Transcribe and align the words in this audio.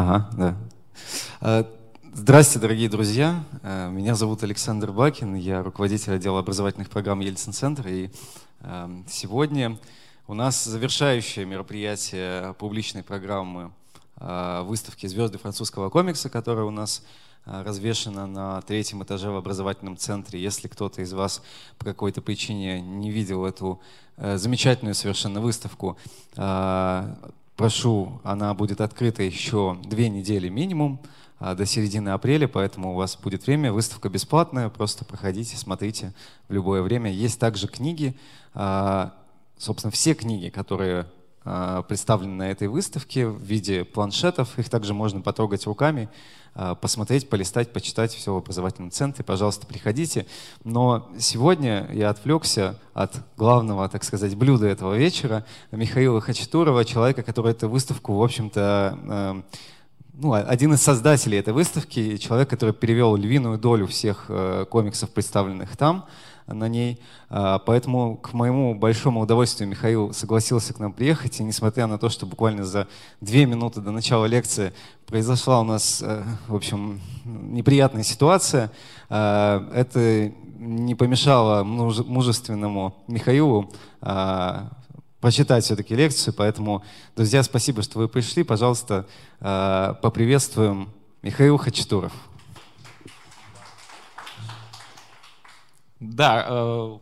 Ага, 0.00 0.30
да. 0.36 0.54
Э, 1.40 1.64
здравствуйте, 2.14 2.60
дорогие 2.60 2.88
друзья. 2.88 3.42
Э, 3.64 3.90
меня 3.90 4.14
зовут 4.14 4.44
Александр 4.44 4.92
Бакин, 4.92 5.34
я 5.34 5.60
руководитель 5.60 6.14
отдела 6.14 6.38
образовательных 6.38 6.88
программ 6.88 7.18
Ельцин-центр. 7.18 7.88
И 7.88 8.10
эм, 8.60 9.04
сегодня 9.08 9.76
у 10.28 10.34
нас 10.34 10.64
завершающее 10.64 11.44
мероприятие 11.44 12.54
публичной 12.60 13.02
программы 13.02 13.72
выставки 14.14 15.08
«Звезды 15.08 15.38
французского 15.38 15.90
комикса», 15.90 16.30
которая 16.30 16.64
у 16.64 16.70
нас 16.70 17.04
развешена 17.44 18.28
на 18.28 18.62
третьем 18.62 19.02
этаже 19.02 19.30
в 19.30 19.36
образовательном 19.36 19.96
центре. 19.96 20.40
Если 20.40 20.68
кто-то 20.68 21.02
из 21.02 21.12
вас 21.12 21.42
по 21.76 21.84
какой-то 21.84 22.22
причине 22.22 22.80
не 22.80 23.10
видел 23.10 23.44
эту 23.44 23.80
замечательную 24.16 24.94
совершенно 24.94 25.40
выставку, 25.40 25.96
прошу, 27.58 28.20
она 28.22 28.54
будет 28.54 28.80
открыта 28.80 29.24
еще 29.24 29.76
две 29.84 30.08
недели 30.08 30.48
минимум 30.48 31.00
а, 31.40 31.56
до 31.56 31.66
середины 31.66 32.10
апреля, 32.10 32.46
поэтому 32.46 32.92
у 32.92 32.94
вас 32.94 33.18
будет 33.18 33.46
время. 33.46 33.72
Выставка 33.72 34.08
бесплатная, 34.08 34.68
просто 34.68 35.04
проходите, 35.04 35.56
смотрите 35.56 36.14
в 36.48 36.52
любое 36.52 36.82
время. 36.82 37.10
Есть 37.12 37.40
также 37.40 37.66
книги, 37.66 38.16
а, 38.54 39.12
собственно, 39.58 39.90
все 39.90 40.14
книги, 40.14 40.50
которые 40.50 41.06
представлены 41.88 42.34
на 42.34 42.50
этой 42.50 42.68
выставке 42.68 43.26
в 43.26 43.42
виде 43.42 43.84
планшетов. 43.84 44.58
Их 44.58 44.68
также 44.68 44.94
можно 44.94 45.20
потрогать 45.20 45.66
руками, 45.66 46.08
посмотреть, 46.80 47.28
полистать, 47.30 47.72
почитать 47.72 48.12
все 48.12 48.34
в 48.34 48.38
образовательном 48.38 48.90
центре. 48.90 49.24
Пожалуйста, 49.24 49.66
приходите. 49.66 50.26
Но 50.64 51.08
сегодня 51.18 51.88
я 51.92 52.10
отвлекся 52.10 52.78
от 52.94 53.22
главного, 53.36 53.88
так 53.88 54.04
сказать, 54.04 54.34
блюда 54.34 54.66
этого 54.66 54.94
вечера, 54.94 55.44
Михаила 55.70 56.20
Хачатурова, 56.20 56.84
человека, 56.84 57.22
который 57.22 57.52
эту 57.52 57.68
выставку, 57.68 58.14
в 58.14 58.22
общем-то, 58.22 59.44
ну, 60.20 60.32
один 60.32 60.72
из 60.72 60.82
создателей 60.82 61.38
этой 61.38 61.52
выставки, 61.52 62.16
человек, 62.16 62.50
который 62.50 62.74
перевел 62.74 63.14
львиную 63.14 63.56
долю 63.56 63.86
всех 63.86 64.28
комиксов, 64.68 65.10
представленных 65.10 65.76
там 65.76 66.06
на 66.48 66.68
ней. 66.68 67.00
А, 67.28 67.58
поэтому, 67.58 68.16
к 68.16 68.32
моему 68.32 68.74
большому 68.74 69.20
удовольствию, 69.20 69.68
Михаил 69.68 70.12
согласился 70.12 70.74
к 70.74 70.78
нам 70.78 70.92
приехать. 70.92 71.40
И 71.40 71.44
несмотря 71.44 71.86
на 71.86 71.98
то, 71.98 72.08
что 72.08 72.26
буквально 72.26 72.64
за 72.64 72.88
две 73.20 73.46
минуты 73.46 73.80
до 73.80 73.90
начала 73.90 74.26
лекции 74.26 74.72
произошла 75.06 75.60
у 75.60 75.64
нас, 75.64 76.02
э, 76.02 76.22
в 76.48 76.54
общем, 76.54 77.00
неприятная 77.24 78.02
ситуация, 78.02 78.70
э, 79.08 79.70
это 79.74 80.32
не 80.58 80.94
помешало 80.94 81.62
мужественному 81.62 82.96
Михаилу 83.06 83.70
а, 84.00 84.70
прочитать 85.20 85.64
все-таки 85.64 85.94
лекцию. 85.94 86.34
Поэтому, 86.34 86.82
друзья, 87.14 87.42
спасибо, 87.44 87.82
что 87.82 87.98
вы 88.00 88.08
пришли. 88.08 88.42
Пожалуйста, 88.42 89.06
поприветствуем 89.38 90.88
Михаил 91.22 91.58
Хачатуров. 91.58 92.12
Да, 96.00 96.46
э, 96.48 96.98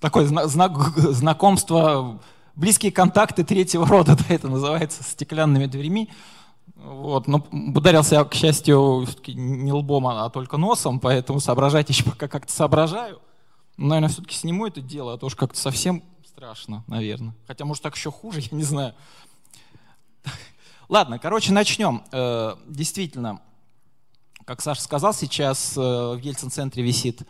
такое 0.00 0.26
знак, 0.26 0.78
знакомство, 0.96 2.20
близкие 2.54 2.92
контакты 2.92 3.44
третьего 3.44 3.86
рода, 3.86 4.16
да, 4.28 4.34
это 4.34 4.48
называется, 4.48 5.02
стеклянными 5.02 5.66
дверьми. 5.66 6.10
Вот, 6.76 7.26
но 7.26 7.46
ударился 7.50 8.16
я, 8.16 8.24
к 8.24 8.34
счастью, 8.34 9.06
не 9.26 9.72
лбом, 9.72 10.06
а 10.06 10.30
только 10.30 10.56
носом, 10.56 11.00
поэтому 11.00 11.40
соображать 11.40 11.88
еще 11.88 12.04
пока 12.04 12.28
как-то 12.28 12.52
соображаю. 12.52 13.20
Но, 13.76 13.88
наверное, 13.88 14.08
все-таки 14.10 14.34
сниму 14.34 14.66
это 14.66 14.80
дело, 14.80 15.14
а 15.14 15.18
то 15.18 15.26
уж 15.26 15.34
как-то 15.34 15.58
совсем 15.58 16.02
страшно, 16.26 16.84
наверное. 16.86 17.34
Хотя, 17.46 17.64
может, 17.64 17.82
так 17.82 17.96
еще 17.96 18.10
хуже, 18.10 18.40
я 18.50 18.56
не 18.56 18.64
знаю. 18.64 18.94
Ладно, 20.88 21.18
короче, 21.18 21.52
начнем. 21.52 22.02
Э, 22.12 22.54
действительно, 22.66 23.40
как 24.44 24.62
Саша 24.62 24.82
сказал, 24.82 25.12
сейчас 25.12 25.76
э, 25.76 25.80
в 25.80 26.18
Ельцин-центре 26.18 26.82
висит 26.82 27.22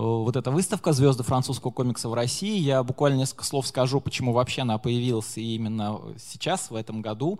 вот 0.00 0.34
эта 0.36 0.50
выставка 0.50 0.92
«Звезды 0.92 1.22
французского 1.22 1.70
комикса 1.70 2.08
в 2.08 2.14
России». 2.14 2.58
Я 2.58 2.82
буквально 2.82 3.18
несколько 3.18 3.44
слов 3.44 3.66
скажу, 3.66 4.00
почему 4.00 4.32
вообще 4.32 4.62
она 4.62 4.76
появилась 4.78 5.38
именно 5.38 6.00
сейчас, 6.18 6.70
в 6.70 6.74
этом 6.74 7.00
году. 7.00 7.38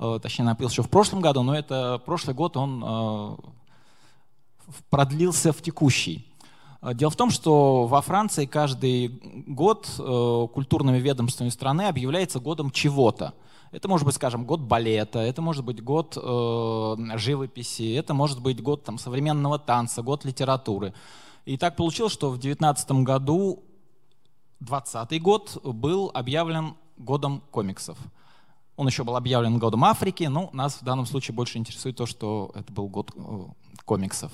Э, 0.00 0.18
точнее, 0.20 0.42
она 0.42 0.54
появилась 0.54 0.72
еще 0.72 0.82
в 0.82 0.90
прошлом 0.90 1.20
году, 1.20 1.42
но 1.42 1.56
это 1.56 2.02
прошлый 2.04 2.34
год 2.34 2.56
он 2.56 2.82
э, 2.84 3.36
продлился 4.90 5.52
в 5.52 5.62
текущий. 5.62 6.26
Дело 6.82 7.10
в 7.10 7.16
том, 7.16 7.30
что 7.30 7.86
во 7.86 8.00
Франции 8.02 8.46
каждый 8.46 9.08
год 9.46 9.88
культурными 9.96 10.98
ведомствами 10.98 11.48
страны 11.48 11.82
объявляется 11.82 12.38
годом 12.38 12.70
чего-то. 12.70 13.32
Это 13.72 13.88
может 13.88 14.06
быть, 14.06 14.14
скажем, 14.14 14.44
год 14.44 14.60
балета, 14.60 15.18
это 15.18 15.42
может 15.42 15.64
быть 15.64 15.82
год 15.82 16.16
э, 16.16 17.16
живописи, 17.18 17.94
это 17.94 18.14
может 18.14 18.40
быть 18.40 18.62
год 18.62 18.84
там, 18.84 18.98
современного 18.98 19.58
танца, 19.58 20.02
год 20.02 20.24
литературы. 20.24 20.94
И 21.46 21.56
так 21.56 21.76
получилось, 21.76 22.12
что 22.12 22.30
в 22.30 22.38
2019 22.38 22.90
году, 23.04 23.62
2020 24.58 25.22
год, 25.22 25.60
был 25.62 26.10
объявлен 26.12 26.74
годом 26.96 27.40
комиксов. 27.52 27.96
Он 28.74 28.88
еще 28.88 29.04
был 29.04 29.16
объявлен 29.16 29.58
годом 29.58 29.84
Африки, 29.84 30.24
но 30.24 30.50
нас 30.52 30.80
в 30.80 30.84
данном 30.84 31.06
случае 31.06 31.36
больше 31.36 31.58
интересует 31.58 31.96
то, 31.96 32.04
что 32.04 32.50
это 32.54 32.72
был 32.72 32.88
год 32.88 33.12
э, 33.14 33.44
комиксов. 33.84 34.32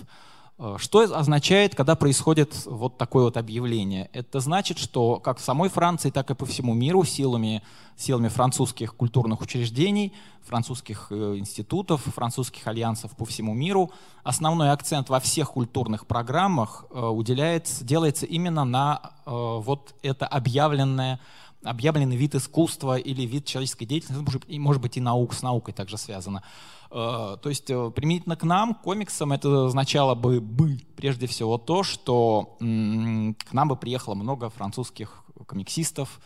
Э, 0.62 0.76
что 0.78 1.00
означает, 1.00 1.74
когда 1.74 1.96
происходит 1.96 2.54
вот 2.66 2.96
такое 2.96 3.24
вот 3.24 3.36
объявление? 3.36 4.08
Это 4.12 4.38
значит, 4.38 4.78
что 4.78 5.18
как 5.18 5.38
в 5.38 5.44
самой 5.44 5.68
Франции, 5.68 6.10
так 6.10 6.30
и 6.30 6.34
по 6.34 6.46
всему 6.46 6.72
миру 6.72 7.02
силами, 7.04 7.62
силами 7.96 8.28
французских 8.28 8.94
культурных 8.94 9.40
учреждений, 9.40 10.12
французских 10.42 11.08
э, 11.10 11.34
институтов, 11.36 12.02
французских 12.02 12.66
альянсов 12.68 13.10
по 13.16 13.24
всему 13.24 13.54
миру 13.54 13.90
основной 14.22 14.70
акцент 14.70 15.08
во 15.08 15.18
всех 15.18 15.50
культурных 15.50 16.06
программах 16.06 16.84
э, 16.90 17.04
уделяется, 17.04 17.84
делается 17.84 18.26
именно 18.26 18.64
на 18.64 19.12
вот 19.24 19.94
это 20.02 20.26
объявленное 20.26 21.20
объявленный 21.64 22.16
вид 22.16 22.34
искусства 22.34 22.98
или 22.98 23.22
вид 23.22 23.44
человеческой 23.44 23.84
деятельности, 23.84 24.24
может, 24.24 24.48
может 24.48 24.82
быть 24.82 24.96
и 24.96 25.00
наук 25.00 25.32
с 25.32 25.42
наукой 25.42 25.72
также 25.72 25.96
связано. 25.96 26.42
Э, 26.92 27.38
то 27.40 27.48
есть 27.48 27.70
э, 27.70 27.90
применительно 27.90 28.36
к 28.36 28.42
нам, 28.44 28.74
комиксам, 28.74 29.32
это 29.32 29.66
означало 29.66 30.14
бы, 30.14 30.40
бы 30.40 30.78
прежде 30.96 31.26
всего 31.26 31.56
то, 31.56 31.82
что 31.82 32.56
к 32.58 33.52
нам 33.52 33.68
бы 33.68 33.76
приехало 33.76 34.14
много 34.14 34.50
французских 34.50 35.24
комиксистов, 35.46 36.20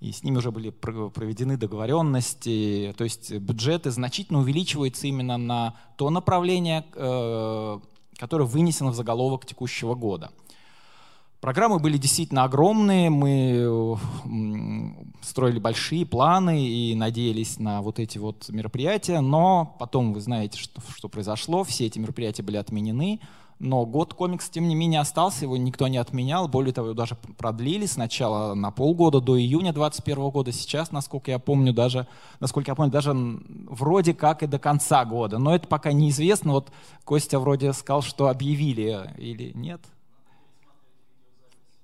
и 0.00 0.12
с 0.12 0.22
ними 0.22 0.38
уже 0.38 0.50
были 0.50 0.70
проведены 0.70 1.56
договоренности, 1.56 2.94
то 2.96 3.04
есть 3.04 3.32
бюджеты 3.32 3.90
значительно 3.90 4.40
увеличиваются 4.40 5.06
именно 5.06 5.36
на 5.36 5.74
то 5.96 6.08
направление, 6.10 6.86
э, 6.94 7.78
которое 8.16 8.44
вынесено 8.44 8.92
в 8.92 8.94
заголовок 8.94 9.44
текущего 9.44 9.94
года. 9.94 10.30
Программы 11.40 11.78
были 11.78 11.98
действительно 11.98 12.44
огромные, 12.44 13.10
мы 13.10 13.96
строили 15.22 15.58
большие 15.58 16.06
планы 16.06 16.66
и 16.66 16.94
надеялись 16.94 17.58
на 17.58 17.82
вот 17.82 17.98
эти 17.98 18.18
вот 18.18 18.48
мероприятия, 18.48 19.20
но 19.20 19.76
потом 19.78 20.12
вы 20.12 20.20
знаете, 20.20 20.58
что, 20.58 20.80
что 20.96 21.08
произошло, 21.08 21.62
все 21.62 21.86
эти 21.86 21.98
мероприятия 21.98 22.42
были 22.42 22.56
отменены, 22.56 23.20
но 23.58 23.86
год 23.86 24.14
комикс, 24.14 24.48
тем 24.50 24.68
не 24.68 24.74
менее, 24.74 25.00
остался, 25.00 25.44
его 25.44 25.56
никто 25.56 25.88
не 25.88 25.98
отменял, 25.98 26.48
более 26.48 26.72
того, 26.72 26.88
его 26.88 26.96
даже 26.96 27.16
продлили 27.36 27.86
сначала 27.86 28.54
на 28.54 28.70
полгода 28.70 29.20
до 29.20 29.38
июня 29.38 29.72
2021 29.72 30.30
года, 30.30 30.52
сейчас, 30.52 30.90
насколько 30.90 31.30
я 31.30 31.38
помню, 31.38 31.72
даже, 31.72 32.06
насколько 32.40 32.70
я 32.70 32.74
помню, 32.74 32.92
даже 32.92 33.14
вроде 33.14 34.14
как 34.14 34.42
и 34.42 34.46
до 34.46 34.58
конца 34.58 35.04
года, 35.04 35.38
но 35.38 35.54
это 35.54 35.68
пока 35.68 35.92
неизвестно, 35.92 36.52
вот 36.52 36.70
Костя 37.04 37.38
вроде 37.38 37.72
сказал, 37.72 38.02
что 38.02 38.28
объявили 38.28 39.14
или 39.18 39.52
нет, 39.54 39.80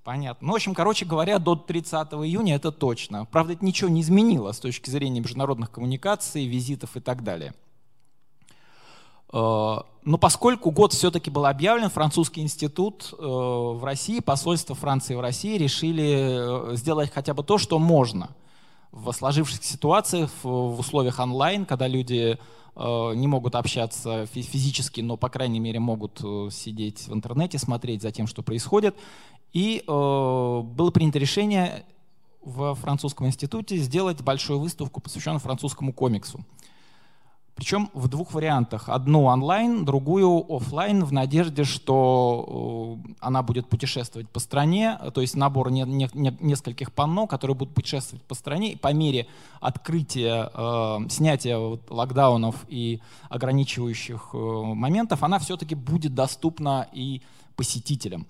Понятно. 0.05 0.47
Ну, 0.47 0.53
в 0.53 0.57
общем, 0.57 0.75
короче 0.75 1.05
говоря, 1.05 1.39
до 1.39 1.55
30 1.55 2.13
июня 2.15 2.57
это 2.57 2.73
точно. 2.73 3.25
Правда, 3.27 3.53
это 3.53 3.65
ничего 3.65 3.89
не 3.89 4.01
изменило 4.01 4.51
с 4.51 4.59
точки 4.59 4.91
зрения 4.91 5.21
международных 5.21 5.71
коммуникаций, 5.71 6.47
визитов 6.47 6.97
и 6.97 7.01
так 7.01 7.23
далее. 7.23 7.55
Э, 9.32 9.79
но 10.05 10.19
поскольку 10.19 10.73
год 10.73 10.93
все-таки 10.93 11.31
был 11.31 11.47
объявлен, 11.47 11.88
французский 11.88 12.41
институт 12.41 13.15
э, 13.17 13.23
в 13.23 13.85
России, 13.85 14.19
посольство 14.19 14.75
Франции 14.75 15.15
в 15.15 15.21
России 15.21 15.56
решили 15.56 16.73
э, 16.73 16.76
сделать 16.76 17.12
хотя 17.12 17.32
бы 17.32 17.44
то, 17.44 17.59
что 17.59 17.79
можно. 17.79 18.31
В 18.91 19.12
сложившихся 19.12 19.62
ситуациях, 19.62 20.31
в 20.43 20.81
условиях 20.81 21.21
онлайн, 21.21 21.65
когда 21.65 21.87
люди 21.87 22.38
не 22.75 23.27
могут 23.27 23.55
общаться 23.55 24.27
физически, 24.27 25.03
но, 25.03 25.17
по 25.17 25.29
крайней 25.29 25.61
мере, 25.61 25.79
могут 25.79 26.19
сидеть 26.51 27.07
в 27.07 27.13
интернете, 27.13 27.59
смотреть 27.59 28.01
за 28.01 28.13
тем, 28.13 28.27
что 28.27 28.43
происходит, 28.43 28.97
и 29.53 29.85
э, 29.87 29.91
было 29.91 30.91
принято 30.91 31.19
решение 31.19 31.85
в 32.43 32.75
французском 32.75 33.27
институте 33.27 33.77
сделать 33.77 34.21
большую 34.23 34.59
выставку, 34.59 35.01
посвященную 35.01 35.41
французскому 35.41 35.93
комиксу. 35.93 36.45
Причем 37.54 37.90
в 37.93 38.08
двух 38.08 38.32
вариантах. 38.32 38.88
Одну 38.88 39.25
онлайн, 39.25 39.84
другую 39.84 40.44
офлайн, 40.49 41.04
в 41.04 41.12
надежде, 41.12 41.64
что 41.64 42.99
э, 43.04 43.12
она 43.20 43.43
будет 43.43 43.69
путешествовать 43.69 44.28
по 44.31 44.40
стране, 44.40 44.99
то 45.12 45.20
есть 45.20 45.37
набор 45.37 45.70
не, 45.70 45.82
не, 45.82 46.08
не, 46.14 46.37
нескольких 46.40 46.93
панно, 46.93 47.26
которые 47.26 47.54
будут 47.54 47.75
путешествовать 47.75 48.25
по 48.25 48.34
стране, 48.34 48.72
и 48.72 48.76
по 48.76 48.93
мере 48.93 49.26
открытия, 49.60 50.50
э, 50.52 50.99
снятия 51.10 51.58
вот, 51.58 51.90
локдаунов 51.90 52.56
и 52.69 53.00
ограничивающих 53.28 54.31
э, 54.32 54.37
моментов, 54.37 55.22
она 55.22 55.38
все-таки 55.38 55.75
будет 55.75 56.14
доступна 56.14 56.88
и 56.93 57.20
посетителям. 57.54 58.26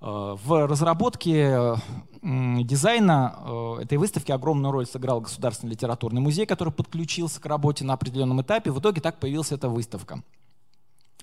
Э, 0.00 0.36
в 0.42 0.66
разработке 0.66 1.76
дизайна 2.22 3.36
э, 3.38 3.82
этой 3.82 3.98
выставки 3.98 4.32
огромную 4.32 4.72
роль 4.72 4.86
сыграл 4.86 5.20
Государственный 5.20 5.72
литературный 5.72 6.20
музей, 6.20 6.44
который 6.46 6.72
подключился 6.72 7.40
к 7.40 7.46
работе 7.46 7.84
на 7.84 7.94
определенном 7.94 8.42
этапе. 8.42 8.70
В 8.70 8.80
итоге 8.80 9.00
так 9.00 9.18
появилась 9.18 9.52
эта 9.52 9.68
выставка. 9.68 10.22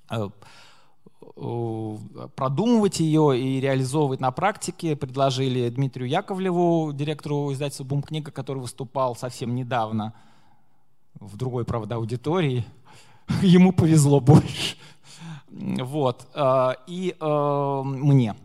Э, 0.10 0.30
продумывать 2.36 3.00
ее 3.00 3.40
и 3.40 3.60
реализовывать 3.60 4.20
на 4.20 4.32
практике 4.32 4.96
предложили 4.96 5.70
Дмитрию 5.70 6.08
Яковлеву, 6.08 6.92
директору 6.94 7.52
издательства 7.54 7.84
«Бум 7.84 8.04
книга», 8.04 8.32
который 8.32 8.60
выступал 8.60 9.16
совсем 9.16 9.56
недавно 9.56 10.14
в 11.16 11.38
другой, 11.38 11.66
правда, 11.66 11.96
аудитории. 11.96 12.66
Ему 13.42 13.72
повезло 13.72 14.20
больше. 14.20 14.78
Вот. 15.50 16.28
И 16.88 17.16
мне. 17.20 18.36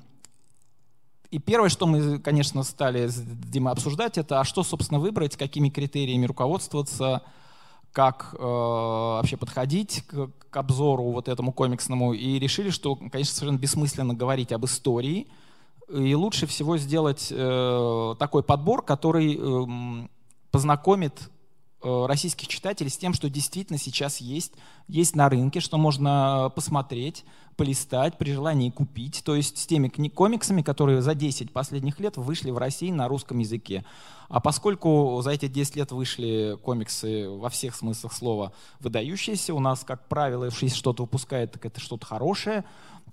И 1.30 1.38
первое, 1.38 1.69
что 1.69 1.86
мы, 1.86 2.19
конечно, 2.19 2.62
стали 2.62 3.06
с 3.06 3.20
Димой 3.20 3.72
обсуждать, 3.72 4.16
это 4.16 4.40
а 4.40 4.44
что, 4.44 4.62
собственно, 4.62 4.98
выбрать, 4.98 5.36
какими 5.36 5.69
критериями 5.69 6.25
руководствоваться, 6.26 7.22
как 7.92 8.34
э, 8.38 8.42
вообще 8.42 9.36
подходить 9.36 10.04
к, 10.06 10.30
к 10.50 10.56
обзору 10.56 11.10
вот 11.10 11.28
этому 11.28 11.52
комиксному. 11.52 12.14
И 12.14 12.38
решили, 12.38 12.70
что, 12.70 12.96
конечно, 12.96 13.34
совершенно 13.34 13.58
бессмысленно 13.58 14.14
говорить 14.14 14.52
об 14.52 14.64
истории. 14.64 15.28
И 15.92 16.14
лучше 16.14 16.46
всего 16.46 16.78
сделать 16.78 17.28
э, 17.30 18.14
такой 18.19 18.42
подбор, 18.42 18.82
который 18.82 19.38
э, 19.38 20.08
познакомит 20.50 21.30
Э, 21.80 22.06
российских 22.08 22.48
читателей 22.48 22.90
с 22.90 22.96
тем, 22.96 23.14
что 23.14 23.30
действительно 23.30 23.78
сейчас 23.78 24.20
есть, 24.20 24.52
есть 24.88 25.14
на 25.14 25.28
рынке, 25.28 25.60
что 25.60 25.78
можно 25.78 26.50
посмотреть, 26.56 27.25
полистать, 27.58 28.16
при 28.16 28.32
желании 28.32 28.70
купить, 28.70 29.22
то 29.25 29.34
есть 29.34 29.58
с 29.58 29.66
теми 29.66 29.88
комиксами, 29.88 30.62
которые 30.62 31.02
за 31.02 31.16
10 31.16 31.52
последних 31.52 31.99
лет 31.99 32.16
вышли 32.16 32.50
в 32.50 32.56
России 32.56 32.93
на 32.93 33.08
русском 33.08 33.40
языке. 33.40 33.84
А 34.28 34.38
поскольку 34.38 35.20
за 35.22 35.32
эти 35.32 35.49
10 35.49 35.75
лет 35.75 35.90
вышли 35.90 36.56
комиксы 36.62 37.28
во 37.28 37.50
всех 37.50 37.75
смыслах 37.75 38.12
слова 38.12 38.52
выдающиеся, 38.78 39.55
у 39.55 39.58
нас, 39.58 39.82
как 39.84 40.06
правило, 40.06 40.44
если 40.44 40.69
что-то 40.69 41.02
выпускает, 41.02 41.50
так 41.50 41.66
это 41.66 41.81
что-то 41.81 42.06
хорошее, 42.06 42.64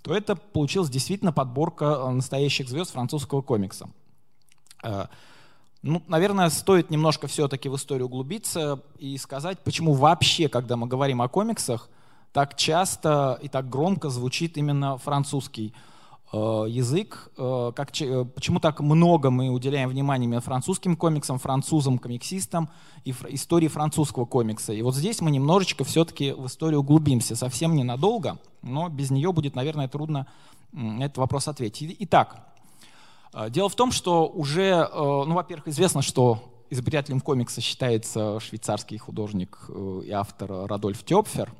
то 0.03 0.15
это 0.15 0.35
получилась 0.35 0.91
действительно 0.91 1.33
подборка 1.33 2.07
настоящих 2.11 2.69
звезд 2.69 2.91
французского 2.91 3.41
комикса. 3.41 3.89
Э, 4.83 5.07
ну, 5.81 6.03
наверное, 6.07 6.51
стоит 6.51 6.91
немножко 6.91 7.25
все-таки 7.25 7.67
в 7.67 7.75
историю 7.75 8.05
углубиться 8.05 8.79
и 8.99 9.17
сказать, 9.17 9.57
почему 9.63 9.93
вообще, 9.93 10.49
когда 10.49 10.77
мы 10.77 10.85
говорим 10.85 11.23
о 11.23 11.29
комиксах, 11.29 11.89
так 12.35 12.57
часто 12.57 13.39
и 13.41 13.47
так 13.47 13.69
громко 13.69 14.09
звучит 14.09 14.57
именно 14.57 14.97
французский 14.97 15.73
э, 16.33 16.37
язык, 16.67 17.31
э, 17.37 17.71
как, 17.73 18.01
э, 18.01 18.25
почему 18.25 18.59
так 18.59 18.81
много 18.81 19.29
мы 19.29 19.49
уделяем 19.49 19.87
внимания 19.87 20.25
именно 20.25 20.41
французским 20.41 20.97
комиксам, 20.97 21.39
французам, 21.39 21.97
комиксистам 21.97 22.67
и 23.05 23.15
истории 23.29 23.69
французского 23.69 24.25
комикса. 24.25 24.73
И 24.73 24.81
вот 24.81 24.95
здесь 24.95 25.21
мы 25.21 25.31
немножечко 25.31 25.85
все-таки 25.85 26.33
в 26.33 26.47
историю 26.47 26.81
углубимся, 26.81 27.37
совсем 27.37 27.73
ненадолго, 27.73 28.37
но 28.61 28.89
без 28.89 29.11
нее 29.11 29.31
будет, 29.31 29.55
наверное, 29.55 29.87
трудно 29.87 30.27
этот 30.73 31.19
вопрос 31.19 31.47
ответить. 31.47 31.95
Итак, 31.99 32.53
дело 33.47 33.69
в 33.69 33.75
том, 33.75 33.93
что 33.93 34.27
уже, 34.27 34.89
ну, 34.93 35.35
во-первых, 35.35 35.69
известно, 35.69 36.01
что 36.01 36.43
изобретателем 36.69 37.21
комикса 37.21 37.61
считается 37.61 38.41
швейцарский 38.41 38.97
художник 38.97 39.69
и 40.03 40.11
автор 40.11 40.67
Радольф 40.67 41.01
Тёпфер. 41.05 41.53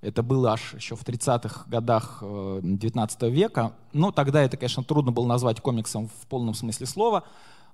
Это 0.00 0.22
было 0.22 0.52
аж 0.52 0.74
еще 0.74 0.94
в 0.94 1.02
30-х 1.02 1.64
годах 1.66 2.22
19 2.22 3.22
э, 3.22 3.30
века. 3.30 3.72
Ну, 3.92 4.12
тогда 4.12 4.42
это, 4.42 4.56
конечно, 4.56 4.84
трудно 4.84 5.10
было 5.10 5.26
назвать 5.26 5.60
комиксом 5.60 6.08
в 6.08 6.26
полном 6.28 6.54
смысле 6.54 6.86
слова, 6.86 7.24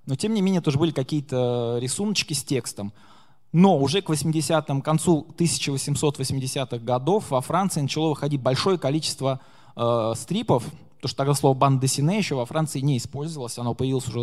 но, 0.06 0.16
тем 0.16 0.32
не 0.32 0.40
менее, 0.40 0.62
тоже 0.62 0.78
были 0.78 0.90
какие-то 0.90 1.78
рисуночки 1.80 2.32
с 2.32 2.42
текстом. 2.42 2.92
Но 3.52 3.78
уже 3.78 4.00
к 4.00 4.08
80-м, 4.08 4.82
концу 4.82 5.26
1880-х 5.36 6.78
годов 6.78 7.30
во 7.30 7.40
Франции 7.40 7.82
начало 7.82 8.08
выходить 8.08 8.40
большое 8.40 8.78
количество 8.78 9.40
э, 9.76 10.12
стрипов, 10.16 10.64
Потому 11.04 11.10
что 11.10 11.18
тогда 11.18 11.34
слово 11.34 11.54
«банда 11.54 11.86
Сине» 11.86 12.16
еще 12.16 12.34
во 12.34 12.46
Франции 12.46 12.80
не 12.80 12.96
использовалось, 12.96 13.58
оно 13.58 13.74
появилось 13.74 14.08
уже 14.08 14.22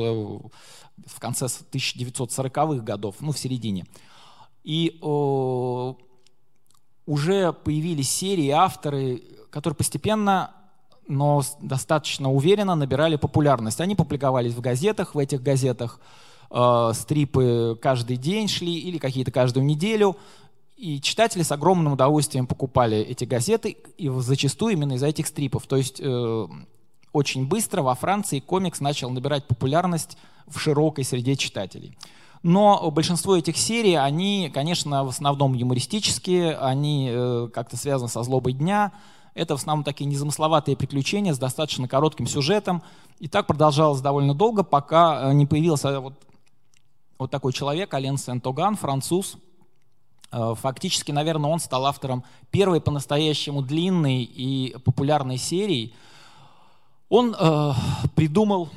в 1.05 1.19
конце 1.19 1.45
1940-х 1.45 2.83
годов, 2.83 3.17
ну, 3.19 3.31
в 3.33 3.37
середине. 3.37 3.85
И 4.63 4.97
о, 4.99 5.95
уже 7.11 7.51
появились 7.51 8.09
серии, 8.09 8.49
авторы, 8.51 9.21
которые 9.49 9.75
постепенно, 9.75 10.51
но 11.09 11.41
достаточно 11.61 12.31
уверенно 12.31 12.73
набирали 12.75 13.17
популярность. 13.17 13.81
Они 13.81 13.95
публиковались 13.95 14.53
в 14.53 14.61
газетах, 14.61 15.13
в 15.13 15.19
этих 15.19 15.43
газетах 15.43 15.99
э, 16.49 16.91
стрипы 16.93 17.77
каждый 17.81 18.15
день 18.15 18.47
шли 18.47 18.77
или 18.79 18.97
какие-то 18.97 19.29
каждую 19.29 19.65
неделю. 19.65 20.15
И 20.77 21.01
читатели 21.01 21.43
с 21.43 21.51
огромным 21.51 21.93
удовольствием 21.93 22.47
покупали 22.47 22.99
эти 22.99 23.25
газеты, 23.25 23.75
и 23.97 24.07
зачастую 24.07 24.73
именно 24.73 24.93
из-за 24.93 25.07
этих 25.07 25.27
стрипов. 25.27 25.67
То 25.67 25.75
есть 25.75 25.99
э, 25.99 26.47
очень 27.11 27.45
быстро 27.45 27.81
во 27.81 27.93
Франции 27.93 28.39
комикс 28.39 28.79
начал 28.79 29.09
набирать 29.09 29.49
популярность 29.49 30.17
в 30.47 30.57
широкой 30.59 31.03
среде 31.03 31.35
читателей. 31.35 31.97
Но 32.43 32.89
большинство 32.91 33.37
этих 33.37 33.57
серий, 33.57 33.95
они, 33.95 34.51
конечно, 34.53 35.03
в 35.03 35.09
основном 35.09 35.53
юмористические, 35.53 36.57
они 36.57 37.09
э, 37.11 37.49
как-то 37.53 37.77
связаны 37.77 38.09
со 38.09 38.23
злобой 38.23 38.53
дня. 38.53 38.91
Это 39.33 39.55
в 39.55 39.59
основном 39.59 39.83
такие 39.83 40.05
незамысловатые 40.09 40.75
приключения 40.75 41.33
с 41.33 41.37
достаточно 41.37 41.87
коротким 41.87 42.25
сюжетом. 42.27 42.81
И 43.19 43.27
так 43.27 43.45
продолжалось 43.45 44.01
довольно 44.01 44.33
долго, 44.33 44.63
пока 44.63 45.29
э, 45.29 45.33
не 45.33 45.45
появился 45.45 45.99
вот, 45.99 46.13
вот 47.19 47.29
такой 47.29 47.53
человек, 47.53 47.93
Ален 47.93 48.17
Сент-Оган, 48.17 48.75
француз, 48.75 49.37
Э, 50.31 50.55
фактически, 50.57 51.11
наверное, 51.11 51.49
он 51.49 51.59
стал 51.59 51.85
автором 51.85 52.23
первой 52.51 52.81
по-настоящему 52.81 53.61
длинной 53.61 54.23
и 54.23 54.75
популярной 54.85 55.37
серии. 55.37 55.93
Он 57.09 57.35
э, 57.37 57.71
придумал 58.15 58.69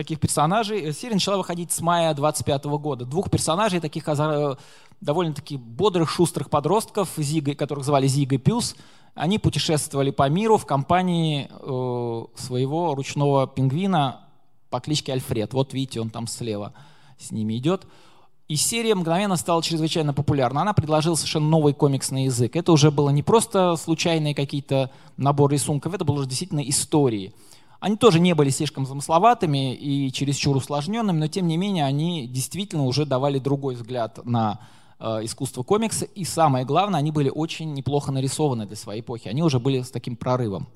таких 0.00 0.18
персонажей. 0.18 0.92
Серия 0.92 1.14
начала 1.14 1.36
выходить 1.36 1.72
с 1.72 1.80
мая 1.80 2.14
25 2.14 2.64
года. 2.64 3.04
Двух 3.04 3.30
персонажей, 3.30 3.80
таких 3.80 4.08
э, 4.08 4.56
довольно-таки 5.02 5.58
бодрых, 5.58 6.08
шустрых 6.10 6.48
подростков, 6.48 7.10
Зига, 7.18 7.54
которых 7.54 7.84
звали 7.84 8.06
Зига 8.06 8.36
и 8.36 8.38
Пюс. 8.38 8.76
Они 9.14 9.38
путешествовали 9.38 10.10
по 10.10 10.26
миру 10.30 10.56
в 10.56 10.64
компании 10.64 11.50
э, 11.50 12.40
своего 12.40 12.94
ручного 12.94 13.46
пингвина 13.46 14.20
по 14.70 14.80
кличке 14.80 15.12
Альфред. 15.12 15.52
Вот 15.52 15.74
видите, 15.74 16.00
он 16.00 16.08
там 16.08 16.26
слева 16.26 16.72
с 17.18 17.30
ними 17.30 17.58
идет. 17.58 17.86
И 18.48 18.56
серия 18.56 18.94
мгновенно 18.94 19.36
стала 19.36 19.62
чрезвычайно 19.62 20.14
популярна. 20.14 20.62
Она 20.62 20.72
предложила 20.72 21.14
совершенно 21.14 21.48
новый 21.48 21.74
комиксный 21.74 22.24
язык. 22.24 22.56
Это 22.56 22.72
уже 22.72 22.90
было 22.90 23.10
не 23.10 23.22
просто 23.22 23.76
случайные 23.76 24.34
какие-то 24.34 24.90
набор 25.18 25.52
рисунков, 25.52 25.92
это 25.92 26.04
было 26.04 26.16
уже 26.16 26.28
действительно 26.28 26.60
истории. 26.60 27.34
Они 27.80 27.96
тоже 27.96 28.20
не 28.20 28.34
были 28.34 28.50
слишком 28.50 28.84
замысловатыми 28.84 29.74
и 29.74 30.12
чересчур 30.12 30.54
усложненными, 30.54 31.18
но 31.18 31.28
тем 31.28 31.48
не 31.48 31.56
менее 31.56 31.86
они 31.86 32.26
действительно 32.26 32.84
уже 32.84 33.06
давали 33.06 33.38
другой 33.38 33.74
взгляд 33.74 34.24
на 34.26 34.60
э, 34.98 35.24
искусство 35.24 35.62
комикса. 35.62 36.04
И 36.04 36.24
самое 36.24 36.66
главное, 36.66 37.00
они 37.00 37.10
были 37.10 37.30
очень 37.30 37.72
неплохо 37.72 38.12
нарисованы 38.12 38.66
для 38.66 38.76
своей 38.76 39.00
эпохи. 39.00 39.28
Они 39.28 39.42
уже 39.42 39.58
были 39.58 39.80
с 39.80 39.90
таким 39.90 40.14
прорывом. 40.16 40.68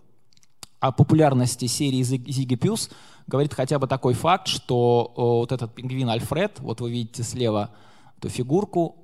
О 0.80 0.92
популярности 0.92 1.66
серии 1.66 2.02
Зиги 2.02 2.56
Пюс 2.56 2.88
говорит 3.26 3.52
хотя 3.52 3.78
бы 3.78 3.86
такой 3.86 4.14
факт, 4.14 4.48
что 4.48 5.12
вот 5.16 5.52
этот 5.52 5.74
пингвин 5.74 6.08
Альфред, 6.08 6.58
вот 6.60 6.80
вы 6.80 6.90
видите 6.90 7.22
слева 7.22 7.70
эту 8.18 8.30
фигурку, 8.30 8.96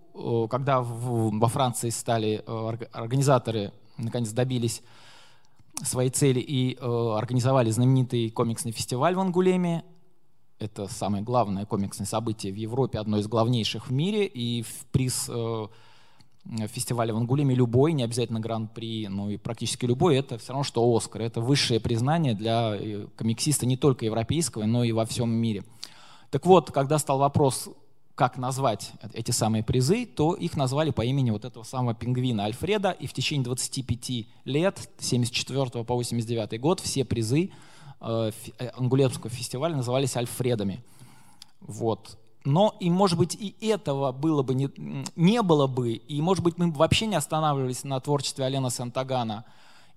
когда 0.50 0.80
во 0.82 1.48
Франции 1.48 1.90
стали 1.90 2.44
организаторы, 2.92 3.72
наконец 3.96 4.30
добились 4.30 4.82
своей 5.82 6.10
цели 6.10 6.40
и 6.40 6.76
организовали 6.76 7.70
знаменитый 7.70 8.30
комиксный 8.30 8.72
фестиваль 8.72 9.14
в 9.14 9.20
Ангулеме, 9.20 9.84
это 10.58 10.88
самое 10.88 11.22
главное 11.22 11.64
комиксное 11.64 12.06
событие 12.06 12.52
в 12.52 12.56
Европе, 12.56 12.98
одно 12.98 13.18
из 13.18 13.26
главнейших 13.26 13.88
в 13.88 13.92
мире, 13.92 14.26
и 14.26 14.62
в 14.62 14.86
приз 14.92 15.30
фестиваля 16.68 17.12
в 17.14 17.18
Ангулеме 17.18 17.54
любой, 17.54 17.92
не 17.92 18.02
обязательно 18.02 18.40
гран-при, 18.40 19.08
но 19.08 19.30
и 19.30 19.36
практически 19.36 19.84
любой, 19.86 20.16
это 20.16 20.38
все 20.38 20.52
равно, 20.52 20.64
что 20.64 20.96
Оскар. 20.96 21.22
Это 21.22 21.40
высшее 21.40 21.80
признание 21.80 22.34
для 22.34 22.76
комиксиста 23.16 23.66
не 23.66 23.76
только 23.76 24.06
европейского, 24.06 24.64
но 24.64 24.82
и 24.82 24.92
во 24.92 25.04
всем 25.04 25.30
мире. 25.30 25.64
Так 26.30 26.46
вот, 26.46 26.70
когда 26.70 26.98
стал 26.98 27.18
вопрос, 27.18 27.68
как 28.20 28.36
назвать 28.36 28.92
эти 29.14 29.30
самые 29.30 29.62
призы, 29.62 30.04
то 30.04 30.34
их 30.34 30.54
назвали 30.54 30.90
по 30.90 31.00
имени 31.00 31.30
вот 31.30 31.46
этого 31.46 31.62
самого 31.62 31.94
пингвина 31.94 32.44
Альфреда, 32.44 32.90
и 32.90 33.06
в 33.06 33.14
течение 33.14 33.44
25 33.44 34.26
лет, 34.44 34.90
с 34.98 35.06
74 35.06 35.84
по 35.84 35.94
89 35.94 36.60
год, 36.60 36.80
все 36.80 37.06
призы 37.06 37.50
э, 37.98 38.30
э, 38.58 39.28
фестиваля 39.30 39.74
назывались 39.74 40.18
Альфредами. 40.18 40.84
Вот. 41.62 42.18
Но 42.44 42.76
и, 42.78 42.90
может 42.90 43.16
быть, 43.16 43.34
и 43.40 43.54
этого 43.66 44.12
было 44.12 44.42
бы 44.42 44.52
не, 44.54 44.68
не 45.16 45.40
было 45.40 45.66
бы, 45.66 45.92
и, 45.92 46.20
может 46.20 46.44
быть, 46.44 46.58
мы 46.58 46.70
вообще 46.70 47.06
не 47.06 47.16
останавливались 47.16 47.84
на 47.84 48.00
творчестве 48.00 48.44
Алена 48.44 48.68
Сантагана 48.68 49.46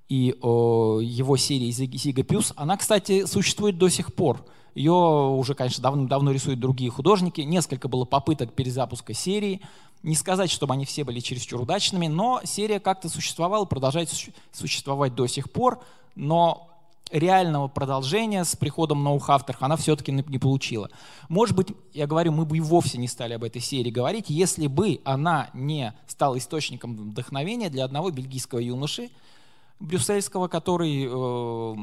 и 0.08 0.34
о, 0.40 1.02
его 1.02 1.36
серии 1.36 1.72
«Зига 1.72 2.24
Пюс». 2.24 2.54
Она, 2.56 2.78
кстати, 2.78 3.26
существует 3.26 3.78
до 3.78 3.90
сих 3.90 4.16
пор. 4.16 4.46
Ее 4.76 4.92
уже, 4.92 5.54
конечно, 5.54 5.82
давно-давно 5.82 6.32
рисуют 6.32 6.60
другие 6.60 6.90
художники. 6.90 7.42
Несколько 7.42 7.88
было 7.88 8.06
попыток 8.06 8.54
перезапуска 8.54 9.14
серии. 9.14 9.62
Не 10.02 10.16
сказать, 10.16 10.50
чтобы 10.50 10.74
они 10.74 10.86
все 10.86 11.04
были 11.04 11.20
чересчур 11.20 11.62
удачными, 11.62 12.08
но 12.08 12.42
серия 12.44 12.80
как-то 12.80 13.08
существовала, 13.08 13.66
продолжает 13.66 14.10
существовать 14.52 15.16
до 15.16 15.28
сих 15.28 15.52
пор. 15.52 15.82
Но 16.16 16.70
реального 17.12 17.68
продолжения 17.68 18.44
с 18.44 18.56
приходом 18.56 19.04
новых 19.04 19.30
авторов 19.30 19.62
она 19.62 19.78
все-таки 19.78 20.12
не 20.12 20.40
получила. 20.40 20.90
Может 21.30 21.56
быть, 21.56 21.68
я 21.94 22.08
говорю, 22.08 22.32
мы 22.32 22.46
бы 22.46 22.58
и 22.58 22.62
вовсе 22.62 22.98
не 22.98 23.08
стали 23.08 23.34
об 23.34 23.44
этой 23.44 23.62
серии 23.62 23.92
говорить, 23.92 24.26
если 24.30 24.68
бы 24.68 25.00
она 25.06 25.50
не 25.54 25.94
стала 26.08 26.38
источником 26.38 26.96
вдохновения 26.96 27.70
для 27.70 27.86
одного 27.86 28.10
бельгийского 28.10 28.60
юноши, 28.60 29.10
брюссельского, 29.84 30.48
который 30.48 31.06
э, 31.06 31.76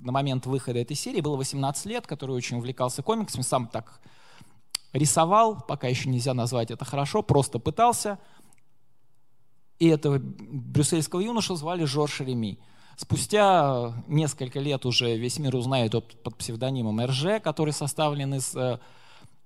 на 0.00 0.12
момент 0.12 0.46
выхода 0.46 0.78
этой 0.78 0.96
серии 0.96 1.20
было 1.20 1.36
18 1.36 1.86
лет, 1.86 2.06
который 2.06 2.34
очень 2.34 2.58
увлекался 2.58 3.02
комиксами, 3.02 3.42
сам 3.42 3.66
так 3.66 4.00
рисовал, 4.92 5.60
пока 5.60 5.88
еще 5.88 6.08
нельзя 6.08 6.32
назвать 6.34 6.70
это 6.70 6.84
хорошо, 6.84 7.22
просто 7.22 7.58
пытался. 7.58 8.18
И 9.78 9.88
этого 9.88 10.18
брюссельского 10.18 11.20
юношу 11.20 11.56
звали 11.56 11.84
Жорж 11.84 12.20
Реми. 12.20 12.58
Спустя 12.96 13.94
несколько 14.06 14.60
лет 14.60 14.84
уже 14.84 15.16
весь 15.16 15.38
мир 15.38 15.56
узнает 15.56 15.92
под 16.22 16.36
псевдонимом 16.36 17.00
РЖ, 17.04 17.42
который 17.42 17.72
составлен 17.72 18.34
из 18.34 18.54
э, 18.54 18.78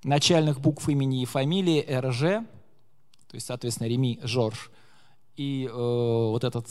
начальных 0.02 0.60
букв 0.60 0.88
имени 0.88 1.22
и 1.22 1.24
фамилии 1.24 1.80
РЖ, 1.88 2.44
то 3.28 3.34
есть, 3.34 3.46
соответственно, 3.46 3.86
Реми 3.86 4.18
Жорж. 4.22 4.70
И 5.36 5.68
э, 5.70 5.72
вот 5.72 6.42
этот, 6.42 6.66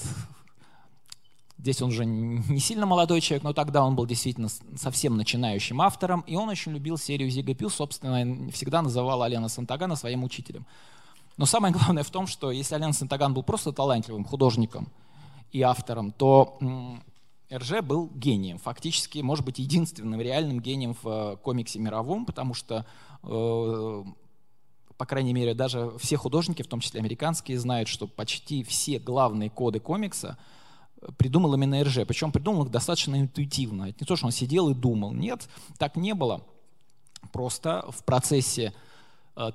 здесь 1.63 1.81
он 1.81 1.89
уже 1.89 2.05
не 2.05 2.59
сильно 2.59 2.85
молодой 2.85 3.19
человек, 3.19 3.43
но 3.43 3.53
тогда 3.53 3.83
он 3.83 3.95
был 3.95 4.05
действительно 4.05 4.49
совсем 4.77 5.17
начинающим 5.17 5.81
автором, 5.81 6.21
и 6.27 6.35
он 6.35 6.49
очень 6.49 6.73
любил 6.73 6.99
серию 6.99 7.31
Зига 7.31 7.55
Пью, 7.55 7.69
собственно, 7.69 8.51
всегда 8.51 8.83
называл 8.83 9.23
Алена 9.23 9.49
Сантагана 9.49 9.95
своим 9.95 10.23
учителем. 10.23 10.67
Но 11.37 11.47
самое 11.47 11.73
главное 11.77 12.03
в 12.03 12.11
том, 12.11 12.27
что 12.27 12.51
если 12.51 12.75
Ален 12.75 12.93
Сантаган 12.93 13.33
был 13.33 13.41
просто 13.41 13.71
талантливым 13.71 14.25
художником– 14.25 14.87
и 15.53 15.61
автором, 15.61 16.11
то 16.11 16.57
РЖ 17.53 17.81
был 17.81 18.09
гением, 18.13 18.57
фактически, 18.57 19.19
может 19.19 19.45
быть, 19.45 19.59
единственным 19.59 20.19
реальным 20.19 20.59
гением 20.59 20.95
в 21.01 21.07
э, 21.07 21.37
комиксе 21.37 21.77
мировом, 21.77 22.25
потому 22.25 22.55
что, 22.55 22.87
э, 23.21 24.03
по 24.97 25.05
крайней 25.05 25.33
мере, 25.33 25.53
даже 25.53 25.93
все 25.99 26.17
художники, 26.17 26.63
в 26.63 26.67
том 26.67 26.79
числе 26.79 26.99
американские, 26.99 27.59
знают, 27.59 27.87
что 27.87 28.07
почти 28.07 28.63
все 28.63 28.97
главные 28.97 29.51
коды 29.51 29.79
комикса 29.79 30.39
придумал 31.17 31.53
именно 31.53 31.83
РЖ. 31.83 31.99
Причем 32.07 32.31
придумал 32.31 32.65
их 32.65 32.71
достаточно 32.71 33.19
интуитивно. 33.19 33.83
Это 33.89 33.97
не 34.01 34.05
то, 34.07 34.15
что 34.15 34.25
он 34.25 34.31
сидел 34.31 34.69
и 34.69 34.73
думал. 34.73 35.13
Нет, 35.13 35.47
так 35.77 35.95
не 35.95 36.13
было. 36.13 36.41
Просто 37.31 37.85
в 37.89 38.03
процессе 38.03 38.73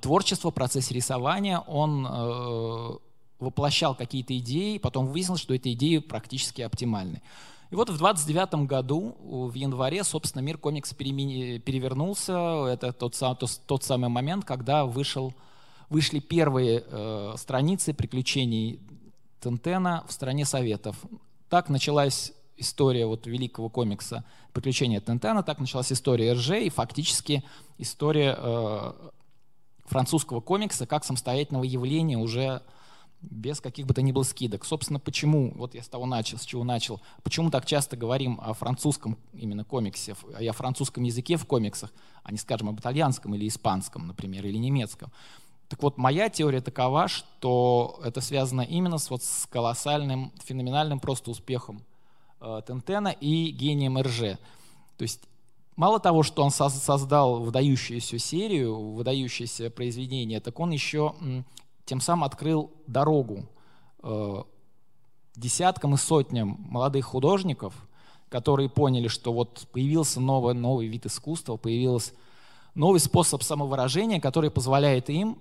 творчества, 0.01 0.51
в 0.51 0.53
процессе 0.53 0.93
рисования 0.93 1.59
он 1.59 2.99
воплощал 3.39 3.95
какие-то 3.95 4.37
идеи, 4.37 4.77
потом 4.77 5.07
выяснилось, 5.07 5.41
что 5.41 5.53
эти 5.53 5.73
идеи 5.73 5.97
практически 5.99 6.61
оптимальны. 6.61 7.21
И 7.71 7.75
вот 7.75 7.89
в 7.89 7.97
29 7.97 8.65
году, 8.65 9.15
в 9.19 9.53
январе, 9.53 10.03
собственно, 10.03 10.41
мир 10.41 10.57
комикс 10.57 10.93
перевернулся. 10.93 12.65
Это 12.65 12.91
тот, 12.91 13.15
тот, 13.17 13.61
тот 13.67 13.83
самый 13.83 14.09
момент, 14.09 14.43
когда 14.43 14.85
вышел, 14.85 15.33
вышли 15.87 16.19
первые 16.19 16.83
э, 16.85 17.33
страницы 17.37 17.93
приключений 17.93 18.79
Тентена 19.39 20.03
в 20.07 20.11
стране 20.11 20.45
Советов. 20.45 20.97
Так 21.49 21.69
началась 21.69 22.31
история 22.57 23.05
вот 23.05 23.25
великого 23.25 23.69
комикса 23.69 24.23
«Приключения 24.53 25.01
Тентена», 25.01 25.43
так 25.43 25.59
началась 25.59 25.91
история 25.91 26.33
РЖ 26.33 26.51
и 26.51 26.69
фактически 26.69 27.43
история 27.77 28.35
э, 28.37 28.93
французского 29.85 30.41
комикса 30.41 30.85
как 30.85 31.03
самостоятельного 31.03 31.63
явления 31.63 32.17
уже 32.17 32.61
без 33.21 33.59
каких 33.59 33.85
бы 33.85 33.93
то 33.93 34.01
ни 34.01 34.11
было 34.11 34.23
скидок. 34.23 34.63
Собственно, 34.63 34.99
почему, 34.99 35.51
вот 35.55 35.75
я 35.75 35.83
с 35.83 35.89
того 35.89 36.05
начал, 36.05 36.37
с 36.37 36.45
чего 36.45 36.63
начал, 36.63 37.01
почему 37.23 37.49
так 37.49 37.65
часто 37.65 37.97
говорим 37.97 38.39
о 38.41 38.53
французском 38.53 39.17
именно 39.33 39.65
комиксе, 39.65 40.15
и 40.39 40.47
о 40.47 40.53
французском 40.53 41.03
языке 41.03 41.35
в 41.35 41.45
комиксах, 41.45 41.91
а 42.23 42.31
не, 42.31 42.37
скажем, 42.37 42.69
об 42.69 42.79
итальянском 42.79 43.35
или 43.35 43.47
испанском, 43.47 44.07
например, 44.07 44.45
или 44.45 44.57
немецком. 44.57 45.11
Так 45.69 45.83
вот, 45.83 45.97
моя 45.97 46.29
теория 46.29 46.61
такова, 46.61 47.07
что 47.07 47.99
это 48.03 48.21
связано 48.21 48.61
именно 48.61 48.97
с, 48.97 49.11
вот, 49.11 49.23
с 49.23 49.45
колоссальным, 49.45 50.33
феноменальным 50.43 50.99
просто 50.99 51.29
успехом 51.29 51.83
э, 52.41 52.61
Тентена 52.65 53.09
и 53.09 53.51
гением 53.51 53.99
РЖ. 53.99 54.39
То 54.97 55.03
есть 55.03 55.21
мало 55.75 55.99
того, 55.99 56.23
что 56.23 56.43
он 56.43 56.49
создал 56.49 57.39
выдающуюся 57.39 58.17
серию, 58.17 58.93
выдающееся 58.93 59.69
произведение, 59.69 60.39
так 60.39 60.59
он 60.59 60.71
еще 60.71 61.13
тем 61.85 62.01
самым 62.01 62.23
открыл 62.23 62.71
дорогу 62.87 63.47
э, 64.01 64.43
десяткам 65.35 65.93
и 65.93 65.97
сотням 65.97 66.57
молодых 66.67 67.05
художников, 67.05 67.75
которые 68.29 68.69
поняли, 68.69 69.07
что 69.07 69.31
вот 69.33 69.67
появился 69.71 70.19
новый, 70.19 70.55
новый 70.55 70.87
вид 70.87 71.05
искусства, 71.05 71.57
появился 71.57 72.13
новый 72.73 72.99
способ 72.99 73.43
самовыражения, 73.43 74.19
который 74.19 74.49
позволяет 74.49 75.11
им 75.11 75.37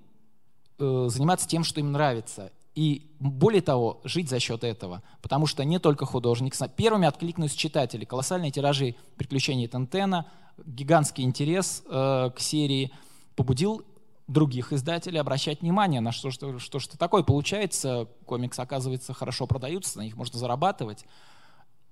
заниматься 0.78 1.48
тем, 1.48 1.64
что 1.64 1.80
им 1.80 1.92
нравится. 1.92 2.52
И 2.74 3.10
более 3.18 3.60
того, 3.60 4.00
жить 4.04 4.28
за 4.28 4.38
счет 4.38 4.62
этого. 4.62 5.02
Потому 5.20 5.46
что 5.46 5.64
не 5.64 5.78
только 5.78 6.06
художник. 6.06 6.54
Первыми 6.76 7.08
откликнулись 7.08 7.54
читатели. 7.54 8.04
Колоссальные 8.04 8.52
тиражи 8.52 8.94
«Приключений 9.16 9.66
Тентена», 9.66 10.26
гигантский 10.64 11.24
интерес 11.24 11.82
э, 11.86 12.30
к 12.34 12.40
серии 12.40 12.92
побудил 13.34 13.84
других 14.28 14.72
издателей 14.72 15.20
обращать 15.20 15.62
внимание 15.62 16.00
на 16.00 16.12
что, 16.12 16.30
что, 16.30 16.58
что, 16.58 16.78
что 16.78 16.98
такое. 16.98 17.22
Получается, 17.22 18.08
комикс, 18.26 18.58
оказывается, 18.58 19.14
хорошо 19.14 19.46
продаются, 19.46 19.98
на 19.98 20.02
них 20.02 20.16
можно 20.16 20.38
зарабатывать, 20.38 21.04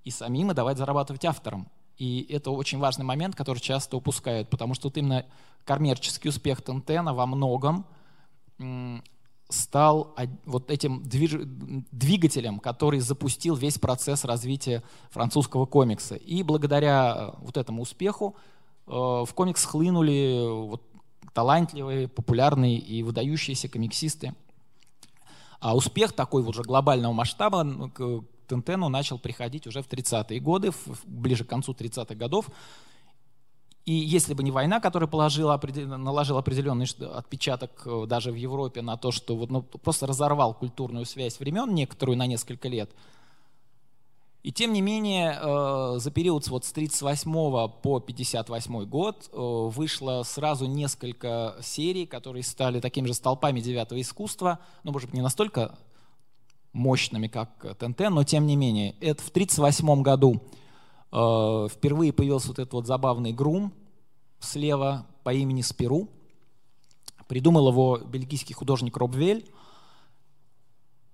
и 0.05 0.11
самим 0.11 0.51
и 0.51 0.55
давать 0.55 0.79
зарабатывать 0.79 1.25
авторам. 1.25 1.69
И 1.97 2.27
это 2.29 2.51
очень 2.51 2.79
важный 2.79 3.05
момент, 3.05 3.35
который 3.35 3.59
часто 3.59 3.97
упускают, 3.97 4.51
потому 4.51 4.75
что 4.75 4.89
вот 4.89 4.99
именно 4.99 5.25
коммерческий 5.65 6.29
успех 6.29 6.63
Тентена 6.63 7.15
во 7.15 7.27
многом 7.27 7.87
стал 9.49 10.17
вот 10.45 10.71
этим 10.71 11.03
двигателем, 11.05 12.59
который 12.59 13.01
запустил 13.01 13.55
весь 13.55 13.79
процесс 13.79 14.25
развития 14.25 14.83
французского 15.11 15.67
комикса. 15.67 16.17
И 16.17 16.43
благодаря 16.43 17.15
э, 17.17 17.31
вот 17.43 17.57
этому 17.57 17.83
успеху 17.83 18.35
э, 18.87 18.91
в 18.91 19.29
комикс 19.35 19.65
хлынули 19.65 20.67
вот 20.67 20.83
талантливые, 21.33 22.09
популярные 22.09 22.79
и 22.79 23.03
выдающиеся 23.03 23.69
комиксисты. 23.69 24.35
А 25.61 25.77
успех 25.77 26.13
такой 26.13 26.43
вот 26.43 26.55
же 26.55 26.63
глобального 26.63 27.13
масштаба 27.13 27.63
ну, 27.63 27.91
к 27.91 28.25
Тентену 28.49 28.89
начал 28.89 29.19
приходить 29.19 29.67
уже 29.67 29.83
в 29.83 29.89
30-е 29.89 30.41
годы, 30.41 30.73
ближе 31.05 31.45
к 31.45 31.49
концу 31.49 31.73
30-х 31.73 32.15
годов. 32.15 32.49
И 33.87 33.93
если 33.93 34.35
бы 34.35 34.43
не 34.43 34.51
война, 34.51 34.81
которая 34.81 35.09
положила, 35.09 35.59
наложила 35.97 36.41
определенный 36.41 36.87
отпечаток 37.15 37.83
э, 37.87 38.05
даже 38.07 38.33
в 38.33 38.35
Европе 38.35 38.83
на 38.83 38.97
то, 38.97 39.13
что 39.13 39.37
вот, 39.37 39.51
ну, 39.51 39.63
просто 39.63 40.07
разорвал 40.07 40.53
культурную 40.55 41.07
связь 41.07 41.41
времен 41.41 41.73
некоторую 41.75 42.19
на 42.19 42.27
несколько 42.27 42.69
лет– 42.69 42.91
и 44.47 44.53
тем 44.53 44.73
не 44.73 44.81
менее, 44.81 45.37
э, 45.43 45.99
за 45.99 46.13
период 46.13 46.47
вот 46.47 46.65
с 46.65 46.71
1938 46.71 47.33
по 47.83 47.97
1958 47.97 48.85
год 48.85 49.29
э, 49.33 49.37
вышло 49.37 50.23
сразу 50.23 50.67
несколько 50.67 51.57
серий, 51.61 52.07
которые 52.07 52.45
стали 52.45 52.79
такими 52.79 53.09
же 53.09 53.15
столпами 53.15 53.59
девятого 53.59 54.01
искусства, 54.01 54.61
ну, 54.85 54.93
может 54.93 55.09
быть, 55.09 55.17
не 55.17 55.21
настолько 55.21 55.77
мощными, 56.73 57.27
как 57.27 57.77
ТНТ, 57.77 58.09
но 58.09 58.23
тем 58.23 58.47
не 58.47 58.55
менее. 58.55 58.95
Это 59.01 59.21
в 59.21 59.31
1938 59.31 60.03
году 60.03 60.35
э, 60.35 60.66
впервые 61.11 62.13
появился 62.13 62.49
вот 62.49 62.59
этот 62.59 62.73
вот 62.73 62.87
забавный 62.87 63.33
грум 63.33 63.73
слева 64.41 65.07
по 65.25 65.33
имени 65.33 65.63
Спиру. 65.63 66.09
Придумал 67.29 67.69
его 67.69 67.99
бельгийский 67.99 68.55
художник 68.55 68.97
Роб 68.97 69.15
Вель. 69.15 69.49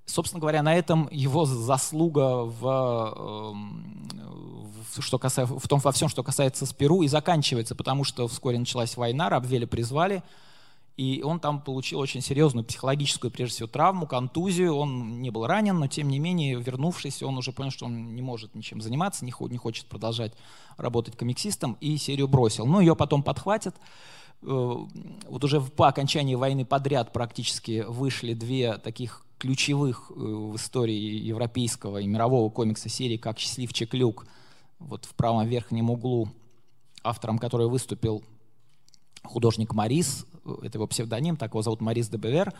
Собственно 0.05 0.41
говоря, 0.41 0.63
на 0.63 0.75
этом 0.75 1.09
его 1.11 1.45
заслуга 1.47 2.45
в, 2.45 2.67
эм, 3.17 4.09
в, 4.91 5.01
что 5.01 5.19
касается, 5.19 5.59
в 5.59 5.69
том, 5.69 5.81
во 5.81 5.93
всем, 5.93 6.09
что 6.09 6.23
касается 6.23 6.67
Спиру, 6.67 7.03
и 7.03 7.09
заканчивается, 7.09 7.75
потому 7.75 8.05
что 8.05 8.29
вскоре 8.29 8.59
началась 8.59 8.97
война, 8.97 9.31
Рабвеля 9.31 9.67
призвали, 9.67 10.23
И 10.97 11.23
он 11.23 11.41
там 11.41 11.63
получил 11.63 12.01
очень 12.01 12.21
серьезную 12.21 12.65
психологическую, 12.65 13.31
прежде 13.31 13.55
всего, 13.55 13.69
травму, 13.69 14.07
контузию. 14.07 14.75
Он 14.75 15.23
не 15.23 15.31
был 15.31 15.47
ранен, 15.47 15.79
но 15.79 15.87
тем 15.87 16.09
не 16.09 16.19
менее, 16.19 16.61
вернувшись, 16.61 17.23
он 17.23 17.39
уже 17.39 17.53
понял, 17.53 17.71
что 17.71 17.87
он 17.87 18.15
не 18.15 18.21
может 18.21 18.55
ничем 18.55 18.83
заниматься, 18.83 19.25
не 19.25 19.31
хочет 19.31 19.87
продолжать 19.87 20.35
работать 20.77 21.17
комиксистом, 21.17 21.79
и 21.81 21.97
серию 21.97 22.29
бросил. 22.29 22.67
Ну, 22.67 22.81
ее 22.81 22.95
потом 22.95 23.23
подхватят. 23.23 23.75
Э, 24.43 24.77
вот 25.29 25.45
уже 25.45 25.61
по 25.61 25.89
окончании 25.89 26.35
войны 26.35 26.65
подряд 26.65 27.13
практически 27.13 27.85
вышли 27.89 28.35
две 28.35 28.77
таких 28.79 29.25
ключевых 29.39 30.11
э, 30.11 30.15
в 30.15 30.57
истории 30.57 30.95
европейского 30.95 31.99
и 31.99 32.07
мирового 32.07 32.51
комикса 32.51 32.89
серии, 32.89 33.17
как 33.17 33.39
«Счастливчик 33.39 33.95
Люк», 33.95 34.27
вот 34.79 35.05
в 35.05 35.15
правом 35.15 35.47
верхнем 35.47 35.91
углу, 35.91 36.29
автором 37.05 37.39
которой 37.39 37.69
выступил 37.69 38.23
художник 39.25 39.75
Марис, 39.75 40.26
э, 40.45 40.55
это 40.64 40.79
его 40.79 40.87
псевдоним, 40.87 41.37
так 41.37 41.52
его 41.52 41.62
зовут 41.62 41.81
Марис 41.81 42.09
де 42.09 42.17
Бевер, 42.17 42.52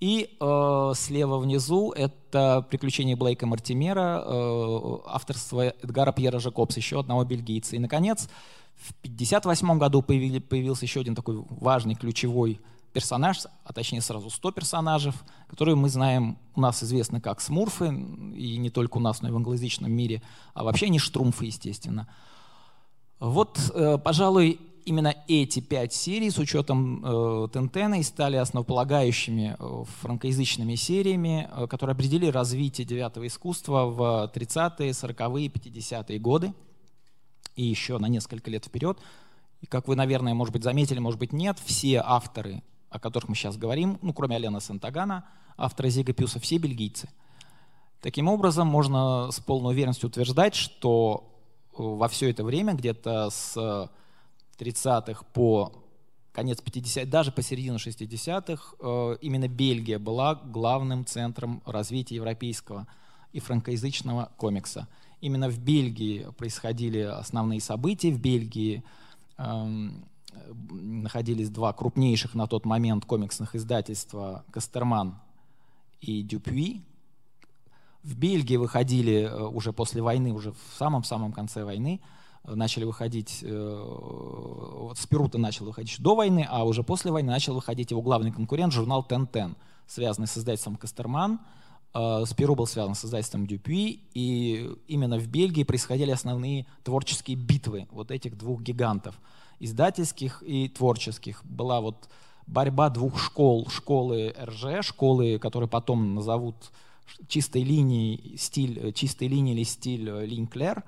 и 0.00 0.36
э, 0.40 0.92
слева 0.96 1.38
внизу 1.38 1.92
это 1.92 2.66
«Приключения 2.70 3.16
Блейка 3.16 3.46
Мартимера», 3.46 4.22
э, 4.24 4.96
авторство 5.06 5.68
Эдгара 5.68 6.12
Пьера 6.12 6.38
Жакобса, 6.38 6.80
еще 6.80 7.00
одного 7.00 7.22
бельгийца. 7.24 7.76
И, 7.76 7.78
наконец, 7.78 8.28
в 8.76 8.92
1958 9.02 9.78
году 9.78 10.00
появили, 10.00 10.38
появился 10.38 10.86
еще 10.86 11.00
один 11.00 11.14
такой 11.14 11.44
важный 11.50 11.96
ключевой 11.96 12.60
персонаж, 12.94 13.40
а 13.62 13.72
точнее 13.74 14.00
сразу 14.00 14.30
100 14.30 14.52
персонажей, 14.52 15.12
которые 15.48 15.76
мы 15.76 15.90
знаем, 15.90 16.38
у 16.54 16.62
нас 16.62 16.82
известны 16.82 17.20
как 17.20 17.42
смурфы, 17.42 17.88
и 17.88 18.56
не 18.56 18.70
только 18.70 18.96
у 18.96 19.00
нас, 19.00 19.20
но 19.20 19.28
и 19.28 19.32
в 19.32 19.36
англоязычном 19.36 19.92
мире, 19.92 20.22
а 20.54 20.64
вообще 20.64 20.88
не 20.88 20.98
штрумфы, 20.98 21.44
естественно. 21.44 22.08
Вот, 23.18 23.58
э, 23.74 23.98
пожалуй, 23.98 24.58
именно 24.90 25.14
эти 25.28 25.60
пять 25.60 25.92
серий 25.92 26.30
с 26.30 26.38
учетом 26.38 27.04
э, 27.04 27.48
Тентена 27.52 28.00
и 28.00 28.02
стали 28.02 28.36
основополагающими 28.36 29.56
э, 29.56 29.84
франкоязычными 30.00 30.74
сериями, 30.74 31.48
э, 31.48 31.68
которые 31.68 31.94
определили 31.94 32.26
развитие 32.26 32.84
девятого 32.84 33.28
искусства 33.28 33.86
в 33.86 34.32
30-е, 34.34 34.90
40-е, 34.90 35.48
50-е 35.48 36.18
годы 36.18 36.52
и 37.54 37.62
еще 37.62 37.98
на 37.98 38.06
несколько 38.06 38.50
лет 38.50 38.64
вперед. 38.64 38.98
И 39.60 39.66
как 39.66 39.86
вы, 39.86 39.94
наверное, 39.94 40.34
может 40.34 40.52
быть, 40.52 40.64
заметили, 40.64 40.98
может 40.98 41.20
быть, 41.20 41.32
нет, 41.32 41.58
все 41.64 42.02
авторы, 42.04 42.60
о 42.90 42.98
которых 42.98 43.28
мы 43.28 43.36
сейчас 43.36 43.56
говорим, 43.56 43.96
ну, 44.02 44.12
кроме 44.12 44.36
Алена 44.36 44.58
Сантагана, 44.58 45.24
авторы 45.56 45.90
Зига 45.90 46.12
Пьюса, 46.12 46.40
все 46.40 46.58
бельгийцы. 46.58 47.08
Таким 48.00 48.26
образом, 48.26 48.66
можно 48.66 49.30
с 49.30 49.38
полной 49.38 49.72
уверенностью 49.72 50.08
утверждать, 50.08 50.56
что 50.56 51.30
э, 51.74 51.76
во 51.76 52.08
все 52.08 52.28
это 52.28 52.42
время, 52.42 52.74
где-то 52.74 53.30
с 53.30 53.88
30-х 54.60 55.24
по 55.32 55.72
конец 56.32 56.58
50-х, 56.60 57.06
даже 57.06 57.32
по 57.32 57.42
середину 57.42 57.78
60-х, 57.78 58.76
э, 58.78 59.16
именно 59.20 59.48
Бельгия 59.48 59.98
была 59.98 60.34
главным 60.34 61.04
центром 61.06 61.62
развития 61.66 62.16
европейского 62.16 62.86
и 63.32 63.40
франкоязычного 63.40 64.30
комикса. 64.36 64.88
Именно 65.20 65.48
в 65.48 65.58
Бельгии 65.58 66.26
происходили 66.36 67.00
основные 67.00 67.60
события. 67.60 68.10
В 68.10 68.20
Бельгии 68.20 68.82
эм, 69.36 70.04
находились 70.70 71.50
два 71.50 71.72
крупнейших 71.72 72.34
на 72.34 72.46
тот 72.46 72.64
момент 72.64 73.04
комиксных 73.04 73.54
издательства 73.54 74.44
«Кастерман» 74.50 75.18
и 76.00 76.22
«Дюпюи». 76.22 76.82
В 78.02 78.16
Бельгии 78.16 78.56
выходили 78.56 79.24
э, 79.24 79.46
уже 79.46 79.72
после 79.72 80.00
войны, 80.00 80.32
уже 80.32 80.52
в 80.52 80.78
самом-самом 80.78 81.32
конце 81.32 81.64
войны, 81.64 82.00
начали 82.44 82.84
выходить, 82.84 83.40
э, 83.42 83.84
вот 83.86 84.98
Спирута 84.98 85.38
начал 85.38 85.66
выходить 85.66 86.00
до 86.00 86.14
войны, 86.14 86.46
а 86.48 86.64
уже 86.64 86.82
после 86.82 87.12
войны 87.12 87.30
начал 87.30 87.54
выходить 87.54 87.90
его 87.90 88.02
главный 88.02 88.32
конкурент, 88.32 88.72
журнал 88.72 89.04
«Тен-Тен», 89.04 89.56
связанный 89.86 90.26
с 90.26 90.36
издательством 90.38 90.76
«Кастерман», 90.76 91.40
Э, 91.92 92.24
Спиру 92.26 92.54
был 92.54 92.66
связан 92.66 92.94
с 92.94 93.04
издательством 93.04 93.46
Дюпюи, 93.46 94.00
и 94.14 94.70
именно 94.86 95.18
в 95.18 95.26
Бельгии 95.26 95.64
происходили 95.64 96.10
основные 96.10 96.66
творческие 96.84 97.36
битвы 97.36 97.88
вот 97.90 98.10
этих 98.10 98.38
двух 98.38 98.62
гигантов, 98.62 99.20
издательских 99.58 100.42
и 100.46 100.68
творческих. 100.68 101.44
Была 101.44 101.80
вот 101.80 102.08
борьба 102.46 102.90
двух 102.90 103.18
школ, 103.18 103.68
школы 103.68 104.34
РЖ, 104.40 104.86
школы, 104.86 105.38
которые 105.38 105.68
потом 105.68 106.14
назовут 106.14 106.56
чистой 107.26 107.64
линией, 107.64 108.36
стиль, 108.36 108.78
э, 108.78 108.92
чистой 108.92 109.28
линии 109.28 109.54
или 109.54 109.64
стиль 109.64 110.08
Линклер, 110.24 110.84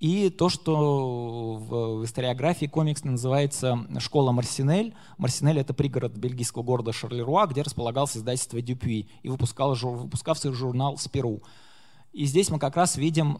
и 0.00 0.28
то, 0.30 0.48
что 0.48 1.54
в 1.54 2.04
историографии 2.04 2.66
комикс 2.66 3.04
называется 3.04 3.86
«Школа 3.98 4.32
Марсинель». 4.32 4.94
Марсинель— 5.18 5.58
это 5.60 5.72
пригород 5.72 6.16
бельгийского 6.16 6.62
города 6.62 6.92
Шарлеруа, 6.92 7.46
где 7.46 7.62
располагалось 7.62 8.16
издательство 8.16 8.60
Дюпюи 8.60 9.08
и 9.22 9.28
выпускал, 9.28 9.74
выпускавший 9.74 10.52
журнал 10.52 10.98
«Спиру». 10.98 11.42
И 12.12 12.26
здесь 12.26 12.48
мы 12.50 12.60
как 12.60 12.76
раз 12.76 12.96
видим 12.96 13.38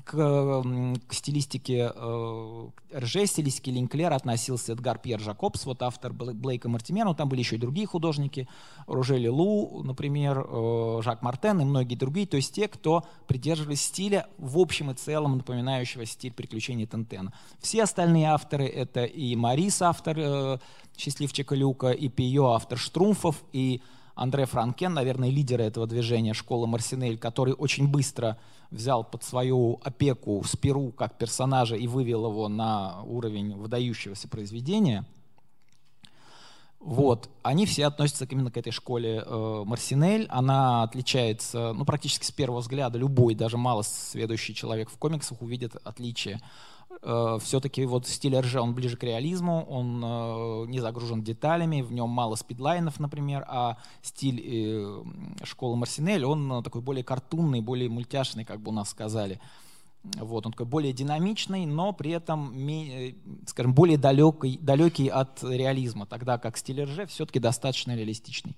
к, 0.00 0.62
к 1.06 1.12
стилистике 1.12 1.92
э, 1.94 2.68
РЖ, 2.94 3.26
стилистике 3.26 3.70
Линклера 3.70 4.14
относился 4.14 4.72
Эдгар 4.72 4.98
Пьер 4.98 5.20
Жакобс, 5.20 5.66
вот 5.66 5.82
автор 5.82 6.12
Блейка 6.12 6.68
Мартимера, 6.68 7.06
но 7.06 7.14
там 7.14 7.28
были 7.28 7.40
еще 7.40 7.56
и 7.56 7.58
другие 7.58 7.86
художники, 7.86 8.48
Ружели 8.86 9.28
Лу, 9.28 9.82
например, 9.82 10.46
э, 10.48 11.00
Жак 11.02 11.22
Мартен 11.22 11.60
и 11.60 11.64
многие 11.64 11.96
другие, 11.96 12.26
то 12.26 12.36
есть 12.36 12.54
те, 12.54 12.68
кто 12.68 13.04
придерживались 13.26 13.82
стиля 13.82 14.26
в 14.38 14.58
общем 14.58 14.90
и 14.90 14.94
целом 14.94 15.36
напоминающего 15.38 16.06
стиль 16.06 16.32
приключений 16.32 16.86
Тентена. 16.86 17.32
Все 17.60 17.82
остальные 17.82 18.26
авторы— 18.28 18.66
это 18.66 19.04
и 19.04 19.36
Марис, 19.36 19.82
автор 19.82 20.18
э, 20.18 20.58
«Счастливчика 20.96 21.54
Люка», 21.54 21.90
и 21.90 22.08
Пио, 22.08 22.52
автор 22.52 22.78
«Штрумфов», 22.78 23.42
и 23.52 23.80
Андре 24.14 24.44
Франкен, 24.44 24.92
наверное, 24.92 25.30
лидер 25.30 25.60
этого 25.60 25.86
движения 25.86 26.34
«Школа 26.34 26.66
Марсинель», 26.66 27.18
который 27.18 27.54
очень 27.54 27.88
быстро 27.88 28.38
взял 28.72 29.04
под 29.04 29.22
свою 29.22 29.80
опеку 29.84 30.42
Спиру 30.44 30.90
как 30.90 31.18
персонажа 31.18 31.76
и 31.76 31.86
вывел 31.86 32.28
его 32.28 32.48
на 32.48 33.02
уровень 33.02 33.54
выдающегося 33.54 34.28
произведения, 34.28 35.04
вот, 36.80 37.30
они 37.44 37.64
все 37.64 37.86
относятся 37.86 38.24
именно 38.24 38.50
к 38.50 38.56
этой 38.56 38.72
школе 38.72 39.22
э, 39.24 39.62
Марсинель. 39.64 40.26
Она 40.28 40.82
отличается, 40.82 41.72
ну, 41.72 41.84
практически 41.84 42.24
с 42.24 42.32
первого 42.32 42.58
взгляда, 42.58 42.98
любой, 42.98 43.36
даже 43.36 43.56
мало 43.56 43.82
сведущий 43.82 44.52
человек 44.52 44.90
в 44.90 44.98
комиксах 44.98 45.40
увидит 45.42 45.76
отличие 45.84 46.40
э, 47.00 47.38
все-таки 47.40 47.86
вот 47.86 48.06
стиль 48.06 48.36
РЖ, 48.36 48.56
он 48.56 48.74
ближе 48.74 48.96
к 48.96 49.02
реализму, 49.02 49.64
он 49.68 50.02
э, 50.04 50.70
не 50.70 50.80
загружен 50.80 51.22
деталями, 51.22 51.82
в 51.82 51.92
нем 51.92 52.10
мало 52.10 52.34
спидлайнов, 52.36 53.00
например, 53.00 53.44
а 53.48 53.78
стиль 54.02 54.40
э, 54.44 55.02
школы 55.44 55.76
Марсинель, 55.76 56.24
он 56.24 56.52
э, 56.52 56.62
такой 56.62 56.82
более 56.82 57.04
картунный, 57.04 57.60
более 57.60 57.88
мультяшный, 57.88 58.44
как 58.44 58.60
бы 58.60 58.70
у 58.70 58.74
нас 58.74 58.90
сказали. 58.90 59.40
Вот, 60.02 60.46
он 60.46 60.52
такой 60.52 60.66
более 60.66 60.92
динамичный, 60.92 61.64
но 61.64 61.92
при 61.92 62.10
этом, 62.10 62.52
скажем, 63.46 63.72
более 63.72 63.96
далекий, 63.96 64.58
далекий 64.60 65.06
от 65.08 65.44
реализма, 65.44 66.06
тогда 66.06 66.38
как 66.38 66.56
стиль 66.56 66.82
РЖ 66.82 67.08
все-таки 67.08 67.38
достаточно 67.38 67.94
реалистичный. 67.94 68.56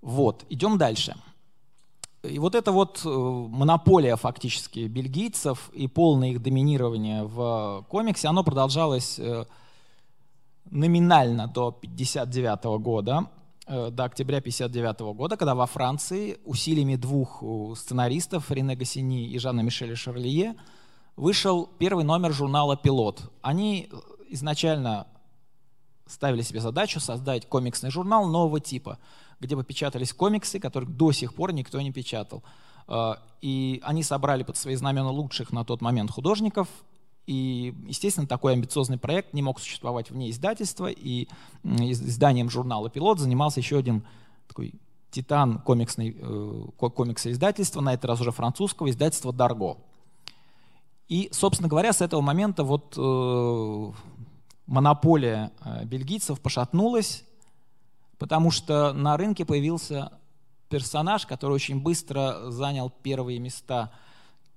Вот, 0.00 0.44
идем 0.50 0.78
дальше. 0.78 1.14
И 2.22 2.38
вот 2.38 2.54
эта 2.54 2.70
вот 2.70 3.02
э, 3.04 3.08
монополия 3.08 4.14
фактически 4.14 4.86
бельгийцев 4.86 5.70
и 5.72 5.88
полное 5.88 6.30
их 6.30 6.40
доминирование 6.40 7.24
в 7.24 7.84
комиксе, 7.88 8.28
оно 8.28 8.44
продолжалось 8.44 9.18
э, 9.18 9.44
номинально 10.70 11.48
до 11.48 11.68
1959 11.68 12.80
года, 12.80 13.26
э, 13.66 13.90
до 13.90 14.04
октября 14.04 14.38
1959 14.38 15.16
года, 15.16 15.36
когда 15.36 15.56
во 15.56 15.66
Франции 15.66 16.38
усилиями 16.44 16.94
двух 16.94 17.42
сценаристов, 17.76 18.52
Рене 18.52 18.76
Гассини 18.76 19.26
и 19.26 19.38
Жанна 19.38 19.62
Мишеля 19.62 19.96
Шарлие, 19.96 20.54
вышел 21.16 21.68
первый 21.78 22.04
номер 22.04 22.32
журнала 22.32 22.76
«Пилот». 22.76 23.32
Они 23.42 23.90
изначально 24.28 25.08
ставили 26.06 26.42
себе 26.42 26.60
задачу 26.60 27.00
создать 27.00 27.48
комиксный 27.48 27.90
журнал 27.90 28.28
нового 28.28 28.60
типа– 28.60 29.00
где 29.42 29.56
бы 29.56 29.64
печатались 29.64 30.12
комиксы, 30.12 30.58
которых 30.58 30.96
до 30.96 31.12
сих 31.12 31.34
пор 31.34 31.52
никто 31.52 31.80
не 31.80 31.92
печатал. 31.92 32.42
А, 32.86 33.18
и 33.40 33.80
они 33.84 34.02
собрали 34.02 34.44
под 34.44 34.56
свои 34.56 34.74
знамена 34.76 35.10
лучших 35.10 35.52
на 35.52 35.64
тот 35.64 35.82
момент 35.82 36.10
художников, 36.10 36.68
и, 37.26 37.74
естественно, 37.86 38.26
такой 38.26 38.54
амбициозный 38.54 38.98
проект 38.98 39.32
не 39.32 39.42
мог 39.42 39.60
существовать 39.60 40.10
вне 40.10 40.30
издательства, 40.30 40.88
и 40.90 41.28
изданием 41.62 42.50
журнала 42.50 42.90
«Пилот» 42.90 43.20
занимался 43.20 43.60
еще 43.60 43.78
один 43.78 44.04
такой 44.48 44.74
титан 45.10 45.58
комиксной, 45.60 46.16
э, 46.18 46.64
комикса 46.76 47.30
издательства, 47.30 47.80
на 47.80 47.94
этот 47.94 48.06
раз 48.06 48.20
уже 48.20 48.32
французского, 48.32 48.90
издательства 48.90 49.32
«Дарго». 49.32 49.78
И, 51.08 51.28
собственно 51.32 51.68
говоря, 51.68 51.92
с 51.92 52.00
этого 52.00 52.22
момента 52.22 52.64
вот 52.64 52.94
э, 52.96 53.92
монополия 54.66 55.52
э, 55.64 55.84
бельгийцев 55.84 56.40
пошатнулась, 56.40 57.24
потому 58.22 58.52
что 58.52 58.92
на 58.92 59.16
рынке 59.16 59.44
появился 59.44 60.12
персонаж, 60.68 61.26
который 61.26 61.54
очень 61.54 61.80
быстро 61.80 62.52
занял 62.52 62.88
первые 62.88 63.40
места 63.40 63.90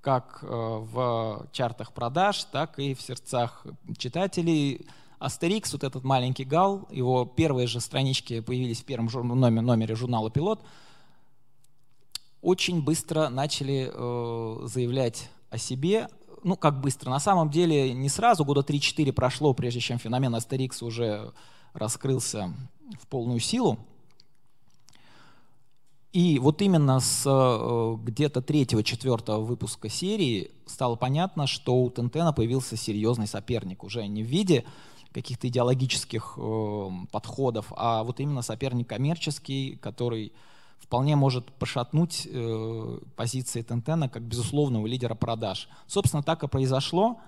как 0.01 0.43
э, 0.43 0.47
в 0.47 1.47
чартах 1.51 1.91
продаж, 1.91 2.43
так 2.43 2.77
и 2.77 2.93
в 2.93 3.01
сердцах 3.01 3.65
читателей. 3.97 4.85
Астерикс, 5.17 5.73
вот 5.73 5.83
этот 5.83 6.03
маленький 6.03 6.43
гал, 6.43 6.87
его 6.91 7.25
первые 7.25 7.65
же 7.65 7.79
странички 7.79 8.39
появились 8.39 8.81
в 8.81 8.85
первом 8.85 9.07
номере, 9.39 9.61
номере 9.61 9.95
журнала 9.95 10.29
«Пилот», 10.29 10.61
очень 12.43 12.83
быстро 12.83 13.29
начали 13.29 13.89
э, 13.91 14.67
заявлять 14.67 15.31
о 15.49 15.57
себе, 15.57 16.07
ну 16.43 16.55
как 16.55 16.81
быстро, 16.81 17.09
на 17.09 17.19
самом 17.19 17.49
деле 17.49 17.95
не 17.95 18.09
сразу, 18.09 18.45
года 18.45 18.61
3-4 18.61 19.11
прошло, 19.11 19.55
прежде 19.55 19.79
чем 19.79 19.97
феномен 19.97 20.35
Астерикс 20.35 20.83
уже 20.83 21.33
раскрылся 21.73 22.53
в 22.99 23.07
полную 23.07 23.39
силу. 23.39 23.79
И 26.15 26.39
вот 26.39 26.61
именно 26.61 27.01
с 27.01 27.23
э, 27.25 27.95
где-то 28.03 28.41
третьего-четвертого 28.41 29.41
выпуска 29.41 29.89
серии 29.89 30.51
стало 30.65 30.95
понятно, 30.95 31.45
что 31.45 31.75
у 31.75 31.89
Тентена 31.89 32.31
появился 32.31 32.77
серьезный 32.77 33.27
соперник. 33.27 33.83
Уже 33.83 34.07
не 34.07 34.23
в 34.23 34.27
виде 34.27 34.63
каких-то 35.11 35.49
идеологических 35.49 36.35
э, 36.37 36.89
подходов, 37.11 37.73
а 37.75 38.03
вот 38.05 38.21
именно 38.21 38.41
соперник 38.41 38.87
коммерческий, 38.87 39.75
который 39.75 40.31
вполне 40.79 41.17
может 41.17 41.51
пошатнуть 41.51 42.25
э, 42.31 42.99
позиции 43.17 43.61
Тентена 43.61 44.07
как 44.07 44.23
безусловного 44.23 44.87
лидера 44.87 45.15
продаж. 45.15 45.67
Собственно, 45.87 46.23
так 46.23 46.43
и 46.43 46.47
произошло. 46.47 47.19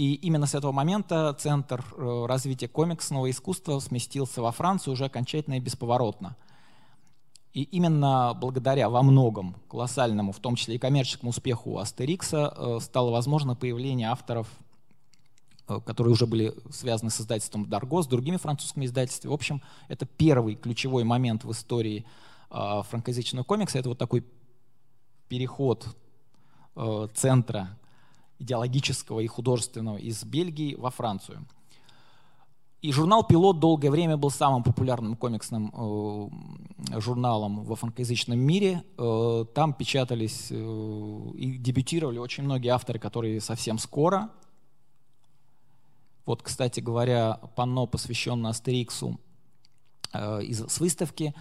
И 0.00 0.14
именно 0.14 0.46
с 0.46 0.54
этого 0.54 0.72
момента 0.72 1.34
центр 1.34 1.84
э, 1.94 2.24
развития 2.26 2.68
комиксного 2.68 3.28
искусства 3.28 3.80
сместился 3.80 4.40
во 4.40 4.50
Францию 4.50 4.94
уже 4.94 5.04
окончательно 5.04 5.56
и 5.56 5.60
бесповоротно. 5.60 6.38
И 7.52 7.64
именно 7.64 8.32
благодаря 8.32 8.88
во 8.88 9.02
многом 9.02 9.56
колоссальному, 9.68 10.32
в 10.32 10.38
том 10.38 10.56
числе 10.56 10.76
и 10.76 10.78
коммерческому 10.78 11.28
успеху 11.28 11.76
Астерикса, 11.76 12.54
э, 12.56 12.78
стало 12.80 13.10
возможно 13.10 13.54
появление 13.54 14.08
авторов, 14.08 14.48
э, 15.68 15.80
которые 15.84 16.14
уже 16.14 16.26
были 16.26 16.54
связаны 16.70 17.10
с 17.10 17.20
издательством 17.20 17.68
Дарго, 17.68 18.00
с 18.00 18.06
другими 18.06 18.38
французскими 18.38 18.86
издательствами. 18.86 19.32
В 19.32 19.34
общем, 19.34 19.60
это 19.88 20.06
первый 20.06 20.54
ключевой 20.54 21.04
момент 21.04 21.44
в 21.44 21.52
истории 21.52 22.06
франкоязычного 22.48 23.44
комикса. 23.44 23.78
Это 23.78 23.90
вот 23.90 23.98
такой 23.98 24.24
переход 25.28 25.94
центра 27.14 27.78
идеологического 28.40 29.20
и 29.20 29.26
художественного 29.26 29.98
из 29.98 30.24
Бельгии 30.24 30.74
во 30.74 30.90
Францию. 30.90 31.46
И 32.82 32.92
журнал 32.92 33.22
«Пилот» 33.24 33.60
долгое 33.60 33.90
время 33.90 34.16
был 34.16 34.30
самым 34.30 34.62
популярным 34.62 35.14
комиксным 35.14 35.70
э, 35.74 36.98
журналом 36.98 37.62
в 37.62 37.74
франкоязычном 37.74 38.38
мире. 38.38 38.82
Э, 38.96 39.44
там 39.54 39.74
печатались 39.74 40.46
э, 40.50 40.54
и 41.34 41.58
дебютировали 41.58 42.16
очень 42.16 42.44
многие 42.44 42.70
авторы, 42.70 42.98
которые 42.98 43.42
совсем 43.42 43.76
скоро. 43.76 44.30
Вот, 46.24 46.42
кстати 46.42 46.80
говоря, 46.80 47.38
панно, 47.54 47.86
посвященное 47.86 48.52
Астериксу 48.52 49.20
э, 50.14 50.42
из, 50.44 50.60
с 50.66 50.80
выставки. 50.80 51.34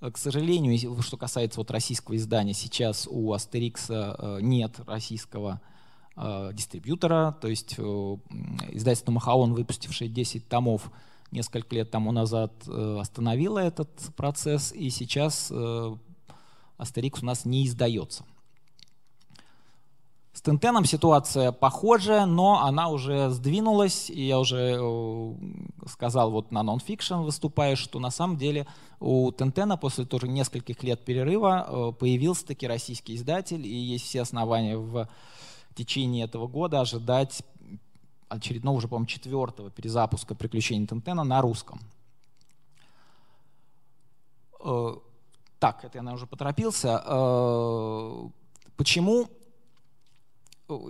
Э, 0.00 0.12
к 0.12 0.18
сожалению, 0.18 1.02
что 1.02 1.16
касается 1.16 1.58
вот 1.58 1.72
российского 1.72 2.14
издания, 2.14 2.54
сейчас 2.54 3.08
у 3.10 3.32
Астерикса 3.32 4.14
э, 4.16 4.38
нет 4.40 4.78
российского 4.86 5.60
э, 5.60 5.75
дистрибьютора, 6.16 7.36
то 7.40 7.48
есть 7.48 7.74
э, 7.78 7.82
издательство 7.82 9.12
Махаон, 9.12 9.52
выпустившее 9.52 10.08
10 10.08 10.48
томов 10.48 10.90
несколько 11.30 11.74
лет 11.74 11.90
тому 11.90 12.12
назад, 12.12 12.52
э, 12.66 12.98
остановило 13.00 13.58
этот 13.58 13.90
процесс, 14.16 14.72
и 14.72 14.88
сейчас 14.90 15.48
э, 15.50 15.96
Астерикс 16.78 17.22
у 17.22 17.26
нас 17.26 17.44
не 17.44 17.66
издается. 17.66 18.24
С 20.36 20.42
Тентеном 20.42 20.84
ситуация 20.84 21.50
похожая, 21.50 22.26
но 22.26 22.62
она 22.62 22.88
уже 22.90 23.30
сдвинулась, 23.30 24.10
и 24.10 24.26
я 24.26 24.38
уже 24.38 24.78
э, 24.78 25.34
сказал 25.86 26.30
вот 26.30 26.52
на 26.52 26.62
Nonfiction 26.62 27.24
выступая, 27.24 27.74
что 27.74 27.98
на 27.98 28.10
самом 28.10 28.36
деле 28.36 28.66
у 29.00 29.32
Тентена 29.32 29.78
после 29.78 30.04
тоже 30.04 30.28
нескольких 30.28 30.82
лет 30.82 31.02
перерыва 31.04 31.66
э, 31.66 31.92
появился 31.98 32.46
таки 32.46 32.66
российский 32.66 33.16
издатель, 33.16 33.66
и 33.66 33.74
есть 33.74 34.04
все 34.04 34.20
основания 34.20 34.76
в 34.76 35.08
течение 35.76 36.24
этого 36.24 36.48
года 36.48 36.80
ожидать 36.80 37.42
очередного 38.28 38.78
уже, 38.78 38.88
по-моему, 38.88 39.06
четвертого 39.06 39.70
перезапуска 39.70 40.34
«Приключений 40.34 40.86
Тентена» 40.86 41.22
на 41.22 41.40
русском. 41.40 41.80
Э, 44.64 44.94
так, 45.58 45.84
это 45.84 45.98
я, 45.98 46.02
наверное, 46.02 46.16
уже 46.16 46.26
поторопился. 46.26 47.02
Э, 47.06 48.28
почему 48.76 49.28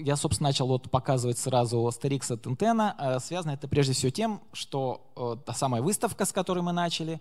я, 0.00 0.16
собственно, 0.16 0.48
начал 0.48 0.68
вот 0.68 0.90
показывать 0.90 1.36
сразу 1.36 1.86
Астерикса 1.86 2.38
Тентена. 2.38 2.96
Э, 2.98 3.18
связано 3.20 3.52
это 3.52 3.68
прежде 3.68 3.92
всего 3.92 4.10
тем, 4.10 4.40
что 4.52 5.42
та 5.44 5.52
самая 5.52 5.82
выставка, 5.82 6.24
с 6.24 6.32
которой 6.32 6.60
мы 6.60 6.72
начали, 6.72 7.20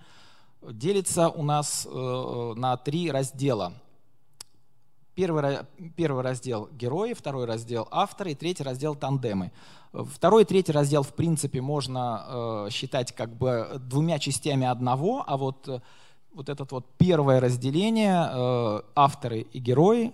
делится 0.61 1.29
у 1.29 1.43
нас 1.43 1.85
на 1.85 2.77
три 2.77 3.11
раздела. 3.11 3.73
Первый, 5.15 5.59
первый 5.95 6.23
раздел— 6.23 6.67
герои, 6.73 7.13
второй 7.13 7.45
раздел— 7.45 7.87
авторы, 7.91 8.31
и 8.31 8.35
третий 8.35 8.63
раздел— 8.63 8.95
тандемы. 8.97 9.53
Второй 9.93 10.43
и 10.43 10.45
третий 10.45 10.73
раздел, 10.73 11.03
в 11.03 11.13
принципе, 11.13 11.61
можно 11.61 12.25
э, 12.27 12.67
считать 12.69 13.13
как 13.13 13.29
бы 13.29 13.79
двумя 13.79 14.19
частями 14.19 14.67
одного, 14.67 15.23
а 15.25 15.37
вот, 15.37 15.69
э, 15.69 15.79
вот 16.33 16.49
это 16.49 16.67
вот 16.69 16.85
первое 16.97 17.39
разделение 17.39 18.29
э,— 18.29 18.81
авторы 18.95 19.47
и 19.53 19.59
герои, 19.59 20.11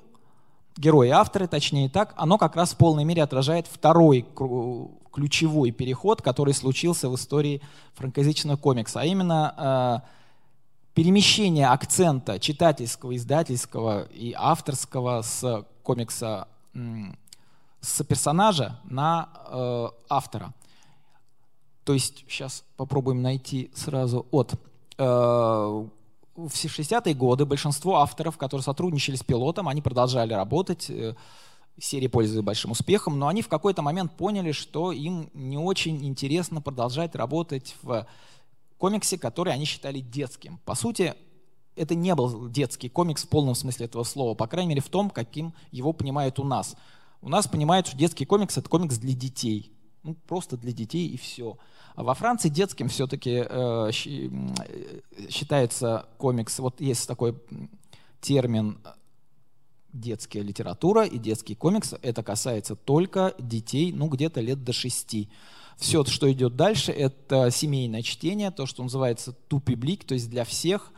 герои 0.77 1.07
и 1.07 1.11
авторы, 1.11 1.47
точнее 1.47 1.89
так, 1.89 2.13
оно 2.15 2.37
как 2.37 2.55
раз 2.55 2.73
в 2.73 2.77
полной 2.77 3.03
мере 3.03 3.23
отражает 3.23 3.65
второй 3.65 4.27
ключевой 5.11 5.71
переход, 5.71 6.21
который 6.21 6.53
случился 6.53 7.09
в 7.09 7.15
истории 7.15 7.61
франкоязычного 7.95 8.57
комикса, 8.57 9.01
а 9.01 9.05
именно 9.05 10.03
э, 10.05 10.20
перемещение 10.93 11.67
акцента 11.67 12.39
читательского, 12.39 13.15
издательского 13.15 14.03
и 14.11 14.33
авторского 14.37 15.21
с 15.21 15.65
комикса 15.83 16.47
с 17.81 18.03
персонажа 18.03 18.79
на 18.83 19.29
э, 19.47 19.87
автора. 20.09 20.53
То 21.83 21.93
есть 21.93 22.25
сейчас 22.29 22.63
попробуем 22.77 23.21
найти 23.21 23.71
сразу 23.73 24.27
от 24.29 24.53
э, 24.97 25.03
в 25.03 26.47
60-е 26.47 27.13
годы 27.15 27.45
большинство 27.45 27.97
авторов, 27.97 28.37
которые 28.37 28.63
сотрудничали 28.63 29.15
с 29.15 29.23
пилотом, 29.23 29.67
они 29.67 29.81
продолжали 29.81 30.33
работать, 30.33 30.89
э, 30.89 31.15
серии 31.79 32.07
пользуются 32.07 32.43
большим 32.43 32.71
успехом, 32.71 33.17
но 33.17 33.27
они 33.27 33.41
в 33.41 33.47
какой-то 33.47 33.81
момент 33.81 34.15
поняли, 34.15 34.51
что 34.51 34.91
им 34.91 35.29
не 35.33 35.57
очень 35.57 36.05
интересно 36.05 36.61
продолжать 36.61 37.15
работать 37.15 37.75
в 37.81 38.05
комиксе, 38.81 39.19
который 39.19 39.53
они 39.53 39.65
считали 39.65 39.99
детским. 39.99 40.59
По 40.65 40.73
сути, 40.73 41.13
это 41.75 41.93
не 41.93 42.15
был 42.15 42.49
детский 42.49 42.89
комикс 42.89 43.23
в 43.23 43.29
полном 43.29 43.53
смысле 43.53 43.85
этого 43.85 44.03
слова, 44.03 44.33
по 44.33 44.47
крайней 44.47 44.69
мере 44.69 44.81
в 44.81 44.89
том, 44.89 45.11
каким 45.11 45.53
его 45.69 45.93
понимают 45.93 46.39
у 46.39 46.43
нас. 46.43 46.75
У 47.21 47.29
нас 47.29 47.47
понимают, 47.47 47.85
что 47.85 47.95
детский 47.95 48.25
комикс— 48.25 48.57
это 48.57 48.67
комикс 48.67 48.97
для 48.97 49.13
детей. 49.13 49.71
Ну, 50.01 50.15
просто 50.27 50.57
для 50.57 50.71
детей 50.71 51.07
и 51.07 51.15
все. 51.15 51.59
А 51.93 52.01
во 52.01 52.15
Франции 52.15 52.49
детским 52.49 52.89
все-таки 52.89 53.45
э, 53.47 53.91
э, 53.91 55.29
считается 55.29 56.07
комикс, 56.17 56.57
вот 56.57 56.81
есть 56.81 57.07
такой 57.07 57.37
термин 58.19 58.79
детская 59.93 60.41
литература 60.41 61.05
и 61.05 61.19
детский 61.19 61.53
комикс. 61.53 61.93
Это 62.01 62.23
касается 62.23 62.75
только 62.75 63.35
детей, 63.37 63.93
ну, 63.93 64.07
где-то 64.07 64.41
лет 64.41 64.63
до 64.63 64.73
шести. 64.73 65.29
Все, 65.81 66.05
что 66.05 66.31
идет 66.31 66.55
дальше, 66.55 66.91
это 66.91 67.49
семейное 67.49 68.03
чтение, 68.03 68.51
то, 68.51 68.67
что 68.67 68.83
называется 68.83 69.33
тупиблик, 69.47 70.03
то 70.03 70.13
есть 70.13 70.29
для 70.29 70.45
всех. 70.45 70.91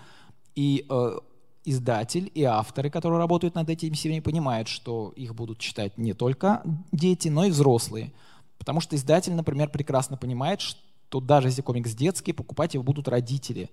И 0.56 0.86
э, 0.90 1.20
издатель 1.64 2.30
и 2.36 2.44
авторы, 2.44 2.90
которые 2.90 3.18
работают 3.20 3.56
над 3.56 3.70
этими 3.70 3.96
сериями, 3.96 4.20
понимают, 4.20 4.68
что 4.68 5.14
их 5.16 5.36
будут 5.36 5.60
читать 5.60 5.98
не 5.98 6.14
только 6.14 6.64
дети, 6.92 7.30
но 7.30 7.46
и 7.46 7.50
взрослые. 7.50 8.12
Потому 8.58 8.82
что 8.82 8.98
издатель, 8.98 9.34
например, 9.34 9.70
прекрасно 9.70 10.18
понимает, 10.18 10.60
что 10.60 11.22
даже 11.22 11.48
если 11.48 11.62
комикс 11.62 11.96
детский, 11.96 12.34
покупать 12.34 12.74
его 12.74 12.84
будут 12.84 13.08
родители. 13.08 13.70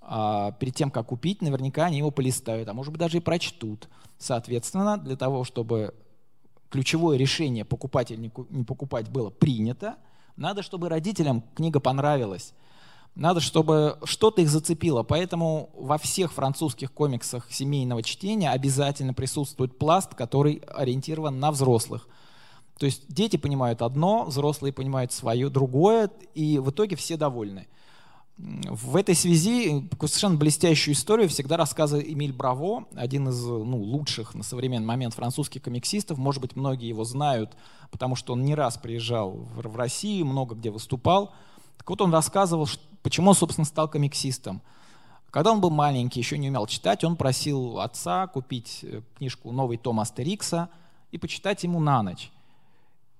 А 0.00 0.50
перед 0.58 0.74
тем, 0.74 0.90
как 0.90 1.06
купить, 1.06 1.40
наверняка 1.40 1.84
они 1.84 1.98
его 1.98 2.10
полистают, 2.10 2.68
а 2.68 2.74
может 2.74 2.92
быть 2.92 2.98
даже 2.98 3.18
и 3.18 3.20
прочтут. 3.20 3.88
Соответственно, 4.18 4.98
для 4.98 5.14
того, 5.16 5.44
чтобы 5.44 5.94
ключевое 6.68 7.16
решение 7.16 7.64
покупать 7.64 8.10
или 8.10 8.32
не 8.50 8.64
покупать 8.64 9.08
было 9.08 9.30
принято, 9.30 9.94
надо, 10.36 10.62
чтобы 10.62 10.88
родителям 10.88 11.42
книга 11.54 11.80
понравилась. 11.80 12.52
Надо, 13.14 13.40
чтобы 13.40 13.98
что-то 14.04 14.42
их 14.42 14.50
зацепило. 14.50 15.02
Поэтому 15.02 15.70
во 15.74 15.96
всех 15.96 16.32
французских 16.32 16.92
комиксах 16.92 17.50
семейного 17.50 18.02
чтения 18.02 18.50
обязательно 18.50 19.14
присутствует 19.14 19.78
пласт, 19.78 20.14
который 20.14 20.62
ориентирован 20.68 21.40
на 21.40 21.50
взрослых. 21.50 22.08
То 22.78 22.84
есть 22.84 23.04
дети 23.08 23.36
понимают 23.36 23.80
одно, 23.80 24.24
взрослые 24.24 24.72
понимают 24.72 25.12
свое 25.12 25.48
другое, 25.48 26.10
и 26.34 26.58
в 26.58 26.70
итоге 26.70 26.96
все 26.96 27.16
довольны. 27.16 27.66
В 28.36 28.96
этой 28.96 29.14
связи 29.14 29.88
совершенно 29.98 30.36
блестящую 30.36 30.92
историю 30.94 31.30
всегда 31.30 31.56
рассказывает 31.56 32.06
Эмиль 32.06 32.34
Браво, 32.34 32.84
один 32.94 33.30
из 33.30 33.42
ну, 33.42 33.78
лучших 33.78 34.34
на 34.34 34.42
современный 34.42 34.86
момент 34.86 35.14
французских 35.14 35.62
комиксистов. 35.62 36.18
Может 36.18 36.42
быть, 36.42 36.54
многие 36.54 36.88
его 36.88 37.04
знают, 37.04 37.56
потому 37.90 38.16
что 38.16 38.34
он 38.34 38.44
не 38.44 38.54
раз 38.54 38.76
приезжал 38.76 39.32
в 39.32 39.76
Россию, 39.76 40.26
много 40.26 40.54
где 40.54 40.70
выступал. 40.70 41.32
Так 41.76 41.88
вот, 41.88 42.00
он 42.00 42.12
рассказывал, 42.12 42.68
почему 43.02 43.34
собственно, 43.34 43.64
стал 43.64 43.88
комиксистом. 43.88 44.62
Когда 45.30 45.52
он 45.52 45.60
был 45.60 45.70
маленький, 45.70 46.20
еще 46.20 46.38
не 46.38 46.48
умел 46.48 46.66
читать, 46.66 47.04
он 47.04 47.16
просил 47.16 47.80
отца 47.80 48.26
купить 48.26 48.80
э, 48.82 49.02
книжку 49.18 49.52
«Новый 49.52 49.76
том 49.76 50.00
Астерикса» 50.00 50.70
и 51.10 51.18
почитать 51.18 51.62
ему 51.62 51.78
на 51.80 52.02
ночь. 52.02 52.30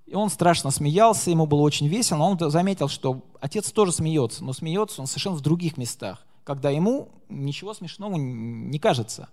И 0.06 0.14
он 0.14 0.30
страшно 0.30 0.70
смеялся, 0.70 1.30
ему 1.30 1.46
было 1.46 1.60
очень 1.60 1.88
весело, 1.88 2.22
он 2.22 2.38
заметил, 2.50 2.88
что 2.88 3.22
отец 3.40 3.72
тоже 3.72 3.92
смеется, 3.92 4.44
но 4.44 4.52
смеется 4.52 5.00
он 5.00 5.08
совершенно 5.08 5.36
в 5.36 5.40
других 5.40 5.76
местах, 5.76 6.24
когда 6.44 6.70
ему 6.70 7.08
ничего 7.28 7.74
смешного 7.74 8.14
не 8.16 8.78
кажется. 8.78 9.28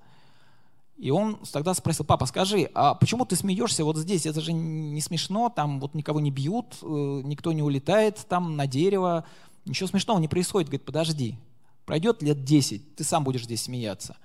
И 1.03 1.11
он 1.11 1.37
тогда 1.51 1.73
спросил, 1.73 2.05
папа, 2.05 2.25
скажи, 2.25 2.69
а 2.73 2.95
почему 2.95 3.25
ты 3.25 3.35
смеешься 3.35 3.83
вот 3.83 3.97
здесь? 3.97 4.25
Это 4.25 4.39
же 4.39 4.53
не 4.53 5.01
смешно, 5.01 5.49
там 5.49 5.79
вот 5.81 5.95
никого 5.95 6.21
не 6.21 6.31
бьют, 6.31 6.77
э, 6.81 7.21
никто 7.25 7.51
не 7.51 7.61
улетает 7.61 8.25
там 8.29 8.55
на 8.55 8.67
дерево, 8.67 9.25
ничего 9.65 9.87
смешного 9.87 10.19
не 10.19 10.29
происходит. 10.29 10.69
Говорит, 10.69 10.85
подожди, 10.85 11.35
пройдет 11.85 12.23
лет 12.23 12.45
10, 12.45 12.95
ты 12.95 13.03
сам 13.03 13.25
будешь 13.25 13.43
здесь 13.43 13.63
смеяться. 13.63 14.15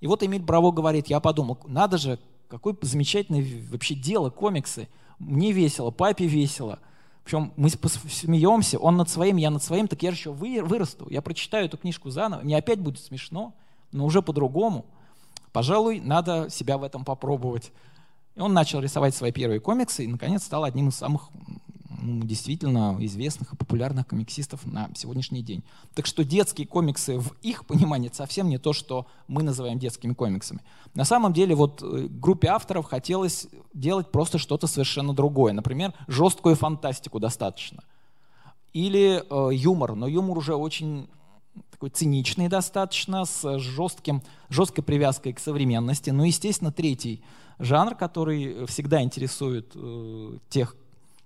И 0.00 0.06
вот 0.06 0.22
Эмиль 0.22 0.42
Браво 0.42 0.72
говорит, 0.72 1.06
я 1.06 1.20
подумал, 1.20 1.58
надо 1.66 1.96
же, 1.96 2.18
какое 2.48 2.76
замечательное 2.82 3.44
вообще 3.70 3.94
дело 3.94 4.30
комиксы– 4.30 4.88
мне 5.18 5.52
весело, 5.52 5.90
папе 5.90 6.26
весело. 6.26 6.78
Причем 7.24 7.52
мы 7.56 7.70
смеемся, 7.70 8.78
он 8.78 8.96
над 8.96 9.08
своим, 9.08 9.36
я 9.36 9.50
над 9.50 9.62
своим, 9.62 9.88
так 9.88 10.02
я 10.02 10.12
же 10.12 10.16
еще 10.16 10.32
вырасту. 10.32 11.08
Я 11.10 11.22
прочитаю 11.22 11.66
эту 11.66 11.76
книжку 11.76 12.10
заново, 12.10 12.42
мне 12.42 12.56
опять 12.56 12.78
будет 12.78 13.00
смешно, 13.00 13.54
но 13.90 14.04
уже 14.04 14.22
по-другому. 14.22 14.86
Пожалуй, 15.56 16.00
надо 16.00 16.50
себя 16.50 16.76
в 16.76 16.82
этом 16.82 17.02
попробовать. 17.02 17.72
И 18.34 18.40
он 18.40 18.52
начал 18.52 18.78
рисовать 18.80 19.14
свои 19.14 19.32
первые 19.32 19.58
комиксы 19.58 20.04
и, 20.04 20.06
наконец, 20.06 20.44
стал 20.44 20.64
одним 20.64 20.88
из 20.88 20.96
самых 20.96 21.30
действительно 22.02 22.94
известных 23.00 23.54
и 23.54 23.56
популярных 23.56 24.06
комиксистов 24.06 24.66
на 24.66 24.90
сегодняшний 24.94 25.40
день. 25.40 25.62
Так 25.94 26.04
что 26.04 26.24
детские 26.24 26.66
комиксы 26.66 27.18
в 27.18 27.34
их 27.40 27.64
понимании 27.64 28.10
совсем 28.12 28.50
не 28.50 28.58
то, 28.58 28.74
что 28.74 29.06
мы 29.28 29.42
называем 29.42 29.78
детскими 29.78 30.12
комиксами. 30.12 30.60
На 30.92 31.06
самом 31.06 31.32
деле 31.32 31.54
вот 31.54 31.82
э, 31.82 32.06
группе 32.10 32.48
авторов 32.48 32.84
хотелось 32.84 33.48
делать 33.72 34.12
просто 34.12 34.36
что-то 34.36 34.66
совершенно 34.66 35.14
другое. 35.14 35.54
Например, 35.54 35.94
жесткую 36.06 36.56
фантастику 36.56 37.18
достаточно. 37.18 37.82
Или 38.74 39.22
э, 39.30 39.54
юмор, 39.54 39.94
но 39.94 40.06
юмор 40.06 40.36
уже 40.36 40.54
очень 40.54 41.08
такой 41.76 41.90
циничный 41.90 42.48
достаточно, 42.48 43.26
с 43.26 43.58
жестким, 43.58 44.22
жесткой 44.48 44.82
привязкой 44.82 45.34
к 45.34 45.38
современности. 45.38 46.08
Ну, 46.08 46.24
естественно, 46.24 46.72
третий 46.72 47.22
жанр, 47.58 47.94
который 47.94 48.64
всегда 48.66 49.02
интересует 49.02 49.72
э, 49.74 50.38
тех, 50.48 50.74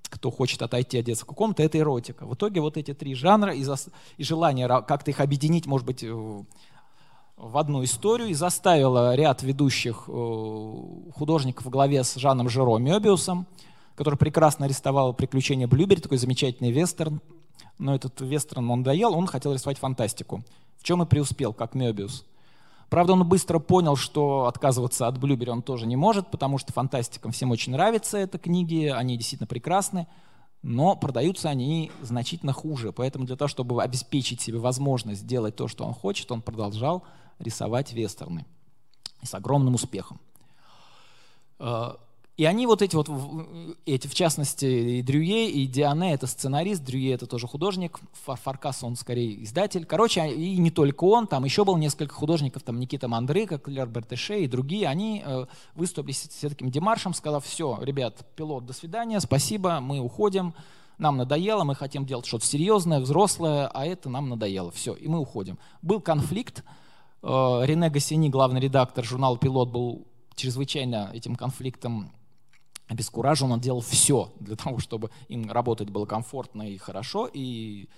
кто 0.03 0.33
хочет 0.33 0.61
отойти 0.63 0.99
от 0.99 1.05
детского 1.05 1.35
комнаты, 1.35 1.63
это 1.63 1.79
эротика. 1.79 2.27
В 2.27 2.35
итоге 2.35 2.61
вот 2.61 2.77
эти 2.77 2.93
три 2.93 3.15
жанра 3.15 3.55
и, 3.55 3.63
зас... 3.63 3.91
и 4.17 4.25
желание 4.25 4.67
как-то 4.67 5.13
их 5.13 5.21
объединить, 5.21 5.67
может 5.67 5.87
быть, 5.87 6.03
в 6.03 7.57
одну 7.57 7.85
историю 7.85 8.31
и 8.31 8.35
заставило 8.35 9.15
ряд 9.15 9.45
ведущих 9.45 10.05
э, 10.09 10.75
художников 11.15 11.65
в 11.65 11.71
главе 11.71 12.03
с 12.03 12.17
Жаном 12.17 12.49
Жиро 12.49 12.79
Мёбиусом, 12.79 13.47
который 13.95 14.17
прекрасно 14.17 14.65
арестовал 14.67 15.15
«Приключения 15.15 15.69
Блюбери», 15.69 16.01
такой 16.01 16.19
замечательный 16.19 16.73
вестерн, 16.73 17.21
но 17.81 17.95
этот 17.95 18.21
вестерн 18.21 18.71
он 18.71 18.81
надоел, 18.81 19.15
он 19.15 19.27
хотел 19.27 19.53
рисовать 19.53 19.79
фантастику. 19.79 20.45
В 20.79 20.85
чем 20.85 21.03
и 21.03 21.07
преуспел, 21.07 21.53
как 21.53 21.75
Мёбиус. 21.75 22.25
Правда, 22.89 23.13
он 23.13 23.29
быстро 23.29 23.59
понял, 23.59 23.97
что 23.97 24.47
отказываться 24.47 25.07
от 25.07 25.19
Блюбери 25.19 25.51
он 25.51 25.63
тоже 25.63 25.87
не 25.87 25.97
может, 25.97 26.31
потому 26.31 26.59
что 26.59 26.73
фантастикам 26.73 27.31
всем 27.31 27.51
очень 27.53 27.73
нравятся 27.73 28.19
эти 28.19 28.37
книги, 28.37 28.87
они 28.87 29.17
действительно 29.17 29.47
прекрасны, 29.47 30.09
но 30.63 30.97
продаются 30.97 31.49
они 31.49 31.93
значительно 32.03 32.53
хуже. 32.53 32.93
Поэтому 32.93 33.27
для 33.27 33.37
того, 33.37 33.49
чтобы 33.49 33.81
обеспечить 33.83 34.41
себе 34.41 34.59
возможность 34.59 35.21
сделать 35.21 35.55
то, 35.55 35.69
что 35.69 35.85
он 35.85 35.95
хочет, 35.95 36.33
он 36.33 36.43
продолжал 36.43 37.05
рисовать 37.39 37.93
вестерны. 37.93 38.45
И 39.23 39.27
с 39.27 39.35
огромным 39.35 39.75
успехом. 39.75 40.21
И 42.41 42.47
они 42.47 42.67
вот 42.67 42.81
эти 42.81 42.97
вот, 42.97 43.11
эти, 43.85 44.07
в 44.07 44.15
частности, 44.15 44.65
и 44.65 45.03
Дрюе, 45.03 45.51
и 45.51 45.67
Диане, 45.67 46.15
это 46.15 46.27
сценарист, 46.27 46.83
Дрюе 46.83 47.13
это 47.13 47.27
тоже 47.27 47.47
художник, 47.47 48.01
Фаркас 48.25 48.83
он 48.83 48.97
скорее 48.97 49.45
издатель. 49.45 49.85
Короче, 49.85 50.27
и 50.27 50.57
не 50.57 50.71
только 50.71 51.05
он, 51.05 51.27
там 51.27 51.45
еще 51.45 51.67
было 51.67 51.77
несколько 51.77 52.15
художников, 52.15 52.63
там 52.63 52.81
Никита 52.81 53.09
Мандрыка, 53.09 53.59
Клер 53.59 53.89
Бертеше 53.89 54.41
и 54.41 54.47
другие, 54.47 54.89
они 54.89 55.23
э, 55.23 55.45
выступили 55.75 56.13
с, 56.13 56.31
с 56.31 56.49
таким 56.49 56.71
демаршем, 56.71 57.13
сказав, 57.13 57.45
все, 57.45 57.79
ребят, 57.83 58.27
пилот, 58.37 58.65
до 58.65 58.73
свидания, 58.73 59.21
спасибо, 59.21 59.81
мы 59.81 60.01
уходим, 60.01 60.55
нам 60.97 61.19
надоело, 61.19 61.65
мы 61.65 61.75
хотим 61.75 62.07
делать 62.07 62.25
что-то 62.25 62.47
серьезное, 62.47 63.01
взрослое, 63.01 63.67
а 63.67 63.85
это 63.85 64.09
нам 64.09 64.31
надоело, 64.31 64.71
все, 64.71 64.95
и 64.95 65.09
мы 65.09 65.19
уходим. 65.19 65.59
Был 65.83 66.01
конфликт, 66.01 66.65
э, 67.23 67.27
Рене 67.27 67.91
Гассини, 67.91 68.31
главный 68.31 68.63
редактор 68.63 69.05
журнала 69.05 69.37
«Пилот», 69.37 69.71
был 69.71 70.07
чрезвычайно 70.37 71.11
этим 71.13 71.37
конфликтом 71.37 72.13
обескуражен, 72.91 73.53
он 73.53 73.61
делал 73.61 73.81
все 73.81 74.33
для 74.41 74.57
того, 74.57 74.79
чтобы 74.81 75.11
им 75.29 75.51
работать 75.51 75.91
было 75.91 76.07
комфортно 76.07 76.69
и 76.69 76.77
хорошо, 76.77 77.31
и 77.33 77.89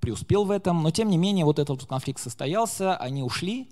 преуспел 0.00 0.44
в 0.44 0.50
этом. 0.50 0.82
Но 0.82 0.90
тем 0.90 1.08
не 1.08 1.16
менее, 1.16 1.46
вот 1.46 1.58
этот 1.58 1.86
конфликт 1.86 2.20
состоялся, 2.20 2.96
они 2.96 3.22
ушли, 3.22 3.70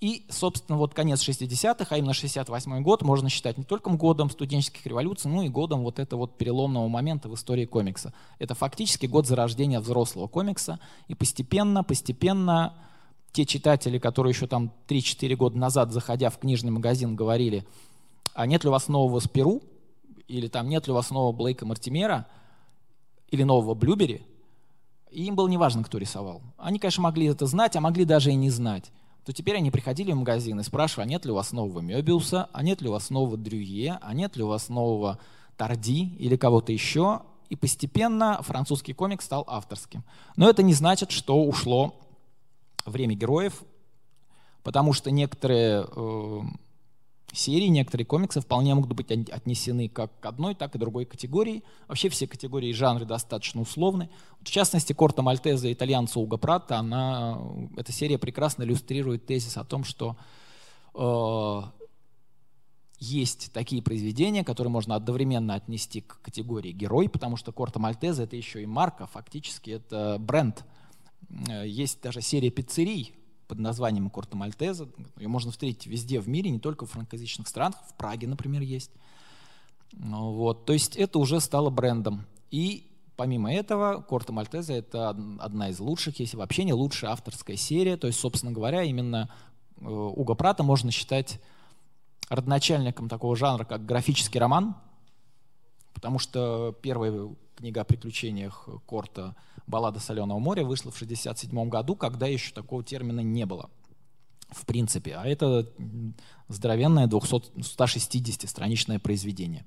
и, 0.00 0.26
собственно, 0.30 0.78
вот 0.78 0.94
конец 0.94 1.26
60-х, 1.26 1.86
а 1.94 1.98
именно 1.98 2.14
68 2.14 2.82
год, 2.82 3.02
можно 3.02 3.28
считать 3.28 3.58
не 3.58 3.64
только 3.64 3.90
годом 3.90 4.30
студенческих 4.30 4.86
революций, 4.86 5.30
но 5.30 5.42
и 5.42 5.48
годом 5.48 5.82
вот 5.82 5.98
этого 5.98 6.20
вот 6.20 6.38
переломного 6.38 6.88
момента 6.88 7.28
в 7.28 7.34
истории 7.34 7.66
комикса. 7.66 8.14
Это 8.38 8.54
фактически 8.54 9.04
год 9.04 9.26
зарождения 9.26 9.80
взрослого 9.80 10.28
комикса, 10.28 10.80
и 11.08 11.14
постепенно, 11.14 11.84
постепенно 11.84 12.74
те 13.32 13.44
читатели, 13.44 13.98
которые 13.98 14.32
еще 14.32 14.46
там 14.46 14.72
3-4 14.88 15.36
года 15.36 15.58
назад, 15.58 15.92
заходя 15.92 16.30
в 16.30 16.38
книжный 16.38 16.70
магазин, 16.70 17.16
говорили– 17.16 17.66
а 18.36 18.46
нет 18.46 18.62
ли 18.64 18.68
у 18.68 18.72
вас 18.72 18.88
нового 18.88 19.18
Спиру, 19.20 19.62
или 20.28 20.48
там 20.48 20.68
нет 20.68 20.86
ли 20.86 20.92
у 20.92 20.94
вас 20.94 21.10
нового 21.10 21.32
Блейка 21.32 21.64
Мартимера, 21.64 22.26
или 23.28 23.42
нового 23.42 23.74
Блюбери, 23.74 24.26
и 25.10 25.24
им 25.24 25.34
было 25.34 25.48
неважно, 25.48 25.82
кто 25.82 25.98
рисовал. 25.98 26.42
Они, 26.58 26.78
конечно, 26.78 27.02
могли 27.02 27.26
это 27.26 27.46
знать, 27.46 27.74
а 27.76 27.80
могли 27.80 28.04
даже 28.04 28.30
и 28.30 28.34
не 28.34 28.50
знать. 28.50 28.92
То 29.24 29.32
теперь 29.32 29.56
они 29.56 29.70
приходили 29.70 30.12
в 30.12 30.16
магазин 30.16 30.60
и 30.60 30.62
спрашивали, 30.62 31.06
а 31.06 31.08
нет 31.08 31.24
ли 31.24 31.32
у 31.32 31.34
вас 31.34 31.52
нового 31.52 31.80
Мёбиуса, 31.80 32.48
а 32.52 32.62
нет 32.62 32.82
ли 32.82 32.88
у 32.88 32.92
вас 32.92 33.10
нового 33.10 33.36
Дрюе, 33.36 33.98
а 34.00 34.14
нет 34.14 34.36
ли 34.36 34.42
у 34.42 34.48
вас 34.48 34.68
нового 34.68 35.18
Тарди 35.56 36.14
или 36.18 36.36
кого-то 36.36 36.72
еще. 36.72 37.22
И 37.48 37.56
постепенно 37.56 38.40
французский 38.42 38.92
комик 38.92 39.22
стал 39.22 39.44
авторским. 39.46 40.04
Но 40.36 40.48
это 40.48 40.62
не 40.62 40.74
значит, 40.74 41.10
что 41.10 41.42
ушло 41.42 41.98
время 42.84 43.14
героев, 43.14 43.62
потому 44.62 44.92
что 44.92 45.10
некоторые 45.10 45.86
э, 45.88 46.40
серии, 47.36 47.66
некоторые 47.66 48.06
комиксы 48.06 48.40
вполне 48.40 48.74
могут 48.74 48.92
быть 48.92 49.10
отнесены 49.10 49.88
как 49.88 50.18
к 50.20 50.26
одной, 50.26 50.54
так 50.54 50.74
и 50.74 50.78
другой 50.78 51.04
категории. 51.04 51.62
Вообще 51.88 52.08
все 52.08 52.26
категории 52.26 52.70
и 52.70 52.72
жанры 52.72 53.04
достаточно 53.04 53.60
условны. 53.60 54.08
В 54.40 54.50
частности, 54.50 54.92
Корта 54.92 55.22
Мальтеза 55.22 55.72
итальянца 55.72 56.18
Уга 56.20 56.36
Пратта, 56.36 56.78
она, 56.78 57.40
эта 57.76 57.92
серия 57.92 58.18
прекрасно 58.18 58.62
иллюстрирует 58.62 59.26
тезис 59.26 59.56
о 59.56 59.64
том, 59.64 59.84
что 59.84 60.16
э, 60.94 61.62
есть 62.98 63.52
такие 63.52 63.82
произведения, 63.82 64.44
которые 64.44 64.70
можно 64.70 64.94
одновременно 64.94 65.54
отнести 65.54 66.00
к 66.00 66.20
категории 66.22 66.72
герой, 66.72 67.08
потому 67.08 67.36
что 67.36 67.52
Корта 67.52 67.78
Мальтеза 67.78 68.22
это 68.22 68.36
еще 68.36 68.62
и 68.62 68.66
марка, 68.66 69.06
фактически 69.06 69.70
это 69.70 70.16
бренд. 70.18 70.64
Э, 71.48 71.66
есть 71.66 72.00
даже 72.02 72.20
серия 72.20 72.50
пиццерий, 72.50 73.14
под 73.48 73.58
названием 73.58 74.10
Корта 74.10 74.36
Мальтеза. 74.36 74.88
Ее 75.18 75.28
можно 75.28 75.50
встретить 75.50 75.86
везде 75.86 76.20
в 76.20 76.28
мире, 76.28 76.50
не 76.50 76.58
только 76.58 76.86
в 76.86 76.90
франкоязычных 76.90 77.48
странах. 77.48 77.76
В 77.88 77.94
Праге, 77.94 78.26
например, 78.26 78.62
есть. 78.62 78.90
Ну, 79.92 80.32
вот. 80.32 80.64
То 80.64 80.72
есть 80.72 80.96
это 80.96 81.18
уже 81.18 81.40
стало 81.40 81.70
брендом. 81.70 82.26
И 82.50 82.86
помимо 83.16 83.52
этого, 83.52 84.02
Корта 84.02 84.32
Мальтеза— 84.32 84.72
это 84.74 85.10
одна 85.38 85.70
из 85.70 85.80
лучших, 85.80 86.20
если 86.20 86.36
вообще 86.36 86.64
не 86.64 86.72
лучшая 86.72 87.12
авторская 87.12 87.56
серия. 87.56 87.96
То 87.96 88.06
есть, 88.06 88.20
собственно 88.20 88.52
говоря, 88.52 88.82
именно 88.82 89.30
э, 89.80 89.84
Уго 89.86 90.34
Прата 90.34 90.62
можно 90.62 90.90
считать 90.90 91.40
родоначальником 92.28 93.08
такого 93.08 93.36
жанра, 93.36 93.64
как 93.64 93.86
графический 93.86 94.40
роман, 94.40 94.76
потому 95.94 96.18
что 96.18 96.76
первая 96.82 97.28
книга 97.54 97.82
о 97.82 97.84
приключениях 97.84 98.68
Корта 98.86 99.36
«Баллада 99.66 100.00
соленого 100.00 100.38
моря» 100.38 100.64
вышла 100.64 100.90
в 100.90 100.96
1967 100.96 101.68
году, 101.68 101.96
когда 101.96 102.26
еще 102.26 102.52
такого 102.52 102.82
термина 102.82 103.20
не 103.20 103.46
было 103.46 103.68
в 104.50 104.64
принципе. 104.64 105.16
А 105.16 105.26
это 105.26 105.66
здоровенное 106.48 107.06
200, 107.06 107.58
160-страничное 107.58 108.98
произведение. 108.98 109.64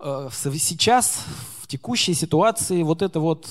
Э, 0.00 0.28
сейчас, 0.32 1.24
в 1.60 1.66
текущей 1.66 2.14
ситуации, 2.14 2.82
вот 2.82 3.02
эта 3.02 3.20
вот 3.20 3.46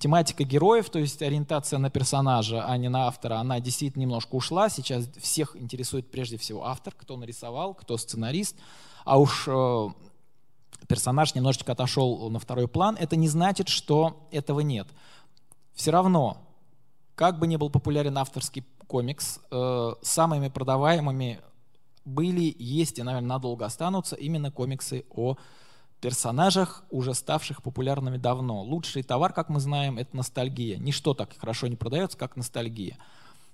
тематика 0.00 0.44
героев, 0.44 0.88
то 0.90 0.98
есть 0.98 1.20
ориентация 1.22 1.78
на 1.78 1.90
персонажа, 1.90 2.64
а 2.64 2.76
не 2.76 2.88
на 2.88 3.06
автора, 3.06 3.36
она 3.36 3.60
действительно 3.60 4.02
немножко 4.02 4.34
ушла. 4.34 4.70
Сейчас 4.70 5.08
всех 5.20 5.54
интересует 5.56 6.10
прежде 6.10 6.38
всего 6.38 6.64
автор, 6.64 6.94
кто 6.96 7.16
нарисовал, 7.16 7.74
кто 7.74 7.98
сценарист. 7.98 8.56
А 9.04 9.18
уж 9.18 9.44
э, 9.46 9.88
персонаж 10.86 11.34
немножечко 11.34 11.72
отошел 11.72 12.30
на 12.30 12.38
второй 12.38 12.68
план. 12.68 12.96
Это 12.98 13.16
не 13.16 13.28
значит, 13.28 13.68
что 13.68 14.26
этого 14.30 14.60
нет. 14.60 14.88
Все 15.74 15.90
равно, 15.90 16.38
как 17.14 17.38
бы 17.38 17.46
ни 17.46 17.56
был 17.56 17.70
популярен 17.70 18.18
авторский 18.18 18.64
комикс, 18.86 19.40
э, 19.50 19.92
самыми 20.02 20.48
продаваемыми 20.48 21.40
были, 22.04 22.54
есть 22.58 22.98
и, 22.98 23.02
наверное, 23.02 23.28
надолго 23.28 23.64
останутся 23.64 24.16
именно 24.16 24.50
комиксы 24.50 25.04
о 25.10 25.36
персонажах, 26.00 26.84
уже 26.90 27.14
ставших 27.14 27.62
популярными 27.62 28.16
давно. 28.16 28.62
Лучший 28.62 29.04
товар, 29.04 29.32
как 29.32 29.48
мы 29.48 29.60
знаем, 29.60 29.98
это 29.98 30.16
ностальгия. 30.16 30.76
Ничто 30.78 31.14
так 31.14 31.30
хорошо 31.38 31.68
не 31.68 31.76
продается, 31.76 32.18
как 32.18 32.36
ностальгия. 32.36 32.98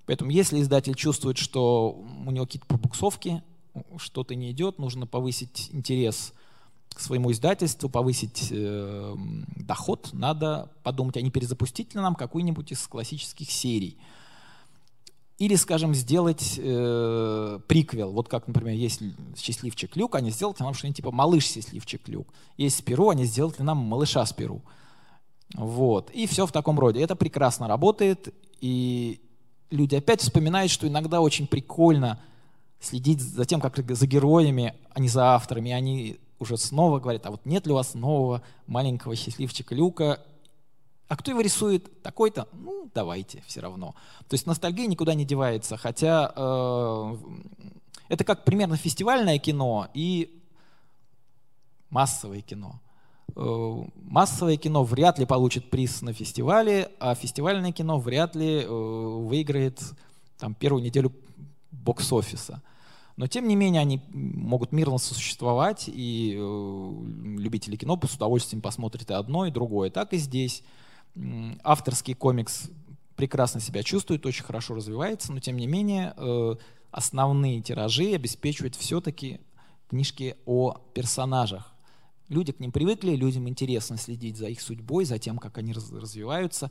Поэтому 0.06 0.30
если 0.30 0.60
издатель 0.60 0.94
чувствует, 0.94 1.36
что 1.36 1.90
у 2.26 2.30
него 2.30 2.46
какие-то 2.46 2.66
пробуксовки, 2.66 3.42
что-то 3.98 4.34
не 4.34 4.50
идет, 4.50 4.78
нужно 4.78 5.06
повысить 5.06 5.68
интерес 5.72 6.32
к 6.98 7.00
своему 7.00 7.30
издательству, 7.30 7.88
повысить 7.88 8.48
э, 8.50 9.14
доход, 9.54 10.10
надо 10.12 10.72
подумать, 10.82 11.16
а 11.16 11.20
не 11.20 11.30
перезапустить 11.30 11.94
ли 11.94 12.00
нам 12.00 12.16
какую-нибудь 12.16 12.72
из 12.72 12.84
классических 12.88 13.48
серий. 13.52 13.96
Или, 15.38 15.54
скажем, 15.54 15.94
сделать 15.94 16.58
э, 16.58 17.60
приквел. 17.68 18.10
Вот 18.10 18.28
как, 18.28 18.48
например, 18.48 18.74
есть 18.74 19.00
«Счастливчик 19.36 19.94
Люк», 19.94 20.16
они 20.16 20.32
сделают 20.32 20.58
нам 20.58 20.74
что-нибудь 20.74 20.96
типа 20.96 21.12
«Малыш 21.12 21.46
Счастливчик 21.46 22.08
Люк». 22.08 22.34
Есть 22.56 22.78
«Спиру», 22.78 23.10
они 23.10 23.26
сделают 23.26 23.60
нам 23.60 23.78
«Малыша 23.78 24.26
Спиру». 24.26 24.60
Вот. 25.54 26.10
И 26.10 26.26
все 26.26 26.46
в 26.46 26.52
таком 26.52 26.80
роде. 26.80 27.00
Это 27.00 27.14
прекрасно 27.14 27.68
работает, 27.68 28.34
и 28.60 29.20
люди 29.70 29.94
опять 29.94 30.20
вспоминают, 30.20 30.72
что 30.72 30.88
иногда 30.88 31.20
очень 31.20 31.46
прикольно 31.46 32.20
следить 32.80 33.20
за 33.20 33.44
тем, 33.44 33.60
как 33.60 33.78
за 33.88 34.06
героями, 34.08 34.74
а 34.92 34.98
не 34.98 35.08
за 35.08 35.34
авторами. 35.34 35.70
Они 35.70 36.18
уже 36.38 36.56
снова 36.56 37.00
говорят, 37.00 37.26
а 37.26 37.30
вот 37.30 37.44
нет 37.44 37.66
ли 37.66 37.72
у 37.72 37.76
вас 37.76 37.94
нового 37.94 38.42
маленького 38.66 39.16
счастливчика 39.16 39.74
Люка, 39.74 40.20
а 41.08 41.16
кто 41.16 41.30
его 41.30 41.40
рисует? 41.40 42.02
Такой-то? 42.02 42.48
Ну, 42.52 42.90
давайте, 42.94 43.42
все 43.46 43.60
равно. 43.60 43.94
То 44.28 44.34
есть 44.34 44.46
ностальгия 44.46 44.86
никуда 44.86 45.14
не 45.14 45.24
девается, 45.24 45.78
хотя 45.78 46.32
э, 46.36 47.16
это 48.08 48.24
как 48.24 48.44
примерно 48.44 48.76
фестивальное 48.76 49.38
кино 49.38 49.88
и 49.94 50.42
массовое 51.88 52.42
кино. 52.42 52.80
Э, 53.36 53.84
массовое 53.94 54.58
кино 54.58 54.84
вряд 54.84 55.18
ли 55.18 55.24
получит 55.24 55.70
приз 55.70 56.02
на 56.02 56.12
фестивале, 56.12 56.90
а 57.00 57.14
фестивальное 57.14 57.72
кино 57.72 57.98
вряд 57.98 58.36
ли 58.36 58.62
э, 58.62 58.68
выиграет 58.68 59.80
там, 60.38 60.54
первую 60.54 60.82
неделю 60.82 61.10
бокс-офиса. 61.70 62.62
Но 63.18 63.26
тем 63.26 63.48
не 63.48 63.56
менее 63.56 63.82
они 63.82 64.00
могут 64.12 64.70
мирно 64.70 64.96
существовать, 64.98 65.86
и 65.88 66.36
э, 66.38 66.92
любители 67.36 67.74
кино 67.74 67.98
с 68.00 68.14
удовольствием 68.14 68.62
посмотрят 68.62 69.10
и 69.10 69.12
одно, 69.12 69.44
и 69.44 69.50
другое. 69.50 69.90
Так 69.90 70.12
и 70.12 70.18
здесь 70.18 70.62
авторский 71.64 72.14
комикс 72.14 72.70
прекрасно 73.16 73.60
себя 73.60 73.82
чувствует, 73.82 74.24
очень 74.24 74.44
хорошо 74.44 74.76
развивается, 74.76 75.32
но 75.32 75.40
тем 75.40 75.56
не 75.56 75.66
менее 75.66 76.14
э, 76.16 76.54
основные 76.92 77.60
тиражи 77.60 78.14
обеспечивают 78.14 78.76
все-таки 78.76 79.40
книжки 79.88 80.36
о 80.46 80.76
персонажах. 80.94 81.74
Люди 82.28 82.52
к 82.52 82.60
ним 82.60 82.70
привыкли, 82.70 83.16
людям 83.16 83.48
интересно 83.48 83.96
следить 83.96 84.36
за 84.36 84.46
их 84.46 84.60
судьбой, 84.60 85.04
за 85.06 85.18
тем, 85.18 85.38
как 85.38 85.58
они 85.58 85.72
развиваются. 85.72 86.70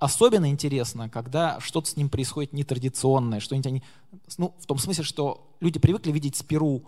Особенно 0.00 0.48
интересно, 0.48 1.10
когда 1.10 1.60
что-то 1.60 1.90
с 1.90 1.96
ним 1.96 2.08
происходит 2.08 2.54
нетрадиционное, 2.54 3.38
что-нибудь 3.38 3.66
они, 3.66 3.82
ну, 4.38 4.54
в 4.58 4.64
том 4.64 4.78
смысле, 4.78 5.04
что 5.04 5.54
люди 5.60 5.78
привыкли 5.78 6.10
видеть 6.10 6.36
Спиру 6.36 6.84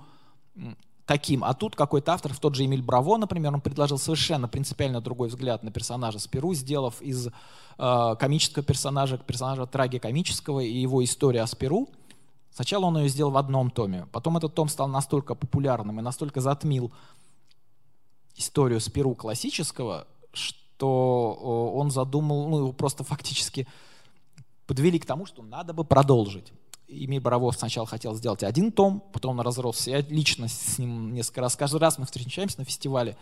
таким. 1.04 1.44
А 1.44 1.52
тут 1.52 1.76
какой-то 1.76 2.14
автор, 2.14 2.32
в 2.32 2.40
тот 2.40 2.54
же 2.54 2.64
Эмиль 2.64 2.80
Браво, 2.80 3.18
например, 3.18 3.52
он 3.52 3.60
предложил 3.60 3.98
совершенно 3.98 4.48
принципиально 4.48 5.02
другой 5.02 5.28
взгляд 5.28 5.62
на 5.62 5.70
персонажа 5.70 6.18
Спиру, 6.18 6.54
сделав 6.54 7.02
из 7.02 7.26
э, 7.26 8.16
комического 8.18 8.64
персонажа 8.64 9.18
персонажа 9.18 9.66
трагикомического 9.66 10.60
и 10.60 10.72
его 10.72 11.04
история 11.04 11.42
о 11.42 11.46
Спиру. 11.46 11.90
Сначала 12.50 12.86
он 12.86 12.96
ее 12.96 13.10
сделал 13.10 13.32
в 13.32 13.36
одном 13.36 13.70
томе, 13.70 14.06
потом 14.10 14.38
этот 14.38 14.54
том 14.54 14.70
стал 14.70 14.88
настолько 14.88 15.34
популярным 15.34 16.00
и 16.00 16.02
настолько 16.02 16.40
затмил 16.40 16.90
историю 18.36 18.80
Спиру 18.80 19.14
классического, 19.14 20.06
что 20.32 20.61
он 20.86 21.90
задумал, 21.90 22.48
ну, 22.48 22.58
его 22.58 22.72
просто 22.72 23.04
фактически 23.04 23.66
подвели 24.66 24.98
к 24.98 25.06
тому, 25.06 25.26
что 25.26 25.42
надо 25.42 25.72
бы 25.72 25.84
продолжить. 25.84 26.52
Эмиль 26.88 27.20
Боровов 27.20 27.56
сначала 27.56 27.86
хотел 27.86 28.14
сделать 28.14 28.42
один 28.42 28.70
том, 28.70 29.02
потом 29.12 29.38
он 29.38 29.40
разросся. 29.40 29.90
Я 29.90 30.00
лично 30.02 30.48
с 30.48 30.78
ним 30.78 31.14
несколько 31.14 31.40
раз, 31.40 31.56
каждый 31.56 31.80
раз 31.80 31.98
мы 31.98 32.04
встречаемся 32.04 32.58
на 32.58 32.64
фестивале. 32.64 33.16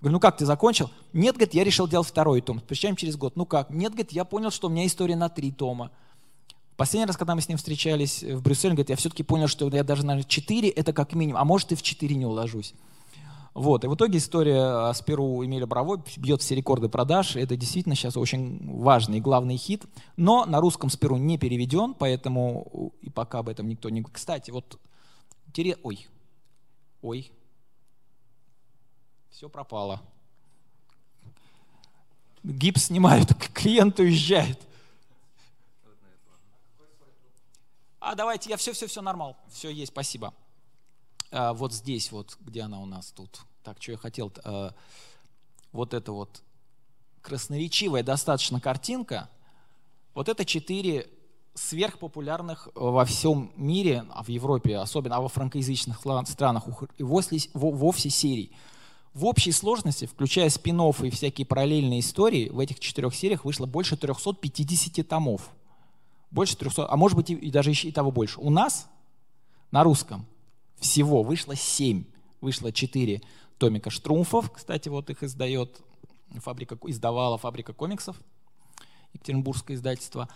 Говорю, 0.00 0.14
ну 0.14 0.20
как, 0.20 0.36
ты 0.36 0.46
закончил? 0.46 0.90
Нет, 1.12 1.34
говорит, 1.34 1.54
я 1.54 1.64
решил 1.64 1.88
делать 1.88 2.06
второй 2.06 2.40
том. 2.40 2.60
Встречаем 2.60 2.94
через 2.94 3.16
год. 3.16 3.34
Ну 3.36 3.46
как? 3.46 3.70
Нет, 3.70 3.92
говорит, 3.92 4.12
я 4.12 4.24
понял, 4.24 4.50
что 4.50 4.68
у 4.68 4.70
меня 4.70 4.86
история 4.86 5.16
на 5.16 5.28
три 5.28 5.50
тома. 5.50 5.90
Последний 6.76 7.06
раз, 7.06 7.16
когда 7.16 7.34
мы 7.34 7.40
с 7.40 7.48
ним 7.48 7.58
встречались 7.58 8.22
в 8.22 8.40
Брюсселе, 8.40 8.74
говорит, 8.74 8.90
я 8.90 8.96
все-таки 8.96 9.24
понял, 9.24 9.48
что 9.48 9.68
я 9.68 9.82
даже, 9.82 10.06
наверное, 10.06 10.28
четыре 10.28 10.68
это 10.68 10.92
как 10.92 11.14
минимум, 11.14 11.40
а 11.40 11.44
может 11.44 11.72
и 11.72 11.74
в 11.74 11.82
четыре 11.82 12.14
не 12.14 12.26
уложусь. 12.26 12.74
Вот. 13.58 13.82
И 13.82 13.88
в 13.88 13.94
итоге 13.96 14.18
история 14.18 14.92
с 14.92 15.02
Перу 15.02 15.44
Эмиля 15.44 15.66
Браво 15.66 16.00
бьет 16.16 16.42
все 16.42 16.54
рекорды 16.54 16.88
продаж. 16.88 17.34
Это 17.34 17.56
действительно 17.56 17.96
сейчас 17.96 18.16
очень 18.16 18.60
важный 18.78 19.18
и 19.18 19.20
главный 19.20 19.56
хит. 19.56 19.84
Но 20.16 20.46
на 20.46 20.60
русском 20.60 20.90
Спиру 20.90 21.16
не 21.16 21.38
переведен, 21.38 21.94
поэтому 21.94 22.92
и 23.02 23.10
пока 23.10 23.40
об 23.40 23.48
этом 23.48 23.68
никто 23.68 23.88
не... 23.88 24.04
Кстати, 24.04 24.52
вот... 24.52 24.78
Интересно... 25.48 25.80
Ой. 25.82 26.06
Ой. 27.02 27.32
Все 29.30 29.48
пропало. 29.48 30.02
Гипс 32.44 32.84
снимают, 32.84 33.34
клиент 33.52 33.98
уезжает. 33.98 34.60
А 37.98 38.14
давайте, 38.14 38.50
я 38.50 38.56
все-все-все 38.56 39.02
нормал. 39.02 39.36
Все 39.50 39.68
есть, 39.68 39.90
спасибо. 39.90 40.32
А, 41.30 41.52
вот 41.52 41.72
здесь 41.72 42.10
вот, 42.12 42.36
где 42.40 42.62
она 42.62 42.80
у 42.80 42.86
нас 42.86 43.12
тут. 43.12 43.40
Так, 43.62 43.82
что 43.82 43.92
я 43.92 43.98
хотел? 43.98 44.32
А, 44.44 44.74
вот 45.72 45.94
это 45.94 46.12
вот 46.12 46.42
красноречивая 47.22 48.02
достаточно 48.02 48.60
картинка. 48.60 49.28
Вот 50.14 50.28
это 50.28 50.44
четыре 50.44 51.08
сверхпопулярных 51.54 52.68
во 52.74 53.04
всем 53.04 53.52
мире, 53.56 54.04
а 54.10 54.22
в 54.22 54.28
Европе 54.28 54.76
особенно, 54.78 55.16
а 55.16 55.20
во 55.20 55.28
франкоязычных 55.28 56.00
странах 56.26 56.64
вовсе 56.98 58.10
серий. 58.10 58.52
В 59.12 59.24
общей 59.26 59.52
сложности, 59.52 60.06
включая 60.06 60.48
спин 60.48 60.80
и 60.80 61.10
всякие 61.10 61.46
параллельные 61.46 62.00
истории, 62.00 62.48
в 62.48 62.60
этих 62.60 62.78
четырех 62.78 63.14
сериях 63.14 63.44
вышло 63.44 63.66
больше 63.66 63.96
350 63.96 65.06
томов. 65.06 65.50
Больше 66.30 66.56
300, 66.56 66.90
а 66.90 66.96
может 66.96 67.16
быть 67.16 67.30
и 67.30 67.50
даже 67.50 67.70
еще 67.70 67.88
и 67.88 67.92
того 67.92 68.12
больше. 68.12 68.38
У 68.38 68.50
нас 68.50 68.86
на 69.70 69.82
русском 69.82 70.26
всего 70.80 71.22
вышло 71.22 71.54
7. 71.54 72.04
Вышло 72.40 72.72
4 72.72 73.22
томика 73.58 73.90
Штрумфов, 73.90 74.52
кстати, 74.52 74.88
вот 74.88 75.10
их 75.10 75.22
издает 75.22 75.80
фабрика, 76.36 76.78
издавала 76.86 77.38
фабрика 77.38 77.72
комиксов, 77.72 78.16
Екатеринбургское 79.12 79.76
издательство. 79.76 80.28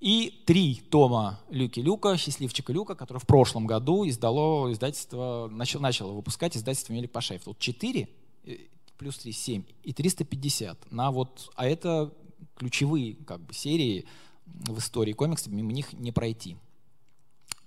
И 0.00 0.42
три 0.46 0.82
тома 0.90 1.38
Люки 1.48 1.78
Люка, 1.78 2.16
Счастливчика 2.16 2.72
Люка, 2.72 2.96
который 2.96 3.18
в 3.18 3.26
прошлом 3.26 3.68
году 3.68 4.08
издало 4.08 4.72
издательство, 4.72 5.48
начало, 5.48 5.82
начало 5.82 6.12
выпускать 6.12 6.56
издательство 6.56 6.92
Мелик 6.92 7.12
Пашаев. 7.12 7.46
Вот 7.46 7.60
четыре 7.60 8.08
э, 8.44 8.56
плюс 8.98 9.18
три, 9.18 9.30
семь 9.30 9.62
и 9.84 9.92
350. 9.92 10.90
На 10.90 11.12
вот, 11.12 11.52
а 11.54 11.66
это 11.66 12.12
ключевые 12.56 13.14
как 13.14 13.42
бы, 13.42 13.54
серии 13.54 14.06
в 14.46 14.78
истории 14.78 15.12
комиксов, 15.12 15.52
мимо 15.52 15.72
них 15.72 15.92
не 15.92 16.10
пройти. 16.10 16.56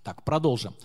Так, 0.04 0.24
продолжим. 0.24 0.76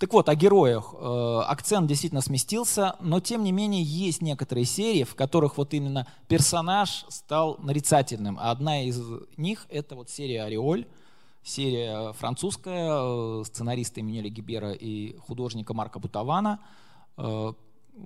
Так 0.00 0.14
вот, 0.14 0.30
о 0.30 0.34
героях. 0.34 0.94
Э, 0.98 1.42
акцент 1.46 1.86
действительно 1.86 2.22
сместился, 2.22 2.96
но 3.00 3.20
тем 3.20 3.44
не 3.44 3.52
менее 3.52 3.82
есть 3.82 4.22
некоторые 4.22 4.64
серии, 4.64 5.04
в 5.04 5.14
которых 5.14 5.58
вот 5.58 5.74
именно 5.74 6.06
персонаж 6.26 7.04
стал 7.10 7.58
нарицательным. 7.58 8.38
А 8.40 8.50
одна 8.50 8.82
из 8.82 8.98
них 9.36 9.66
это 9.68 9.96
вот 9.96 10.08
серия 10.08 10.44
«Ореоль», 10.44 10.86
серия 11.42 12.14
французская, 12.14 12.88
э, 12.90 13.44
сценариста 13.44 14.00
Эммануэля 14.00 14.30
Гибера 14.30 14.72
и 14.72 15.18
художника 15.18 15.74
Марка 15.74 15.98
Бутавана. 15.98 16.60
Э, 17.18 17.52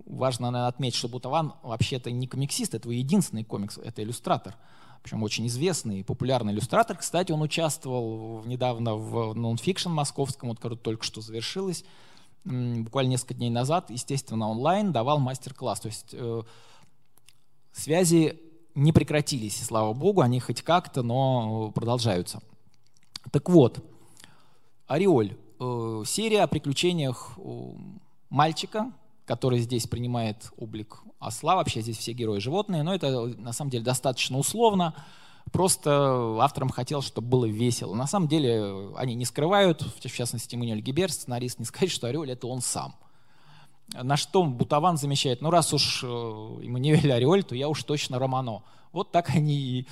важно 0.07 0.51
наверное, 0.51 0.67
отметить, 0.67 0.99
что 0.99 1.09
Бутаван 1.09 1.53
вообще-то 1.63 2.11
не 2.11 2.27
комиксист, 2.27 2.75
это 2.75 2.89
его 2.89 2.99
единственный 2.99 3.45
комикс, 3.45 3.79
это 3.79 4.03
иллюстратор 4.03 4.57
причем 5.05 5.23
очень 5.23 5.47
известный 5.49 6.01
и 6.01 6.03
популярный 6.03 6.55
иллюстратор. 6.55 6.97
Кстати, 6.97 7.31
он 7.31 7.43
участвовал 7.43 8.43
недавно 8.47 8.97
в 8.97 9.35
нонфикшн 9.35 9.91
московском, 9.91 10.49
вот, 10.49 10.57
который 10.57 10.79
только 10.79 11.05
что 11.05 11.21
завершилось. 11.21 11.85
буквально 12.45 13.11
несколько 13.11 13.35
дней 13.35 13.51
назад, 13.51 13.91
естественно, 13.91 14.49
онлайн 14.49 14.93
давал 14.93 15.19
мастер-класс. 15.19 15.81
То 15.81 15.89
есть 15.89 16.09
э, 16.13 16.43
связи 17.73 18.41
не 18.75 18.93
прекратились, 18.95 19.63
слава 19.63 19.93
богу, 19.93 20.23
они 20.23 20.41
хоть 20.41 20.63
как-то, 20.63 21.03
но 21.03 21.71
продолжаются. 21.73 22.41
Так 23.31 23.51
вот, 23.51 23.85
«Ореоль» 24.87 25.37
э,— 25.61 26.03
серия 26.07 26.45
о 26.45 26.47
приключениях 26.47 27.39
мальчика, 28.31 28.91
который 29.25 29.59
здесь 29.61 29.87
принимает 29.87 30.51
облик 30.57 31.03
осла. 31.19 31.57
Вообще 31.57 31.81
здесь 31.81 31.99
все 31.99 32.13
герои 32.13 32.39
животные, 32.39 32.83
но 32.83 32.95
это 32.95 33.27
на 33.39 33.53
самом 33.53 33.71
деле 33.71 33.85
достаточно 33.85 34.39
условно. 34.39 34.95
Просто 35.53 36.39
авторам 36.41 36.71
хотелось, 36.71 37.07
чтобы 37.07 37.29
было 37.29 37.45
весело. 37.47 37.95
На 37.95 38.07
самом 38.07 38.29
деле 38.29 38.91
они 38.97 39.15
не 39.15 39.25
скрывают, 39.25 39.83
в 39.83 40.01
частности, 40.01 40.55
Эммануэль 40.55 40.81
Гибер, 40.81 41.13
сценарист, 41.13 41.59
не 41.59 41.65
сказать, 41.65 41.91
что 41.91 42.07
Ореоль— 42.07 42.31
это 42.33 42.47
он 42.47 42.61
сам. 42.61 42.95
На 43.93 44.17
что 44.17 44.43
Бутаван 44.45 44.97
замечает, 44.97 45.43
ну 45.43 45.51
раз 45.51 45.73
уж 45.75 46.03
э, 46.03 46.07
Эммануэль 46.07 47.13
Ореоль, 47.13 47.45
то 47.45 47.55
я 47.55 47.69
уж 47.69 47.83
точно 47.85 48.19
Романо. 48.19 48.63
Вот 48.93 49.13
так 49.13 49.31
они 49.31 49.57
и 49.57 49.87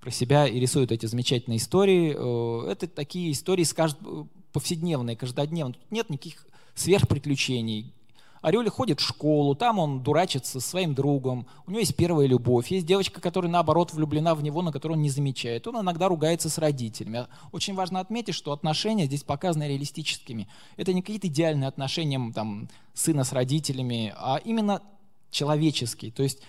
про 0.00 0.10
себя 0.10 0.46
и 0.46 0.60
рисуют 0.60 0.92
эти 0.92 1.06
замечательные 1.06 1.56
истории. 1.56 2.14
Э, 2.14 2.70
это 2.70 2.86
такие 2.86 3.32
истории 3.32 3.64
скажут, 3.64 3.98
повседневные, 4.52 5.16
каждодневные. 5.16 5.74
Тут 5.74 5.90
нет 5.90 6.10
никаких 6.10 6.46
сверхприключений. 6.74 7.94
Орель 8.42 8.70
ходит 8.70 9.00
в 9.00 9.06
школу, 9.06 9.54
там 9.54 9.78
он 9.78 10.02
дурачится 10.02 10.60
со 10.60 10.68
своим 10.68 10.94
другом, 10.94 11.46
у 11.66 11.70
него 11.70 11.80
есть 11.80 11.96
первая 11.96 12.26
любовь, 12.26 12.70
есть 12.70 12.86
девочка, 12.86 13.20
которая 13.20 13.50
наоборот 13.50 13.92
влюблена 13.92 14.34
в 14.34 14.42
него, 14.42 14.62
на 14.62 14.72
которую 14.72 14.98
он 14.98 15.02
не 15.02 15.10
замечает. 15.10 15.66
Он 15.66 15.80
иногда 15.80 16.08
ругается 16.08 16.48
с 16.48 16.58
родителями. 16.58 17.26
Очень 17.52 17.74
важно 17.74 18.00
отметить, 18.00 18.34
что 18.34 18.52
отношения 18.52 19.06
здесь 19.06 19.22
показаны 19.22 19.68
реалистическими. 19.68 20.48
Это 20.76 20.92
не 20.92 21.02
какие-то 21.02 21.28
идеальные 21.28 21.68
отношения 21.68 22.32
там, 22.32 22.68
сына 22.94 23.24
с 23.24 23.32
родителями, 23.32 24.14
а 24.16 24.40
именно 24.44 24.82
человеческие. 25.30 26.12
То 26.12 26.22
есть 26.22 26.40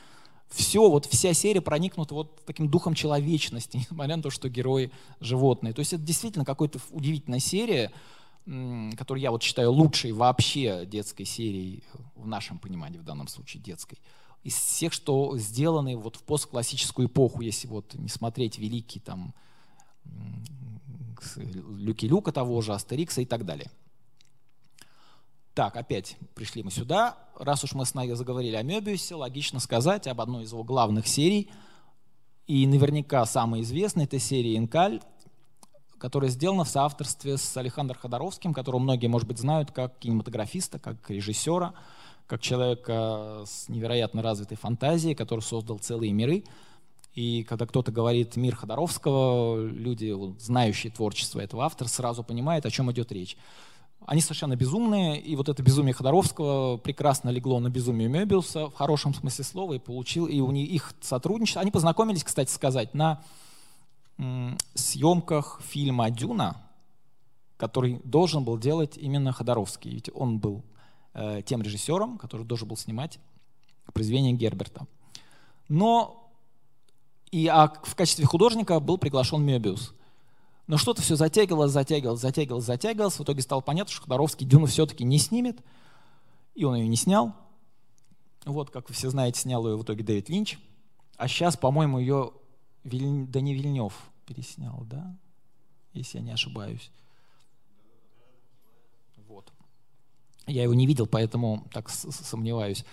все, 0.49 0.89
вот 0.89 1.05
вся 1.05 1.33
серия 1.33 1.61
проникнута 1.61 2.15
вот 2.15 2.43
таким 2.45 2.69
духом 2.69 2.93
человечности, 2.93 3.77
несмотря 3.91 4.17
на 4.17 4.23
то, 4.23 4.29
что 4.29 4.49
герои 4.49 4.91
животные. 5.19 5.73
То 5.73 5.79
есть 5.79 5.93
это 5.93 6.03
действительно 6.03 6.45
какая-то 6.45 6.79
удивительная 6.91 7.39
серия, 7.39 7.91
который 8.97 9.21
я 9.21 9.31
вот 9.31 9.43
считаю 9.43 9.71
лучшей 9.71 10.11
вообще 10.11 10.85
детской 10.85 11.25
серией, 11.25 11.83
в 12.15 12.27
нашем 12.27 12.57
понимании, 12.57 12.97
в 12.97 13.03
данном 13.03 13.27
случае 13.27 13.61
детской, 13.61 13.99
из 14.43 14.55
всех, 14.55 14.93
что 14.93 15.37
сделаны 15.37 15.95
вот 15.97 16.15
в 16.15 16.23
постклассическую 16.23 17.07
эпоху, 17.07 17.41
если 17.41 17.67
вот 17.67 17.93
не 17.93 18.09
смотреть 18.09 18.57
великий 18.57 18.99
там 18.99 19.33
Люки 21.35 22.05
Люка 22.05 22.31
того 22.31 22.61
же, 22.61 22.73
Астерикса 22.73 23.21
и 23.21 23.25
так 23.25 23.45
далее. 23.45 23.69
Так, 25.53 25.75
опять 25.75 26.17
пришли 26.35 26.63
мы 26.63 26.71
сюда. 26.71 27.17
Раз 27.35 27.63
уж 27.63 27.73
мы 27.73 27.85
с 27.85 27.93
Найо 27.93 28.15
заговорили 28.15 28.55
о 28.55 28.63
Мебиусе, 28.63 29.15
логично 29.15 29.59
сказать 29.59 30.07
об 30.07 30.21
одной 30.21 30.45
из 30.45 30.51
его 30.53 30.63
главных 30.63 31.05
серий. 31.07 31.51
И 32.47 32.65
наверняка 32.65 33.25
самой 33.25 33.61
известной 33.61 34.05
этой 34.05 34.19
серии 34.19 34.57
«Инкаль», 34.57 35.01
которая 35.99 36.31
сделана 36.31 36.63
в 36.63 36.69
соавторстве 36.69 37.37
с 37.37 37.57
Александром 37.57 37.99
Ходоровским, 37.99 38.53
которого 38.53 38.79
многие, 38.79 39.07
может 39.07 39.27
быть, 39.27 39.37
знают 39.37 39.71
как 39.71 39.99
кинематографиста, 39.99 40.79
как 40.79 41.09
режиссера, 41.09 41.73
как 42.25 42.41
человека 42.41 43.43
с 43.45 43.69
невероятно 43.69 44.21
развитой 44.21 44.57
фантазией, 44.57 45.15
который 45.15 45.41
создал 45.41 45.79
целые 45.79 46.13
миры. 46.13 46.43
И 47.13 47.43
когда 47.43 47.65
кто-то 47.65 47.91
говорит 47.91 48.35
«мир 48.35 48.55
Ходоровского», 48.55 49.65
люди, 49.65 50.15
знающие 50.39 50.91
творчество 50.91 51.39
этого 51.39 51.65
автора, 51.65 51.87
сразу 51.87 52.23
понимают, 52.23 52.65
о 52.65 52.71
чем 52.71 52.91
идет 52.91 53.11
речь. 53.11 53.35
Они 54.05 54.21
совершенно 54.21 54.55
безумные, 54.55 55.19
и 55.19 55.35
вот 55.35 55.49
это 55.49 55.61
безумие 55.61 55.93
Ходоровского 55.93 56.77
прекрасно 56.77 57.29
легло 57.29 57.59
на 57.59 57.69
безумие 57.69 58.07
Мебиуса 58.07 58.67
в 58.67 58.73
хорошем 58.73 59.13
смысле 59.13 59.43
слова, 59.43 59.73
и 59.73 59.79
получил, 59.79 60.25
и 60.25 60.39
у 60.39 60.51
них 60.51 60.69
их 60.69 60.93
сотрудничество. 61.01 61.61
Они 61.61 61.71
познакомились, 61.71 62.23
кстати 62.23 62.51
сказать, 62.51 62.93
на 62.93 63.21
съемках 64.73 65.61
фильма 65.63 66.09
«Дюна», 66.09 66.57
который 67.57 68.01
должен 68.03 68.43
был 68.43 68.57
делать 68.57 68.97
именно 68.97 69.31
Ходоровский. 69.31 69.91
Ведь 69.91 70.09
он 70.13 70.39
был 70.39 70.63
э, 71.13 71.41
тем 71.45 71.61
режиссером, 71.61 72.17
который 72.17 72.45
должен 72.45 72.67
был 72.67 72.77
снимать 72.77 73.19
произведение 73.93 74.33
Герберта. 74.33 74.87
Но 75.67 76.31
и 77.31 77.47
а 77.47 77.73
в 77.83 77.95
качестве 77.95 78.25
художника 78.25 78.79
был 78.79 78.97
приглашен 78.97 79.43
Мебиус. 79.43 79.93
Но 80.67 80.77
что-то 80.77 81.01
все 81.01 81.15
затягивалось, 81.15 81.71
затягивалось, 81.71 82.21
затягивалось, 82.21 82.65
затягивалось. 82.65 83.17
В 83.17 83.23
итоге 83.23 83.41
стало 83.41 83.61
понятно, 83.61 83.91
что 83.91 84.03
Ходоровский 84.03 84.45
Дюну 84.45 84.67
все-таки 84.67 85.03
не 85.03 85.17
снимет. 85.17 85.59
И 86.55 86.63
он 86.63 86.75
ее 86.75 86.87
не 86.87 86.95
снял. 86.95 87.33
Вот, 88.45 88.69
как 88.69 88.87
вы 88.89 88.95
все 88.95 89.09
знаете, 89.09 89.39
снял 89.39 89.67
ее 89.67 89.77
в 89.77 89.83
итоге 89.83 90.03
Дэвид 90.03 90.29
Линч. 90.29 90.59
А 91.17 91.27
сейчас, 91.27 91.57
по-моему, 91.57 91.99
ее 91.99 92.33
Виль... 92.83 93.27
да 93.27 93.41
не 93.41 93.53
Вильнев 93.53 93.93
переснял, 94.25 94.85
да? 94.89 95.15
Если 95.93 96.19
я 96.19 96.23
не 96.23 96.31
ошибаюсь. 96.31 96.91
Вот. 99.27 99.51
Я 100.47 100.63
его 100.63 100.73
не 100.73 100.85
видел, 100.85 101.07
поэтому 101.07 101.67
так 101.71 101.89
сомневаюсь. 101.89 102.85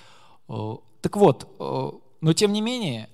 Э, 0.48 0.76
так 1.00 1.16
вот, 1.16 1.48
э, 1.58 1.90
но 2.20 2.32
тем 2.32 2.52
не 2.52 2.60
менее, 2.60 3.08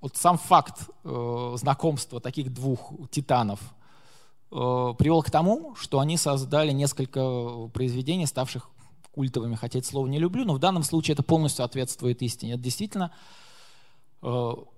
вот 0.00 0.16
сам 0.16 0.38
факт 0.38 0.88
э, 1.04 1.54
знакомства 1.56 2.20
таких 2.20 2.52
двух 2.52 2.92
титанов 3.10 3.60
привел 4.50 5.20
к 5.24 5.32
тому, 5.32 5.74
что 5.74 5.98
они 5.98 6.16
создали 6.16 6.70
несколько 6.70 7.66
произведений, 7.72 8.24
ставших 8.24 8.70
культовыми, 9.12 9.56
хотя 9.56 9.80
это 9.80 9.88
слово 9.88 10.06
не 10.06 10.20
люблю, 10.20 10.44
но 10.44 10.54
в 10.54 10.60
данном 10.60 10.84
случае 10.84 11.14
это 11.14 11.24
полностью 11.24 11.56
соответствует 11.56 12.22
истине. 12.22 12.52
Это 12.52 12.62
действительно 12.62 13.10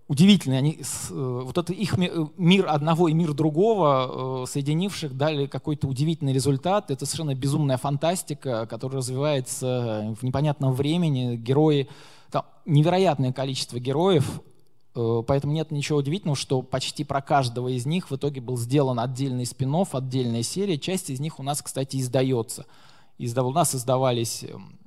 удивительные. 0.08 0.58
Они, 0.58 0.78
э, 0.80 1.40
вот 1.44 1.58
это 1.58 1.72
их 1.72 1.98
э, 1.98 2.26
мир 2.36 2.66
одного 2.68 3.08
и 3.08 3.12
мир 3.12 3.34
другого, 3.34 4.44
э, 4.44 4.46
соединивших, 4.46 5.16
дали 5.16 5.46
какой-то 5.46 5.88
удивительный 5.88 6.32
результат. 6.32 6.90
Это 6.90 7.06
совершенно 7.06 7.34
безумная 7.34 7.76
фантастика, 7.76 8.66
которая 8.66 8.98
развивается 8.98 10.14
в 10.18 10.22
непонятном 10.22 10.72
времени. 10.72 11.36
Герои, 11.36 11.88
там 12.30 12.44
невероятное 12.64 13.32
количество 13.32 13.78
героев, 13.78 14.40
поэтому 14.94 15.52
нет 15.52 15.70
ничего 15.70 15.98
удивительного, 15.98 16.36
что 16.36 16.62
почти 16.62 17.04
про 17.04 17.20
каждого 17.20 17.68
из 17.68 17.86
них 17.86 18.10
в 18.10 18.16
итоге 18.16 18.40
был 18.40 18.56
сделан 18.56 18.98
отдельный 18.98 19.46
спин 19.46 19.74
отдельная 19.92 20.42
серия. 20.42 20.78
Часть 20.78 21.10
из 21.10 21.20
них 21.20 21.38
у 21.38 21.42
нас, 21.42 21.62
кстати, 21.62 21.98
издается. 21.98 22.66
Издав... 23.18 23.46
У 23.46 23.52
нас 23.52 23.74
издавались 23.74 24.42
эм, 24.44 24.78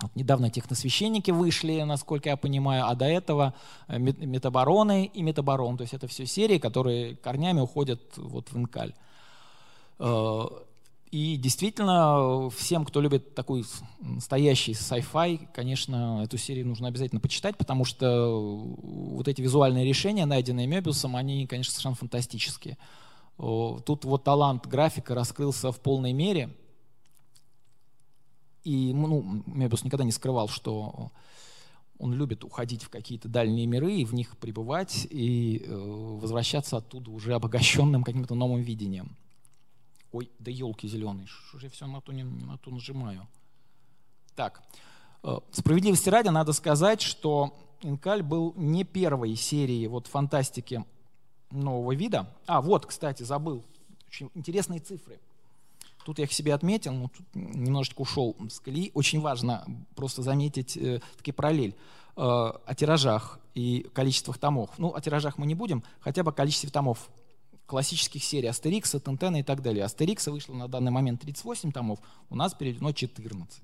вот 0.00 0.14
недавно 0.14 0.48
техносвященники 0.48 1.32
вышли, 1.32 1.82
насколько 1.82 2.28
я 2.28 2.36
понимаю, 2.36 2.86
а 2.86 2.94
до 2.94 3.06
этого 3.06 3.54
э, 3.88 3.98
метабароны 3.98 5.06
и 5.06 5.22
метабарон. 5.22 5.76
То 5.76 5.82
есть 5.82 5.94
это 5.94 6.06
все 6.06 6.24
серии, 6.24 6.58
которые 6.58 7.16
корнями 7.16 7.60
уходят 7.60 8.00
вот 8.16 8.52
в 8.52 8.56
Инкаль. 8.56 8.94
Э, 9.98 10.44
и 11.10 11.36
действительно, 11.36 12.48
всем, 12.50 12.84
кто 12.84 13.00
любит 13.00 13.34
такой 13.34 13.64
настоящий 14.00 14.72
sci-fi, 14.72 15.48
конечно, 15.52 16.22
эту 16.22 16.36
серию 16.36 16.66
нужно 16.66 16.88
обязательно 16.88 17.20
почитать, 17.20 17.56
потому 17.56 17.84
что 17.84 18.30
вот 18.82 19.26
эти 19.26 19.40
визуальные 19.40 19.86
решения, 19.86 20.26
найденные 20.26 20.66
Мебиусом, 20.66 21.16
они, 21.16 21.46
конечно, 21.46 21.72
совершенно 21.72 21.94
фантастические. 21.94 22.76
Тут 23.38 24.04
вот 24.04 24.22
талант 24.22 24.66
графика 24.66 25.14
раскрылся 25.14 25.72
в 25.72 25.80
полной 25.80 26.12
мере– 26.12 26.50
и 28.68 28.92
ну, 28.92 29.42
Мебиус 29.46 29.84
никогда 29.84 30.04
не 30.04 30.12
скрывал, 30.12 30.48
что 30.48 31.10
он 31.98 32.12
любит 32.12 32.44
уходить 32.44 32.82
в 32.82 32.90
какие-то 32.90 33.26
дальние 33.26 33.66
миры 33.66 33.92
и 33.94 34.04
в 34.04 34.12
них 34.12 34.36
пребывать, 34.36 35.06
и 35.10 35.64
э, 35.64 35.74
возвращаться 35.74 36.76
оттуда 36.76 37.10
уже 37.10 37.34
обогащенным 37.34 38.04
каким-то 38.04 38.34
новым 38.34 38.60
видением. 38.60 39.16
Ой, 40.12 40.30
да 40.38 40.50
елки 40.50 40.86
зеленые, 40.86 41.26
что 41.26 41.58
же 41.58 41.66
я 41.66 41.70
все 41.70 41.86
на 41.86 42.02
ту, 42.02 42.12
не, 42.12 42.24
на 42.24 42.58
ту 42.58 42.70
нажимаю. 42.70 43.26
Так, 44.36 44.62
э, 45.22 45.38
справедливости 45.50 46.10
ради 46.10 46.28
надо 46.28 46.52
сказать, 46.52 47.00
что 47.00 47.54
Инкаль 47.80 48.22
был 48.22 48.52
не 48.54 48.84
первой 48.84 49.34
серией 49.34 49.86
вот 49.86 50.08
фантастики 50.08 50.84
нового 51.50 51.94
вида. 51.94 52.34
А, 52.46 52.60
вот, 52.60 52.84
кстати, 52.84 53.22
забыл. 53.22 53.64
Очень 54.08 54.30
интересные 54.34 54.80
цифры. 54.80 55.18
Тут 56.08 56.18
я 56.18 56.24
их 56.24 56.32
себе 56.32 56.54
отметил, 56.54 56.94
но 56.94 57.08
тут 57.08 57.26
немножечко 57.34 58.00
ушел 58.00 58.34
с 58.48 58.60
колеи. 58.60 58.90
Очень 58.94 59.20
важно 59.20 59.66
просто 59.94 60.22
заметить 60.22 60.74
э, 60.74 61.02
таки 61.18 61.32
параллель 61.32 61.76
э, 62.16 62.20
о 62.22 62.74
тиражах 62.74 63.38
и 63.52 63.86
количествах 63.92 64.38
томов. 64.38 64.70
Ну, 64.78 64.94
о 64.94 65.02
тиражах 65.02 65.36
мы 65.36 65.44
не 65.44 65.54
будем, 65.54 65.82
хотя 66.00 66.22
бы 66.22 66.30
о 66.30 66.32
количестве 66.32 66.70
томов 66.70 67.10
классических 67.66 68.24
серий 68.24 68.48
Астерикса, 68.48 69.00
Тентена 69.00 69.40
и 69.40 69.42
так 69.42 69.60
далее. 69.60 69.84
Астерикса 69.84 70.32
вышло 70.32 70.54
на 70.54 70.66
данный 70.66 70.90
момент 70.90 71.20
38 71.20 71.72
томов, 71.72 71.98
у 72.30 72.36
нас 72.36 72.54
переведено 72.54 72.92
14. 72.92 73.60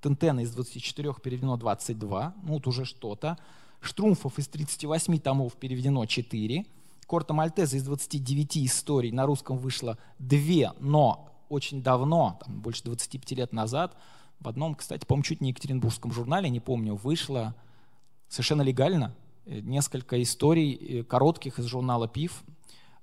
Тентена 0.00 0.44
из 0.44 0.52
24 0.52 1.14
переведено 1.14 1.56
22, 1.56 2.34
ну 2.44 2.52
вот 2.52 2.68
уже 2.68 2.84
что-то. 2.84 3.36
Штрумфов 3.80 4.38
из 4.38 4.46
38 4.46 5.18
томов 5.18 5.54
переведено 5.54 6.06
4. 6.06 6.66
Корта 7.08 7.34
Мальтеза 7.34 7.78
из 7.78 7.82
29 7.82 8.58
историй 8.58 9.10
на 9.10 9.26
русском 9.26 9.58
вышло 9.58 9.98
2, 10.20 10.76
но 10.78 11.33
очень 11.48 11.82
давно, 11.82 12.38
там, 12.44 12.60
больше 12.60 12.84
25 12.84 13.32
лет 13.32 13.52
назад, 13.52 13.96
в 14.40 14.48
одном, 14.48 14.74
кстати, 14.74 15.04
по-моему, 15.06 15.24
чуть 15.24 15.40
не 15.40 15.50
Екатеринбургском 15.50 16.12
журнале, 16.12 16.50
не 16.50 16.60
помню, 16.60 16.94
вышло 16.94 17.54
совершенно 18.28 18.62
легально 18.62 19.14
э, 19.46 19.60
несколько 19.60 20.22
историй 20.22 20.74
э, 20.74 21.04
коротких 21.04 21.58
из 21.58 21.66
журнала 21.66 22.08
«Пив», 22.08 22.42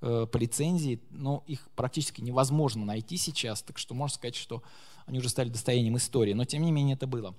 э, 0.01 0.27
по 0.31 0.37
лицензии, 0.37 1.01
но 1.09 1.43
их 1.47 1.67
практически 1.75 2.21
невозможно 2.21 2.85
найти 2.85 3.17
сейчас, 3.17 3.61
так 3.61 3.77
что 3.77 3.95
можно 3.95 4.15
сказать, 4.15 4.35
что 4.35 4.61
они 5.05 5.19
уже 5.19 5.29
стали 5.29 5.49
достоянием 5.49 5.97
истории, 5.97 6.33
но 6.33 6.45
тем 6.45 6.63
не 6.63 6.71
менее 6.71 6.95
это 6.95 7.07
было. 7.07 7.33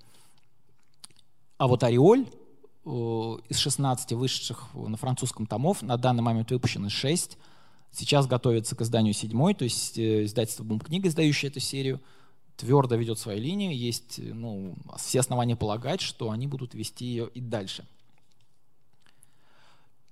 А 1.58 1.68
вот 1.68 1.84
«Ореоль» 1.84 2.26
из 2.84 3.58
16 3.58 4.12
вышедших 4.14 4.74
на 4.74 4.96
французском 4.96 5.46
томов, 5.46 5.82
на 5.82 5.96
данный 5.96 6.24
момент 6.24 6.50
выпущено 6.50 6.88
6, 6.88 7.38
сейчас 7.92 8.26
готовится 8.26 8.74
к 8.74 8.80
изданию 8.80 9.14
7, 9.14 9.54
то 9.54 9.64
есть 9.64 9.98
издательство 9.98 10.64
«Бум-книга», 10.64 11.08
издающее 11.08 11.50
эту 11.50 11.60
серию– 11.60 12.00
твердо 12.56 12.94
ведет 12.94 13.18
свою 13.18 13.40
линию, 13.40 13.76
есть 13.76 14.18
ну, 14.18 14.74
все 14.96 15.20
основания 15.20 15.56
полагать, 15.56 16.00
что 16.00 16.30
они 16.30 16.46
будут 16.46 16.74
вести 16.74 17.04
ее 17.04 17.28
и 17.28 17.40
дальше. 17.40 17.86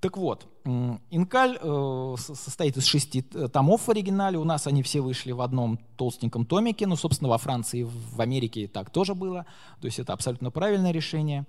Так 0.01 0.17
вот, 0.17 0.47
Инкаль 0.65 1.59
э, 1.61 2.15
состоит 2.19 2.77
из 2.79 2.87
шести 2.87 3.21
томов 3.21 3.87
в 3.87 3.91
оригинале. 3.91 4.39
У 4.39 4.45
нас 4.45 4.67
они 4.67 4.83
все 4.83 5.03
вышли 5.03 5.33
в 5.33 5.43
одном 5.43 5.79
толстеньком 5.97 6.47
томике. 6.47 6.87
Ну, 6.87 6.97
собственно, 6.97 7.29
во 7.29 7.37
Франции 7.37 7.83
в 7.83 8.19
Америке 8.19 8.67
так 8.67 8.89
тоже 8.89 9.15
было. 9.15 9.45
То 9.81 9.87
есть 9.87 9.99
это 9.99 10.15
абсолютно 10.15 10.51
правильное 10.51 10.91
решение. 10.91 11.45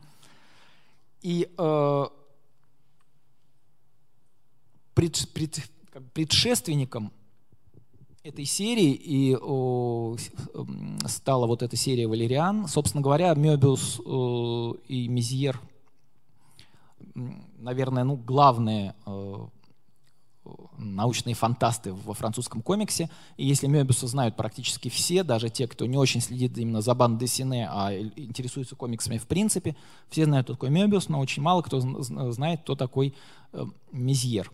И 1.22 1.50
э, 1.58 2.06
пред, 4.96 5.30
пред, 5.34 5.60
предшественником 6.14 7.12
этой 8.24 8.46
серии 8.46 8.92
и 8.92 9.36
о, 9.36 10.16
стала 11.06 11.48
вот 11.48 11.64
эта 11.64 11.76
серия 11.76 12.08
«Валериан». 12.08 12.68
Собственно 12.68 13.02
говоря, 13.02 13.34
Мёбиус 13.34 14.00
э, 14.00 14.74
и 14.88 15.08
Мизьер, 15.08 15.60
наверное, 17.58 18.04
ну, 18.04 18.16
главные 18.16 18.96
э, 19.06 19.36
научные 20.78 21.36
фантасты 21.36 21.94
во 21.94 22.14
французском 22.14 22.62
комиксе. 22.62 23.10
И 23.38 23.46
если 23.46 23.68
Мёбиуса 23.68 24.08
знают 24.08 24.36
практически 24.36 24.90
все, 24.90 25.24
даже 25.24 25.50
те, 25.50 25.68
кто 25.68 25.86
не 25.86 25.98
очень 25.98 26.22
следит 26.22 26.58
именно 26.58 26.82
за 26.82 26.94
бандой 26.94 27.28
Сине, 27.28 27.68
а 27.72 27.92
интересуется 27.94 28.76
комиксами 28.76 29.18
в 29.18 29.28
принципе, 29.28 29.76
все 30.10 30.26
знают, 30.26 30.46
кто 30.46 30.54
такой 30.54 30.70
Мёбиус, 30.70 31.10
но 31.10 31.20
очень 31.20 31.42
мало 31.42 31.62
кто 31.62 31.80
знает, 31.80 32.62
кто 32.62 32.76
такой 32.76 33.16
э, 33.54 33.66
Мизьер. 33.92 34.52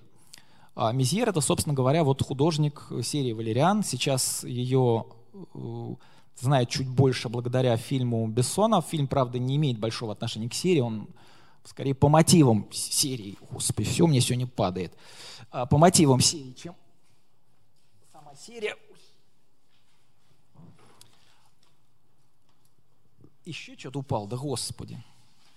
А 0.79 0.91
Мизьер— 0.91 1.27
это, 1.29 1.41
собственно 1.41 1.73
говоря, 1.73 2.03
вот 2.03 2.21
художник 2.21 2.87
серии 3.01 3.31
«Валериан». 3.31 3.83
Сейчас 3.83 4.43
ее 4.43 5.07
э, 5.33 5.95
знает 6.35 6.69
чуть 6.69 6.87
больше 6.87 7.29
благодаря 7.29 7.75
фильму 7.77 8.27
Бессона. 8.27 8.83
Фильм, 8.83 9.07
правда, 9.07 9.39
не 9.39 9.55
имеет 9.55 9.79
большого 9.79 10.11
отношения 10.11 10.47
к 10.47 10.53
серии, 10.53 10.81
он 10.81 11.07
скорее 11.63 11.95
по 11.95 12.09
мотивам 12.09 12.67
серии. 12.71 13.39
Господи, 13.49 13.89
все 13.89 14.05
мне 14.05 14.21
сегодня 14.21 14.45
падает. 14.45 14.95
А, 15.49 15.65
по 15.65 15.79
мотивам 15.79 16.21
серии, 16.21 16.53
чем 16.53 16.75
сама 18.13 18.35
серия. 18.35 18.75
Еще 23.45 23.75
что-то 23.75 24.01
упал, 24.01 24.27
да 24.27 24.37
господи. 24.37 25.03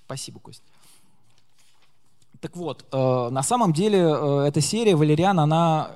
Спасибо, 0.06 0.40
Кость. 0.40 0.62
Так 2.40 2.56
вот, 2.56 2.86
э, 2.90 3.28
на 3.30 3.42
самом 3.42 3.72
деле 3.72 3.98
э, 3.98 4.44
эта 4.48 4.62
серия 4.62 4.96
«Валериан», 4.96 5.38
она 5.38 5.90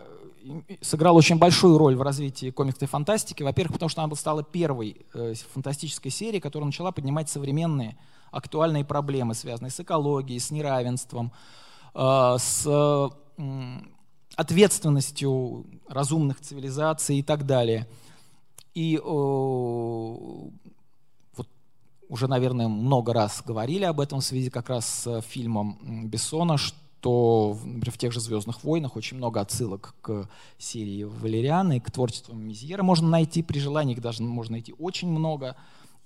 э, 0.45 0.77
сыграла 0.83 1.17
очень 1.17 1.39
большую 1.39 1.79
роль 1.79 1.97
в 1.97 2.03
развитии 2.03 2.51
комиксной 2.51 2.87
фантастики. 2.87 3.43
Во-первых, 3.43 3.73
потому 3.75 3.89
что 3.89 4.03
она 4.03 4.15
стала 4.15 4.43
первой 4.43 5.07
фантастической 5.55 6.11
серией, 6.11 6.41
которая 6.41 6.67
начала 6.67 6.93
поднимать 6.93 7.31
современные 7.31 7.97
актуальные 8.31 8.85
проблемы, 8.85 9.35
связанные 9.35 9.71
с 9.71 9.81
экологией, 9.81 10.39
с 10.39 10.51
неравенством, 10.51 11.33
с 11.95 13.11
ответственностью 14.37 15.67
разумных 15.89 16.41
цивилизаций 16.41 17.19
и 17.19 17.23
так 17.23 17.47
далее. 17.47 17.87
И 18.75 19.01
уже, 22.09 22.29
наверное, 22.29 22.69
много 22.69 23.13
раз 23.13 23.43
говорили 23.45 23.85
об 23.85 24.01
этом 24.01 24.21
в 24.21 24.25
связи 24.25 24.51
как 24.51 24.69
раз 24.69 24.87
с 24.87 25.21
фильмом 25.23 26.09
Бессона, 26.09 26.57
что 26.57 27.59
например, 27.63 27.91
в 27.91 27.99
тех 27.99 28.13
же 28.13 28.21
«Звездных 28.21 28.65
войнах» 28.65 28.97
очень 28.97 29.17
много 29.17 29.41
отсылок 29.41 29.95
к 30.01 30.29
серии 30.59 31.05
Валериана 31.05 31.77
и 31.77 31.81
к 31.81 31.91
творчеству 31.91 32.35
Мизьера 32.35 32.83
можно 32.83 33.09
найти 33.09 33.43
при 33.43 33.59
желании, 33.59 33.95
их 33.95 34.01
даже 34.01 34.23
можно 34.23 34.53
найти 34.53 34.75
очень 34.79 35.09
много. 35.09 35.57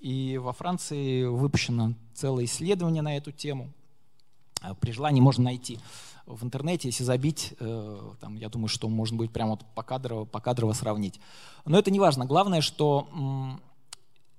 И 0.01 0.39
во 0.39 0.53
Франции 0.53 1.25
выпущено 1.25 1.95
целое 2.15 2.45
исследование 2.45 3.03
на 3.03 3.17
эту 3.17 3.33
тему. 3.33 3.73
А 4.61 4.75
при 4.75 4.91
желании 4.91 5.21
можно 5.21 5.45
найти 5.45 5.79
в 6.29 6.45
интернете, 6.45 6.89
если 6.89 7.05
забить, 7.05 7.55
э, 7.59 8.13
там, 8.21 8.37
я 8.37 8.49
думаю, 8.49 8.69
что 8.69 8.89
можно 8.89 9.17
будет 9.17 9.33
прямо 9.33 9.53
вот 9.53 9.65
покадрово, 9.75 10.25
покадрово 10.25 10.73
сравнить. 10.73 11.21
Но 11.65 11.79
это 11.79 11.91
не 11.91 11.99
важно. 11.99 12.27
Главное, 12.27 12.61
что 12.61 13.09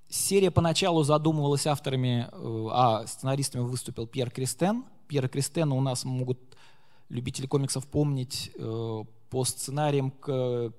Серия 0.10 0.50
поначалу 0.50 1.04
задумывалась 1.04 1.68
авторами, 1.68 2.28
э, 2.32 2.68
а 2.72 3.06
сценаристами 3.06 3.62
выступил 3.62 4.08
Пьер 4.08 4.32
Кристен. 4.32 4.84
Пьера 5.08 5.28
Кристена 5.28 5.76
у 5.76 5.82
нас 5.82 6.04
могут 6.04 6.40
любители 7.10 7.46
комиксов 7.46 7.86
помнить 7.86 8.52
э, 8.56 9.04
по 9.30 9.44
сценариям 9.46 10.10
к 10.10 10.74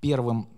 первым 0.00 0.48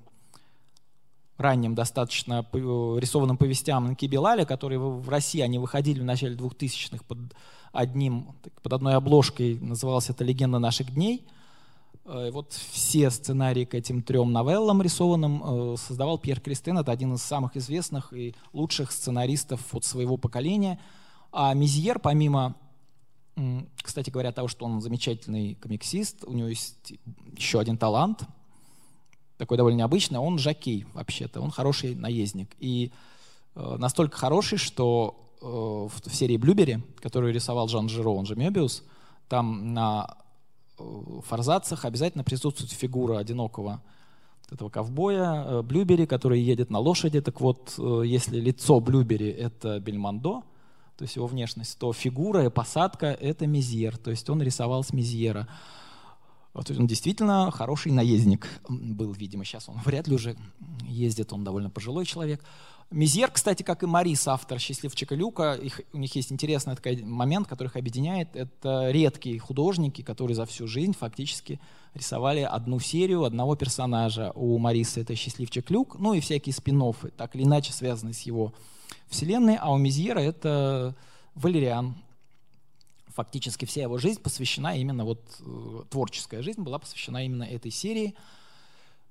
ранним 1.36 1.74
достаточно 1.74 2.46
рисованным 2.52 3.36
повестям 3.36 3.90
Нки 3.90 4.06
Белаля, 4.06 4.44
которые 4.44 4.78
в 4.78 5.08
России 5.08 5.40
они 5.40 5.58
выходили 5.58 6.00
в 6.00 6.04
начале 6.04 6.36
2000-х 6.36 7.04
под, 7.08 7.18
одним, 7.72 8.36
под 8.62 8.72
одной 8.72 8.94
обложкой, 8.94 9.58
называлась 9.58 10.08
это 10.08 10.22
«Легенда 10.22 10.60
наших 10.60 10.94
дней». 10.94 11.26
Э, 12.04 12.30
вот 12.30 12.52
все 12.52 13.10
сценарии 13.10 13.64
к 13.64 13.74
этим 13.74 14.02
трем 14.02 14.32
новеллам 14.32 14.82
рисованным 14.82 15.42
э, 15.74 15.76
создавал 15.76 16.18
Пьер 16.18 16.40
Кристен. 16.40 16.78
Это 16.78 16.92
один 16.92 17.14
из 17.14 17.22
самых 17.22 17.56
известных 17.56 18.12
и 18.12 18.34
лучших 18.52 18.92
сценаристов 18.92 19.74
от 19.74 19.84
своего 19.84 20.16
поколения. 20.16 20.78
А 21.32 21.54
Мизьер, 21.54 21.98
помимо, 21.98 22.54
кстати 23.82 24.10
говоря, 24.10 24.30
того, 24.32 24.48
что 24.48 24.66
он 24.66 24.80
замечательный 24.80 25.54
комиксист, 25.54 26.24
у 26.24 26.32
него 26.32 26.48
есть 26.48 26.94
еще 27.36 27.58
один 27.58 27.76
талант, 27.76 28.22
такой 29.36 29.56
довольно 29.56 29.78
необычный, 29.78 30.20
он 30.20 30.38
жакей 30.38 30.86
вообще-то, 30.92 31.40
он 31.40 31.50
хороший 31.50 31.96
наездник. 31.96 32.50
И 32.60 32.92
э, 33.56 33.76
настолько 33.78 34.16
хороший, 34.16 34.58
что 34.58 35.20
в 35.40 35.90
серии 36.10 36.38
«Блюбери», 36.38 36.78
которую 37.02 37.34
рисовал 37.34 37.68
Жан 37.68 37.90
Жиро, 37.90 38.10
он 38.10 38.24
же 38.24 38.34
Мебиус, 38.34 38.82
там 39.28 39.74
на 39.74 40.23
форзацах 40.76 41.84
обязательно 41.84 42.24
присутствует 42.24 42.72
фигура 42.72 43.18
одинокого 43.18 43.82
этого 44.50 44.68
ковбоя, 44.68 45.44
э, 45.44 45.62
Блюбери, 45.62 46.06
который 46.06 46.40
едет 46.40 46.70
на 46.70 46.78
лошади. 46.78 47.20
Так 47.20 47.40
вот, 47.40 47.74
э, 47.78 48.02
если 48.04 48.38
лицо 48.38 48.80
Блюбери— 48.80 49.28
это 49.30 49.80
Бельмондо, 49.80 50.42
то 50.96 51.02
есть 51.02 51.16
его 51.16 51.26
внешность, 51.26 51.78
то 51.78 51.92
фигура 51.92 52.44
и 52.44 52.50
посадка— 52.50 53.06
это 53.20 53.46
Мизьер, 53.46 53.96
то 53.96 54.10
есть 54.10 54.28
он 54.30 54.42
рисовал 54.42 54.84
с 54.84 54.92
Мизьера. 54.92 55.48
Вот 56.52 56.70
он 56.70 56.86
действительно 56.86 57.50
хороший 57.50 57.90
наездник 57.90 58.46
был, 58.68 59.12
видимо. 59.12 59.44
Сейчас 59.44 59.68
он 59.68 59.76
вряд 59.84 60.06
ли 60.06 60.14
уже 60.14 60.36
ездит, 60.82 61.32
он 61.32 61.42
довольно 61.42 61.68
пожилой 61.68 62.04
человек. 62.04 62.44
Мизьер, 62.90 63.30
кстати, 63.30 63.62
как 63.62 63.82
и 63.82 63.86
Марис, 63.86 64.28
автор 64.28 64.58
«Счастливчика 64.58 65.14
Люка», 65.14 65.54
их, 65.54 65.80
у 65.92 65.98
них 65.98 66.14
есть 66.14 66.30
интересный 66.30 66.76
такой 66.76 67.02
момент, 67.02 67.48
который 67.48 67.68
их 67.68 67.76
объединяет. 67.76 68.36
Это 68.36 68.90
редкие 68.90 69.38
художники, 69.40 70.02
которые 70.02 70.36
за 70.36 70.46
всю 70.46 70.68
жизнь 70.68 70.92
фактически 70.92 71.60
рисовали 71.94 72.40
одну 72.40 72.78
серию 72.78 73.24
одного 73.24 73.56
персонажа. 73.56 74.30
У 74.34 74.58
Мариса 74.58 75.00
это 75.00 75.16
«Счастливчик 75.16 75.70
Люк», 75.70 75.96
ну 75.98 76.14
и 76.14 76.20
всякие 76.20 76.52
спин 76.52 76.82
так 77.16 77.34
или 77.34 77.42
иначе 77.42 77.72
связанные 77.72 78.14
с 78.14 78.20
его 78.22 78.52
вселенной, 79.08 79.56
а 79.56 79.72
у 79.72 79.76
Мизьера 79.76 80.20
это 80.20 80.94
Валериан. 81.34 81.96
Фактически 83.08 83.64
вся 83.64 83.82
его 83.82 83.98
жизнь 83.98 84.20
посвящена 84.20 84.76
именно, 84.76 85.04
вот 85.04 85.20
э, 85.40 85.82
творческая 85.88 86.42
жизнь 86.42 86.62
была 86.62 86.78
посвящена 86.78 87.24
именно 87.24 87.44
этой 87.44 87.70
серии– 87.70 88.14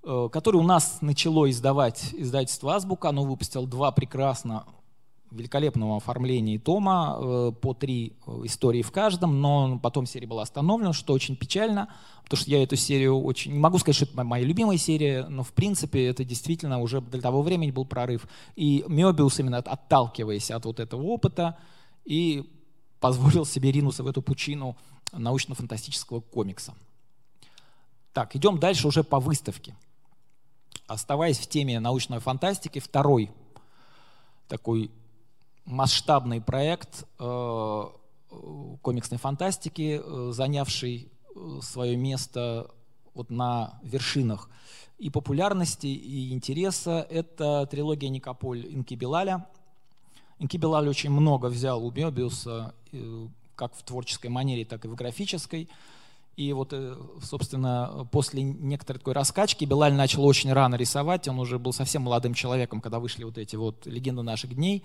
который 0.03 0.57
у 0.57 0.63
нас 0.63 0.97
начало 1.01 1.49
издавать 1.49 2.13
издательство 2.13 2.75
«Азбука». 2.75 3.09
Оно 3.09 3.23
выпустило 3.23 3.65
два 3.65 3.91
прекрасно 3.91 4.65
великолепного 5.33 5.97
оформления 5.97 6.59
тома, 6.59 7.17
э, 7.19 7.51
по 7.59 7.73
три 7.73 8.13
э, 8.25 8.41
истории 8.45 8.81
в 8.81 8.91
каждом, 8.91 9.41
но 9.41 9.79
потом 9.79 10.05
серия 10.05 10.27
была 10.27 10.43
остановлена, 10.43 10.93
что 10.93 11.13
очень 11.13 11.35
печально, 11.35 11.89
потому 12.23 12.39
что 12.39 12.51
я 12.51 12.61
эту 12.61 12.75
серию 12.75 13.19
очень... 13.19 13.53
Не 13.53 13.59
могу 13.59 13.79
сказать, 13.79 13.95
что 13.95 14.05
это 14.05 14.23
моя 14.23 14.45
любимая 14.45 14.77
серия, 14.77 15.25
но 15.27 15.43
в 15.43 15.51
принципе 15.51 16.05
это 16.05 16.23
действительно 16.23 16.79
уже 16.79 17.01
для 17.01 17.21
того 17.21 17.41
времени 17.41 17.71
был 17.71 17.85
прорыв. 17.85 18.27
И 18.55 18.85
Мёбиус, 18.87 19.39
именно 19.39 19.57
отталкиваясь 19.57 20.51
от 20.51 20.65
вот 20.65 20.79
этого 20.79 21.01
опыта, 21.01 21.57
и 22.05 22.49
позволил 22.99 23.45
себе 23.45 23.71
ринуться 23.71 24.03
в 24.03 24.07
эту 24.07 24.21
пучину 24.21 24.77
научно-фантастического 25.11 26.21
комикса. 26.21 26.73
Так, 28.13 28.35
идем 28.35 28.59
дальше 28.59 28.87
уже 28.87 29.03
по 29.03 29.19
выставке. 29.19 29.75
Оставаясь 30.87 31.37
в 31.39 31.47
теме 31.47 31.79
научной 31.79 32.19
фантастики, 32.19 32.79
второй 32.79 33.31
такой 34.47 34.91
масштабный 35.65 36.41
проект 36.41 37.05
э, 37.19 37.83
комиксной 38.81 39.17
фантастики, 39.17 40.01
э, 40.03 40.31
занявший 40.33 41.09
э, 41.35 41.59
свое 41.61 41.95
место 41.95 42.69
вот 43.13 43.29
на 43.29 43.79
вершинах 43.83 44.49
и 44.97 45.09
популярности, 45.09 45.87
и 45.87 46.33
интереса. 46.33 47.05
Это 47.09 47.67
трилогия 47.69 48.09
Никополь 48.09 48.65
Инки 48.65 48.95
Белаля. 48.95 49.47
Инки 50.39 50.57
Белаль 50.57 50.89
очень 50.89 51.11
много 51.11 51.47
взял 51.47 51.85
у 51.85 51.91
Мебиуса, 51.91 52.73
как 53.55 53.75
в 53.75 53.83
творческой 53.83 54.27
манере, 54.27 54.65
так 54.65 54.83
и 54.85 54.87
в 54.87 54.95
графической. 54.95 55.69
И 56.35 56.51
вот, 56.53 56.73
собственно, 57.21 58.07
после 58.11 58.41
некоторой 58.41 58.99
такой 58.99 59.13
раскачки 59.13 59.65
Белаль 59.65 59.93
начал 59.93 60.25
очень 60.25 60.51
рано 60.51 60.75
рисовать. 60.75 61.27
Он 61.27 61.39
уже 61.39 61.59
был 61.59 61.73
совсем 61.73 62.03
молодым 62.03 62.33
человеком, 62.33 62.81
когда 62.81 62.99
вышли 62.99 63.23
вот 63.23 63.37
эти 63.37 63.55
вот 63.55 63.85
«Легенды 63.85 64.23
наших 64.23 64.55
дней». 64.55 64.83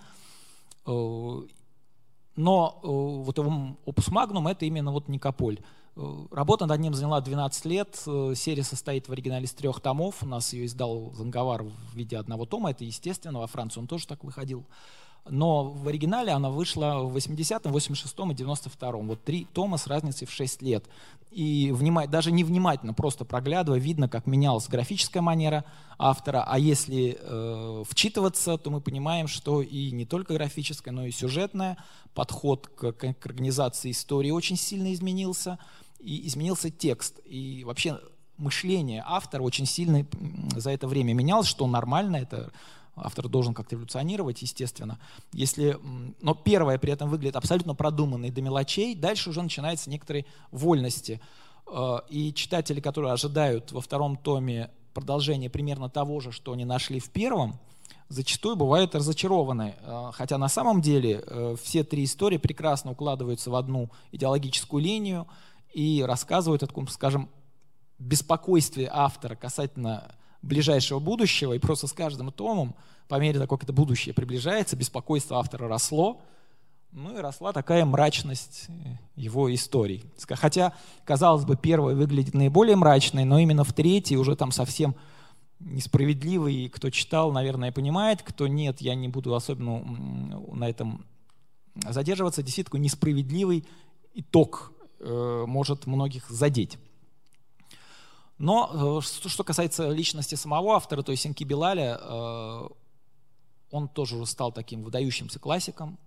Но 2.38 2.78
э, 2.84 2.86
вот 2.86 3.36
его 3.36 3.76
опус 3.84 4.09
магнум 4.09 4.46
это 4.46 4.64
именно 4.64 4.92
вот 4.92 5.09
Никополь. 5.09 5.59
Э, 5.96 6.26
работа 6.30 6.66
над 6.66 6.78
ним 6.78 6.94
заняла 6.94 7.20
12 7.20 7.64
лет. 7.64 8.01
Э, 8.07 8.32
серия 8.36 8.62
состоит 8.62 9.09
в 9.09 9.12
оригинале 9.12 9.44
из 9.44 9.53
трех 9.53 9.80
томов. 9.80 10.22
У 10.22 10.26
нас 10.26 10.53
ее 10.53 10.66
издал 10.66 11.12
Занговар 11.16 11.64
в 11.64 11.96
виде 11.96 12.16
одного 12.16 12.46
тома. 12.46 12.70
Это 12.70 12.84
естественно, 12.84 13.40
во 13.40 13.49
Франции 13.49 13.80
он 13.80 13.88
тоже 13.88 14.07
так 14.07 14.22
выходил 14.22 14.64
но 15.29 15.64
в 15.64 15.89
оригинале 15.89 16.33
она 16.33 16.51
вышла 16.51 17.01
в 17.03 17.16
80-м, 17.16 17.75
86-м 17.75 18.33
и 18.33 18.35
92-м. 18.35 19.09
Вот 19.09 19.23
три 19.25 19.47
тома 19.53 19.77
с 19.77 19.87
разницей 19.87 20.27
в 20.27 20.31
6 20.31 20.62
лет. 20.62 20.85
И 21.31 21.71
внимать, 21.73 22.11
даже 22.11 22.33
невнимательно, 22.33 22.95
просто 22.95 23.25
проглядывая, 23.25 23.79
видно, 23.79 24.09
как 24.09 24.27
менялась 24.27 24.66
графическая 24.69 25.21
манера 25.21 25.64
автора. 25.99 26.45
А 26.47 26.59
если 26.59 27.19
э, 27.21 27.85
вчитываться, 27.87 28.57
то 28.57 28.71
мы 28.71 28.81
понимаем, 28.81 29.29
что 29.29 29.61
и 29.61 29.91
не 29.91 30.07
только 30.07 30.35
графическая, 30.35 30.91
но 30.91 31.05
и 31.05 31.11
сюжетная 31.11 31.77
подход 32.14 32.66
к, 32.69 32.93
к 32.93 33.27
организации 33.27 33.91
истории 33.91 34.31
очень 34.31 34.57
сильно 34.57 34.93
изменился. 34.95 35.59
И 36.01 36.27
изменился 36.27 36.71
текст. 36.71 37.21
И 37.27 37.64
вообще 37.64 38.01
мышление 38.39 39.03
автора 39.07 39.43
очень 39.43 39.66
сильно 39.66 40.07
за 40.57 40.71
это 40.71 40.87
время 40.87 41.12
менялось, 41.12 41.49
что 41.49 41.66
нормально, 41.66 42.16
это 42.16 42.53
автор 43.03 43.28
должен 43.28 43.55
как-то 43.55 43.76
эволюционировать, 43.76 44.42
естественно. 44.42 44.99
Если, 45.32 45.78
но 46.20 46.34
первое 46.34 46.78
при 46.78 46.92
этом 46.92 47.09
выглядит 47.09 47.36
абсолютно 47.36 47.74
продуманно 47.74 48.30
до 48.30 48.42
мелочей, 48.42 48.94
дальше 48.94 49.30
уже 49.30 49.42
начинаются 49.42 49.90
некоторые 49.90 50.26
вольности. 50.51 51.20
Э, 51.66 51.99
и 52.09 52.32
читатели, 52.32 52.80
которые 52.80 53.12
ожидают 53.12 53.72
во 53.72 53.80
втором 53.80 54.16
томе 54.16 54.70
продолжения 54.94 55.51
примерно 55.51 55.88
того 55.88 56.20
же, 56.20 56.32
что 56.32 56.53
они 56.53 56.64
нашли 56.64 57.01
в 57.01 57.11
первом, 57.11 57.59
зачастую 58.09 58.57
бывают 58.57 58.94
разочарованы. 58.94 59.76
Э, 59.80 60.11
хотя 60.12 60.38
на 60.38 60.49
самом 60.49 60.80
деле 60.80 61.22
э, 61.26 61.57
все 61.62 61.84
три 61.84 62.05
истории 62.05 62.38
прекрасно 62.38 62.92
укладываются 62.92 63.51
в 63.51 63.55
одну 63.55 63.90
идеологическую 64.12 64.82
линию 64.82 65.26
и 65.72 66.05
рассказывают 66.07 66.62
о 66.62 66.66
таком, 66.66 66.88
скажем, 66.88 67.28
беспокойстве 67.99 68.88
автора 68.92 69.34
касательно 69.34 70.14
ближайшего 70.43 70.99
будущего, 70.99 71.53
и 71.53 71.59
просто 71.59 71.86
с 71.86 71.93
каждым 71.93 72.32
томом, 72.32 72.74
по 73.09 73.16
мере 73.20 73.39
того, 73.39 73.49
как 73.49 73.64
это 73.64 73.72
будущее 73.72 74.14
приближается, 74.14 74.76
беспокойство 74.76 75.39
автора 75.39 75.68
росло, 75.68 76.20
ну 76.93 77.16
и 77.18 77.20
росла 77.20 77.53
такая 77.53 77.84
мрачность 77.84 78.68
его 79.14 79.53
историй. 79.55 80.05
Хотя, 80.30 80.72
казалось 81.05 81.45
бы, 81.45 81.57
первая 81.57 81.95
выглядит 81.95 82.34
наиболее 82.34 82.76
мрачной, 82.76 83.24
но 83.24 83.39
именно 83.39 83.64
в 83.64 83.72
третьей 83.72 84.16
уже 84.16 84.36
там 84.36 84.53
совсем 84.53 84.95
несправедливый. 85.61 86.55
И 86.55 86.68
кто 86.68 86.89
читал, 86.91 87.30
наверное, 87.30 87.72
понимает, 87.72 88.22
кто 88.22 88.47
нет, 88.47 88.80
я 88.80 88.95
не 88.95 89.09
буду 89.09 89.34
особенно 89.34 89.80
на 90.55 90.68
этом 90.68 91.05
задерживаться. 91.89 92.43
Действительно, 92.43 92.80
несправедливый 92.80 93.66
итог 94.14 94.72
э, 95.01 95.45
может 95.47 95.86
многих 95.86 96.28
задеть. 96.30 96.78
Но 98.39 99.01
э, 99.03 99.28
что 99.28 99.45
касается 99.45 99.91
личности 99.91 100.36
самого 100.36 100.74
автора, 100.74 101.03
то 101.03 101.11
есть 101.12 101.26
Инки 101.26 101.45
Белаля, 101.45 101.99
э, 102.01 102.68
он 103.70 103.89
тоже 103.89 104.24
стал 104.26 104.53
таким 104.53 104.82
выдающимся 104.84 105.41
классиком, 105.41 105.99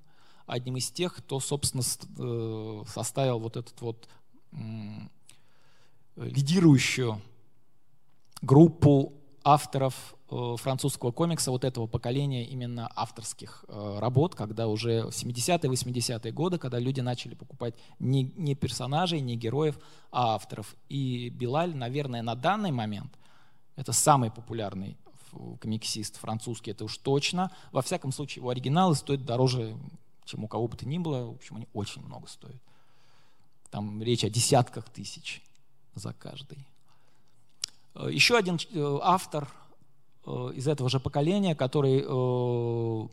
одним 0.46 0.78
из 0.78 0.90
тех, 0.92 1.16
кто, 1.16 1.40
собственно, 1.40 1.84
э, 1.84 2.84
составил 2.88 3.40
вот 3.40 3.58
этот 3.58 3.80
вот 3.82 4.08
лидирующую 6.18 7.22
группу 8.42 9.14
авторов 9.44 10.16
Э, 10.34 10.56
французского 10.58 11.12
комикса 11.12 11.52
вот 11.52 11.66
этого 11.66 11.88
поколения 11.88 12.46
именно 12.46 12.90
авторских 12.96 13.66
э, 13.68 13.98
работ, 14.00 14.34
когда 14.34 14.70
уже 14.70 15.04
в 15.04 15.10
70-е, 15.10 15.70
80-е 15.70 16.32
годы, 16.32 16.58
когда 16.58 16.80
люди 16.80 17.02
начали 17.02 17.36
покупать 17.36 17.76
не, 18.00 18.32
не 18.38 18.56
персонажей, 18.56 19.20
не 19.20 19.36
героев, 19.36 19.78
а 20.10 20.36
авторов. 20.36 20.74
И 20.88 21.28
Билаль, 21.28 21.76
наверное, 21.76 22.22
на 22.22 22.36
данный 22.36 22.72
момент 22.72 23.12
это 23.76 23.92
самый 23.92 24.32
популярный 24.32 24.96
комиксист 25.60 26.16
французский, 26.16 26.72
это 26.72 26.86
уж 26.86 26.98
точно. 26.98 27.52
Во 27.74 27.82
всяком 27.82 28.14
случае, 28.14 28.40
его 28.42 28.52
оригиналы 28.52 28.96
стоят 28.96 29.26
дороже, 29.26 29.76
чем 30.24 30.46
у 30.46 30.48
кого 30.48 30.70
бы 30.70 30.78
то 30.78 30.88
ни 30.88 30.98
было. 30.98 31.26
В 31.26 31.36
общем, 31.36 31.58
они 31.58 31.68
очень 31.74 32.06
много 32.06 32.28
стоят. 32.28 32.62
Там 33.70 34.02
речь 34.02 34.24
о 34.24 34.30
десятках 34.30 34.88
тысяч 34.90 35.42
за 35.94 36.14
каждый. 36.14 36.66
Э, 37.96 38.10
еще 38.12 38.38
один 38.38 38.58
автор 39.02 39.48
Э, 40.26 40.52
из 40.56 40.68
этого 40.68 40.90
же 40.90 41.00
поколения, 41.00 41.56
который 41.56 42.04
э, 42.06 43.08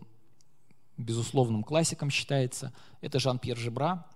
безусловным 0.96 1.62
классиком 1.62 2.10
считается. 2.10 2.72
Это 3.00 3.18
Жан-Пьер 3.18 3.56
Жебра, 3.56 4.06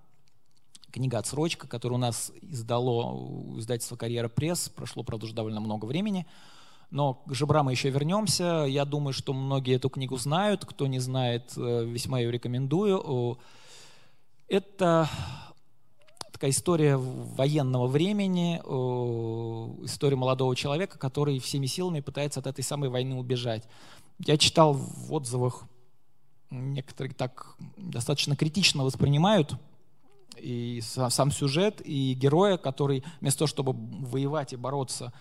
книга 0.90 1.18
«Отсрочка», 1.18 1.66
которую 1.66 1.98
у 1.98 2.00
нас 2.00 2.32
издало 2.42 3.58
издательство 3.58 3.96
«Карьера 3.96 4.28
пресс». 4.28 4.68
Прошло, 4.68 5.02
правда, 5.02 5.26
уже 5.26 5.34
довольно 5.34 5.60
много 5.60 5.86
времени. 5.86 6.26
Но 6.90 7.14
к 7.14 7.32
Жебра 7.32 7.62
мы 7.62 7.72
еще 7.72 7.88
вернемся. 7.88 8.66
Я 8.68 8.84
думаю, 8.84 9.14
что 9.14 9.32
многие 9.32 9.76
эту 9.76 9.88
книгу 9.88 10.18
знают. 10.18 10.66
Кто 10.66 10.86
не 10.86 10.98
знает, 10.98 11.54
э, 11.56 11.84
весьма 11.86 12.18
ее 12.20 12.30
рекомендую. 12.30 13.38
Это 14.48 15.08
такая 16.42 16.50
история 16.50 16.96
военного 16.96 17.86
времени, 17.86 18.56
история 19.84 20.16
молодого 20.16 20.56
человека, 20.56 20.98
который 20.98 21.38
всеми 21.38 21.66
силами 21.66 22.00
пытается 22.00 22.40
от 22.40 22.48
этой 22.48 22.64
самой 22.64 22.88
войны 22.88 23.14
убежать. 23.14 23.62
Я 24.18 24.36
читал 24.36 24.72
в 24.72 25.12
отзывах, 25.12 25.62
некоторые 26.50 27.14
так 27.14 27.54
достаточно 27.76 28.34
критично 28.34 28.82
воспринимают 28.82 29.54
и 30.36 30.80
сам 30.82 31.30
сюжет, 31.30 31.80
и 31.84 32.14
героя, 32.14 32.56
который 32.56 33.04
вместо 33.20 33.38
того, 33.38 33.46
чтобы 33.46 33.72
воевать 33.72 34.52
и 34.52 34.56
бороться 34.56 35.12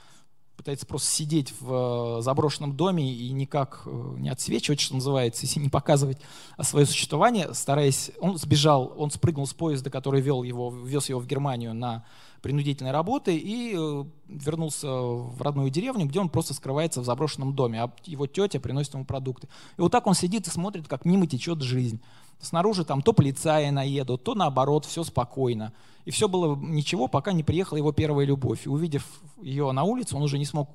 пытается 0.62 0.86
просто 0.86 1.10
сидеть 1.10 1.56
в 1.60 2.20
э, 2.20 2.22
заброшенном 2.22 2.78
доме 2.78 3.12
и 3.12 3.32
никак 3.32 3.82
э, 3.88 4.14
не 4.20 4.30
отсвечивать, 4.30 4.80
что 4.80 4.94
называется, 4.94 5.48
если 5.48 5.60
не 5.60 5.70
показывать 5.70 6.20
свое 6.62 6.86
существование, 6.86 7.56
стараясь... 7.56 8.12
Он 8.20 8.38
сбежал, 8.38 8.94
он 8.96 9.10
спрыгнул 9.10 9.48
с 9.48 9.56
поезда, 9.56 9.90
который 9.90 10.22
вел 10.22 10.44
его, 10.44 10.70
вез 10.70 11.10
его 11.10 11.20
в 11.20 11.26
Германию 11.26 11.74
на 11.74 12.06
принудительной 12.44 12.92
работы 12.92 13.36
и 13.36 13.74
э, 13.76 14.04
вернулся 14.28 14.88
в 14.88 15.42
родную 15.42 15.72
деревню, 15.72 16.06
где 16.06 16.20
он 16.20 16.30
просто 16.30 16.54
скрывается 16.54 17.02
в 17.02 17.06
заброшенном 17.06 17.56
доме, 17.56 17.82
а 17.82 17.92
его 18.06 18.28
тетя 18.28 18.60
приносит 18.60 18.94
ему 18.94 19.06
продукты. 19.06 19.48
И 19.78 19.82
вот 19.82 19.92
так 19.92 20.06
он 20.06 20.14
сидит 20.14 20.46
и 20.46 20.52
смотрит, 20.52 20.88
как 20.88 21.06
мимо 21.06 21.26
течет 21.26 21.64
жизнь. 21.64 22.00
Снаружи 22.40 22.86
там 22.86 23.02
то 23.02 23.14
полицаи 23.14 23.72
наедут, 23.72 24.24
то 24.24 24.36
наоборот, 24.36 24.86
все 24.86 25.04
спокойно. 25.04 25.74
И 26.06 26.12
все 26.12 26.28
было 26.28 26.56
ничего, 26.56 27.08
пока 27.08 27.32
не 27.32 27.44
приехала 27.44 27.78
его 27.78 27.92
первая 27.92 28.26
любовь. 28.26 28.66
И 28.66 28.70
увидев 28.70 29.06
ее 29.42 29.72
на 29.72 29.84
улице, 29.84 30.16
он 30.16 30.24
уже 30.24 30.38
не 30.38 30.46
смог 30.46 30.70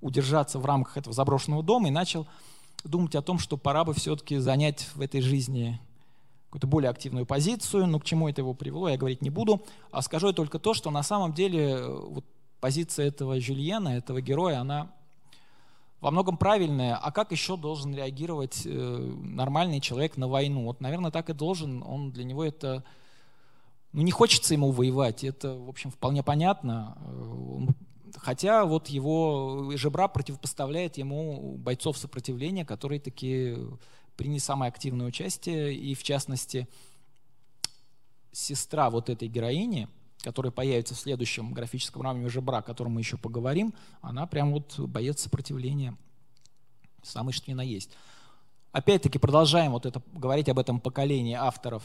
удержаться 0.00 0.58
в 0.58 0.66
рамках 0.66 0.96
этого 0.96 1.14
заброшенного 1.14 1.62
дома 1.62 1.88
и 1.88 1.90
начал 1.90 2.26
думать 2.84 3.14
о 3.14 3.22
том, 3.22 3.38
что 3.38 3.56
пора 3.56 3.84
бы 3.84 3.94
все-таки 3.94 4.38
занять 4.38 4.88
в 4.94 5.00
этой 5.00 5.20
жизни 5.20 5.80
какую-то 6.46 6.66
более 6.66 6.90
активную 6.90 7.24
позицию. 7.24 7.86
Но 7.86 7.98
к 7.98 8.04
чему 8.04 8.28
это 8.28 8.40
его 8.40 8.54
привело, 8.54 8.88
я 8.88 8.96
говорить 8.96 9.22
не 9.22 9.30
буду. 9.30 9.62
А 9.90 10.02
скажу 10.02 10.32
только 10.32 10.58
то, 10.58 10.74
что 10.74 10.90
на 10.90 11.02
самом 11.02 11.32
деле 11.32 11.60
э, 11.60 11.88
вот 11.88 12.24
позиция 12.60 13.06
этого 13.06 13.40
Жюльена, 13.40 13.90
этого 13.90 14.20
героя, 14.20 14.60
она 14.60 14.92
во 16.00 16.10
многом 16.10 16.36
правильная. 16.36 16.96
А 16.96 17.12
как 17.12 17.32
еще 17.32 17.56
должен 17.56 17.94
реагировать 17.94 18.62
э, 18.66 19.14
нормальный 19.22 19.80
человек 19.80 20.16
на 20.16 20.28
войну? 20.28 20.64
Вот, 20.64 20.80
наверное, 20.80 21.10
так 21.10 21.30
и 21.30 21.32
должен. 21.32 21.82
Он 21.86 22.10
для 22.10 22.24
него 22.24 22.44
это 22.44 22.84
ну, 23.92 24.02
не 24.02 24.10
хочется 24.10 24.54
ему 24.54 24.70
воевать, 24.70 25.22
это, 25.24 25.54
в 25.54 25.68
общем, 25.68 25.90
вполне 25.90 26.22
понятно. 26.22 26.96
Э, 27.04 28.16
хотя 28.16 28.64
вот 28.64 28.88
его 28.88 29.72
жебра 29.74 30.08
противопоставляет 30.08 30.96
ему 30.96 31.56
бойцов 31.58 31.98
сопротивления, 31.98 32.64
которые 32.64 33.00
таки 33.00 33.56
приняли 34.16 34.38
самое 34.38 34.70
активное 34.70 35.06
участие, 35.06 35.74
и 35.74 35.94
в 35.94 36.02
частности 36.02 36.68
сестра 38.32 38.88
вот 38.88 39.10
этой 39.10 39.28
героини, 39.28 39.88
которая 40.22 40.52
появится 40.52 40.94
в 40.94 40.98
следующем 40.98 41.52
графическом 41.52 42.02
романе 42.02 42.28
«Жебра», 42.28 42.58
о 42.58 42.62
котором 42.62 42.92
мы 42.92 43.00
еще 43.00 43.16
поговорим, 43.16 43.74
она 44.00 44.26
прям 44.26 44.52
вот 44.52 44.78
боец 44.78 45.20
сопротивления, 45.20 45.96
самый 47.02 47.32
что 47.32 47.50
ни 47.50 47.54
на 47.54 47.62
есть. 47.62 47.90
Опять-таки 48.70 49.18
продолжаем 49.18 49.72
вот 49.72 49.84
это, 49.84 50.02
говорить 50.12 50.48
об 50.48 50.58
этом 50.58 50.80
поколении 50.80 51.34
авторов, 51.34 51.82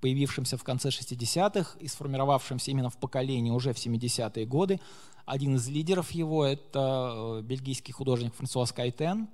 появившемся 0.00 0.56
в 0.56 0.64
конце 0.64 0.88
60-х 0.88 1.78
и 1.78 1.88
сформировавшемся 1.88 2.70
именно 2.70 2.90
в 2.90 2.96
поколении 2.96 3.50
уже 3.50 3.72
в 3.72 3.76
70-е 3.76 4.46
годы. 4.46 4.80
Один 5.24 5.56
из 5.56 5.68
лидеров 5.68 6.10
его— 6.10 6.44
это 6.46 7.38
э, 7.38 7.42
бельгийский 7.42 7.92
художник 7.92 8.34
Франсуас 8.34 8.72
Кайтен, 8.72 9.28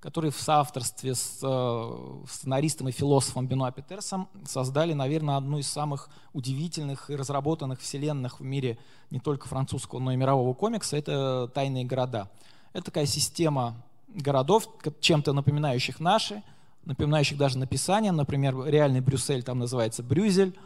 который 0.00 0.30
в 0.30 0.40
соавторстве 0.40 1.14
с 1.14 1.40
э, 1.42 2.24
сценаристом 2.30 2.88
и 2.88 2.92
философом 2.92 3.48
Бенуа 3.48 3.72
Петерсом 3.72 4.28
создали, 4.46 4.92
наверное, 4.92 5.36
одну 5.36 5.58
из 5.58 5.66
самых 5.66 6.08
удивительных 6.32 7.10
и 7.10 7.16
разработанных 7.16 7.80
вселенных 7.80 8.38
в 8.38 8.44
мире 8.44 8.78
не 9.10 9.18
только 9.18 9.48
французского, 9.48 9.98
но 9.98 10.12
и 10.12 10.16
мирового 10.16 10.54
комикса— 10.54 10.96
это 10.98 11.50
«Тайные 11.52 11.84
города». 11.84 12.30
Это 12.72 12.84
такая 12.84 13.06
система 13.06 13.82
городов, 14.08 14.68
чем-то 15.00 15.32
напоминающих 15.32 15.98
наши, 15.98 16.44
напоминающих 16.88 17.36
даже 17.36 17.58
написанием. 17.58 18.16
Например, 18.16 18.64
реальный 18.64 19.00
Брюссель 19.00 19.42
там 19.42 19.58
называется 19.58 20.02
Брюзель, 20.02 20.58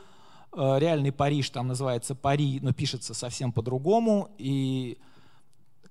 э, 0.52 0.78
реальный 0.78 1.10
Париж 1.10 1.50
там 1.50 1.66
называется 1.66 2.14
Пари, 2.14 2.60
но 2.62 2.72
пишется 2.72 3.12
совсем 3.12 3.52
по-другому. 3.52 4.30
И 4.38 4.98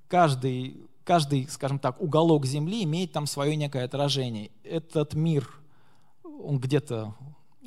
каждый, 0.08 0.78
каждый, 1.04 1.48
скажем 1.50 1.80
так, 1.80 2.02
уголок 2.02 2.46
Земли 2.46 2.84
имеет 2.84 3.12
там 3.12 3.28
свое 3.28 3.58
некое 3.58 3.84
отражение. 3.84 4.52
Этот 4.64 5.16
мир, 5.16 5.50
он 6.24 6.60
где-то 6.60 7.14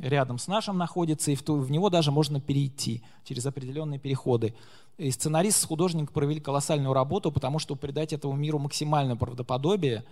рядом 0.01 0.39
с 0.39 0.49
нашим 0.49 0.79
находится, 0.79 1.31
и 1.31 1.35
в, 1.35 1.43
ту, 1.43 1.57
в 1.57 1.71
него 1.71 1.91
даже 1.91 2.11
можно 2.11 2.41
перейти 2.41 3.03
через 3.25 3.45
определенные 3.45 4.01
переходы. 4.01 4.55
И 4.97 5.11
сценарист 5.11 5.61
с 5.61 5.65
художником 5.65 6.15
провели 6.15 6.41
колоссальную 6.41 6.95
работу, 6.95 7.31
потому 7.31 7.59
что 7.59 7.77
придать 7.77 8.15
этому 8.15 8.35
миру 8.35 8.59
максимальное 8.59 9.17
правдоподобие. 9.17 10.05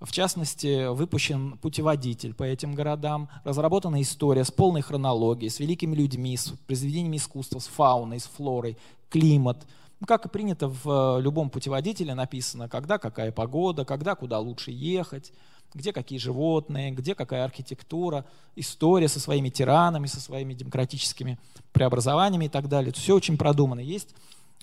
В 0.00 0.12
частности, 0.12 0.86
выпущен 0.86 1.58
путеводитель 1.58 2.32
по 2.32 2.44
этим 2.44 2.74
городам, 2.74 3.28
разработана 3.42 4.00
история 4.00 4.44
с 4.44 4.50
полной 4.50 4.80
хронологией, 4.80 5.50
с 5.50 5.58
великими 5.58 5.96
людьми, 5.96 6.36
с 6.36 6.52
произведениями 6.66 7.16
искусства, 7.16 7.58
с 7.58 7.66
фауной, 7.66 8.20
с 8.20 8.24
флорой, 8.24 8.78
климат. 9.10 9.66
Ну, 9.98 10.06
как 10.06 10.26
и 10.26 10.28
принято 10.28 10.68
в 10.68 11.18
любом 11.20 11.50
путеводителе 11.50 12.14
написано, 12.14 12.68
когда 12.68 12.98
какая 12.98 13.32
погода, 13.32 13.84
когда 13.84 14.14
куда 14.14 14.38
лучше 14.38 14.70
ехать, 14.70 15.32
где 15.74 15.92
какие 15.92 16.20
животные, 16.20 16.92
где 16.92 17.16
какая 17.16 17.44
архитектура, 17.44 18.24
история 18.54 19.08
со 19.08 19.18
своими 19.18 19.48
тиранами, 19.48 20.06
со 20.06 20.20
своими 20.20 20.54
демократическими 20.54 21.38
преобразованиями 21.72 22.44
и 22.44 22.48
так 22.48 22.68
далее. 22.68 22.92
Все 22.92 23.16
очень 23.16 23.36
продумано. 23.36 23.80
Есть 23.80 24.14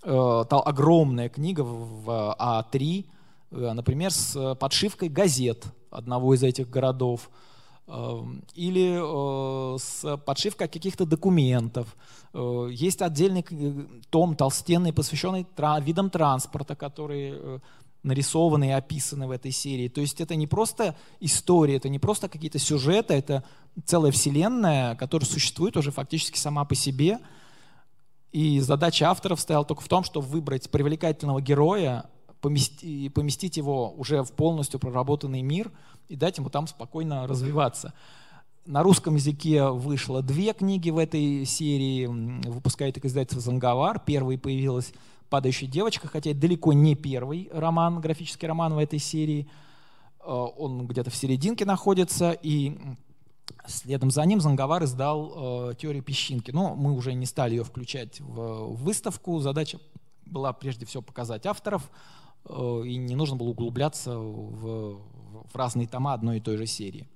э, 0.04 0.10
огромная 0.50 1.28
книга 1.28 1.62
в, 1.62 2.06
в 2.06 2.36
А3, 2.40 3.02
э, 3.02 3.15
например, 3.52 4.12
с 4.12 4.56
подшивкой 4.56 5.10
газет 5.10 5.66
одного 5.90 6.34
из 6.34 6.44
этих 6.44 6.70
городов, 6.70 7.30
э, 7.88 8.24
или 8.54 9.00
э, 9.00 9.78
с 9.78 10.18
подшивкой 10.18 10.68
каких-то 10.68 11.06
документов. 11.06 11.96
Э, 12.34 12.68
есть 12.72 13.02
отдельный 13.02 13.46
э, 13.50 13.86
том 14.10 14.36
толстенный, 14.36 14.94
посвященный 14.94 15.46
видам 15.82 16.10
транспорта, 16.10 16.76
которые 16.76 17.36
э, 17.38 17.60
нарисованы 18.04 18.70
и 18.70 18.72
описаны 18.72 19.28
в 19.28 19.32
этой 19.32 19.52
серии. 19.52 19.88
То 19.88 20.02
есть 20.02 20.22
это 20.22 20.36
не 20.36 20.48
просто 20.48 20.96
история, 21.20 21.78
это 21.78 21.90
не 21.90 22.00
просто 22.00 22.30
какие-то 22.30 22.60
сюжеты, 22.60 23.16
это 23.16 23.44
целая 23.86 24.12
вселенная, 24.12 24.96
которая 24.96 25.28
существует 25.28 25.76
уже 25.76 25.92
фактически 25.92 26.38
сама 26.38 26.66
по 26.66 26.76
себе. 26.76 27.20
И 28.32 28.60
задача 28.60 29.10
авторов 29.10 29.40
стояла 29.40 29.66
только 29.66 29.82
в 29.82 29.88
том, 29.88 30.04
чтобы 30.04 30.28
выбрать 30.28 30.70
привлекательного 30.70 31.42
героя, 31.42 32.06
поместить, 32.46 33.12
поместить 33.12 33.58
его 33.58 33.92
уже 33.98 34.22
в 34.22 34.32
полностью 34.32 34.80
проработанный 34.80 35.42
мир 35.42 35.72
и 36.10 36.16
дать 36.16 36.38
ему 36.38 36.52
там 36.52 36.68
спокойно 36.68 37.26
развиваться. 37.26 37.92
На 38.68 38.84
русском 38.84 39.16
языке 39.16 39.68
вышло 39.68 40.22
две 40.22 40.54
книги 40.54 40.92
в 40.92 41.00
этой 41.00 41.44
серии, 41.46 42.06
выпускает 42.06 42.98
их 42.98 43.06
издательство 43.06 43.42
«Занговар». 43.42 44.00
Первый 44.06 44.38
появилась 44.38 44.94
«Падающая 45.28 45.68
девочка», 45.68 46.08
хотя 46.08 46.30
это 46.30 46.40
далеко 46.42 46.72
не 46.72 46.94
первый 46.94 47.50
роман, 47.52 48.00
графический 48.00 48.48
роман 48.48 48.76
в 48.76 48.78
этой 48.78 49.00
серии. 49.00 49.48
Э, 50.20 50.30
он 50.30 50.86
где-то 50.86 51.10
в 51.10 51.16
серединке 51.16 51.66
находится, 51.66 52.32
и 52.32 52.78
следом 53.66 54.12
за 54.12 54.24
ним 54.24 54.40
Занговар 54.40 54.84
издал 54.84 55.72
э, 55.72 55.74
«Теорию 55.80 56.04
песчинки». 56.04 56.52
Но 56.52 56.76
мы 56.76 56.94
уже 56.94 57.16
не 57.16 57.26
стали 57.26 57.56
ее 57.56 57.64
включать 57.64 58.20
в 58.20 58.76
выставку. 58.84 59.40
Задача 59.40 59.80
была 60.28 60.54
прежде 60.54 60.86
всего 60.86 61.02
показать 61.02 61.48
авторов, 61.48 61.90
и 62.50 62.96
не 62.98 63.16
нужно 63.16 63.36
было 63.36 63.50
углубляться 63.50 64.18
в, 64.18 65.02
в 65.52 65.56
разные 65.56 65.88
тома 65.88 66.14
одной 66.14 66.38
и 66.38 66.42
той 66.42 66.58
же 66.58 66.66
серии. 66.66 67.08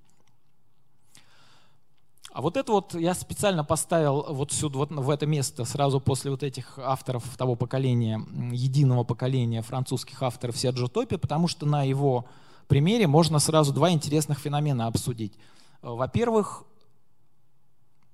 А 2.31 2.41
вот 2.41 2.57
это 2.57 2.71
вот 2.71 2.93
я 2.93 3.15
специально 3.15 3.63
поставил 3.63 4.25
вот 4.29 4.51
сюда, 4.51 4.77
вот 4.77 4.91
в 4.91 5.09
это 5.09 5.25
место, 5.25 5.65
сразу 5.65 5.99
после 5.99 6.29
вот 6.29 6.43
этих 6.43 6.77
авторов 6.77 7.23
того 7.37 7.55
поколения, 7.55 8.23
единого 8.51 9.03
поколения 9.03 9.61
французских 9.63 10.21
авторов 10.21 10.57
Серджо 10.57 10.87
Топи, 10.87 11.17
потому 11.17 11.47
что 11.47 11.65
на 11.65 11.83
его 11.83 12.25
примере 12.67 13.07
можно 13.07 13.39
сразу 13.39 13.73
два 13.73 13.91
интересных 13.91 14.37
феномена 14.39 14.85
обсудить. 14.85 15.33
Во-первых, 15.81 16.65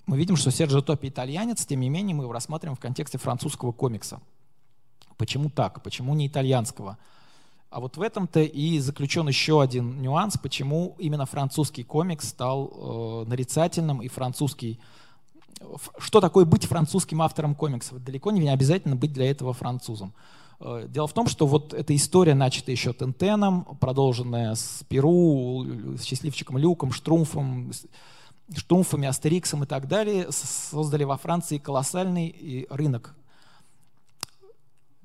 мы 0.06 0.18
видим, 0.18 0.38
что 0.38 0.50
Серджо 0.50 0.82
Топи 0.82 1.10
итальянец, 1.10 1.66
тем 1.66 1.82
не 1.82 1.90
менее 1.90 2.16
мы 2.16 2.24
его 2.24 2.32
рассматриваем 2.32 2.78
в 2.78 2.80
контексте 2.80 3.18
французского 3.18 3.74
комикса. 3.74 4.22
Почему 5.18 5.50
так? 5.50 5.82
Почему 5.84 6.14
не 6.14 6.28
итальянского? 6.28 6.98
А 7.70 7.80
вот 7.80 7.98
в 7.98 8.02
этом-то 8.02 8.42
и 8.42 8.80
заключен 8.80 9.28
еще 9.28 9.62
один 9.62 10.02
нюанс, 10.02 10.38
почему 10.38 10.96
именно 10.98 11.26
французский 11.26 11.84
комикс 11.84 12.30
стал 12.30 12.72
э, 13.26 13.30
нарицательным 13.30 14.02
и 14.02 14.08
французский 14.08 14.80
что 15.98 16.22
такое 16.22 16.46
быть 16.46 16.66
французским 16.66 17.22
автором 17.22 17.56
комиксов? 17.56 18.04
Далеко 18.04 18.32
не 18.32 18.50
обязательно 18.50 18.96
быть 18.96 19.14
для 19.14 19.30
этого 19.30 19.54
французом. 19.54 20.14
Э, 20.60 20.86
дело 20.88 21.08
в 21.08 21.14
том, 21.14 21.28
что 21.28 21.48
вот 21.48 21.74
эта 21.74 21.96
история, 21.96 22.34
начата 22.34 22.72
еще 22.72 22.94
Тентеном, 22.94 23.66
продолженная 23.80 24.56
с 24.56 24.84
Перу, 24.88 25.66
с 25.98 26.04
счастливчиком 26.04 26.58
Люком, 26.58 26.92
Штрумфом, 26.92 27.72
Штрумфами, 28.56 29.08
Астериксом 29.08 29.64
и 29.64 29.66
так 29.68 29.88
далее, 29.88 30.28
создали 30.32 31.04
во 31.04 31.18
Франции 31.18 31.58
колоссальный 31.58 32.68
рынок, 32.70 33.16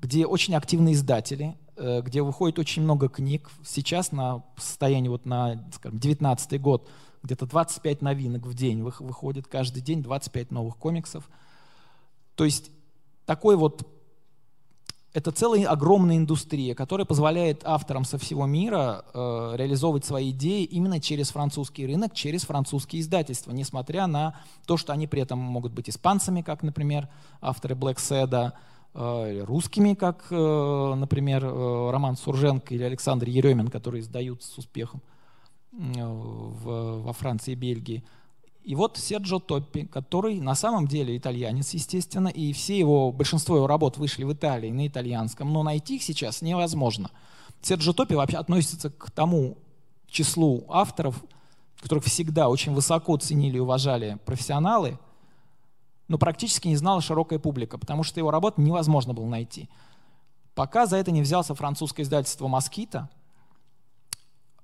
где 0.01 0.25
очень 0.25 0.55
активные 0.55 0.95
издатели, 0.95 1.55
Э, 1.83 2.01
где 2.01 2.21
выходит 2.21 2.59
очень 2.59 2.83
много 2.83 3.09
книг. 3.09 3.49
Сейчас 3.65 4.11
на 4.11 4.43
состоянии 4.55 5.09
вот 5.09 5.25
на, 5.25 5.67
скажем, 5.73 5.99
19 5.99 6.61
год 6.61 6.87
где-то 7.23 7.47
25 7.47 8.03
новинок 8.03 8.45
в 8.45 8.53
день 8.53 8.83
выходит, 8.83 9.47
каждый 9.47 9.81
день 9.81 10.03
25 10.03 10.51
новых 10.51 10.77
комиксов. 10.77 11.27
То 12.35 12.45
есть 12.45 12.69
такой 13.25 13.55
вот 13.55 13.87
это 15.13 15.31
целая 15.31 15.67
огромная 15.67 16.17
индустрия, 16.17 16.75
которая 16.75 17.05
позволяет 17.05 17.61
авторам 17.63 18.05
со 18.05 18.19
всего 18.19 18.45
мира 18.45 19.03
э, 19.13 19.53
реализовывать 19.55 20.05
свои 20.05 20.29
идеи 20.29 20.63
именно 20.63 20.99
через 20.99 21.31
французский 21.31 21.87
рынок, 21.87 22.13
через 22.13 22.43
французские 22.43 23.01
издательства, 23.01 23.51
несмотря 23.51 24.05
на 24.05 24.39
то, 24.67 24.77
что 24.77 24.93
они 24.93 25.07
при 25.07 25.23
этом 25.23 25.39
могут 25.39 25.73
быть 25.73 25.89
испанцами, 25.89 26.43
как, 26.43 26.61
например, 26.61 27.09
авторы 27.41 27.73
Black 27.73 27.97
Seda, 27.97 28.53
русскими, 28.93 29.93
как, 29.93 30.27
э, 30.31 30.93
например, 30.95 31.45
э, 31.45 31.91
Роман 31.91 32.17
Сурженко 32.17 32.73
или 32.73 32.83
Александр 32.83 33.29
Еремин, 33.29 33.69
которые 33.69 34.01
издают 34.01 34.43
с 34.43 34.57
успехом 34.57 35.01
в, 35.71 37.03
во 37.03 37.13
Франции 37.13 37.53
и 37.53 37.55
Бельгии. 37.55 38.03
И 38.63 38.75
вот 38.75 38.97
Серджо 38.97 39.39
Топпи, 39.39 39.85
который 39.85 40.41
на 40.41 40.53
самом 40.53 40.87
деле 40.87 41.17
итальянец, 41.17 41.73
естественно, 41.73 42.27
и 42.27 42.51
все 42.51 42.77
его, 42.77 43.11
большинство 43.13 43.55
его 43.55 43.67
работ 43.67 43.97
вышли 43.97 44.25
в 44.25 44.33
Италии 44.33 44.69
на 44.69 44.85
итальянском, 44.85 45.51
но 45.51 45.63
найти 45.63 45.95
их 45.95 46.03
сейчас 46.03 46.41
невозможно. 46.41 47.09
Серджо 47.61 47.93
Топпи 47.93 48.13
вообще 48.15 48.37
относится 48.37 48.89
к 48.89 49.09
тому 49.11 49.57
числу 50.07 50.65
авторов, 50.67 51.23
которых 51.79 52.03
всегда 52.03 52.49
очень 52.49 52.73
высоко 52.73 53.15
ценили 53.15 53.55
и 53.55 53.61
уважали 53.61 54.19
профессионалы– 54.25 54.99
но 56.11 56.17
практически 56.17 56.67
не 56.67 56.75
знала 56.75 56.99
широкая 56.99 57.39
публика, 57.39 57.77
потому 57.77 58.03
что 58.03 58.19
его 58.19 58.31
работу 58.31 58.59
невозможно 58.59 59.13
было 59.13 59.27
найти. 59.27 59.69
Пока 60.55 60.85
за 60.85 60.97
это 60.97 61.09
не 61.09 61.21
взялся 61.21 61.55
французское 61.55 62.03
издательство 62.03 62.49
«Москита», 62.49 63.09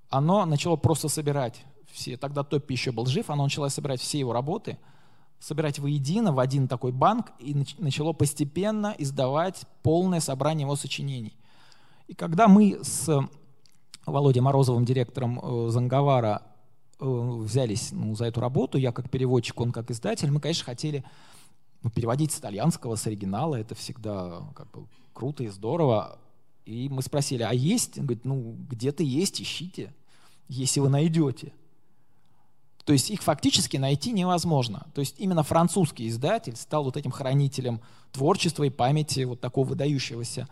оно 0.09 0.45
начало 0.45 0.75
просто 0.75 1.07
собирать 1.07 1.63
все, 1.89 2.17
тогда 2.17 2.43
Топпи 2.43 2.73
еще 2.73 2.91
был 2.91 3.05
жив, 3.05 3.29
оно 3.29 3.45
начало 3.45 3.69
собирать 3.69 4.01
все 4.01 4.19
его 4.19 4.33
работы, 4.33 4.77
собирать 5.39 5.79
воедино 5.79 6.33
в 6.33 6.39
один 6.39 6.67
такой 6.67 6.91
банк 6.91 7.31
и 7.39 7.55
начало 7.77 8.11
постепенно 8.11 8.93
издавать 8.97 9.61
полное 9.83 10.19
собрание 10.19 10.65
его 10.65 10.75
сочинений. 10.75 11.37
И 12.07 12.13
когда 12.13 12.49
мы 12.49 12.77
с 12.83 13.09
Володей 14.05 14.41
Морозовым, 14.41 14.83
директором 14.83 15.39
э, 15.41 15.69
Занговара, 15.69 16.41
э, 16.99 17.05
взялись 17.05 17.93
ну, 17.93 18.15
за 18.15 18.25
эту 18.25 18.41
работу, 18.41 18.77
я 18.77 18.91
как 18.91 19.09
переводчик, 19.09 19.61
он 19.61 19.71
как 19.71 19.91
издатель, 19.91 20.29
мы, 20.29 20.41
конечно, 20.41 20.65
хотели 20.65 21.05
ну, 21.83 21.89
переводить 21.89 22.31
с 22.31 22.39
итальянского, 22.39 22.95
с 22.95 23.07
оригинала, 23.07 23.55
это 23.55 23.75
всегда 23.75 24.43
как 24.55 24.69
бы 24.71 24.87
круто 25.13 25.43
и 25.43 25.47
здорово. 25.47 26.19
И 26.65 26.89
мы 26.89 27.01
спросили, 27.01 27.43
а 27.43 27.53
есть? 27.53 27.97
Он 27.97 28.05
говорит, 28.05 28.25
ну, 28.25 28.55
где-то 28.69 29.03
есть, 29.03 29.41
ищите. 29.41 29.93
если 30.49 30.79
вы 30.79 30.89
найдете. 30.89 31.53
То 32.85 32.93
есть 32.93 33.09
их 33.09 33.21
фактически 33.21 33.75
найти 33.75 34.13
невозможно. 34.13 34.87
То 34.93 35.01
есть 35.01 35.15
именно 35.17 35.43
французский 35.43 36.07
издатель 36.07 36.55
стал 36.55 36.85
вот 36.85 36.95
этим 36.95 37.11
хранителем 37.11 37.81
творчества 38.13 38.63
и 38.63 38.69
памяти 38.69 39.25
вот 39.25 39.41
такого 39.41 39.67
выдающегося 39.67 40.47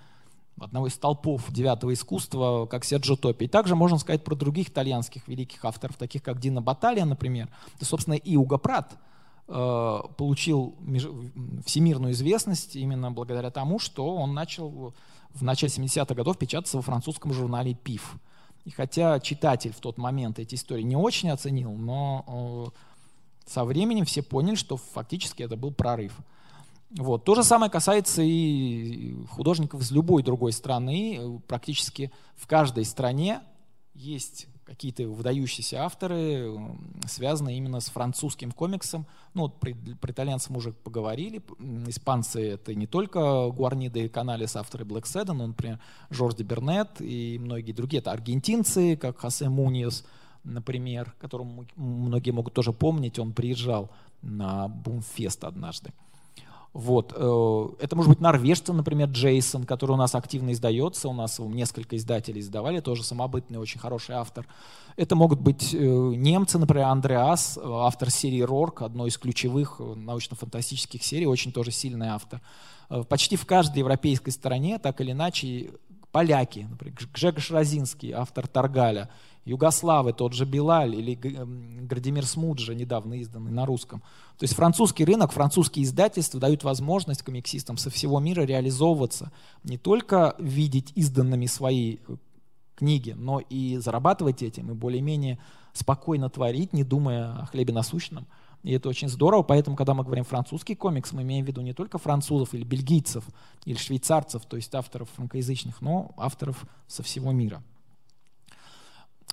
одного 0.59 0.87
из 0.87 0.93
столпов 0.93 1.51
девятого 1.51 1.93
искусства, 1.93 2.65
как 2.65 2.85
Серджо 2.85 3.15
Топи. 3.15 3.45
И 3.45 3.47
также 3.47 3.75
можно 3.75 3.97
сказать 3.97 4.23
про 4.23 4.35
других 4.35 4.69
итальянских 4.69 5.27
великих 5.27 5.63
авторов, 5.63 5.97
таких 5.97 6.23
как 6.23 6.39
Дина 6.39 6.61
Баталия, 6.61 7.05
например. 7.05 7.49
Да, 7.79 7.85
собственно, 7.85 8.15
и 8.15 8.35
Уго 8.35 8.57
Прат 8.57 8.97
получил 9.47 10.75
меж... 10.79 11.07
всемирную 11.65 12.13
известность 12.13 12.75
именно 12.75 13.11
благодаря 13.11 13.51
тому, 13.51 13.77
что 13.79 14.15
он 14.15 14.33
начал 14.33 14.93
в 15.33 15.43
начале 15.43 15.71
70-х 15.71 16.15
годов 16.15 16.37
печататься 16.37 16.77
во 16.77 16.83
французском 16.83 17.33
журнале 17.33 17.73
«Пиф». 17.73 18.15
И 18.63 18.71
хотя 18.71 19.19
читатель 19.19 19.71
в 19.71 19.79
тот 19.79 19.97
момент 19.97 20.39
эти 20.39 20.55
истории 20.55 20.81
не 20.81 20.95
очень 20.95 21.29
оценил, 21.29 21.71
но 21.71 22.71
э, 22.73 23.49
со 23.49 23.63
временем 23.63 24.05
все 24.05 24.23
поняли, 24.23 24.55
что 24.55 24.77
фактически 24.77 25.43
это 25.43 25.55
был 25.55 25.71
прорыв. 25.71 26.17
Вот. 26.89 27.25
То 27.25 27.35
же 27.35 27.43
самое 27.43 27.71
касается 27.71 28.21
и 28.23 29.15
художников 29.29 29.81
из 29.81 29.91
любой 29.91 30.23
другой 30.23 30.51
страны. 30.51 31.41
Практически 31.47 32.11
в 32.35 32.47
каждой 32.47 32.85
стране 32.85 33.41
есть 33.93 34.47
какие-то 34.65 35.07
выдающиеся 35.07 35.83
авторы, 35.83 36.51
связанные 37.07 37.57
именно 37.57 37.79
с 37.79 37.89
французским 37.89 38.51
комиксом. 38.51 39.05
Ну, 39.33 39.43
вот 39.43 39.59
про, 39.59 39.71
про 40.01 40.11
итальянцев 40.11 40.49
мы 40.49 40.57
уже 40.57 40.73
поговорили. 40.73 41.41
Испанцы— 41.87 42.49
это 42.53 42.73
не 42.73 42.87
только 42.87 43.49
Гуарнида 43.49 43.99
и 43.99 44.09
Каналес, 44.09 44.55
авторы 44.55 44.83
Black 44.83 45.03
Seda, 45.03 45.33
но, 45.33 45.47
например, 45.47 45.79
Жорж 46.09 46.35
де 46.35 46.43
Бернет 46.43 46.89
и 46.99 47.37
многие 47.39 47.73
другие. 47.73 47.99
Это 47.99 48.11
аргентинцы, 48.11 48.97
как 48.97 49.19
Хосе 49.19 49.49
Муниос, 49.49 50.05
например, 50.43 51.13
которому 51.19 51.65
многие 51.75 52.31
могут 52.31 52.53
тоже 52.53 52.73
помнить. 52.73 53.19
Он 53.19 53.33
приезжал 53.33 53.91
на 54.21 54.67
Бумфест 54.67 55.43
однажды. 55.43 55.91
Вот. 56.75 57.13
Э, 57.15 57.67
это 57.79 57.95
может 57.95 58.09
быть 58.09 58.19
норвежцы, 58.19 58.73
например, 58.73 59.07
Джейсон, 59.07 59.63
который 59.63 59.91
у 59.91 59.95
нас 59.95 60.13
активно 60.13 60.51
издается. 60.51 61.07
У 61.07 61.13
нас 61.13 61.39
несколько 61.39 61.95
издателей 61.95 62.41
издавали, 62.41 62.81
тоже 62.81 63.01
самобытный, 63.01 63.59
очень 63.59 63.79
хороший 63.79 64.15
автор. 64.15 64.45
Это 64.97 65.15
могут 65.15 65.39
быть 65.39 65.73
э, 65.73 65.77
немцы, 65.77 66.59
например, 66.59 66.87
Андреас, 66.87 67.57
автор 67.63 68.09
серии 68.09 68.41
Рорк, 68.41 68.81
одной 68.81 69.07
из 69.07 69.17
ключевых 69.17 69.77
э, 69.79 69.95
научно-фантастических 69.95 71.01
серий, 71.01 71.27
очень 71.27 71.53
тоже 71.53 71.71
сильный 71.71 72.07
автор. 72.07 72.41
Почти 73.07 73.37
в 73.37 73.45
каждой 73.45 73.79
европейской 73.79 74.31
стране, 74.31 74.77
так 74.77 74.99
или 74.99 75.13
иначе, 75.13 75.71
поляки, 76.11 76.67
например, 76.69 76.97
Гжегош 77.13 77.51
Розинский, 77.51 78.11
автор 78.11 78.47
Таргаля, 78.47 79.09
Югославы, 79.45 80.11
тот 80.11 80.33
же 80.33 80.45
Билаль 80.45 80.95
или 80.95 81.17
эм, 81.37 81.87
Градимир 81.87 82.25
Смуджа, 82.25 82.73
недавно 82.73 83.13
изданный 83.13 83.51
на 83.51 83.65
русском. 83.65 84.01
То 84.37 84.43
есть 84.43 84.55
французский 84.55 85.05
рынок, 85.05 85.31
французские 85.31 85.85
издательства 85.85 86.39
дают 86.39 86.63
возможность 86.63 87.21
комиксистам 87.21 87.77
со 87.77 87.91
всего 87.91 88.19
мира 88.19 88.41
реализовываться, 88.41 89.31
не 89.63 89.77
только 89.77 90.35
видеть 90.39 90.91
изданными 90.95 91.45
свои 91.45 91.97
э, 92.07 92.15
книги, 92.75 93.11
но 93.15 93.39
и 93.39 93.77
зарабатывать 93.77 94.41
этим, 94.41 94.71
и 94.71 94.73
более-менее 94.73 95.37
спокойно 95.73 96.29
творить, 96.29 96.73
не 96.73 96.83
думая 96.83 97.33
о 97.33 97.45
хлебе 97.45 97.71
насущном. 97.71 98.25
И 98.63 98.71
это 98.71 98.89
очень 98.89 99.09
здорово, 99.09 99.43
поэтому, 99.43 99.75
когда 99.75 99.93
мы 99.93 100.03
говорим 100.03 100.23
французский 100.23 100.73
комикс, 100.73 101.13
мы 101.13 101.21
имеем 101.21 101.45
в 101.45 101.47
виду 101.47 101.61
не 101.61 101.73
только 101.73 101.99
французов 101.99 102.55
или 102.55 102.63
бельгийцев, 102.63 103.23
или 103.63 103.77
швейцарцев, 103.77 104.43
то 104.47 104.55
есть 104.55 104.73
авторов 104.73 105.07
франкоязычных, 105.11 105.81
но 105.81 106.15
авторов 106.17 106.65
со 106.87 107.03
всего 107.03 107.31
мира. 107.31 107.61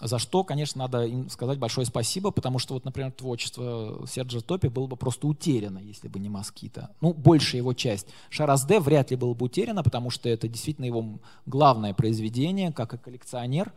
За 0.03 0.19
что, 0.19 0.43
конечно, 0.43 0.81
надо 0.81 1.05
им 1.05 1.31
сказать 1.31 1.61
большое 1.61 1.87
спасибо, 1.87 2.33
потому 2.33 2.59
что, 2.59 2.75
вот, 2.75 2.85
например, 2.85 3.13
творчество 3.13 4.05
Серджа 4.09 4.41
Топи 4.41 4.67
было 4.67 4.87
бы 4.87 4.97
просто 4.97 5.29
утеряно, 5.29 5.79
если 5.79 6.09
бы 6.09 6.19
не 6.19 6.29
Москита. 6.29 6.91
Ну, 7.01 7.15
большая 7.15 7.61
его 7.61 7.73
часть. 7.73 8.09
Шаразде 8.29 8.81
вряд 8.81 9.13
ли 9.13 9.17
было 9.17 9.33
бы 9.35 9.47
утеряно, 9.47 9.85
потому 9.85 10.11
что 10.11 10.29
это 10.29 10.49
действительно 10.49 10.87
его 10.87 11.21
главное 11.47 11.95
произведение, 11.95 12.73
как 12.73 12.95
и 12.95 12.99
коллекционер, 12.99 13.73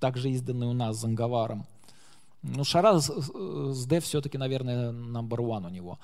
также 0.00 0.30
изданный 0.30 0.66
у 0.66 0.74
нас 0.74 0.98
Занговаром. 0.98 1.66
Ну, 2.42 2.62
Шаразде 2.62 4.00
все-таки, 4.00 4.36
наверное, 4.36 4.92
number 4.92 5.38
one 5.38 5.66
у 5.66 5.70
него. 5.70 5.98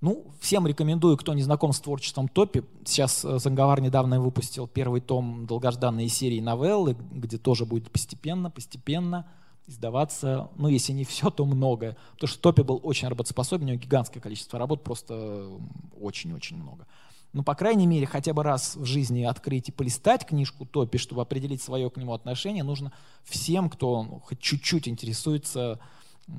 Ну, 0.00 0.26
всем 0.40 0.66
рекомендую, 0.66 1.16
кто 1.16 1.32
не 1.34 1.42
знаком 1.42 1.72
с 1.72 1.80
творчеством 1.80 2.28
Топи. 2.28 2.62
Сейчас 2.84 3.24
э, 3.24 3.38
Занговар 3.38 3.80
недавно 3.80 4.20
выпустил 4.20 4.66
первый 4.66 5.00
том 5.00 5.46
долгожданной 5.46 6.08
серии 6.08 6.40
новеллы, 6.40 6.96
где 7.12 7.38
тоже 7.38 7.64
будет 7.64 7.90
постепенно, 7.90 8.50
постепенно 8.50 9.26
издаваться, 9.66 10.50
ну, 10.56 10.68
если 10.68 10.92
не 10.92 11.04
все, 11.04 11.30
то 11.30 11.46
многое. 11.46 11.96
Потому 12.12 12.28
что 12.28 12.40
Топи 12.40 12.62
был 12.62 12.80
очень 12.82 13.08
работоспособен, 13.08 13.64
у 13.64 13.68
него 13.68 13.80
гигантское 13.80 14.22
количество 14.22 14.58
работ, 14.58 14.84
просто 14.84 15.48
очень-очень 15.98 16.58
много. 16.58 16.86
Ну, 17.32 17.42
по 17.42 17.54
крайней 17.54 17.86
мере, 17.86 18.06
хотя 18.06 18.32
бы 18.32 18.44
раз 18.44 18.76
в 18.76 18.84
жизни 18.84 19.24
открыть 19.24 19.68
и 19.68 19.72
полистать 19.72 20.24
книжку 20.24 20.66
Топи, 20.66 20.98
чтобы 20.98 21.22
определить 21.22 21.62
свое 21.62 21.90
к 21.90 21.96
нему 21.96 22.12
отношение, 22.12 22.62
нужно 22.62 22.92
всем, 23.24 23.68
кто 23.70 24.04
ну, 24.04 24.20
хоть 24.20 24.38
чуть-чуть 24.38 24.86
интересуется 24.86 25.80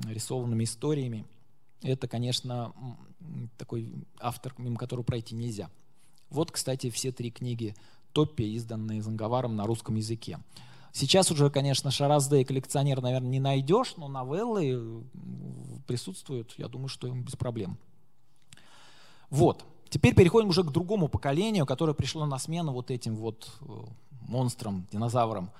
рисованными 0.08 0.64
историями. 0.64 1.26
Это, 1.82 2.08
конечно, 2.08 2.72
такой 3.58 3.92
автор, 4.20 4.54
мимо 4.58 4.76
которого 4.76 5.04
пройти 5.04 5.34
нельзя. 5.34 5.70
Вот, 6.30 6.50
кстати, 6.50 6.90
все 6.90 7.12
три 7.12 7.30
книги 7.30 7.74
Топпи, 8.12 8.42
изданные 8.54 9.02
Занговаром 9.02 9.56
на 9.56 9.66
русском 9.66 9.94
языке. 9.94 10.38
Сейчас 10.92 11.30
уже, 11.30 11.50
конечно, 11.50 11.90
Шаразде 11.90 12.40
и 12.40 12.44
коллекционер, 12.44 13.02
наверное, 13.02 13.28
не 13.28 13.40
найдешь, 13.40 13.94
но 13.96 14.08
новеллы 14.08 15.04
присутствуют, 15.86 16.54
я 16.56 16.68
думаю, 16.68 16.88
что 16.88 17.06
им 17.06 17.22
без 17.22 17.36
проблем. 17.36 17.76
Вот. 19.28 19.64
Теперь 19.90 20.14
переходим 20.14 20.48
уже 20.48 20.64
к 20.64 20.70
другому 20.70 21.08
поколению, 21.08 21.66
которое 21.66 21.92
пришло 21.92 22.26
на 22.26 22.38
смену 22.38 22.72
вот 22.72 22.90
этим 22.90 23.14
вот 23.14 23.50
э, 23.60 23.66
монстрам, 24.22 24.86
динозаврам. 24.90 25.50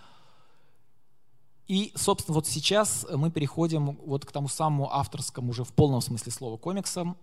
И, 1.68 1.92
собственно, 1.94 2.34
вот 2.34 2.46
сейчас 2.46 3.06
мы 3.12 3.30
переходим 3.30 3.98
вот 4.04 4.24
к 4.24 4.32
тому 4.32 4.48
самому 4.48 4.92
авторскому 4.92 5.50
уже 5.50 5.64
в 5.64 5.72
полном 5.72 6.00
смысле 6.00 6.32
слова 6.32 6.56
комиксам, 6.56 7.16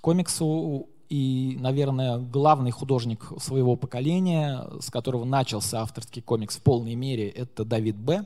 комиксу 0.00 0.88
и, 1.08 1.56
наверное, 1.58 2.18
главный 2.18 2.70
художник 2.70 3.32
своего 3.38 3.76
поколения, 3.76 4.66
с 4.80 4.90
которого 4.90 5.24
начался 5.24 5.80
авторский 5.80 6.20
комикс 6.20 6.56
в 6.56 6.62
полной 6.62 6.94
мере, 6.94 7.28
это 7.28 7.64
Давид 7.64 7.96
Б. 7.96 8.24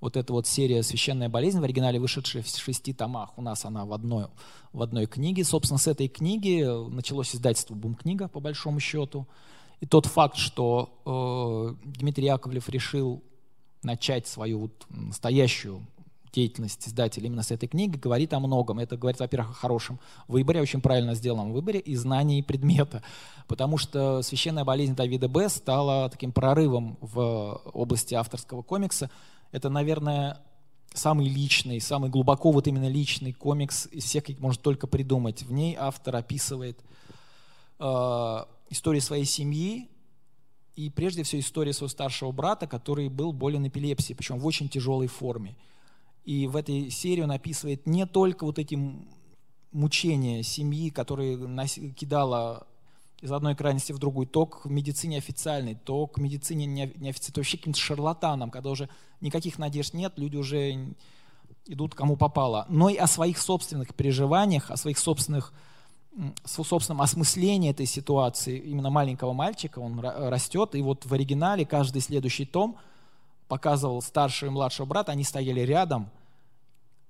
Вот 0.00 0.16
эта 0.16 0.32
вот 0.32 0.46
серия 0.46 0.82
«Священная 0.82 1.28
болезнь» 1.28 1.58
в 1.58 1.64
оригинале, 1.64 1.98
вышедшая 1.98 2.42
в 2.42 2.48
шести 2.48 2.92
томах, 2.92 3.36
у 3.36 3.42
нас 3.42 3.64
она 3.64 3.84
в 3.84 3.92
одной, 3.92 4.26
в 4.72 4.82
одной 4.82 5.06
книге. 5.06 5.44
Собственно, 5.44 5.78
с 5.78 5.88
этой 5.88 6.06
книги 6.08 6.62
началось 6.88 7.34
издательство 7.34 7.74
«Бум-книга», 7.74 8.28
по 8.28 8.38
большому 8.38 8.78
счету. 8.78 9.26
И 9.80 9.86
тот 9.86 10.06
факт, 10.06 10.36
что 10.36 10.90
э, 11.04 11.88
Дмитрий 11.98 12.26
Яковлев 12.26 12.68
решил 12.68 13.22
начать 13.82 14.26
свою 14.26 14.60
вот 14.60 14.86
настоящую 14.88 15.84
деятельность 16.32 16.86
издателя 16.88 17.26
именно 17.26 17.42
с 17.42 17.50
этой 17.50 17.68
книги 17.68 17.96
говорит 17.96 18.32
о 18.32 18.40
многом. 18.40 18.78
Это 18.78 18.96
говорит, 18.96 19.20
во-первых, 19.20 19.50
о 19.50 19.54
хорошем 19.54 19.98
выборе, 20.26 20.60
очень 20.60 20.80
правильно 20.80 21.14
сделанном 21.14 21.52
выборе 21.52 21.80
и 21.80 21.94
знании 21.96 22.42
предмета. 22.42 23.02
Потому 23.46 23.78
что 23.78 24.22
«Священная 24.22 24.64
болезнь» 24.64 24.94
Давида 24.94 25.28
Б. 25.28 25.48
стала 25.48 26.08
таким 26.08 26.32
прорывом 26.32 26.98
в 27.00 27.60
области 27.72 28.14
авторского 28.14 28.62
комикса. 28.62 29.10
Это, 29.52 29.70
наверное, 29.70 30.40
самый 30.94 31.28
личный, 31.28 31.80
самый 31.80 32.10
глубоко 32.10 32.50
вот 32.50 32.66
именно 32.66 32.88
личный 32.88 33.32
комикс 33.32 33.86
из 33.86 34.04
всех, 34.04 34.24
каких 34.24 34.40
можно 34.40 34.62
только 34.62 34.86
придумать. 34.86 35.42
В 35.42 35.52
ней 35.52 35.76
автор 35.78 36.16
описывает 36.16 36.78
э, 37.78 38.44
историю 38.70 39.02
своей 39.02 39.24
семьи, 39.24 39.88
и 40.78 40.90
прежде 40.90 41.24
всего 41.24 41.40
история 41.40 41.72
своего 41.72 41.88
старшего 41.88 42.30
брата, 42.30 42.68
который 42.68 43.08
был 43.08 43.32
болен 43.32 43.66
эпилепсией, 43.66 44.16
причем 44.16 44.38
в 44.38 44.46
очень 44.46 44.68
тяжелой 44.68 45.08
форме. 45.08 45.56
И 46.24 46.46
в 46.46 46.56
этой 46.56 46.90
серии 46.90 47.22
он 47.22 47.30
описывает 47.30 47.86
не 47.86 48.06
только 48.06 48.44
вот 48.44 48.58
эти 48.58 48.78
мучения 49.72 50.42
семьи, 50.42 50.90
которые 50.90 51.36
кидала 51.94 52.66
из 53.20 53.32
одной 53.32 53.56
крайности 53.56 53.92
в 53.92 53.98
другую, 53.98 54.26
то 54.26 54.46
к 54.46 54.66
медицине 54.66 55.18
официальной, 55.18 55.74
то 55.74 56.06
к 56.06 56.18
медицине 56.18 56.66
неофициальной, 56.66 57.32
то 57.32 57.40
вообще 57.40 57.56
каким-то 57.58 57.78
шарлатанам, 57.78 58.50
когда 58.50 58.70
уже 58.70 58.88
никаких 59.20 59.58
надежд 59.58 59.94
нет, 59.94 60.12
люди 60.16 60.36
уже 60.36 60.94
идут 61.66 61.94
кому 61.94 62.16
попало, 62.16 62.66
но 62.68 62.88
и 62.88 62.96
о 62.96 63.06
своих 63.06 63.38
собственных 63.38 63.94
переживаниях, 63.94 64.70
о 64.70 64.76
своих 64.76 64.98
собственных 64.98 65.52
собственном 66.44 67.02
осмыслении 67.02 67.70
этой 67.70 67.86
ситуации 67.86 68.58
именно 68.58 68.90
маленького 68.90 69.32
мальчика, 69.32 69.78
он 69.78 70.00
растет, 70.00 70.74
и 70.74 70.82
вот 70.82 71.06
в 71.06 71.14
оригинале 71.14 71.64
каждый 71.64 72.02
следующий 72.02 72.44
том 72.44 72.76
показывал 73.48 74.02
старшего 74.02 74.50
и 74.50 74.52
младшего 74.52 74.86
брата, 74.86 75.12
они 75.12 75.24
стояли 75.24 75.60
рядом, 75.60 76.10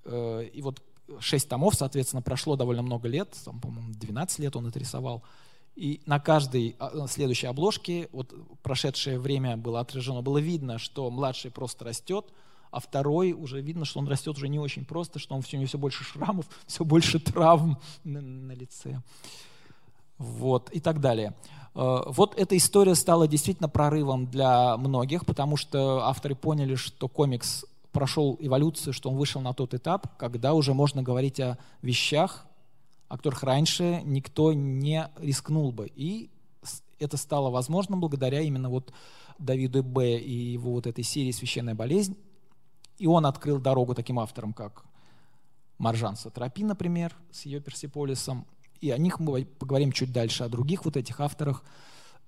Э, 0.09 0.45
и 0.53 0.63
вот 0.63 0.83
шесть 1.21 1.49
томов, 1.49 1.75
соответственно, 1.75 2.23
прошло 2.23 2.57
довольно 2.57 2.83
много 2.83 3.09
лет, 3.09 3.35
там, 3.45 3.61
по-моему, 3.61 3.93
12 3.95 4.39
лет 4.41 4.57
он 4.57 4.67
это 4.67 4.79
рисовал. 4.79 5.23
И 5.77 6.01
на 6.07 6.19
каждой 6.19 6.75
а, 6.81 7.07
следующей 7.07 7.47
обложке, 7.47 8.09
вот 8.11 8.35
прошедшее 8.63 9.21
время 9.21 9.57
было 9.57 9.79
отражено, 9.81 10.23
было 10.23 10.39
видно, 10.39 10.79
что 10.79 11.09
младший 11.09 11.53
просто 11.53 11.85
растет, 11.85 12.27
а 12.71 12.81
второй 12.81 13.33
уже 13.33 13.61
видно, 13.61 13.85
что 13.85 14.01
он 14.01 14.09
растет 14.09 14.37
уже 14.37 14.49
не 14.49 14.59
очень 14.59 14.85
просто, 14.85 15.19
что 15.19 15.37
он 15.37 15.43
все, 15.43 15.57
у 15.57 15.61
него 15.61 15.69
все 15.69 15.79
больше 15.79 16.03
шрамов, 16.05 16.47
все 16.67 16.85
больше 16.85 17.21
травм 17.21 17.79
на, 18.03 18.21
на 18.21 18.53
лице. 18.53 19.01
Вот, 20.19 20.71
и 20.71 20.81
так 20.81 21.01
далее. 21.01 21.35
Э, 21.79 22.03
вот 22.07 22.35
эта 22.37 22.57
история 22.57 22.97
стала 22.97 23.29
действительно 23.29 23.69
прорывом 23.69 24.27
для 24.27 24.77
многих, 24.77 25.25
потому 25.25 25.57
что 25.57 26.05
авторы 26.05 26.35
поняли, 26.35 26.75
что 26.75 27.09
комикс 27.09 27.65
прошел 27.93 28.37
эволюцию, 28.41 28.93
что 28.93 29.11
он 29.11 29.17
вышел 29.17 29.41
на 29.41 29.55
тот 29.55 29.75
этап, 29.75 30.17
когда 30.19 30.55
уже 30.55 30.75
можно 30.75 31.03
говорить 31.03 31.39
о 31.39 31.57
вещах, 31.81 32.47
о 33.09 33.17
которых 33.17 33.45
раньше 33.45 34.03
никто 34.05 34.53
не 34.53 35.09
рискнул 35.19 35.71
бы. 35.71 35.91
И 35.95 36.31
это 36.99 37.17
стало 37.17 37.49
возможным 37.51 38.01
благодаря 38.01 38.41
именно 38.41 38.69
вот 38.69 38.93
Давиду 39.39 39.85
Б. 39.85 40.19
и 40.19 40.33
его 40.33 40.73
вот 40.73 40.89
этой 40.89 41.05
серии 41.05 41.31
«Священная 41.31 41.77
болезнь». 41.77 42.17
И 42.99 43.07
он 43.07 43.25
открыл 43.25 43.61
дорогу 43.61 43.95
таким 43.95 44.19
авторам, 44.19 44.53
как 44.53 44.85
Маржан 45.79 46.17
Сатрапи, 46.17 46.65
например, 46.65 47.15
с 47.31 47.47
ее 47.47 47.61
Персиполисом. 47.61 48.47
И 48.81 48.91
о 48.91 48.99
них 48.99 49.21
мы 49.21 49.45
поговорим 49.45 49.93
чуть 49.93 50.13
дальше, 50.13 50.45
о 50.45 50.49
других 50.49 50.85
вот 50.85 50.97
этих 50.97 51.21
авторах 51.21 51.65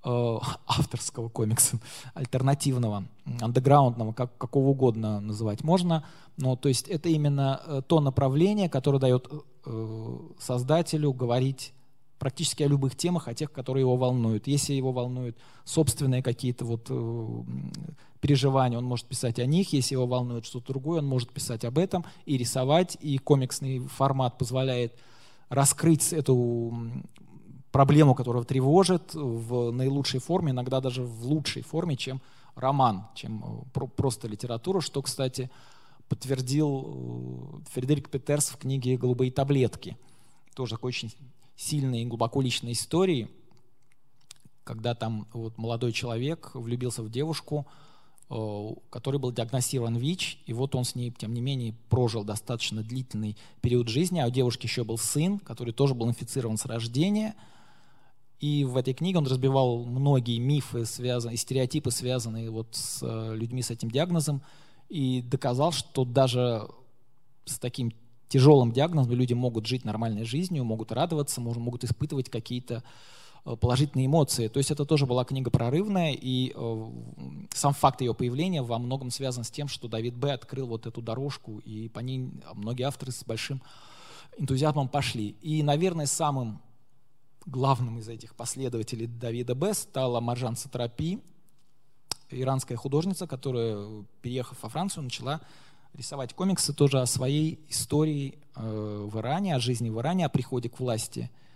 э, 0.04 0.38
авторского 0.66 1.28
комикса, 1.28 1.78
альтернативного, 2.14 3.04
андеграундного, 3.40 4.12
как, 4.12 4.36
какого 4.38 4.68
угодно 4.68 5.20
называть 5.20 5.62
можно. 5.64 6.04
Но 6.36 6.56
то 6.56 6.68
есть 6.68 6.88
это 6.88 7.08
именно 7.08 7.60
э, 7.66 7.82
то 7.86 8.00
направление, 8.00 8.68
которое 8.68 8.98
дает 8.98 9.28
э, 9.66 10.18
создателю 10.38 11.12
говорить 11.12 11.72
практически 12.20 12.62
о 12.62 12.68
любых 12.68 12.96
темах, 12.96 13.28
о 13.28 13.34
тех, 13.34 13.50
которые 13.50 13.80
его 13.80 13.96
волнуют. 13.96 14.46
Если 14.46 14.74
его 14.74 14.92
волнуют 14.92 15.38
собственные 15.64 16.22
какие-то 16.22 16.66
вот 16.66 16.86
э, 16.90 17.42
переживания, 18.20 18.76
он 18.76 18.84
может 18.84 19.06
писать 19.06 19.38
о 19.38 19.46
них. 19.46 19.72
Если 19.72 19.94
его 19.94 20.06
волнует 20.06 20.44
что-то 20.44 20.72
другое, 20.72 21.00
он 21.00 21.06
может 21.06 21.30
писать 21.30 21.64
об 21.64 21.78
этом 21.78 22.04
и 22.26 22.36
рисовать. 22.36 22.98
И 23.00 23.16
комиксный 23.18 23.78
формат 23.80 24.36
позволяет 24.36 24.94
раскрыть 25.50 26.14
эту 26.14 26.72
проблему, 27.72 28.14
которая 28.14 28.44
тревожит 28.44 29.14
в 29.14 29.70
наилучшей 29.70 30.20
форме, 30.20 30.52
иногда 30.52 30.80
даже 30.80 31.02
в 31.02 31.26
лучшей 31.26 31.62
форме, 31.62 31.96
чем 31.96 32.22
роман, 32.54 33.06
чем 33.14 33.66
э, 33.74 33.80
просто 33.96 34.28
литература, 34.28 34.80
что, 34.80 35.02
кстати, 35.02 35.50
подтвердил 36.08 37.60
э, 37.62 37.70
Фредерик 37.72 38.08
Петерс 38.10 38.48
в 38.48 38.56
книге 38.56 38.96
«Голубые 38.96 39.30
таблетки». 39.30 39.96
Тоже 40.54 40.76
такой 40.76 40.88
очень 40.88 41.14
сильной 41.56 42.02
и 42.02 42.06
глубоко 42.06 42.40
личной 42.40 42.72
истории, 42.72 43.28
когда 44.64 44.94
там 44.94 45.26
вот 45.32 45.58
молодой 45.58 45.92
человек 45.92 46.50
влюбился 46.54 47.02
в 47.02 47.10
девушку, 47.10 47.66
который 48.90 49.18
был 49.18 49.32
диагностирован 49.32 49.96
ВИЧ, 49.96 50.38
и 50.46 50.52
вот 50.52 50.76
он 50.76 50.84
с 50.84 50.94
ней, 50.94 51.10
тем 51.10 51.34
не 51.34 51.40
менее, 51.40 51.74
прожил 51.88 52.22
достаточно 52.22 52.82
длительный 52.82 53.36
период 53.60 53.88
жизни, 53.88 54.20
а 54.20 54.28
у 54.28 54.30
девушки 54.30 54.66
еще 54.66 54.84
был 54.84 54.98
сын, 54.98 55.40
который 55.40 55.72
тоже 55.72 55.94
был 55.94 56.08
инфицирован 56.08 56.56
с 56.56 56.64
рождения, 56.64 57.34
и 58.38 58.64
в 58.64 58.76
этой 58.76 58.94
книге 58.94 59.18
он 59.18 59.26
разбивал 59.26 59.84
многие 59.84 60.38
мифы 60.38 60.84
связанные, 60.84 61.36
стереотипы, 61.36 61.90
связанные 61.90 62.50
вот 62.50 62.68
с 62.70 63.00
э, 63.02 63.34
людьми 63.34 63.62
с 63.62 63.70
этим 63.70 63.90
диагнозом, 63.90 64.42
и 64.88 65.22
доказал, 65.22 65.72
что 65.72 66.04
даже 66.04 66.68
с 67.46 67.58
таким 67.58 67.92
тяжелым 68.28 68.70
диагнозом 68.70 69.12
люди 69.12 69.34
могут 69.34 69.66
жить 69.66 69.84
нормальной 69.84 70.24
жизнью, 70.24 70.64
могут 70.64 70.92
радоваться, 70.92 71.40
могут 71.40 71.82
испытывать 71.82 72.30
какие-то 72.30 72.76
э, 72.76 72.82
положительные 73.44 74.06
эмоции. 74.06 74.48
То 74.48 74.58
есть 74.58 74.70
это 74.70 74.84
тоже 74.84 75.06
была 75.06 75.24
книга 75.24 75.50
прорывная, 75.50 76.12
и 76.12 76.52
э, 76.54 76.90
сам 77.52 77.72
факт 77.72 78.00
ее 78.00 78.14
появления 78.14 78.62
во 78.62 78.78
многом 78.78 79.10
связан 79.10 79.44
с 79.44 79.50
тем, 79.50 79.68
что 79.68 79.88
Давид 79.88 80.16
Б. 80.16 80.32
открыл 80.32 80.66
вот 80.66 80.86
эту 80.86 81.00
дорожку, 81.00 81.58
и 81.58 81.88
по 81.88 82.00
ней 82.00 82.30
многие 82.54 82.84
авторы 82.84 83.12
с 83.12 83.24
большим 83.24 83.62
энтузиазмом 84.36 84.88
пошли. 84.88 85.36
И, 85.40 85.62
наверное, 85.62 86.06
самым 86.06 86.60
главным 87.46 87.98
из 87.98 88.08
этих 88.08 88.34
последователей 88.34 89.06
Давида 89.06 89.54
Б. 89.54 89.74
стала 89.74 90.20
Маржан 90.20 90.56
Сатрапи, 90.56 91.20
иранская 92.28 92.76
художница, 92.76 93.26
которая, 93.26 94.04
переехав 94.22 94.62
во 94.62 94.68
Францию, 94.68 95.04
начала 95.04 95.40
рисовать 95.94 96.34
комиксы 96.34 96.72
тоже 96.72 97.00
о 97.00 97.06
своей 97.06 97.58
истории 97.68 98.38
э, 98.54 99.08
в 99.10 99.18
Иране, 99.18 99.56
о 99.56 99.60
жизни 99.60 99.88
в 99.88 99.98
Иране, 99.98 100.26
о 100.26 100.28
приходе 100.28 100.68
к 100.68 100.78
власти 100.78 101.30
э, 101.30 101.49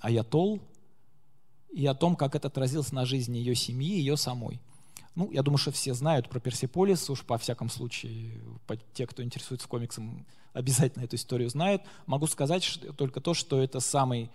Аятол 0.00 0.60
и 1.72 1.86
о 1.86 1.94
том, 1.94 2.16
как 2.16 2.34
это 2.34 2.48
отразилось 2.48 2.92
на 2.92 3.04
жизни 3.04 3.38
ее 3.38 3.54
семьи 3.54 3.96
и 3.96 3.98
ее 3.98 4.16
самой. 4.16 4.60
Ну, 5.14 5.30
я 5.32 5.42
думаю, 5.42 5.58
что 5.58 5.72
все 5.72 5.94
знают 5.94 6.28
про 6.28 6.40
Персиполис, 6.40 7.08
уж 7.08 7.22
по 7.22 7.38
всяком 7.38 7.70
случае, 7.70 8.40
те, 8.92 9.06
кто 9.06 9.22
интересуется 9.22 9.66
комиксом, 9.66 10.26
обязательно 10.52 11.04
эту 11.04 11.16
историю 11.16 11.48
знают. 11.48 11.82
Могу 12.06 12.26
сказать 12.26 12.62
что, 12.62 12.92
только 12.92 13.20
то, 13.20 13.34
что 13.34 13.60
это 13.60 13.80
самый 13.80 14.30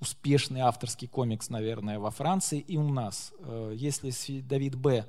успешный 0.00 0.60
авторский 0.60 1.08
комикс, 1.08 1.50
наверное, 1.50 1.98
во 1.98 2.10
Франции 2.10 2.58
и 2.58 2.76
у 2.76 2.88
нас. 2.88 3.32
Э, 3.40 3.72
если 3.74 4.40
Давид 4.40 4.76
Б 4.76 5.06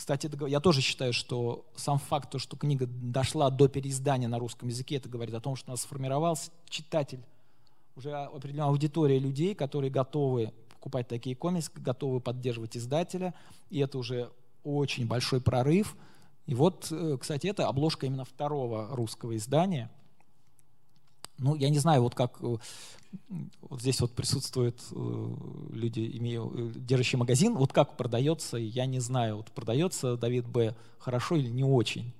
кстати, 0.00 0.30
я 0.48 0.60
тоже 0.60 0.80
считаю, 0.80 1.12
что 1.12 1.66
сам 1.76 1.98
факт, 1.98 2.40
что 2.40 2.56
книга 2.56 2.86
дошла 2.86 3.50
до 3.50 3.68
переиздания 3.68 4.28
на 4.28 4.38
русском 4.38 4.70
языке, 4.70 4.96
это 4.96 5.10
говорит 5.10 5.34
о 5.34 5.42
том, 5.42 5.56
что 5.56 5.68
у 5.68 5.72
нас 5.72 5.82
сформировался 5.82 6.50
читатель, 6.70 7.20
уже 7.96 8.10
определенная 8.14 8.70
аудитория 8.70 9.18
людей, 9.18 9.54
которые 9.54 9.90
готовы 9.90 10.54
покупать 10.70 11.06
такие 11.06 11.36
комиксы, 11.36 11.70
готовы 11.74 12.20
поддерживать 12.20 12.78
издателя, 12.78 13.34
и 13.68 13.78
это 13.80 13.98
уже 13.98 14.30
очень 14.64 15.06
большой 15.06 15.42
прорыв. 15.42 15.94
И 16.46 16.54
вот, 16.54 16.88
э, 16.90 17.18
кстати, 17.20 17.48
это 17.48 17.68
обложка 17.68 18.06
именно 18.06 18.24
второго 18.24 18.88
русского 18.96 19.36
издания. 19.36 19.90
Ну, 21.40 21.54
я 21.54 21.70
не 21.70 21.78
знаю, 21.78 22.02
вот 22.02 22.14
как 22.14 22.38
э, 22.42 22.56
вот 23.62 23.80
здесь 23.80 24.00
вот 24.00 24.12
присутствуют 24.12 24.80
э, 24.92 25.28
люди, 25.72 26.10
имею, 26.18 26.52
э, 26.54 26.72
держащие 26.76 27.18
магазин, 27.18 27.56
вот 27.56 27.72
как 27.72 27.96
продается, 27.96 28.58
я 28.58 28.86
не 28.86 29.00
знаю, 29.00 29.38
вот 29.38 29.50
продается 29.50 30.16
Давид 30.16 30.46
Б. 30.46 30.74
хорошо 30.98 31.36
или 31.36 31.48
не 31.48 31.64
очень. 31.64 32.12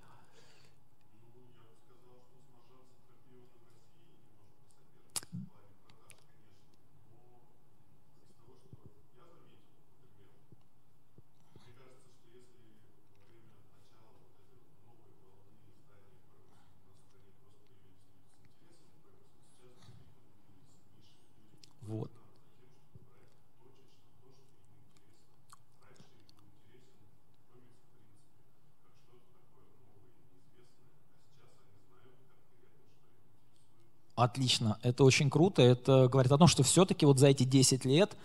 Отлично, 34.20 34.78
это 34.82 35.04
очень 35.04 35.30
круто. 35.30 35.62
Это 35.62 36.06
говорит 36.08 36.30
о 36.30 36.36
том, 36.36 36.46
что 36.46 36.62
все-таки 36.62 37.06
вот 37.06 37.18
за 37.18 37.28
эти 37.28 37.44
10 37.44 37.86
лет 37.86 38.16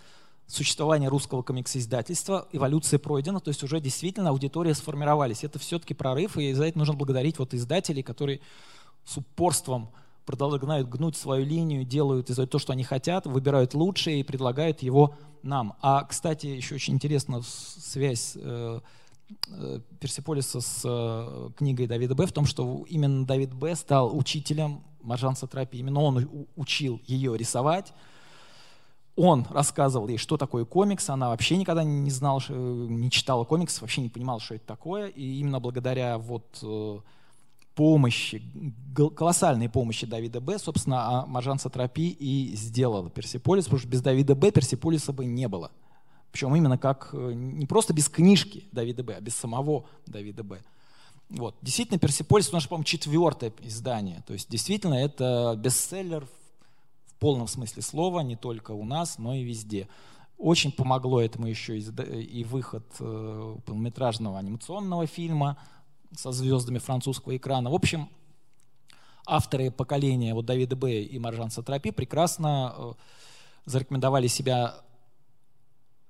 существования 0.45 1.07
русского 1.07 1.41
комикс-издательства 1.41 2.47
эволюция 2.51 2.99
пройдена, 2.99 3.39
то 3.39 3.47
есть 3.47 3.63
уже 3.63 3.79
действительно 3.79 4.31
аудитория 4.31 4.73
сформировались. 4.75 5.45
Это 5.45 5.57
все-таки 5.57 5.93
прорыв, 5.93 6.37
и 6.37 6.51
за 6.51 6.67
это 6.67 6.77
нужно 6.77 6.95
благодарить 6.95 7.39
вот 7.39 7.53
издателей, 7.53 8.03
которые 8.03 8.41
с 9.05 9.15
упорством 9.15 9.89
продолжают 10.25 10.89
гнуть 10.89 11.15
свою 11.15 11.45
линию, 11.45 11.85
делают 11.85 12.29
из 12.29 12.35
то, 12.49 12.59
что 12.59 12.73
они 12.73 12.83
хотят, 12.83 13.25
выбирают 13.25 13.73
лучшее 13.73 14.19
и 14.19 14.23
предлагают 14.23 14.81
его 14.81 15.15
нам. 15.43 15.75
А, 15.81 16.03
кстати, 16.03 16.47
еще 16.47 16.75
очень 16.75 16.95
интересна 16.95 17.41
связь 17.41 18.33
э, 18.35 18.81
Персиполиса 19.99 20.61
с 20.61 20.81
э, 20.83 21.49
книгой 21.57 21.87
Давида 21.87 22.15
Б. 22.15 22.25
в 22.25 22.31
том, 22.31 22.45
что 22.45 22.85
именно 22.87 23.25
Давид 23.25 23.53
Б. 23.53 23.75
стал 23.75 24.15
учителем 24.15 24.83
Маржан 25.01 25.35
Сатрапи, 25.35 25.77
именно 25.77 26.01
он 26.01 26.47
учил 26.55 27.01
ее 27.05 27.37
рисовать. 27.37 27.93
Он 29.15 29.47
рассказывал 29.49 30.09
ей, 30.09 30.17
что 30.17 30.35
такое 30.37 30.65
комикс. 30.65 31.09
Она 31.09 31.29
вообще 31.29 31.55
никогда 31.55 31.83
не 31.83 32.11
знала, 32.11 32.41
не 32.49 33.09
читала 33.09 33.45
комикс, 33.45 33.79
вообще 33.79 34.01
не 34.01 34.09
понимала, 34.09 34.41
что 34.41 34.55
это 34.55 34.65
такое. 34.65 35.07
И 35.07 35.39
именно 35.39 35.61
благодаря 35.61 36.17
вот 36.17 36.59
э, 36.61 36.99
помощи, 37.75 38.41
колоссальной 39.15 39.69
помощи 39.69 40.05
Давида 40.05 40.41
Б., 40.41 40.59
собственно, 40.59 41.07
а 41.07 41.25
Маржан 41.25 41.59
Сатрапи 41.59 42.09
и 42.09 42.55
сделала 42.55 43.09
Персиполис, 43.09 43.65
потому 43.65 43.79
что 43.79 43.87
без 43.87 44.01
Давида 44.01 44.35
Б. 44.35 44.51
Персиполиса 44.51 45.13
бы 45.13 45.25
не 45.25 45.47
было. 45.47 45.71
Причем 46.35 46.53
именно 46.53 46.77
как, 46.77 47.11
э, 47.13 47.31
не 47.33 47.65
просто 47.65 47.93
без 47.93 48.09
книжки 48.09 48.65
Давида 48.73 49.05
Б., 49.05 49.15
а 49.15 49.21
без 49.21 49.35
самого 49.37 49.85
Давида 50.05 50.43
Б. 50.43 50.61
Вот. 51.29 51.55
Действительно, 51.61 51.97
Персиполис 51.97 52.49
у 52.49 52.55
нас, 52.55 52.67
по-моему, 52.67 52.83
четвертое 52.83 53.53
издание. 53.61 54.21
То 54.27 54.33
есть, 54.33 54.49
действительно, 54.49 54.95
это 54.95 55.55
бестселлер 55.57 56.25
в 57.05 57.15
полном 57.19 57.47
смысле 57.47 57.81
слова, 57.81 58.19
не 58.19 58.35
только 58.35 58.71
у 58.71 58.83
нас, 58.83 59.17
но 59.17 59.33
и 59.33 59.45
везде. 59.45 59.87
Очень 60.37 60.73
помогло 60.73 61.21
этому 61.21 61.47
еще 61.47 61.79
и 61.79 62.43
выход 62.43 62.83
э, 62.99 63.55
полнометражного 63.65 64.37
анимационного 64.37 65.07
фильма 65.07 65.57
со 66.17 66.33
звездами 66.33 66.79
французского 66.79 67.37
экрана. 67.37 67.71
В 67.71 67.75
общем, 67.75 68.09
авторы 69.25 69.71
поколения 69.71 70.33
вот 70.33 70.47
Давида 70.47 70.75
Б. 70.75 71.01
и 71.01 71.17
Маржан 71.17 71.49
Сатрапи 71.49 71.91
прекрасно 71.91 72.73
э, 72.75 72.93
зарекомендовали 73.63 74.27
себя 74.27 74.81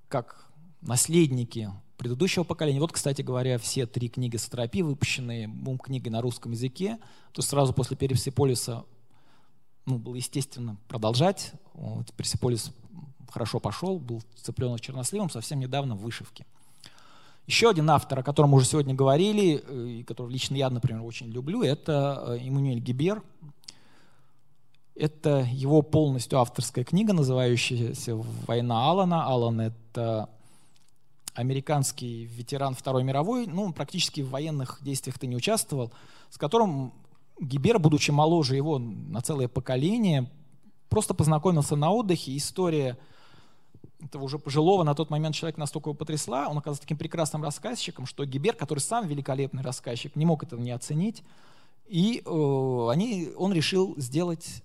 как 0.08 0.46
наследники 0.80 1.70
предыдущего 1.96 2.44
поколения. 2.44 2.80
Вот, 2.80 2.92
кстати 2.92 3.22
говоря, 3.22 3.58
все 3.58 3.86
три 3.86 4.08
книги 4.08 4.36
Сатрапи, 4.36 4.82
выпущенные 4.82 5.48
бум 5.48 5.78
книгой 5.78 6.12
на 6.12 6.20
русском 6.20 6.52
языке, 6.52 6.98
то 7.32 7.42
сразу 7.42 7.72
после 7.72 7.96
Персиполиса 7.96 8.84
ну, 9.86 9.98
было 9.98 10.16
естественно 10.16 10.76
продолжать. 10.88 11.52
Вот, 11.72 12.12
Персиполис 12.14 12.72
хорошо 13.30 13.60
пошел, 13.60 13.98
был 13.98 14.22
цыпленок 14.36 14.80
черносливом, 14.80 15.30
совсем 15.30 15.60
недавно 15.60 15.94
в 15.94 16.00
вышивке. 16.00 16.46
Еще 17.46 17.70
один 17.70 17.88
автор, 17.90 18.18
о 18.18 18.22
котором 18.24 18.50
мы 18.50 18.56
уже 18.56 18.66
сегодня 18.66 18.94
говорили, 18.94 19.62
э, 19.64 19.88
и 20.00 20.02
которого 20.02 20.30
лично 20.30 20.56
я, 20.56 20.68
например, 20.68 21.02
очень 21.02 21.30
люблю, 21.30 21.62
это 21.62 22.36
Эммануэль 22.40 22.80
Гибер. 22.80 23.22
Это 24.98 25.46
его 25.52 25.82
полностью 25.82 26.38
авторская 26.38 26.82
книга, 26.82 27.12
называющаяся 27.12 28.16
«Война 28.46 28.88
Алана». 28.88 29.26
Алан— 29.26 29.60
это 29.60 30.30
американский 31.34 32.24
ветеран 32.24 32.74
Второй 32.74 33.04
мировой, 33.04 33.46
ну, 33.46 33.64
он 33.64 33.72
практически 33.74 34.22
в 34.22 34.30
военных 34.30 34.78
действиях-то 34.80 35.26
не 35.26 35.36
участвовал, 35.36 35.92
с 36.30 36.38
которым 36.38 36.94
Гибер, 37.38 37.78
будучи 37.78 38.10
моложе 38.10 38.56
его 38.56 38.78
на 38.78 39.20
целое 39.20 39.48
поколение, 39.48 40.30
просто 40.88 41.12
познакомился 41.12 41.76
на 41.76 41.90
отдыхе. 41.90 42.34
История 42.34 42.96
этого 44.02 44.24
уже 44.24 44.38
пожилого 44.38 44.82
на 44.82 44.94
тот 44.94 45.10
момент 45.10 45.34
человека 45.34 45.60
настолько 45.60 45.90
его 45.90 45.94
потрясла, 45.94 46.48
он 46.48 46.56
оказался 46.56 46.80
таким 46.80 46.96
прекрасным 46.96 47.42
рассказчиком, 47.42 48.06
что 48.06 48.24
Гибер, 48.24 48.54
который 48.54 48.78
сам 48.78 49.06
великолепный 49.06 49.62
рассказчик, 49.62 50.16
не 50.16 50.24
мог 50.24 50.42
этого 50.42 50.60
не 50.60 50.70
оценить. 50.70 51.22
И 51.86 52.22
э, 52.24 52.88
они, 52.90 53.28
он 53.36 53.52
решил 53.52 53.94
сделать 53.98 54.62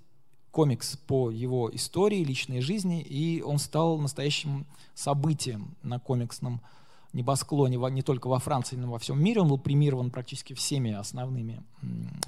комикс 0.51 0.97
по 0.97 1.31
его 1.31 1.69
истории, 1.73 2.23
личной 2.23 2.61
жизни, 2.61 3.01
и 3.01 3.41
он 3.41 3.57
стал 3.57 3.97
настоящим 3.97 4.65
событием 4.93 5.75
на 5.81 5.99
комиксном 5.99 6.61
небосклоне 7.13 7.77
не 7.91 8.01
только 8.01 8.27
во 8.27 8.39
Франции, 8.39 8.75
но 8.75 8.87
и 8.87 8.89
во 8.91 8.99
всем 8.99 9.21
мире. 9.21 9.41
Он 9.41 9.47
был 9.47 9.57
премирован 9.57 10.11
практически 10.11 10.53
всеми 10.53 10.91
основными 10.91 11.63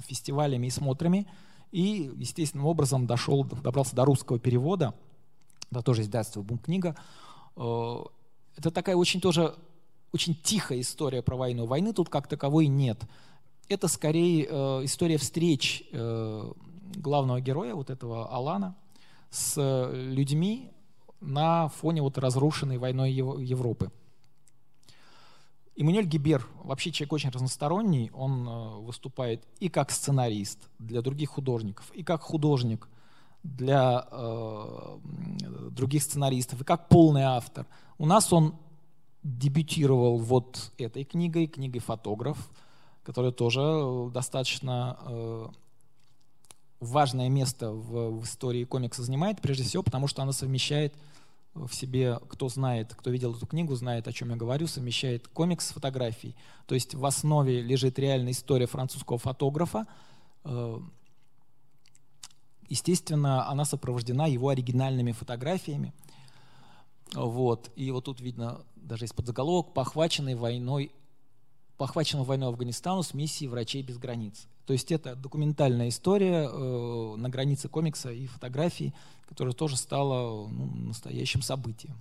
фестивалями 0.06 0.66
и 0.66 0.70
смотрами, 0.70 1.26
и 1.72 2.10
естественным 2.16 2.66
образом 2.66 3.06
дошел, 3.06 3.44
добрался 3.44 3.94
до 3.94 4.04
русского 4.04 4.38
перевода– 4.38 4.94
да, 5.74 5.82
тоже 5.82 6.02
издательство 6.02 6.42
«Бум-книга». 6.42 6.96
Э, 7.56 7.96
это 8.56 8.70
такая 8.70 8.96
очень 8.96 9.20
тоже 9.20 9.54
очень 10.12 10.36
тихая 10.36 10.80
история 10.80 11.22
про 11.22 11.36
войну. 11.36 11.66
Войны 11.66 11.92
тут 11.92 12.08
как 12.08 12.28
таковой 12.28 12.68
нет. 12.68 13.02
Это 13.68 13.88
скорее 13.88 14.46
э, 14.48 14.84
история 14.84 15.16
встреч 15.18 15.82
э, 15.90 16.52
главного 16.96 17.40
героя, 17.40 17.74
вот 17.74 17.90
этого 17.90 18.28
Алана, 18.28 18.76
с 19.30 19.90
людьми 19.92 20.70
на 21.20 21.68
фоне 21.68 22.02
вот 22.02 22.18
разрушенной 22.18 22.78
войной 22.78 23.12
Европы. 23.12 23.90
Эммануэль 25.76 26.06
Гибер 26.06 26.46
вообще 26.62 26.92
человек 26.92 27.14
очень 27.14 27.30
разносторонний. 27.30 28.10
Он 28.14 28.84
выступает 28.84 29.44
и 29.58 29.68
как 29.68 29.90
сценарист 29.90 30.58
для 30.78 31.02
других 31.02 31.30
художников, 31.30 31.90
и 31.92 32.04
как 32.04 32.22
художник 32.22 32.88
для 33.42 34.06
э, 34.10 34.98
других 35.70 36.02
сценаристов 36.02 36.62
и 36.62 36.64
как 36.64 36.88
полный 36.88 37.22
автор. 37.22 37.66
У 37.98 38.06
нас 38.06 38.32
он 38.32 38.56
дебютировал 39.22 40.18
вот 40.18 40.72
этой 40.78 41.04
книгой, 41.04 41.46
книгой 41.46 41.80
«Фотограф», 41.80 42.50
которая 43.02 43.32
тоже 43.32 43.60
э, 43.60 44.10
достаточно 44.12 44.98
э, 45.02 45.48
важное 46.84 47.28
место 47.28 47.70
в, 47.72 48.20
в 48.20 48.24
истории 48.24 48.64
комикса 48.64 49.02
занимает, 49.02 49.40
прежде 49.40 49.64
всего 49.64 49.82
потому, 49.82 50.06
что 50.06 50.22
она 50.22 50.32
совмещает 50.32 50.94
в 51.54 51.72
себе, 51.72 52.18
кто 52.28 52.48
знает, 52.48 52.94
кто 52.94 53.10
видел 53.10 53.34
эту 53.34 53.46
книгу, 53.46 53.74
знает, 53.74 54.08
о 54.08 54.12
чем 54.12 54.30
я 54.30 54.36
говорю, 54.36 54.66
совмещает 54.66 55.28
комикс 55.28 55.68
с 55.68 55.72
фотографией. 55.72 56.34
То 56.66 56.74
есть 56.74 56.94
в 56.94 57.04
основе 57.06 57.62
лежит 57.62 57.98
реальная 57.98 58.32
история 58.32 58.66
французского 58.66 59.18
фотографа, 59.18 59.86
э, 60.44 60.80
Естественно, 62.68 63.48
она 63.48 63.64
сопровождена 63.64 64.26
его 64.26 64.48
оригинальными 64.48 65.12
фотографиями. 65.12 65.92
Вот. 67.12 67.70
И 67.76 67.90
вот 67.90 68.04
тут 68.04 68.20
видно 68.20 68.62
даже 68.76 69.04
из-под 69.04 69.26
заголовок 69.26 69.72
«Похваченный 69.74 70.34
войной 70.34 70.92
похвачен 71.76 72.22
войной 72.22 72.48
Афганистану 72.48 73.02
с 73.02 73.14
миссией 73.14 73.48
«Врачей 73.48 73.82
без 73.82 73.98
границ». 73.98 74.46
То 74.66 74.72
есть 74.72 74.90
это 74.92 75.14
документальная 75.14 75.88
история 75.88 76.48
э, 76.48 77.16
на 77.16 77.28
границе 77.28 77.68
комикса 77.68 78.10
и 78.10 78.26
фотографий, 78.26 78.94
которая 79.28 79.54
тоже 79.54 79.76
стала 79.76 80.48
ну, 80.48 80.66
настоящим 80.74 81.42
событием. 81.42 81.96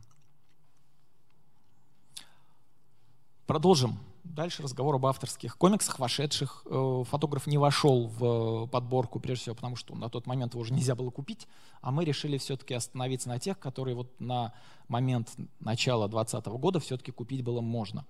Продолжим 3.45 3.99
Дальше 4.23 4.63
разговор 4.63 4.95
об 4.95 5.05
авторских 5.05 5.57
комиксах, 5.57 5.99
вошедших. 5.99 6.65
Э, 6.65 7.03
фотограф 7.05 7.45
не 7.45 7.57
вошел 7.57 8.07
в 8.07 8.67
подборку, 8.67 9.19
прежде 9.19 9.43
всего, 9.43 9.55
потому 9.55 9.75
что 9.75 9.95
на 9.95 10.09
тот 10.09 10.27
момент 10.27 10.53
его 10.53 10.61
уже 10.61 10.73
нельзя 10.73 10.95
было 10.95 11.09
купить, 11.09 11.47
а 11.81 11.91
мы 11.91 12.05
решили 12.05 12.37
все-таки 12.37 12.73
остановиться 12.73 13.27
на 13.27 13.37
тех, 13.37 13.59
которые 13.59 13.95
вот 13.95 14.09
на 14.19 14.53
момент 14.87 15.33
начала 15.59 16.07
2020 16.07 16.45
года 16.59 16.79
все-таки 16.79 17.11
купить 17.11 17.43
было 17.43 17.59
можно. 17.59 18.05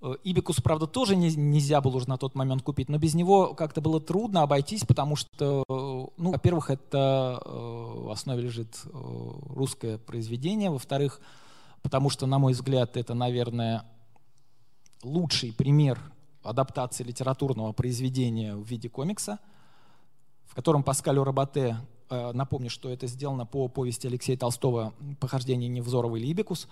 Э, 0.00 0.14
Ибикус, 0.22 0.60
правда, 0.60 0.86
тоже 0.86 1.16
не, 1.16 1.34
нельзя 1.34 1.80
было 1.80 1.96
уже 1.96 2.08
на 2.08 2.18
тот 2.18 2.34
момент 2.34 2.62
купить, 2.62 2.88
но 2.88 2.98
без 2.98 3.14
него 3.14 3.54
как-то 3.54 3.80
было 3.80 4.00
трудно 4.00 4.42
обойтись, 4.42 4.84
потому 4.84 5.16
что, 5.16 5.64
ну, 5.68 6.30
во-первых, 6.30 6.70
это 6.70 7.40
э, 7.44 7.50
в 7.50 8.10
основе 8.10 8.42
лежит 8.42 8.80
русское 8.92 9.98
произведение, 9.98 10.70
во-вторых, 10.70 11.20
потому 11.82 12.10
что, 12.10 12.26
на 12.26 12.38
мой 12.38 12.52
взгляд, 12.52 12.96
это, 12.96 13.14
наверное, 13.14 13.84
лучший 15.02 15.52
пример 15.52 16.00
адаптации 16.42 17.04
литературного 17.04 17.72
произведения 17.72 18.54
в 18.54 18.64
виде 18.64 18.88
комикса, 18.88 19.38
в 20.46 20.54
котором 20.54 20.82
Паскалю 20.82 21.24
Рабате, 21.24 21.76
э, 22.10 22.32
напомню, 22.32 22.70
что 22.70 22.88
это 22.88 23.06
сделано 23.06 23.46
по 23.46 23.68
повести 23.68 24.06
Алексея 24.06 24.36
Толстого 24.36 24.94
«Похождение 25.20 25.68
Невзорова 25.68 26.16
и 26.16 26.20
Либекус», 26.20 26.68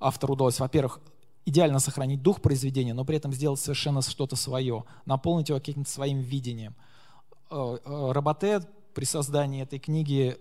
автору 0.00 0.34
удалось, 0.34 0.60
во-первых, 0.60 1.00
идеально 1.48 1.78
сохранить 1.78 2.22
дух 2.22 2.40
произведения, 2.40 2.94
но 2.94 3.04
при 3.04 3.16
этом 3.16 3.32
сделать 3.32 3.60
совершенно 3.60 4.02
что-то 4.02 4.36
свое, 4.36 4.84
наполнить 5.06 5.48
его 5.48 5.58
каким-то 5.58 5.90
своим 5.90 6.20
видением. 6.20 6.74
Э, 7.50 7.78
э, 7.84 8.12
Рабате 8.12 8.60
при 8.94 9.04
создании 9.04 9.62
этой 9.62 9.78
книги 9.78 10.36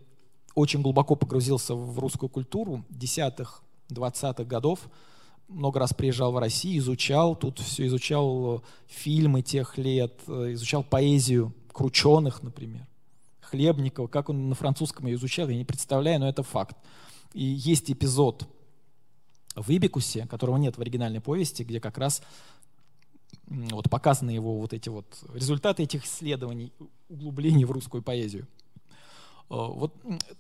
очень 0.56 0.82
глубоко 0.82 1.16
погрузился 1.16 1.76
в 1.76 1.98
русскую 2.00 2.30
культуру 2.30 2.84
десятых, 2.90 3.62
двадцатых 3.90 4.48
годов, 4.48 4.90
много 5.48 5.80
раз 5.80 5.94
приезжал 5.94 6.34
в 6.34 6.38
Россию, 6.38 6.80
изучал, 6.80 7.36
тут 7.36 7.60
все 7.60 7.86
изучал 7.88 8.62
фильмы 8.88 9.42
тех 9.42 9.78
лет, 9.78 10.20
э, 10.28 10.54
изучал 10.54 10.84
поэзию 10.84 11.54
Крученых, 11.72 12.44
например, 12.44 12.88
Хлебникова, 13.42 14.08
как 14.08 14.30
он 14.30 14.50
на 14.50 14.56
французском 14.56 15.06
ее 15.06 15.16
изучал, 15.16 15.48
я 15.48 15.56
не 15.56 15.64
представляю, 15.64 16.20
но 16.20 16.28
это 16.28 16.44
факт. 16.44 16.76
И 17.34 17.44
есть 17.44 17.92
эпизод 17.92 18.48
в 19.62 19.70
Ибикусе, 19.70 20.28
которого 20.28 20.58
нет 20.58 20.78
в 20.78 20.82
оригинальной 20.82 21.22
повести, 21.22 21.64
где 21.64 21.80
как 21.80 21.98
раз 21.98 22.22
вот 23.48 23.90
показаны 23.90 24.32
его 24.32 24.60
вот 24.60 24.74
эти 24.74 24.90
вот 24.90 25.06
результаты 25.34 25.84
этих 25.84 26.06
исследований, 26.06 26.74
углублений 27.10 27.66
в 27.66 27.72
русскую 27.72 28.04
поэзию. 28.04 28.48
Э, 29.50 29.56
вот 29.56 29.94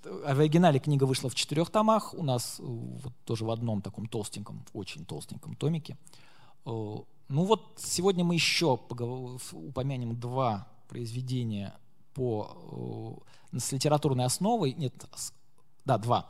в 0.03 0.39
оригинале 0.39 0.79
книга 0.79 1.05
вышла 1.05 1.29
в 1.29 1.35
четырех 1.35 1.69
томах, 1.69 2.13
у 2.13 2.23
нас 2.23 2.59
э, 2.59 2.63
вот 2.63 3.13
тоже 3.25 3.45
в 3.45 3.51
одном 3.51 3.81
таком 3.81 4.07
толстеньком, 4.07 4.65
очень 4.73 5.05
толстеньком 5.05 5.55
томике. 5.55 5.97
Э, 6.65 6.95
ну 7.29 7.43
вот 7.43 7.77
сегодня 7.77 8.23
мы 8.23 8.35
еще 8.35 8.79
упомянем 9.51 10.19
два 10.19 10.67
произведения 10.89 11.73
по, 12.13 13.21
с 13.51 13.71
литературной 13.71 14.25
основой, 14.25 14.73
нет, 14.73 14.93
да, 15.85 15.97
два. 15.97 16.29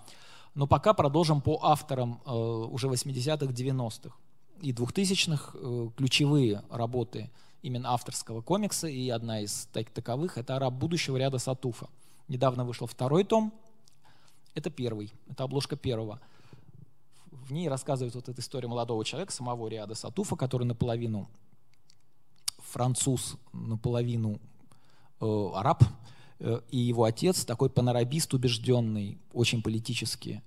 Но 0.58 0.66
пока 0.66 0.94
продолжим 0.94 1.40
по 1.40 1.60
авторам 1.62 2.20
уже 2.26 2.88
80-х, 2.88 3.54
90-х 3.54 4.16
и 4.62 4.72
2000-х 4.72 5.92
ключевые 5.96 6.64
работы 6.72 7.30
именно 7.62 7.94
авторского 7.94 8.42
комикса, 8.42 8.88
и 8.88 9.08
одна 9.10 9.42
из 9.42 9.68
таковых— 9.94 10.36
это 10.40 10.56
«Араб 10.56 10.74
будущего» 10.74 11.16
ряда 11.18 11.38
Сатуфа. 11.38 11.90
Недавно 12.28 12.66
вышел 12.66 12.88
второй 12.88 13.24
том. 13.24 13.54
Это 14.56 14.72
первый, 14.72 15.14
это 15.30 15.44
обложка 15.44 15.76
первого. 15.76 16.20
В 17.30 17.54
ней 17.54 17.70
рассказывает 17.70 18.16
вот 18.16 18.28
эта 18.28 18.42
история 18.42 18.68
молодого 18.68 19.06
человека, 19.06 19.32
самого 19.32 19.68
Риада 19.68 19.94
Сатуфа, 19.94 20.36
который 20.36 20.64
наполовину 20.64 21.30
француз, 22.58 23.36
наполовину 23.54 24.40
э, 25.22 25.50
араб, 25.54 25.84
э, 25.84 25.86
и 26.40 26.78
его 26.78 27.04
отец 27.04 27.46
такой 27.46 27.70
панорабист 27.70 28.34
убежденный, 28.34 29.18
очень 29.34 29.62
политически 29.62 30.44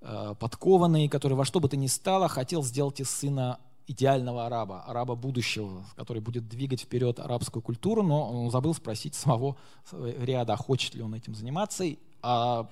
э, 0.00 0.34
подкованный, 0.38 1.08
который 1.08 1.34
во 1.34 1.44
что 1.44 1.60
бы 1.60 1.68
то 1.68 1.76
ни 1.76 1.86
стало 1.86 2.28
хотел 2.28 2.62
сделать 2.62 3.00
из 3.00 3.10
сына 3.10 3.58
идеального 3.88 4.46
араба, 4.46 4.82
араба 4.82 5.14
будущего, 5.14 5.84
который 5.96 6.20
будет 6.20 6.46
двигать 6.46 6.82
вперед 6.82 7.18
арабскую 7.18 7.62
культуру, 7.62 8.02
но 8.02 8.30
он 8.30 8.50
забыл 8.50 8.74
спросить 8.74 9.14
самого 9.14 9.56
Риада, 9.90 10.56
хочет 10.56 10.94
ли 10.94 11.02
он 11.02 11.14
этим 11.14 11.34
заниматься, 11.34 11.84
а 12.22 12.68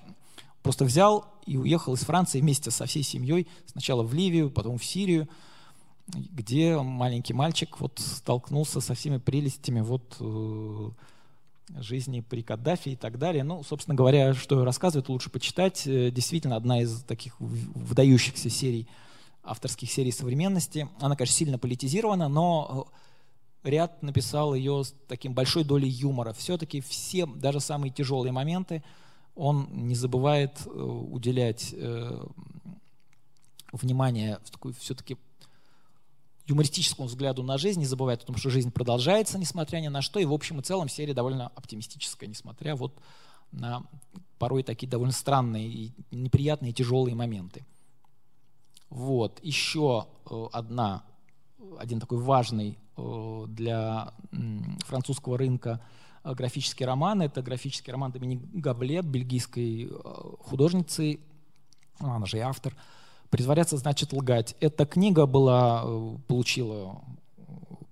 просто 0.61 0.85
взял 0.85 1.25
и 1.45 1.57
уехал 1.57 1.95
из 1.95 2.01
Франции 2.01 2.39
вместе 2.39 2.69
со 2.69 2.85
всей 2.85 3.01
семьей 3.01 3.47
сначала 3.65 4.03
в 4.03 4.13
Ливию, 4.13 4.51
потом 4.51 4.77
в 4.77 4.85
Сирию, 4.85 5.27
где 6.07 6.77
маленький 6.77 7.33
мальчик 7.33 7.79
вот 7.79 7.99
столкнулся 7.99 8.79
со 8.79 8.93
всеми 8.93 9.17
прелестями 9.17 9.81
вот 9.81 10.15
э, 10.19 10.89
жизни 11.75 12.21
при 12.21 12.41
Каддафе 12.41 12.91
и 12.91 12.95
так 12.95 13.17
далее. 13.17 13.43
Ну, 13.43 13.63
собственно 13.63 13.95
говоря, 13.95 14.33
что 14.33 14.63
рассказывает, 14.63 15.09
лучше 15.09 15.29
почитать. 15.29 15.85
Э, 15.85 16.11
действительно, 16.11 16.55
одна 16.55 16.81
из 16.81 17.03
таких 17.03 17.39
выдающихся 17.39 18.49
серий, 18.49 18.87
авторских 19.43 19.91
серий 19.91 20.11
современности. 20.11 20.87
Она, 20.99 21.15
конечно, 21.15 21.35
сильно 21.35 21.59
политизирована, 21.59 22.29
но 22.29 22.87
э, 23.63 23.69
ряд 23.69 24.01
написал 24.01 24.53
ее 24.53 24.83
с 24.83 24.93
таким 25.07 25.33
большой 25.33 25.63
долей 25.63 25.89
юмора. 25.89 26.33
Все-таки 26.33 26.81
все, 26.81 27.25
даже 27.25 27.59
самые 27.59 27.91
тяжелые 27.91 28.31
моменты, 28.31 28.83
он 29.35 29.67
не 29.71 29.95
забывает 29.95 30.53
э, 30.65 30.69
уделять 30.69 31.75
внимание 33.73 34.39
все-таки 34.79 35.17
юмористическому 36.47 37.07
взгляду 37.07 37.43
на 37.43 37.57
жизнь, 37.57 37.79
не 37.79 37.85
забывает 37.85 38.23
о 38.23 38.25
том, 38.25 38.37
что 38.37 38.49
жизнь 38.49 38.71
продолжается, 38.71 39.37
несмотря 39.37 39.79
ни 39.79 39.89
на 39.89 40.01
что, 40.01 40.19
и 40.19 40.25
в 40.25 40.33
общем 40.33 40.59
и 40.59 40.63
целом 40.63 40.87
серия 40.87 41.13
довольно 41.13 41.49
оптимистическая, 41.49 42.29
несмотря 42.29 42.75
вот 42.75 42.99
на 43.51 43.83
порой 44.39 44.63
такие 44.63 44.87
довольно 44.87 45.13
странные 45.13 45.67
и 45.67 45.91
неприятные, 46.11 46.71
тяжелые 46.71 47.15
моменты. 47.15 47.65
Вот, 48.89 49.39
еще 49.43 50.07
э, 50.29 50.45
одна, 50.53 51.03
один 51.77 51.99
такой 51.99 52.19
важный 52.19 52.77
э, 52.95 53.45
для 53.49 54.13
французского 54.85 55.37
рынка 55.37 55.81
э, 56.23 56.33
графический 56.33 56.85
роман. 56.85 57.21
Это 57.21 57.41
графический 57.41 57.91
роман 57.91 58.13
Доминик 58.13 58.41
Габле, 58.53 59.01
бельгийской 59.01 59.91
художницы, 60.39 61.19
она 61.99 62.25
же 62.25 62.37
и 62.37 62.41
автор– 62.41 62.73
Притворяться 63.29 63.77
значит 63.77 64.13
лгать. 64.13 64.55
Эта 64.59 64.85
книга 64.85 65.25
была, 65.25 65.83
э, 65.85 66.15
получила 66.27 67.01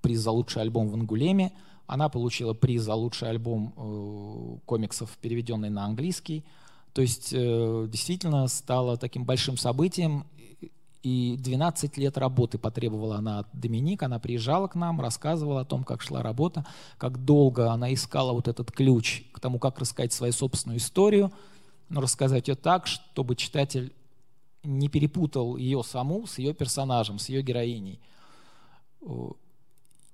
приз 0.01 0.19
за 0.19 0.31
лучший 0.31 0.61
альбом 0.61 0.89
в 0.89 0.93
Ангулеме. 0.93 1.51
Она 1.87 2.09
получила 2.09 2.53
приз 2.53 2.83
за 2.83 2.93
лучший 2.93 3.29
альбом 3.29 3.73
э, 3.75 4.57
комиксов, 4.65 5.17
переведенный 5.21 5.69
на 5.69 5.85
английский. 5.85 6.45
То 6.93 7.01
есть 7.01 7.33
э, 7.33 7.87
действительно 7.91 8.47
стало 8.47 8.97
таким 8.97 9.25
большим 9.25 9.57
событием. 9.57 10.25
И 11.03 11.35
12 11.37 11.97
лет 11.97 12.17
работы 12.17 12.57
потребовала 12.57 13.17
она 13.17 13.39
от 13.39 13.47
Доминик. 13.53 14.01
Она 14.01 14.17
приезжала 14.17 14.67
к 14.67 14.75
нам, 14.75 15.01
рассказывала 15.01 15.61
о 15.61 15.65
том, 15.65 15.83
как 15.83 16.01
шла 16.01 16.23
работа, 16.23 16.65
как 16.97 17.23
долго 17.23 17.71
она 17.71 17.93
искала 17.93 18.31
вот 18.31 18.47
этот 18.47 18.71
ключ 18.71 19.23
к 19.31 19.39
тому, 19.39 19.59
как 19.59 19.77
рассказать 19.77 20.13
свою 20.13 20.33
собственную 20.33 20.79
историю, 20.79 21.31
но 21.89 22.01
рассказать 22.01 22.47
ее 22.47 22.55
так, 22.55 22.87
чтобы 22.87 23.35
читатель 23.35 23.93
не 24.65 24.89
перепутал 24.89 25.57
ее 25.57 25.83
саму 25.83 26.27
с 26.27 26.37
ее 26.37 26.53
персонажем, 26.53 27.19
с 27.19 27.29
ее 27.29 27.41
героиней. 27.41 27.99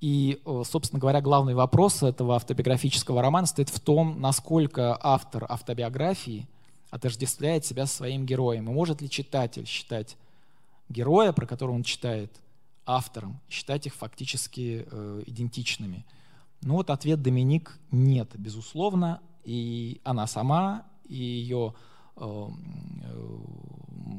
И, 0.02 0.42
собственно 0.66 1.00
говоря, 1.00 1.22
главный 1.22 1.54
вопрос 1.54 2.02
этого 2.02 2.36
автобиографического 2.36 3.22
романа 3.22 3.46
стоит 3.46 3.70
в 3.70 3.80
том, 3.80 4.20
насколько 4.20 4.98
автор 5.00 5.46
автобиографии 5.48 6.48
отождествляет 6.90 7.66
себя 7.66 7.86
своим 7.86 8.26
героем. 8.26 8.70
И 8.70 8.74
может 8.74 9.02
ли 9.02 9.10
читатель 9.10 9.66
считать 9.66 10.18
героя, 10.90 11.32
про 11.32 11.46
которого 11.46 11.76
он 11.76 11.84
читает, 11.84 12.32
автором, 12.86 13.40
считать 13.50 13.86
их 13.86 13.96
фактически 13.96 14.86
э, 14.90 15.24
идентичными? 15.28 16.06
Ну 16.62 16.76
вот 16.76 16.90
ответ 16.90 17.22
Доминик– 17.22 17.80
нет, 17.92 18.30
безусловно. 18.36 19.22
И 19.44 20.02
она 20.04 20.28
сама, 20.28 20.86
и 21.08 21.16
ее 21.16 21.74
э, 21.74 21.74
э 21.74 21.91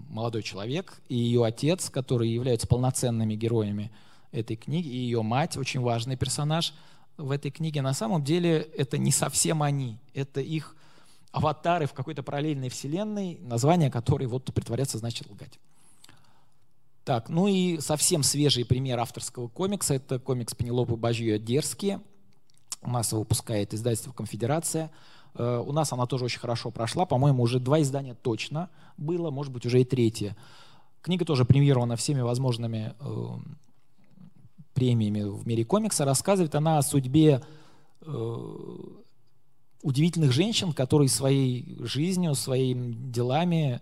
молодой 0.09 0.43
человек 0.43 1.01
и 1.09 1.17
ее 1.17 1.45
отец, 1.45 1.91
которые 1.91 2.33
являются 2.35 2.67
полноценными 2.67 3.35
героями 3.35 3.91
этой 4.31 4.57
книги, 4.57 4.89
и 4.89 4.97
ее 4.97 5.23
мать, 5.23 5.57
очень 5.57 5.81
важный 5.81 6.17
персонаж 6.17 6.75
в 7.17 7.31
этой 7.31 7.51
книге. 7.51 7.83
На 7.83 7.95
самом 7.95 8.25
деле 8.25 8.61
это 8.77 8.99
не 8.99 9.13
совсем 9.13 9.63
они, 9.63 9.99
это 10.15 10.41
их 10.41 10.77
аватары 11.31 11.87
в 11.87 11.93
какой-то 11.93 12.23
параллельной 12.23 12.69
вселенной, 12.69 13.39
название 13.41 13.91
которой 13.91 14.27
вот 14.27 14.53
притворяться 14.53 14.99
значит 14.99 15.31
лгать. 15.31 15.59
Так, 17.05 17.29
ну 17.29 17.49
и 17.49 17.81
совсем 17.81 18.23
свежий 18.23 18.65
пример 18.65 19.01
авторского 19.01 19.49
комикса– 19.49 19.95
это 19.97 20.21
комикс 20.21 20.55
Пенелопы 20.55 20.95
Бажье 20.95 21.39
«Дерзкие». 21.39 22.01
Массово 22.81 23.21
выпускает 23.21 23.75
издательство 23.75 24.13
«Конфедерация». 24.13 24.91
Э, 25.35 25.63
у 25.65 25.73
нас 25.73 25.93
она 25.93 26.07
тоже 26.07 26.25
очень 26.25 26.41
хорошо 26.41 26.71
прошла. 26.71 27.07
По-моему, 27.07 27.43
уже 27.43 27.59
два 27.59 27.81
издания 27.81 28.15
точно 28.15 28.71
было, 28.97 29.31
может 29.31 29.53
быть, 29.53 29.67
уже 29.67 29.81
и 29.81 29.85
третье. 29.85 30.37
Книга 31.01 31.25
тоже 31.25 31.45
премьирована 31.45 31.97
всеми 31.97 32.21
возможными 32.21 32.95
э, 33.01 33.27
премиями 34.75 35.23
в 35.23 35.47
мире 35.47 35.65
комикса. 35.65 36.05
Рассказывает 36.05 36.55
она 36.55 36.79
о 36.79 36.83
судьбе 36.83 37.43
э, 38.01 38.37
удивительных 39.83 40.33
женщин, 40.33 40.73
которые 40.73 41.09
своей 41.09 41.77
жизнью, 41.81 42.35
своими 42.35 42.93
делами 42.93 43.81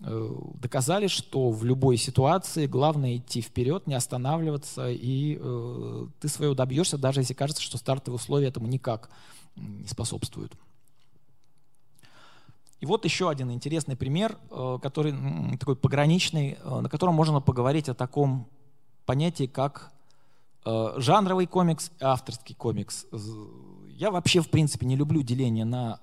доказали, 0.00 1.08
что 1.08 1.50
в 1.50 1.64
любой 1.64 1.96
ситуации 1.96 2.68
главное 2.68 3.16
идти 3.16 3.40
вперед, 3.40 3.88
не 3.88 3.94
останавливаться, 3.94 4.88
и 4.88 5.36
э, 5.40 6.06
ты 6.20 6.28
своего 6.28 6.54
добьешься, 6.54 6.96
даже 6.96 7.20
если 7.20 7.34
кажется, 7.34 7.60
что 7.60 7.78
стартовые 7.78 8.14
условия 8.18 8.46
этому 8.46 8.68
никак 8.68 9.10
не 9.56 9.88
способствуют. 9.88 10.52
И 12.80 12.86
вот 12.86 13.04
еще 13.04 13.28
один 13.28 13.50
интересный 13.50 13.96
пример, 13.96 14.38
э, 14.50 14.78
который 14.80 15.14
такой 15.58 15.74
пограничный, 15.74 16.58
э, 16.62 16.80
на 16.80 16.88
котором 16.88 17.14
можно 17.14 17.40
поговорить 17.40 17.88
о 17.88 17.94
таком 17.94 18.48
понятии, 19.04 19.46
как 19.46 19.92
э, 20.64 20.94
жанровый 20.96 21.46
комикс 21.46 21.90
и 22.00 22.04
авторский 22.04 22.54
комикс. 22.54 23.06
Я 23.88 24.10
вообще, 24.10 24.40
в 24.40 24.50
принципе, 24.50 24.86
не 24.86 24.94
люблю 24.94 25.22
деление 25.22 25.64
на 25.64 25.98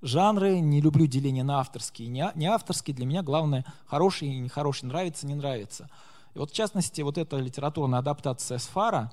жанры, 0.00 0.60
не 0.60 0.80
люблю 0.80 1.06
деление 1.06 1.44
на 1.44 1.60
авторские 1.60 2.08
и 2.08 2.10
не 2.10 2.46
авторские. 2.46 2.96
Для 2.96 3.04
меня 3.04 3.22
главное, 3.22 3.64
хороший 3.86 4.28
и 4.28 4.38
нехороший, 4.38 4.88
нравится, 4.88 5.26
не 5.26 5.34
нравится. 5.34 5.90
И 6.34 6.38
вот, 6.38 6.50
в 6.50 6.54
частности, 6.54 7.02
вот 7.02 7.18
эта 7.18 7.36
литературная 7.36 7.98
адаптация 7.98 8.58
Сфара 8.58 9.12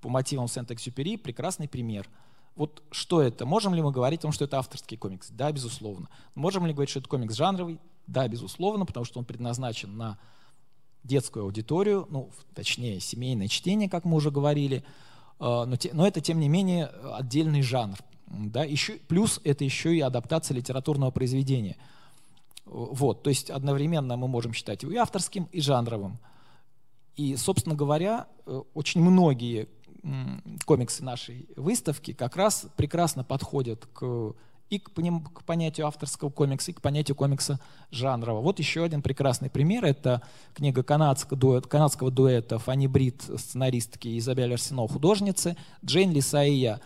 по 0.00 0.08
мотивам 0.08 0.48
Сент-Эксюпери– 0.48 1.16
прекрасный 1.18 1.68
пример– 1.68 2.08
вот 2.54 2.82
что 2.90 3.22
это? 3.22 3.46
Можем 3.46 3.74
ли 3.74 3.82
мы 3.82 3.92
говорить 3.92 4.20
о 4.20 4.22
том, 4.22 4.32
что 4.32 4.44
это 4.44 4.58
авторский 4.58 4.96
комикс? 4.96 5.30
Да, 5.30 5.50
безусловно. 5.52 6.08
Можем 6.34 6.66
ли 6.66 6.72
говорить, 6.72 6.90
что 6.90 7.00
это 7.00 7.08
комикс 7.08 7.34
жанровый? 7.34 7.80
Да, 8.06 8.28
безусловно, 8.28 8.84
потому 8.84 9.04
что 9.04 9.18
он 9.18 9.24
предназначен 9.24 9.96
на 9.96 10.18
детскую 11.04 11.44
аудиторию, 11.44 12.06
ну, 12.10 12.30
точнее, 12.54 13.00
семейное 13.00 13.48
чтение, 13.48 13.88
как 13.88 14.04
мы 14.04 14.16
уже 14.16 14.30
говорили, 14.30 14.84
а, 15.38 15.66
но, 15.66 15.76
те, 15.76 15.90
но 15.92 16.06
это, 16.06 16.20
тем 16.20 16.38
не 16.40 16.48
менее, 16.48 16.86
отдельный 16.86 17.62
жанр. 17.62 17.98
Да? 18.26 18.64
Еще, 18.64 18.94
плюс 18.94 19.40
это 19.44 19.64
еще 19.64 19.94
и 19.96 20.00
адаптация 20.00 20.54
литературного 20.56 21.10
произведения. 21.10 21.76
Вот, 22.64 23.22
то 23.22 23.30
есть 23.30 23.50
одновременно 23.50 24.16
мы 24.16 24.28
можем 24.28 24.52
считать 24.52 24.82
его 24.82 24.92
и 24.92 24.96
авторским, 24.96 25.48
и 25.52 25.60
жанровым. 25.60 26.18
И, 27.16 27.36
собственно 27.36 27.74
говоря, 27.74 28.28
э, 28.46 28.62
очень 28.72 29.02
многие 29.02 29.68
комиксы 30.64 31.04
нашей 31.04 31.48
выставки 31.56 32.12
как 32.12 32.36
раз 32.36 32.66
прекрасно 32.76 33.22
подходят 33.24 33.86
к, 33.92 34.34
и 34.68 34.78
к, 34.78 34.90
к 34.90 35.44
понятию 35.44 35.86
авторского 35.86 36.30
комикса, 36.30 36.70
и 36.70 36.74
к 36.74 36.80
понятию 36.80 37.14
комикса 37.14 37.60
жанрового. 37.90 38.42
Вот 38.42 38.58
еще 38.58 38.82
один 38.82 39.02
прекрасный 39.02 39.50
пример. 39.50 39.84
Это 39.84 40.22
книга 40.54 40.82
канадского 40.82 41.38
дуэта, 41.38 41.68
канадского 41.68 42.10
дуэта 42.10 42.58
Фанни 42.58 42.86
Брит, 42.86 43.22
сценаристки, 43.36 44.18
Изабель 44.18 44.54
Арсенал, 44.54 44.88
художницы, 44.88 45.56
Джейн 45.84 46.10
Лиса 46.10 46.42
и 46.44 46.54
я. 46.54 46.80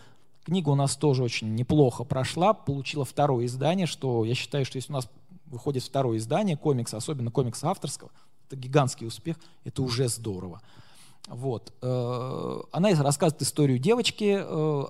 Книга 0.45 0.69
у 0.69 0.75
нас 0.75 0.95
тоже 0.95 1.23
очень 1.23 1.55
неплохо 1.55 2.03
прошла, 2.03 2.53
получила 2.53 3.03
второе 3.03 3.47
издание, 3.47 3.87
что 3.87 4.23
я 4.23 4.35
считаю, 4.35 4.63
что 4.63 4.77
если 4.77 4.91
у 4.91 4.95
нас 4.95 5.09
выходит 5.45 5.83
второе 5.83 6.17
издание 6.19 6.55
комикса, 6.55 6.97
особенно 6.97 7.31
комикса 7.31 7.69
авторского, 7.69 8.11
это 8.47 8.55
гигантский 8.55 9.07
успех, 9.07 9.37
это 9.65 9.81
уже 9.81 10.07
здорово. 10.07 10.61
Вот. 11.27 11.73
Э, 11.81 12.61
она 12.71 12.89
рассказывает 13.03 13.41
историю 13.41 13.79
девочки, 13.79 14.39
э, 14.39 14.83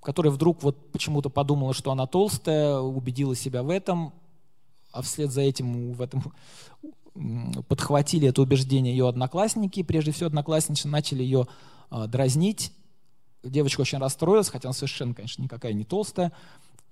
которая 0.00 0.32
вдруг 0.32 0.62
вот 0.62 0.90
почему-то 0.92 1.28
подумала, 1.28 1.74
что 1.74 1.92
она 1.92 2.06
толстая, 2.06 2.78
убедила 2.78 3.36
себя 3.36 3.62
в 3.62 3.68
этом, 3.68 4.12
а 4.90 5.02
вслед 5.02 5.30
за 5.30 5.42
этим 5.42 5.92
в 5.92 6.02
этом 6.02 6.32
подхватили 7.68 8.28
это 8.28 8.40
убеждение 8.40 8.96
ее 8.96 9.08
одноклассники, 9.08 9.82
прежде 9.82 10.12
всего 10.12 10.28
одноклассницы 10.28 10.88
начали 10.88 11.22
ее 11.22 11.46
э, 11.90 12.06
дразнить. 12.06 12.72
Девочка 13.42 13.82
очень 13.82 13.98
расстроилась, 13.98 14.48
хотя 14.48 14.68
она 14.68 14.72
совершенно, 14.74 15.14
конечно, 15.14 15.42
никакая 15.42 15.74
не 15.74 15.84
толстая. 15.84 16.32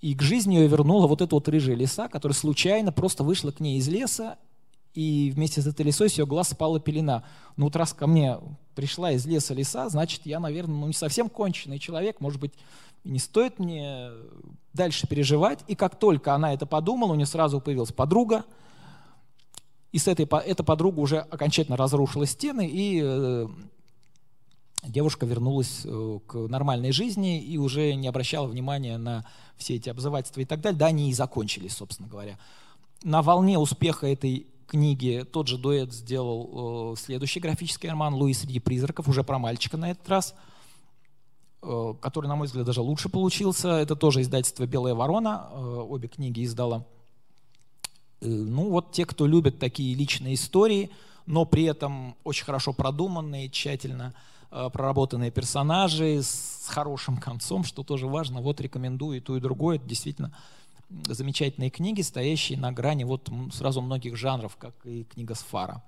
И 0.03 0.15
к 0.15 0.21
жизни 0.21 0.57
ее 0.57 0.67
вернула 0.67 1.07
вот 1.07 1.23
эта 1.23 1.35
вот 1.35 1.49
рыжая 1.49 1.77
лиса, 1.77 2.09
которая 2.09 2.37
случайно 2.37 2.93
просто 2.93 3.25
вышла 3.25 3.51
к 3.53 3.61
ней 3.61 3.79
из 3.79 3.89
леса, 3.89 4.37
и 4.95 5.31
вместе 5.35 5.63
с 5.63 5.67
этой 5.67 5.83
лисой 5.83 6.09
с 6.09 6.19
ее 6.19 6.27
глаз 6.27 6.51
спала 6.51 6.81
пелена. 6.81 7.25
Ну 7.57 7.67
вот 7.67 7.77
раз 7.77 7.93
ко 7.93 8.07
мне 8.07 8.39
пришла 8.75 9.13
из 9.13 9.27
леса 9.27 9.55
лиса, 9.55 9.89
значит, 9.89 10.23
я, 10.25 10.41
наверное, 10.41 10.77
ну, 10.77 10.87
не 10.87 10.93
совсем 10.93 11.29
конченый 11.29 11.79
человек, 11.79 12.21
может 12.21 12.41
быть, 12.41 12.53
не 13.05 13.19
стоит 13.19 13.59
мне 13.59 14.11
дальше 14.73 15.07
переживать. 15.07 15.61
И 15.69 15.75
как 15.75 15.99
только 15.99 16.35
она 16.35 16.53
это 16.53 16.67
подумала, 16.67 17.13
у 17.13 17.15
нее 17.15 17.27
сразу 17.27 17.61
появилась 17.61 17.93
подруга, 17.93 18.45
и 19.93 19.99
с 19.99 20.07
этой, 20.07 20.27
эта 20.47 20.63
подруга 20.63 21.01
уже 21.01 21.19
окончательно 21.19 21.77
разрушила 21.77 22.25
стены, 22.25 22.69
и 22.71 23.01
э, 23.03 23.49
девушка 24.85 25.27
вернулась 25.27 25.83
э, 25.85 26.19
к 26.27 26.35
нормальной 26.35 26.93
жизни 26.93 27.43
и 27.43 27.59
уже 27.59 27.95
не 27.95 28.07
обращала 28.07 28.47
внимания 28.47 28.99
на 28.99 29.27
все 29.57 29.75
эти 29.75 29.89
обзывательства 29.89 30.41
и 30.41 30.45
так 30.45 30.61
далее. 30.61 30.79
Да, 30.79 30.87
они 30.87 31.11
и 31.11 31.15
закончились, 31.15 31.77
собственно 31.77 32.09
говоря. 32.09 32.39
На 33.03 33.23
волне 33.23 33.59
успеха 33.59 34.07
этой 34.07 34.47
книги 34.71 35.27
тот 35.31 35.49
же 35.49 35.59
дуэт 35.59 35.93
сделал 35.93 36.95
э, 36.95 36.97
следующий 37.01 37.41
графический 37.41 37.89
роман 37.89 38.15
«Луи 38.15 38.33
среди 38.33 38.61
призраков», 38.61 39.09
уже 39.09 39.25
про 39.25 39.39
мальчика 39.39 39.77
на 39.77 39.91
этот 39.91 40.09
раз, 40.09 40.35
э, 41.63 41.95
который, 42.01 42.29
на 42.29 42.37
мой 42.37 42.47
взгляд, 42.47 42.67
даже 42.67 42.81
лучше 42.81 43.09
получился. 43.09 43.69
Это 43.69 43.97
тоже 43.97 44.23
издательство 44.23 44.67
«Белая 44.67 44.95
ворона», 44.95 45.49
э, 45.51 45.57
обе 45.57 46.07
книги 46.07 46.45
издала. 46.45 46.87
Э, 48.21 48.29
ну 48.29 48.71
вот 48.71 48.93
те, 48.93 49.05
кто 49.05 49.27
любит 49.27 49.59
такие 49.59 49.95
личные 49.95 50.35
истории, 50.35 50.91
но 51.27 51.45
при 51.45 51.65
этом 51.65 52.15
очень 52.23 52.45
хорошо 52.45 52.73
продуманные, 52.73 53.51
тщательно 53.51 54.15
э, 54.53 54.71
проработанные 54.73 55.33
персонажи 55.33 56.23
с 56.23 56.69
хорошим 56.69 57.17
концом, 57.17 57.65
что 57.65 57.83
тоже 57.83 58.07
важно. 58.07 58.41
Вот 58.41 58.61
рекомендую 58.61 59.19
и 59.19 59.21
то, 59.21 59.37
и 59.37 59.41
другое. 59.41 59.77
Это 59.77 59.87
действительно 59.87 60.33
замечательные 61.07 61.71
книги, 61.71 62.03
стоящие 62.03 62.59
на 62.59 62.73
грани 62.73 63.05
вот 63.05 63.31
сразу 63.53 63.81
многих 63.81 64.17
жанров, 64.17 64.57
как 64.57 64.75
и 64.85 65.05
книга 65.05 65.35
Сфара. 65.35 65.83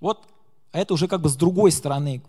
Вот 0.00 0.26
а 0.70 0.80
это 0.80 0.92
уже 0.92 1.08
как 1.08 1.22
бы 1.22 1.30
с 1.30 1.36
другой 1.36 1.72
стороны 1.72 2.22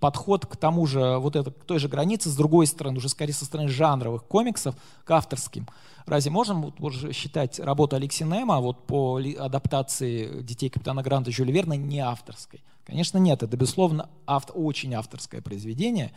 подход 0.00 0.44
к 0.44 0.56
тому 0.56 0.86
же, 0.86 1.16
вот 1.18 1.34
это, 1.34 1.50
к 1.50 1.64
той 1.64 1.78
же 1.78 1.88
границе, 1.88 2.28
с 2.28 2.36
другой 2.36 2.66
стороны, 2.66 2.98
уже 2.98 3.08
скорее 3.08 3.32
со 3.32 3.46
стороны 3.46 3.70
жанровых 3.70 4.24
комиксов 4.24 4.74
к 5.04 5.10
авторским. 5.10 5.66
Разве 6.04 6.30
можем 6.30 6.62
вот, 6.62 6.74
вот, 6.78 7.14
считать 7.14 7.58
работу 7.58 7.96
Алексея 7.96 8.28
Нема 8.28 8.60
вот, 8.60 8.86
по 8.86 9.18
адаптации 9.18 10.42
«Детей 10.42 10.68
капитана 10.68 11.02
Гранта» 11.02 11.30
Жюля 11.30 11.52
Верна 11.52 11.76
не 11.76 12.00
авторской? 12.00 12.62
Конечно, 12.84 13.16
нет. 13.16 13.42
Это, 13.42 13.56
безусловно, 13.56 14.10
авто, 14.26 14.52
очень 14.52 14.92
авторское 14.94 15.40
произведение. 15.40 16.12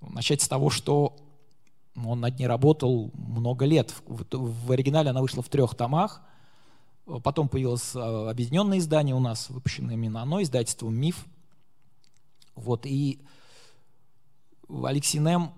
Начать 0.00 0.40
с 0.40 0.48
того, 0.48 0.70
что 0.70 1.14
он 2.04 2.20
над 2.20 2.38
ней 2.38 2.46
работал 2.46 3.10
много 3.14 3.64
лет. 3.64 3.94
В, 4.06 4.72
оригинале 4.72 5.10
она 5.10 5.22
вышла 5.22 5.42
в 5.42 5.48
трех 5.48 5.74
томах. 5.74 6.22
Потом 7.22 7.48
появилось 7.48 7.92
а, 7.94 8.30
объединенное 8.30 8.78
издание 8.78 9.14
у 9.14 9.20
нас, 9.20 9.48
выпущенное 9.48 9.94
именно 9.94 10.22
оно, 10.22 10.42
издательство 10.42 10.88
«Миф». 10.88 11.24
Вот, 12.56 12.86
и 12.86 13.20
Алексей 14.68 15.18
Нем 15.18 15.52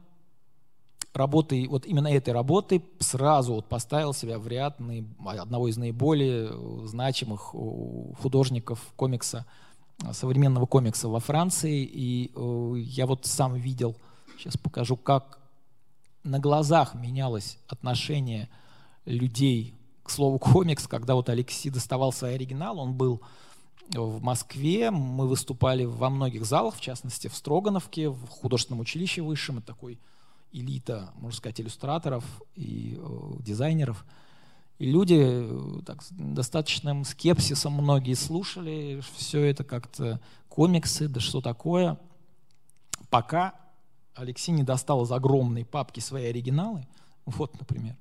работой, 1.15 1.67
вот 1.67 1.87
именно 1.87 2.09
этой 2.09 2.33
работой 2.35 2.85
сразу 3.01 3.55
вот 3.55 3.69
поставил 3.69 4.13
себя 4.13 4.39
в 4.39 4.47
ряд 4.47 4.79
одного 5.25 5.69
из 5.69 5.77
наиболее 5.77 6.87
значимых 6.87 7.55
художников 8.21 8.81
комикса, 8.97 9.47
современного 10.13 10.67
комикса 10.67 11.09
во 11.09 11.21
Франции. 11.21 11.85
И 11.85 12.31
э, 12.35 12.75
я 12.79 13.07
вот 13.07 13.27
сам 13.27 13.55
видел, 13.55 13.97
сейчас 14.39 14.57
покажу, 14.57 14.97
как 14.97 15.38
на 16.25 16.39
глазах 16.39 16.95
менялось 16.95 17.59
отношение 17.69 18.49
людей 19.05 19.75
к 20.03 20.11
слову 20.11 20.39
комикс, 20.39 20.87
когда 20.87 21.15
вот 21.15 21.29
Алексей 21.29 21.71
доставал 21.71 22.13
свой 22.13 22.35
оригинал, 22.35 22.79
он 22.79 22.95
был 22.95 23.23
в 23.95 24.23
Москве, 24.23 24.91
мы 24.91 25.27
выступали 25.27 25.85
во 25.85 26.11
многих 26.11 26.45
залах, 26.45 26.77
в 26.77 26.81
частности 26.81 27.29
в 27.29 27.35
Строгановке, 27.35 28.11
в 28.11 28.27
художественном 28.29 28.81
училище 28.81 29.23
высшем, 29.23 29.59
это 29.59 29.69
такой 29.69 29.99
элита, 30.53 31.13
можно 31.17 31.37
сказать, 31.37 31.61
иллюстраторов 31.61 32.25
и 32.55 32.99
э, 32.99 33.31
дизайнеров. 33.41 34.05
И 34.79 34.91
люди 34.91 35.19
э, 35.19 35.81
так, 35.85 36.03
достаточным 36.11 37.05
скепсисом 37.05 37.75
многие 37.75 38.15
слушали 38.15 39.03
все 39.17 39.43
это 39.45 39.65
как-то 39.65 40.21
комиксы, 40.49 41.09
да 41.09 41.21
что 41.21 41.41
такое, 41.41 41.99
пока 43.11 43.55
Алексей 44.19 44.53
не 44.53 44.63
достал 44.63 45.05
из 45.05 45.13
огромной 45.13 45.65
папки 45.65 46.01
свои 46.01 46.27
оригиналы, 46.27 46.87
вот, 47.25 47.59
например. 47.59 47.97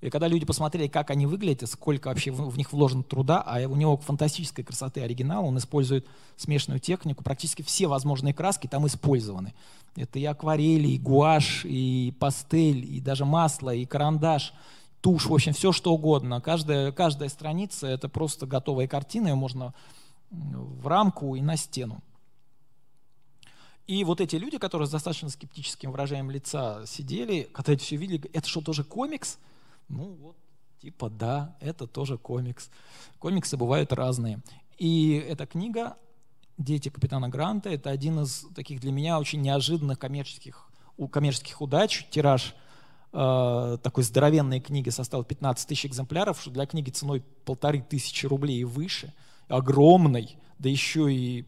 И 0.00 0.10
когда 0.10 0.28
люди 0.28 0.44
посмотрели, 0.44 0.86
как 0.86 1.10
они 1.10 1.24
выглядят, 1.24 1.70
сколько 1.70 2.08
вообще 2.08 2.30
в, 2.30 2.58
них 2.58 2.74
вложено 2.74 3.02
труда, 3.02 3.40
а 3.40 3.60
у 3.66 3.74
него 3.74 3.96
фантастической 3.96 4.62
красоты 4.62 5.00
оригинал, 5.00 5.46
он 5.46 5.56
использует 5.56 6.06
смешанную 6.36 6.78
технику, 6.78 7.24
практически 7.24 7.62
все 7.62 7.86
возможные 7.86 8.34
краски 8.34 8.66
там 8.66 8.86
использованы. 8.86 9.54
Это 9.96 10.18
и 10.18 10.24
акварель, 10.26 10.86
и 10.86 10.98
гуашь, 10.98 11.64
и 11.64 12.14
пастель, 12.20 12.84
и 12.84 13.00
даже 13.00 13.24
масло, 13.24 13.74
и 13.74 13.86
карандаш, 13.86 14.52
тушь, 15.00 15.24
в 15.24 15.32
общем, 15.32 15.54
все 15.54 15.72
что 15.72 15.94
угодно. 15.94 16.42
Каждая, 16.42 16.92
каждая 16.92 17.30
страница— 17.30 17.86
это 17.88 18.10
просто 18.10 18.46
готовая 18.46 18.86
картина, 18.86 19.28
ее 19.28 19.36
можно 19.36 19.72
в 20.30 20.86
рамку 20.86 21.34
и 21.34 21.40
на 21.40 21.56
стену. 21.56 22.02
И 23.86 24.02
вот 24.04 24.20
эти 24.20 24.36
люди, 24.36 24.58
которые 24.58 24.88
с 24.88 24.90
достаточно 24.90 25.28
скептическим 25.28 25.92
выражением 25.92 26.30
лица 26.30 26.84
сидели, 26.86 27.48
когда 27.52 27.74
это 27.74 27.82
все 27.82 27.96
видели, 27.96 28.30
это 28.32 28.48
что, 28.48 28.62
тоже 28.62 28.82
комикс? 28.82 29.38
Ну 29.88 30.14
вот, 30.14 30.36
типа 30.80 31.10
да, 31.10 31.56
это 31.60 31.86
тоже 31.86 32.16
комикс. 32.16 32.70
Комиксы 33.18 33.56
бывают 33.58 33.92
разные. 33.92 34.42
И 34.78 35.12
эта 35.28 35.46
книга 35.46 35.96
«Дети 36.56 36.88
капитана 36.88 37.28
Гранта»— 37.28 37.68
это 37.70 37.90
один 37.90 38.20
из 38.20 38.46
таких 38.54 38.80
для 38.80 38.90
меня 38.90 39.18
очень 39.18 39.42
неожиданных 39.42 39.98
коммерческих, 39.98 40.66
коммерческих 41.10 41.60
удач. 41.60 42.06
Тираж 42.10 42.54
э, 43.12 43.78
такой 43.82 44.02
здоровенной 44.02 44.60
книги 44.60 44.88
составил 44.88 45.24
15 45.24 45.68
тысяч 45.68 45.86
экземпляров, 45.86 46.40
что 46.40 46.50
для 46.50 46.64
книги 46.64 46.90
ценой 46.90 47.22
полторы 47.44 47.82
тысячи 47.82 48.24
рублей 48.24 48.60
и 48.60 48.64
выше, 48.64 49.12
огромной, 49.48 50.38
да 50.58 50.70
еще 50.70 51.12
и 51.12 51.44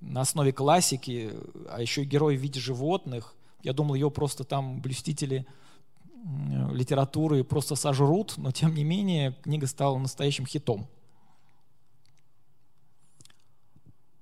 на 0.00 0.22
основе 0.22 0.52
классики, 0.52 1.32
а 1.70 1.80
еще 1.80 2.04
герой 2.04 2.36
в 2.36 2.40
виде 2.40 2.60
животных. 2.60 3.34
Я 3.62 3.72
думал, 3.72 3.94
ее 3.94 4.10
просто 4.10 4.44
там 4.44 4.80
блюстители 4.80 5.46
литературы 6.72 7.44
просто 7.44 7.74
сожрут, 7.74 8.34
но 8.36 8.50
тем 8.50 8.74
не 8.74 8.84
менее 8.84 9.32
книга 9.42 9.66
стала 9.66 9.98
настоящим 9.98 10.46
хитом. 10.46 10.86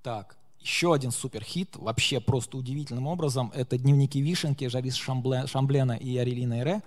Так, 0.02 0.36
еще 0.58 0.94
один 0.94 1.12
суперхит, 1.12 1.76
вообще 1.76 2.20
просто 2.20 2.56
удивительным 2.56 3.06
образом, 3.06 3.52
это 3.54 3.78
«Дневники 3.78 4.20
Вишенки» 4.20 4.66
Жарис 4.66 4.94
Шамблена 4.94 5.96
и 5.96 6.16
Арелина 6.16 6.60
Эре. 6.60 6.82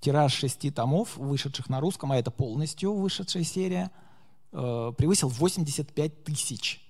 Тираж 0.00 0.32
шести 0.32 0.70
томов, 0.70 1.16
вышедших 1.16 1.68
на 1.68 1.80
русском, 1.80 2.12
а 2.12 2.16
это 2.16 2.30
полностью 2.30 2.94
вышедшая 2.94 3.44
серия, 3.44 3.90
э, 4.52 4.92
превысил 4.96 5.28
85 5.28 6.24
тысяч. 6.24 6.85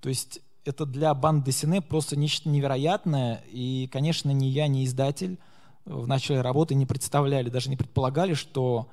То 0.00 0.08
есть 0.08 0.40
это 0.64 0.84
для 0.86 1.14
банды 1.14 1.52
Сине 1.52 1.80
просто 1.80 2.16
нечто 2.16 2.48
невероятное. 2.48 3.42
И, 3.50 3.88
конечно, 3.90 4.30
ни 4.30 4.46
я, 4.46 4.68
ни 4.68 4.84
издатель 4.84 5.38
в 5.84 6.06
начале 6.06 6.42
работы 6.42 6.74
не 6.74 6.86
представляли, 6.86 7.48
даже 7.48 7.70
не 7.70 7.76
предполагали, 7.76 8.34
что 8.34 8.90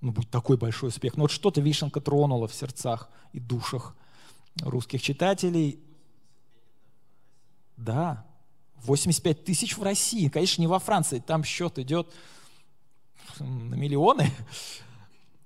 ну, 0.00 0.12
будет 0.12 0.30
такой 0.30 0.56
большой 0.56 0.90
успех. 0.90 1.16
Но 1.16 1.24
вот 1.24 1.30
что-то 1.30 1.60
вишенка 1.60 2.00
тронула 2.00 2.46
в 2.46 2.54
сердцах 2.54 3.08
и 3.32 3.40
душах 3.40 3.96
русских 4.62 5.02
читателей. 5.02 5.80
Да, 7.76 8.24
85 8.84 9.44
тысяч 9.44 9.76
в 9.76 9.82
России. 9.82 10.28
Конечно, 10.28 10.60
не 10.60 10.68
во 10.68 10.78
Франции. 10.78 11.18
Там 11.18 11.44
счет 11.44 11.78
идет 11.78 12.12
на 13.40 13.74
миллионы. 13.74 14.30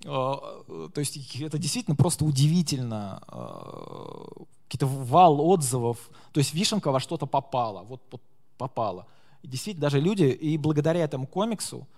А, 0.06 0.88
то 0.94 0.98
есть 0.98 1.18
это 1.40 1.58
действительно 1.58 1.96
просто 1.96 2.24
удивительно. 2.24 3.22
Какие-то 4.70 4.86
вал 4.86 5.40
отзывов. 5.40 5.98
То 6.32 6.38
есть 6.38 6.54
вишенка 6.54 6.92
во 6.92 7.00
что-то 7.00 7.26
попала. 7.26 7.82
Вот, 7.82 8.00
вот 8.12 8.22
попала. 8.56 9.08
И 9.42 9.48
действительно, 9.48 9.82
даже 9.82 9.98
люди, 9.98 10.22
и 10.22 10.56
благодаря 10.56 11.00
этому 11.00 11.26
комиксу, 11.26 11.88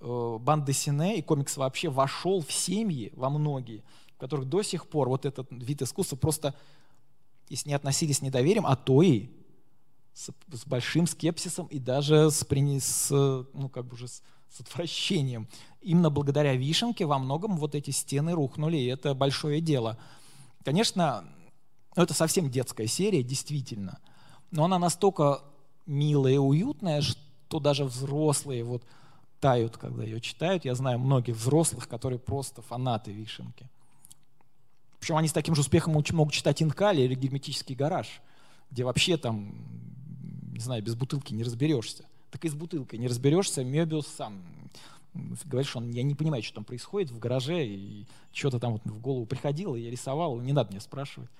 э, 0.00 0.38
банда 0.40 0.72
Сине 0.72 1.18
и 1.18 1.22
комикс 1.22 1.56
вообще 1.56 1.88
вошел 1.88 2.42
в 2.42 2.50
семьи, 2.52 3.12
во 3.14 3.30
многие, 3.30 3.84
в 4.16 4.18
которых 4.18 4.48
до 4.48 4.62
сих 4.62 4.88
пор 4.88 5.08
вот 5.08 5.24
этот 5.24 5.46
вид 5.52 5.82
искусства 5.82 6.16
просто, 6.16 6.52
если 7.48 7.68
не 7.68 7.76
относились 7.76 8.18
с 8.18 8.22
недоверием, 8.22 8.66
а 8.66 8.74
то 8.74 9.02
и 9.02 9.28
с, 10.14 10.30
с 10.50 10.66
большим 10.66 11.06
скепсисом 11.06 11.66
и 11.66 11.78
даже 11.78 12.28
с, 12.32 12.44
с, 12.44 13.10
ну, 13.52 13.68
как 13.68 13.84
бы 13.84 13.94
уже 13.94 14.08
с, 14.08 14.20
с 14.48 14.60
отвращением. 14.62 15.46
Именно 15.80 16.10
благодаря 16.10 16.56
вишенке 16.56 17.06
во 17.06 17.20
многом 17.20 17.56
вот 17.56 17.76
эти 17.76 17.90
стены 17.92 18.32
рухнули, 18.32 18.78
и 18.78 18.86
это 18.86 19.14
большое 19.14 19.60
дело. 19.60 19.96
Конечно, 20.64 21.24
ну, 21.96 22.02
это 22.02 22.14
совсем 22.14 22.50
детская 22.50 22.86
серия, 22.86 23.22
действительно, 23.22 23.98
но 24.50 24.64
она 24.64 24.78
настолько 24.78 25.40
милая 25.86 26.34
и 26.34 26.38
уютная, 26.38 27.00
что 27.00 27.58
даже 27.58 27.84
взрослые 27.84 28.64
вот 28.64 28.84
тают, 29.40 29.76
когда 29.76 30.04
ее 30.04 30.20
читают. 30.20 30.64
Я 30.64 30.74
знаю 30.74 30.98
многих 30.98 31.36
взрослых, 31.36 31.88
которые 31.88 32.18
просто 32.18 32.62
фанаты 32.62 33.12
Вишенки. 33.12 33.68
Причем 35.00 35.16
они 35.16 35.28
с 35.28 35.32
таким 35.32 35.54
же 35.54 35.60
успехом 35.62 35.94
могут 36.12 36.34
читать 36.34 36.62
Инкали 36.62 37.02
или 37.02 37.14
Герметический 37.14 37.74
гараж, 37.74 38.20
где 38.70 38.84
вообще 38.84 39.16
там, 39.16 39.54
не 40.52 40.60
знаю, 40.60 40.82
без 40.82 40.94
бутылки 40.94 41.32
не 41.32 41.44
разберешься. 41.44 42.04
Так 42.30 42.44
и 42.44 42.48
с 42.48 42.54
бутылкой 42.54 42.98
не 42.98 43.08
разберешься, 43.08 43.64
Мебиус 43.64 44.06
сам 44.06 44.42
говорит, 45.44 45.68
что 45.68 45.78
он, 45.78 45.90
я 45.90 46.02
не 46.02 46.14
понимаю, 46.14 46.42
что 46.42 46.56
там 46.56 46.64
происходит 46.64 47.10
в 47.10 47.18
гараже, 47.18 47.64
и 47.66 48.06
что-то 48.32 48.58
там 48.58 48.72
вот 48.72 48.82
в 48.84 49.00
голову 49.00 49.26
приходило, 49.26 49.76
я 49.76 49.90
рисовал, 49.90 50.40
не 50.40 50.52
надо 50.52 50.72
мне 50.72 50.80
спрашивать. 50.80 51.30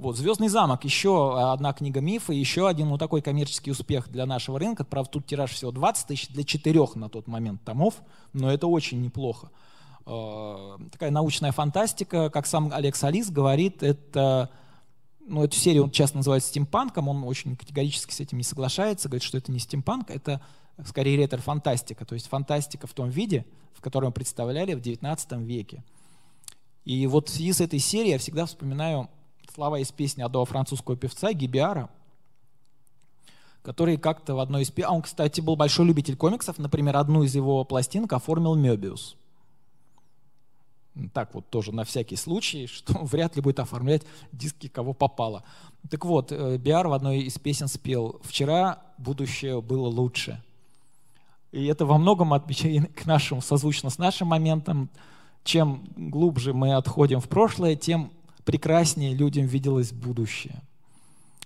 Вот, 0.00 0.16
«Звездный 0.16 0.48
замок»— 0.48 0.84
еще 0.84 1.38
одна 1.52 1.74
книга 1.74 2.00
мифа, 2.00 2.32
еще 2.32 2.66
один 2.66 2.88
вот 2.88 2.98
такой 2.98 3.20
коммерческий 3.20 3.70
успех 3.70 4.08
для 4.08 4.24
нашего 4.24 4.58
рынка. 4.58 4.82
Правда, 4.82 5.10
тут 5.10 5.26
тираж 5.26 5.50
всего 5.50 5.72
20 5.72 6.06
тысяч 6.06 6.28
для 6.28 6.42
четырех 6.42 6.96
на 6.96 7.10
тот 7.10 7.26
момент 7.26 7.62
томов, 7.64 7.96
но 8.32 8.50
это 8.50 8.66
очень 8.66 9.02
неплохо. 9.02 9.50
Э, 10.06 10.78
такая 10.90 11.10
научная 11.10 11.52
фантастика, 11.52 12.30
как 12.30 12.46
сам 12.46 12.72
Алекс 12.72 13.04
Алис 13.04 13.30
говорит, 13.30 13.82
это 13.82 14.48
ну, 15.26 15.44
эту 15.44 15.56
серию 15.56 15.84
он 15.84 15.90
часто 15.90 16.16
называет 16.16 16.44
стимпанком, 16.44 17.06
он 17.08 17.22
очень 17.24 17.54
категорически 17.54 18.14
с 18.14 18.20
этим 18.20 18.38
не 18.38 18.44
соглашается, 18.44 19.10
говорит, 19.10 19.22
что 19.22 19.36
это 19.36 19.52
не 19.52 19.58
стимпанк, 19.58 20.10
это 20.10 20.40
скорее 20.86 21.18
ретро-фантастика, 21.18 22.06
то 22.06 22.14
есть 22.14 22.26
фантастика 22.26 22.86
в 22.86 22.94
том 22.94 23.10
виде, 23.10 23.44
в 23.74 23.82
котором 23.82 24.14
представляли 24.14 24.72
в 24.72 24.80
XIX 24.80 25.44
веке. 25.44 25.84
И 26.86 27.06
вот 27.06 27.28
в 27.28 27.32
связи 27.32 27.52
с 27.52 27.60
этой 27.60 27.78
серией 27.80 28.12
я 28.12 28.18
всегда 28.18 28.46
вспоминаю 28.46 29.10
слова 29.50 29.78
из 29.78 29.90
песни 29.92 30.22
одного 30.22 30.44
французского 30.44 30.96
певца 30.96 31.32
Гибиара, 31.32 31.90
который 33.62 33.96
как-то 33.96 34.34
в 34.34 34.40
одной 34.40 34.62
из... 34.62 34.72
А 34.84 34.92
он, 34.92 35.02
кстати, 35.02 35.40
был 35.40 35.56
большой 35.56 35.86
любитель 35.86 36.16
комиксов. 36.16 36.58
Например, 36.58 36.96
одну 36.96 37.22
из 37.22 37.34
его 37.34 37.64
пластинок 37.64 38.12
оформил 38.12 38.54
Мебиус. 38.54 39.16
Так 41.12 41.34
вот 41.34 41.48
тоже 41.50 41.72
на 41.72 41.84
всякий 41.84 42.16
случай, 42.16 42.66
что 42.72 42.94
вряд 43.04 43.36
ли 43.36 43.42
будет 43.42 43.60
оформлять 43.60 44.02
диски 44.32 44.68
кого 44.68 44.92
попало. 44.92 45.44
Так 45.90 46.04
вот, 46.04 46.32
э, 46.32 46.56
Биар 46.56 46.88
в 46.88 46.92
одной 46.92 47.20
из 47.20 47.38
песен 47.38 47.68
спел 47.68 48.20
«Вчера 48.24 48.82
будущее 48.98 49.60
было 49.60 49.88
лучше». 49.88 50.42
И 51.52 51.66
это 51.66 51.84
во 51.84 51.98
многом 51.98 52.32
отвечает 52.32 52.92
к 52.94 53.06
нашему, 53.06 53.42
созвучно 53.42 53.90
с 53.90 53.98
нашим 53.98 54.28
моментом. 54.28 54.88
Чем 55.42 55.84
глубже 55.96 56.52
мы 56.52 56.74
отходим 56.74 57.20
в 57.20 57.28
прошлое, 57.28 57.74
тем 57.74 58.12
прекраснее 58.50 59.14
людям 59.14 59.46
виделось 59.46 59.92
будущее. 59.92 60.60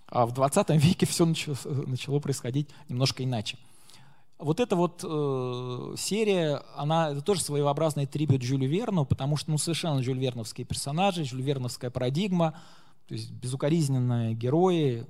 А 0.09 0.24
в 0.24 0.32
20 0.32 0.70
веке 0.70 1.05
все 1.05 1.26
начало, 1.26 1.56
начало 1.86 2.18
происходить 2.18 2.70
немножко 2.89 3.22
иначе. 3.22 3.59
Вот 4.39 4.59
эта 4.59 4.74
вот 4.74 5.05
э, 5.05 5.94
серия, 5.98 6.62
она 6.76 7.10
это 7.10 7.20
тоже 7.20 7.43
своеобразный 7.43 8.06
трибют 8.06 8.40
Жюлю 8.40 8.66
Верну, 8.66 9.05
потому 9.05 9.36
что 9.36 9.51
ну, 9.51 9.59
совершенно 9.59 10.02
Жюль 10.02 10.18
Верновские 10.18 10.66
персонажи, 10.66 11.24
Жюль 11.24 11.43
Верновская 11.43 11.90
парадигма, 11.90 12.55
то 13.06 13.14
есть 13.14 13.31
безукоризненные 13.31 14.32
герои, 14.32 15.05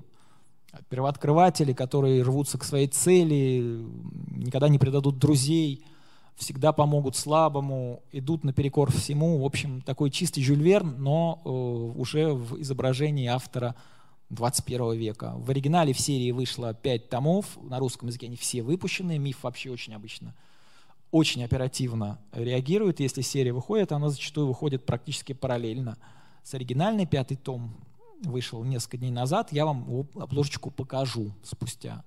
первооткрыватели, 0.88 1.72
которые 1.74 2.22
рвутся 2.22 2.58
к 2.58 2.64
своей 2.64 2.88
цели, 2.88 3.86
никогда 4.32 4.68
не 4.68 4.80
предадут 4.80 5.18
друзей, 5.18 5.84
всегда 6.36 6.72
помогут 6.72 7.16
слабому, 7.16 8.02
идут 8.12 8.44
наперекор 8.44 8.90
всему. 8.90 9.40
В 9.40 9.44
общем, 9.44 9.80
такой 9.82 10.10
чистый 10.10 10.42
Жюль 10.42 10.62
Верн, 10.62 10.96
но 10.98 11.40
э, 11.44 11.48
уже 11.48 12.32
в 12.32 12.60
изображении 12.60 13.26
автора 13.26 13.74
21 14.30 14.94
века. 14.94 15.34
В 15.36 15.50
оригинале 15.50 15.92
в 15.92 16.00
серии 16.00 16.32
вышло 16.32 16.74
5 16.74 17.08
томов, 17.08 17.58
на 17.62 17.78
русском 17.78 18.08
языке 18.08 18.26
они 18.26 18.36
все 18.36 18.62
выпущены, 18.62 19.18
миф 19.18 19.42
вообще 19.42 19.70
очень 19.70 19.94
обычно 19.94 20.34
очень 21.14 21.44
оперативно 21.44 22.18
реагирует. 22.32 22.98
Если 22.98 23.20
серия 23.20 23.52
выходит, 23.52 23.92
она 23.92 24.08
зачастую 24.08 24.48
выходит 24.48 24.84
практически 24.84 25.32
параллельно 25.32 25.96
с 26.42 26.54
оригинальной. 26.54 27.06
Пятый 27.06 27.36
том 27.36 27.72
вышел 28.24 28.64
несколько 28.64 28.96
дней 28.96 29.12
назад. 29.12 29.52
Я 29.52 29.64
вам 29.64 30.08
обложечку 30.16 30.72
покажу 30.72 31.30
спустя 31.44 32.02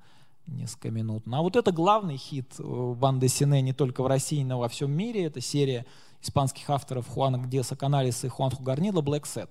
несколько 0.47 0.89
минут. 0.91 1.25
Ну, 1.25 1.37
а 1.37 1.41
вот 1.41 1.55
это 1.55 1.71
главный 1.71 2.17
хит 2.17 2.53
э, 2.59 2.93
банды 2.93 3.27
Сине 3.27 3.61
не 3.61 3.73
только 3.73 4.03
в 4.03 4.07
России, 4.07 4.43
но 4.43 4.57
и 4.57 4.59
во 4.61 4.69
всем 4.69 4.91
мире. 4.91 5.25
Это 5.25 5.41
серия 5.41 5.85
испанских 6.21 6.69
авторов 6.69 7.07
Хуана 7.07 7.37
Гдеса 7.37 7.75
Каналис 7.75 8.23
и 8.23 8.27
Хуан 8.27 8.51
Хугарнила 8.51 9.01
«Black 9.01 9.23
Set». 9.23 9.49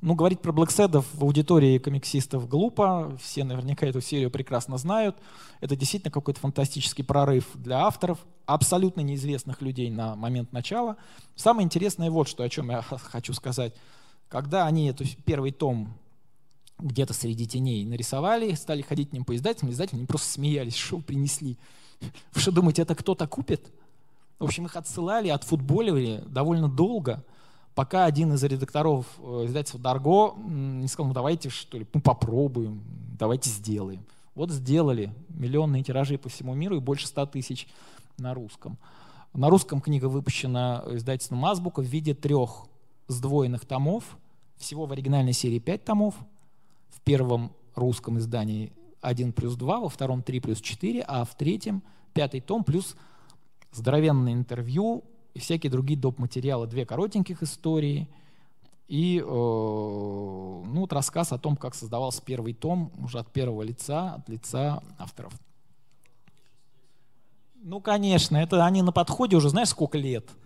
Ну, 0.00 0.14
говорить 0.14 0.40
про 0.40 0.52
Set 0.52 1.02
в 1.14 1.22
аудитории 1.22 1.78
комиксистов 1.78 2.46
глупо, 2.46 3.16
все 3.22 3.42
наверняка 3.42 3.86
эту 3.86 4.02
серию 4.02 4.30
прекрасно 4.30 4.76
знают. 4.76 5.16
Это 5.60 5.76
действительно 5.76 6.10
какой-то 6.10 6.40
фантастический 6.40 7.02
прорыв 7.02 7.48
для 7.54 7.86
авторов, 7.86 8.18
абсолютно 8.44 9.00
неизвестных 9.00 9.62
людей 9.62 9.90
на 9.90 10.14
момент 10.14 10.52
начала. 10.52 10.96
Самое 11.36 11.64
интересное 11.64 12.10
вот 12.10 12.28
что, 12.28 12.42
о 12.42 12.48
чем 12.50 12.70
я 12.70 12.82
хочу 12.82 13.32
сказать. 13.32 13.74
Когда 14.28 14.66
они 14.66 14.88
эту 14.88 15.04
первый 15.24 15.52
том 15.52 15.94
где-то 16.78 17.14
среди 17.14 17.46
теней 17.46 17.84
нарисовали, 17.84 18.52
стали 18.54 18.82
ходить 18.82 19.10
к 19.10 19.12
ним 19.12 19.24
по 19.24 19.34
издателям, 19.34 19.70
издатели 19.70 19.96
они 19.98 20.06
просто 20.06 20.28
смеялись, 20.28 20.76
что 20.76 20.98
принесли. 20.98 21.56
Вы 22.00 22.40
что 22.40 22.52
думаете, 22.52 22.82
это 22.82 22.94
кто-то 22.94 23.26
купит? 23.26 23.72
В 24.38 24.44
общем, 24.44 24.66
их 24.66 24.76
отсылали, 24.76 25.28
отфутболивали 25.28 26.22
довольно 26.26 26.68
долго, 26.68 27.24
пока 27.74 28.04
один 28.04 28.32
из 28.32 28.42
редакторов 28.42 29.06
э, 29.18 29.44
издательства 29.46 29.80
Дарго 29.80 30.34
не 30.36 30.88
сказал, 30.88 31.08
ну 31.08 31.14
давайте 31.14 31.48
что 31.48 31.78
ли, 31.78 31.86
ну, 31.94 32.00
попробуем, 32.00 32.82
давайте 33.18 33.48
сделаем. 33.48 34.04
Вот 34.34 34.50
сделали 34.50 35.14
миллионные 35.28 35.84
тиражи 35.84 36.18
по 36.18 36.28
всему 36.28 36.54
миру 36.54 36.76
и 36.76 36.80
больше 36.80 37.06
ста 37.06 37.24
тысяч 37.24 37.68
на 38.18 38.34
русском. 38.34 38.76
На 39.32 39.48
русском 39.48 39.80
книга 39.80 40.06
выпущена 40.06 40.84
издательством 40.90 41.44
Азбука 41.44 41.80
в 41.80 41.86
виде 41.86 42.14
трех 42.14 42.66
сдвоенных 43.06 43.64
томов. 43.64 44.18
Всего 44.56 44.86
в 44.86 44.92
оригинальной 44.92 45.32
серии 45.32 45.60
пять 45.60 45.84
томов– 45.84 46.16
первом 47.04 47.52
русском 47.74 48.18
издании 48.18 48.72
1 49.00 49.32
плюс 49.32 49.56
2, 49.56 49.80
во 49.80 49.88
втором 49.88 50.22
3 50.22 50.40
плюс 50.40 50.60
4, 50.60 51.04
а 51.06 51.24
в 51.24 51.36
третьем 51.36 51.82
пятый 52.12 52.40
том 52.40 52.64
плюс 52.64 52.96
здоровенное 53.72 54.32
интервью 54.32 55.04
и 55.34 55.38
всякие 55.38 55.70
другие 55.70 55.98
доп. 55.98 56.18
материалы, 56.18 56.66
две 56.66 56.86
коротеньких 56.86 57.42
истории 57.42 58.08
и 58.86 59.18
э, 59.18 59.24
ну, 59.24 60.80
вот 60.80 60.92
рассказ 60.92 61.32
о 61.32 61.38
том, 61.38 61.56
как 61.56 61.74
создавался 61.74 62.22
первый 62.22 62.54
том 62.54 62.92
уже 63.02 63.18
от 63.18 63.32
первого 63.32 63.62
лица, 63.62 64.14
от 64.14 64.28
лица 64.28 64.82
авторов. 64.98 65.32
Ну, 67.56 67.80
конечно, 67.80 68.36
это 68.36 68.64
они 68.64 68.82
на 68.82 68.92
подходе 68.92 69.36
уже, 69.36 69.48
знаешь, 69.50 69.68
сколько 69.68 69.98
лет– 69.98 70.28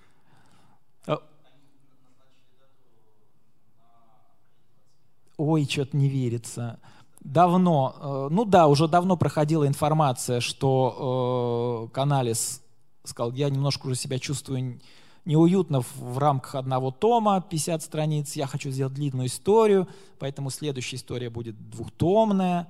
Ой, 5.38 5.66
что-то 5.66 5.96
не 5.96 6.08
верится. 6.08 6.80
Давно, 7.20 7.94
э, 8.00 8.28
ну 8.30 8.44
да, 8.44 8.66
уже 8.66 8.88
давно 8.88 9.16
проходила 9.16 9.66
информация, 9.66 10.40
что 10.40 11.88
э, 11.88 11.94
Каналис 11.94 12.60
сказал, 13.04 13.32
я 13.32 13.48
немножко 13.48 13.86
уже 13.86 13.94
себя 13.94 14.18
чувствую 14.18 14.80
неуютно 15.24 15.82
в, 15.82 16.18
рамках 16.18 16.56
одного 16.56 16.90
тома, 16.90 17.40
50 17.40 17.82
страниц, 17.82 18.34
я 18.34 18.46
хочу 18.46 18.70
сделать 18.70 18.94
длинную 18.94 19.28
историю, 19.28 19.86
поэтому 20.18 20.50
следующая 20.50 20.96
история 20.96 21.30
будет 21.30 21.70
двухтомная. 21.70 22.68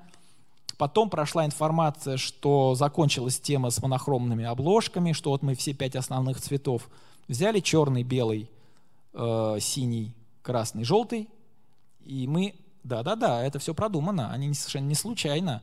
Потом 0.76 1.08
прошла 1.08 1.46
информация, 1.46 2.18
что 2.18 2.74
закончилась 2.74 3.40
тема 3.40 3.70
с 3.70 3.82
монохромными 3.82 4.44
обложками, 4.44 5.12
что 5.12 5.30
вот 5.30 5.42
мы 5.42 5.54
все 5.54 5.72
пять 5.72 5.96
основных 5.96 6.40
цветов 6.40 6.88
взяли, 7.28 7.60
черный, 7.60 8.02
белый, 8.02 8.50
э, 9.14 9.56
синий, 9.60 10.14
красный, 10.42 10.84
желтый, 10.84 11.28
и 12.08 12.26
мы, 12.26 12.54
да-да-да, 12.84 13.44
это 13.44 13.58
все 13.58 13.74
продумано, 13.74 14.32
они 14.32 14.52
совершенно 14.54 14.88
не 14.88 14.94
случайно. 14.94 15.62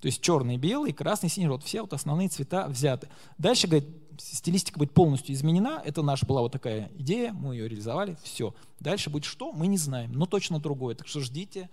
То 0.00 0.06
есть 0.06 0.22
черный, 0.22 0.56
белый, 0.56 0.92
красный, 0.92 1.28
синий, 1.28 1.48
вот 1.48 1.62
все 1.62 1.82
вот 1.82 1.92
основные 1.92 2.28
цвета 2.28 2.66
взяты. 2.66 3.08
Дальше, 3.36 3.68
говорит, 3.68 3.88
стилистика 4.18 4.78
будет 4.78 4.92
полностью 4.92 5.34
изменена. 5.34 5.82
Это 5.84 6.02
наша 6.02 6.26
была 6.26 6.40
вот 6.40 6.50
такая 6.50 6.90
идея, 6.96 7.32
мы 7.32 7.54
ее 7.54 7.68
реализовали, 7.68 8.16
все. 8.22 8.54
Дальше 8.80 9.10
будет 9.10 9.24
что, 9.24 9.52
мы 9.52 9.66
не 9.66 9.76
знаем, 9.76 10.12
но 10.12 10.24
точно 10.24 10.58
другое. 10.58 10.94
Так 10.94 11.06
что 11.06 11.20
ждите 11.20 11.68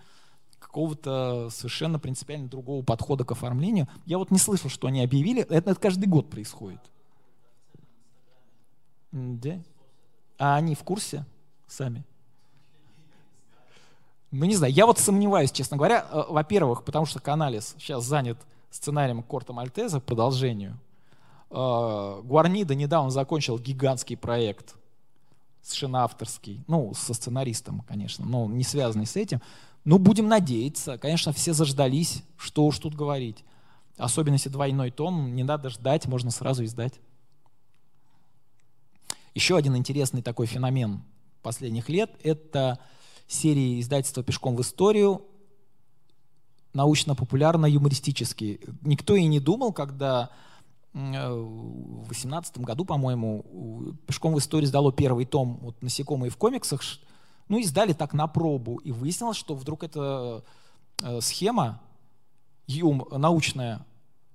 какого-то 0.59 1.49
совершенно 1.49 1.97
принципиально 1.97 2.49
другого 2.49 2.83
подхода 2.83 3.23
к 3.23 3.31
оформлению. 3.31 3.87
Я 4.05 4.17
вот 4.17 4.31
не 4.31 4.37
слышал, 4.37 4.69
что 4.69 4.87
они 4.87 5.01
объявили. 5.01 5.43
Это, 5.43 5.71
это 5.71 5.75
каждый 5.75 6.07
год 6.07 6.29
происходит. 6.29 6.81
Да? 9.13 9.61
А 10.37 10.57
они 10.57 10.75
в 10.75 10.83
курсе 10.83 11.25
сами? 11.67 12.03
Ну, 14.31 14.45
не 14.45 14.55
знаю, 14.55 14.71
я 14.73 14.85
вот 14.85 14.99
сомневаюсь, 14.99 15.51
честно 15.51 15.77
говоря. 15.77 16.05
Э, 16.11 16.23
во-первых, 16.29 16.83
потому 16.83 17.05
что 17.05 17.19
Каналис 17.19 17.75
сейчас 17.79 18.03
занят 18.03 18.37
сценарием 18.69 19.23
Корта 19.23 19.53
Мальтеза, 19.53 19.99
продолжению. 19.99 20.77
Э, 21.49 22.21
Гуарнида 22.23 22.75
недавно 22.75 23.09
закончил 23.09 23.57
гигантский 23.57 24.17
проект, 24.17 24.75
совершенно 25.63 26.03
авторский, 26.03 26.63
ну, 26.67 26.93
со 26.93 27.13
сценаристом, 27.13 27.81
конечно, 27.87 28.25
но 28.25 28.45
не 28.45 28.63
связанный 28.63 29.07
с 29.07 29.15
этим. 29.15 29.41
Ну, 29.83 29.97
будем 29.97 30.27
надеяться. 30.27 30.97
Конечно, 30.97 31.33
все 31.33 31.53
заждались, 31.53 32.23
что 32.37 32.65
уж 32.65 32.77
тут 32.77 32.93
говорить. 32.93 33.43
Особенно 33.97 34.35
если 34.35 34.49
двойной 34.49 34.91
том, 34.91 35.35
не 35.35 35.43
надо 35.43 35.69
ждать, 35.69 36.05
можно 36.05 36.29
сразу 36.29 36.63
издать. 36.63 36.93
Еще 39.33 39.57
один 39.57 39.75
интересный 39.75 40.21
такой 40.21 40.45
феномен 40.45 41.01
последних 41.41 41.89
лет– 41.89 42.11
это 42.23 42.79
серии 43.29 43.79
издательства 43.79 44.23
«Пешком 44.23 44.55
в 44.55 44.61
историю», 44.61 45.21
научно-популярно-юмористические. 46.73 48.59
Никто 48.81 49.15
и 49.15 49.25
не 49.25 49.39
думал, 49.39 49.71
когда 49.73 50.29
в 50.93 52.05
2018 52.07 52.59
году, 52.59 52.83
по-моему, 52.85 53.93
«Пешком 54.07 54.33
в 54.33 54.39
истории» 54.39 54.65
сдало 54.65 54.91
первый 54.91 55.25
том 55.25 55.59
вот, 55.61 55.81
«Насекомые 55.81 56.31
в 56.31 56.37
комиксах», 56.37 56.81
ну, 57.47 57.59
издали 57.59 57.93
так 57.93 58.13
на 58.13 58.27
пробу, 58.27 58.77
и 58.77 58.91
выяснилось, 58.91 59.37
что 59.37 59.55
вдруг 59.55 59.83
эта 59.83 60.43
э, 61.01 61.19
схема, 61.21 61.81
юм, 62.67 63.07
научная 63.11 63.85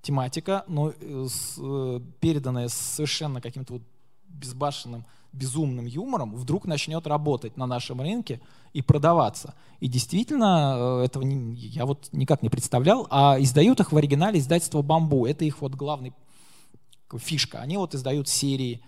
тематика, 0.03 0.65
но 0.67 0.91
э, 0.91 0.95
э, 1.01 2.01
переданная 2.21 2.69
совершенно 2.69 3.41
каким-то 3.41 3.75
вот 3.75 3.83
безбашенным, 4.29 5.07
безумным 5.33 5.87
юмором, 5.87 6.35
вдруг 6.35 6.67
начнет 6.67 7.07
работать 7.07 7.57
на 7.57 7.67
нашем 7.67 8.01
рынке 8.01 8.41
и 8.75 8.83
продаваться. 8.83 9.55
И 9.81 9.89
действительно, 9.89 11.01
этого 11.03 11.23
не, 11.23 11.55
я 11.55 11.87
вот 11.87 12.09
никак 12.13 12.43
не 12.43 12.51
представлял, 12.51 13.07
а 13.09 13.37
издают 13.39 13.81
их 13.81 13.93
в 13.93 13.97
оригинале 13.97 14.41
издательство 14.41 14.83
«Бамбу». 14.83 15.27
Это 15.27 15.45
их 15.45 15.63
вот 15.63 15.75
главный 15.75 16.13
фишка. 17.17 17.61
Они 17.61 17.77
вот 17.77 17.95
издают 17.95 18.29
серии, 18.29 18.83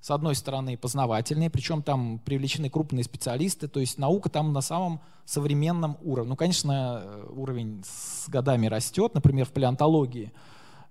с 0.00 0.10
одной 0.10 0.36
стороны, 0.36 0.76
познавательные, 0.76 1.50
причем 1.50 1.82
там 1.82 2.20
привлечены 2.24 2.70
крупные 2.70 3.04
специалисты, 3.04 3.68
то 3.68 3.80
есть 3.80 3.98
наука 3.98 4.28
там 4.30 4.52
на 4.52 4.60
самом 4.60 5.00
современном 5.24 5.96
уровне. 6.02 6.30
Ну, 6.30 6.36
конечно, 6.36 7.02
уровень 7.34 7.82
с 7.84 8.28
годами 8.28 8.66
растет, 8.66 9.14
например, 9.14 9.46
в 9.46 9.50
палеонтологии. 9.50 10.32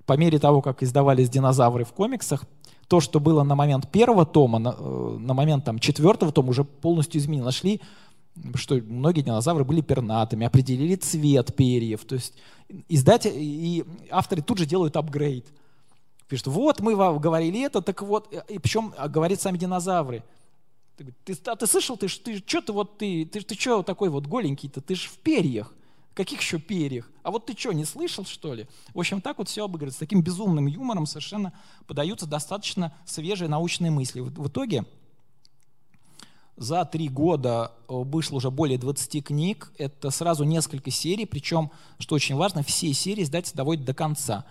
По 0.06 0.18
мере 0.18 0.40
того, 0.40 0.62
как 0.62 0.84
издавались 0.84 1.30
динозавры 1.30 1.86
в 1.86 1.94
комиксах, 1.94 2.44
то, 2.88 3.00
что 3.00 3.22
было 3.22 3.44
на 3.44 3.56
момент 3.56 3.90
первого 3.90 4.26
тома, 4.26 4.60
на, 4.60 4.76
э, 4.78 5.18
на 5.20 5.34
момент 5.34 5.64
там, 5.64 5.80
четвертого 5.80 6.34
тома 6.34 6.50
уже 6.50 6.66
полностью 6.66 7.22
изменилось. 7.22 7.56
Нашли, 7.56 7.82
что 8.56 8.76
многие 8.76 9.22
динозавры 9.22 9.64
были 9.64 9.82
пернатыми, 9.82 10.46
определили 10.46 10.96
цвет 10.96 11.56
перьев. 11.56 12.06
То 12.06 12.16
есть 12.16 12.34
издатели 12.88 13.34
и 13.38 13.86
авторы 14.10 14.42
тут 14.42 14.58
же 14.58 14.66
делают 14.66 14.96
апгрейд. 14.96 15.46
Пишут, 16.28 16.48
вот 16.48 16.80
мы 16.80 16.96
вам 16.96 17.20
говорили 17.20 17.62
это, 17.62 17.82
так 17.82 18.02
вот, 18.02 18.34
и 18.48 18.58
причем 18.58 18.94
а, 18.98 19.10
говорят 19.10 19.42
сами 19.42 19.58
динозавры. 19.58 20.24
Ты, 21.26 21.38
а 21.46 21.56
ты 21.56 21.68
слышал, 21.68 21.98
ты, 21.98 22.08
ты 22.08 22.38
что 22.38 22.62
ты 22.62 22.72
вот 22.72 22.98
ты, 22.98 23.26
ты, 23.26 23.42
ты 23.42 23.56
что 23.56 23.84
такой 23.84 24.10
вот 24.10 24.28
голенький-то, 24.28 24.82
ты 24.82 24.96
ж 24.96 25.08
в 25.08 25.18
перьях. 25.18 25.74
Каких 26.14 26.42
еще 26.42 26.60
перьях? 26.60 27.10
А 27.24 27.32
вот 27.32 27.46
ты 27.46 27.58
что, 27.58 27.72
не 27.72 27.86
слышал, 27.86 28.26
что 28.26 28.54
ли? 28.54 28.68
В 28.94 29.00
общем, 29.00 29.22
так 29.22 29.38
вот 29.38 29.48
все 29.48 29.64
обыгрывается. 29.64 30.02
Таким 30.02 30.22
безумным 30.22 30.68
юмором 30.68 31.06
совершенно 31.06 31.54
подаются 31.88 32.28
достаточно 32.28 32.94
свежие 33.06 33.48
научные 33.48 33.92
мысли. 33.92 34.20
В, 34.20 34.30
в 34.30 34.48
итоге 34.50 34.86
за 36.62 36.86
три 36.86 37.10
года 37.10 37.72
э, 37.90 37.94
вышло 37.94 38.38
уже 38.38 38.52
более 38.52 38.78
20 38.78 39.24
книг. 39.24 39.72
Это 39.80 40.12
сразу 40.12 40.44
несколько 40.44 40.92
серий, 40.92 41.26
причем, 41.26 41.72
что 41.98 42.16
очень 42.16 42.36
важно, 42.36 42.62
все 42.62 42.94
серии 42.94 43.24
издательство 43.24 43.58
доводит 43.58 43.84
до 43.84 43.96
конца 43.96 44.46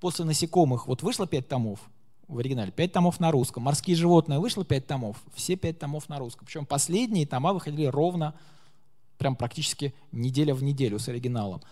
после 0.00 0.24
насекомых 0.24 0.88
вот 0.88 1.04
вышло 1.04 1.28
пять 1.28 1.46
томов 1.46 1.78
в 2.26 2.36
оригинале, 2.36 2.72
пять 2.72 2.92
томов 2.92 3.20
на 3.20 3.30
русском. 3.30 3.62
Морские 3.62 3.94
животные 3.94 4.40
вышло 4.40 4.64
пять 4.64 4.88
томов, 4.88 5.16
все 5.34 5.54
пять 5.54 5.78
томов 5.78 6.08
на 6.08 6.18
русском. 6.18 6.44
Причем 6.44 6.66
последние 6.66 7.24
тома 7.28 7.52
выходили 7.52 7.86
ровно, 7.86 8.34
прям 9.18 9.36
практически 9.36 9.94
неделя 10.10 10.54
в 10.54 10.64
неделю 10.64 10.98
с 10.98 11.08
оригиналом. 11.08 11.62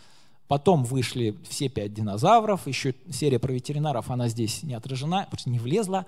Потом 0.47 0.85
вышли 0.85 1.37
все 1.49 1.69
пять 1.69 1.93
динозавров, 1.93 2.69
еще 2.69 2.95
серия 3.11 3.41
про 3.41 3.53
ветеринаров, 3.53 4.09
она 4.09 4.29
здесь 4.29 4.63
не 4.63 4.75
отражена, 4.75 5.27
просто 5.29 5.51
не 5.51 5.59
влезла. 5.59 6.07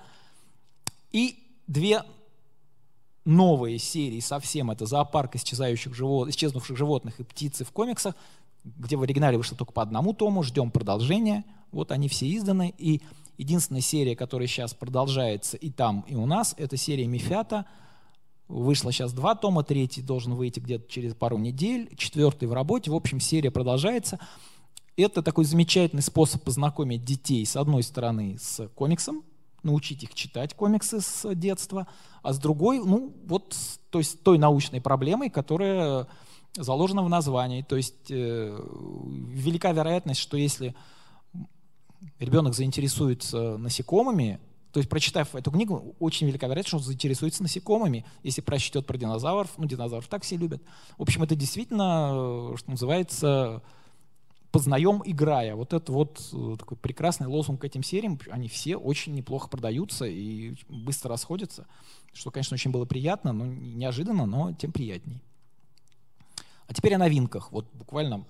И 1.11 1.37
две 1.67 2.03
новые 3.25 3.79
серии 3.79 4.21
совсем, 4.21 4.71
это 4.71 4.87
зоопарк 4.87 5.37
исчезающих 5.37 5.95
живот, 5.95 6.29
исчезнувших 6.29 6.77
животных 6.77 7.21
и 7.21 7.25
птицы 7.25 7.65
в 7.65 7.73
комиксах, 7.73 8.15
где 8.65 8.97
в 8.97 9.03
оригинале 9.03 9.39
вышло 9.39 9.57
только 9.57 9.73
по 9.73 9.83
одному 9.83 10.13
тому, 10.13 10.43
ждем 10.43 10.71
продолжения. 10.71 11.45
Вот 11.71 11.93
они 11.93 12.09
все 12.09 12.31
изданы. 12.35 12.75
И 12.79 13.01
единственная 13.39 13.81
серия, 13.81 14.17
которая 14.17 14.47
сейчас 14.47 14.75
продолжается 14.75 15.57
и 15.57 15.71
там, 15.71 16.05
и 16.07 16.15
у 16.15 16.27
нас, 16.27 16.55
это 16.59 16.77
серия 16.77 17.07
Мифята. 17.07 17.67
Вышло 18.49 18.93
сейчас 18.93 19.13
два 19.13 19.35
тома, 19.35 19.65
третий 19.65 20.03
должен 20.03 20.35
выйти 20.35 20.61
где-то 20.61 20.91
через 20.91 21.15
пару 21.15 21.39
недель, 21.39 21.95
четвертый 21.97 22.49
в 22.49 22.53
работе. 22.53 22.91
В 22.91 22.95
общем, 22.95 23.19
серия 23.19 23.51
продолжается. 23.51 24.19
Это 24.97 25.23
такой 25.23 25.47
замечательный 25.47 26.03
способ 26.03 26.43
познакомить 26.43 27.03
детей, 27.03 27.47
с 27.47 27.57
одной 27.57 27.83
стороны, 27.83 28.37
с 28.39 28.69
комиксом, 28.75 29.25
научить 29.63 30.03
их 30.03 30.15
читать 30.15 30.55
комиксы 30.55 31.01
с 31.01 31.35
детства, 31.35 31.87
а 32.23 32.33
с 32.33 32.39
другой, 32.39 32.79
ну, 32.79 33.15
вот, 33.25 33.57
то 33.91 33.99
есть 33.99 34.23
той 34.23 34.39
научной 34.39 34.81
проблемой, 34.81 35.31
которая 35.31 36.07
заложена 36.55 37.03
в 37.03 37.09
названии. 37.09 37.63
То 37.63 37.77
есть 37.77 38.11
э, 38.11 38.59
велика 39.31 39.73
вероятность, 39.73 40.21
что 40.21 40.37
если 40.37 40.75
ребенок 42.19 42.55
заинтересуется 42.55 43.57
насекомыми, 43.57 44.41
то 44.73 44.79
есть, 44.79 44.89
прочитав 44.89 45.35
эту 45.35 45.51
книгу, 45.51 45.95
очень 46.01 46.27
велика 46.27 46.47
вероятность, 46.47 46.69
что 46.69 46.79
он 46.79 46.83
заинтересуется 46.83 47.43
насекомыми, 47.43 48.07
если 48.23 48.41
прочтет 48.41 48.87
про 48.87 48.97
динозавров. 48.97 49.51
Ну, 49.59 49.67
динозавров 49.67 50.09
так 50.09 50.23
все 50.23 50.37
любят. 50.37 50.63
В 50.97 51.03
общем, 51.03 51.23
это 51.23 51.37
действительно, 51.37 52.55
что 52.57 52.71
называется, 52.71 53.63
познаем 54.53 55.03
играя. 55.05 55.57
Вот 55.57 55.73
это 55.73 55.91
вот 55.91 56.29
э, 56.33 56.57
такой 56.59 56.77
прекрасный 56.77 57.27
лозунг 57.27 57.63
к 57.63 57.65
этим 57.65 57.83
сериям. 57.83 58.19
Они 58.31 58.49
все 58.49 58.77
очень 58.77 59.15
неплохо 59.15 59.49
продаются 59.49 60.05
и 60.05 60.55
быстро 60.69 61.11
расходятся, 61.11 61.67
что, 62.13 62.31
конечно, 62.31 62.55
очень 62.55 62.71
было 62.71 62.85
приятно, 62.85 63.33
но 63.33 63.47
неожиданно, 63.47 64.27
но 64.27 64.53
тем 64.53 64.71
приятней. 64.71 65.21
А 66.69 66.75
теперь 66.75 66.95
о 66.95 66.99
новинках. 66.99 67.51
Вот 67.51 67.67
буквально 67.73 68.25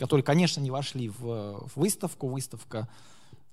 которые, 0.00 0.24
конечно, 0.24 0.60
не 0.60 0.70
вошли 0.70 1.10
в, 1.10 1.20
в 1.20 1.72
выставку. 1.76 2.28
Выставка 2.28 2.88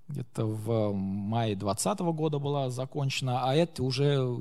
где-то 0.07 0.45
в 0.45 0.93
мае 0.93 1.55
2020 1.57 1.99
года 2.15 2.39
была 2.39 2.69
закончена, 2.69 3.43
а 3.43 3.53
это 3.53 3.83
уже 3.83 4.17
э, 4.17 4.37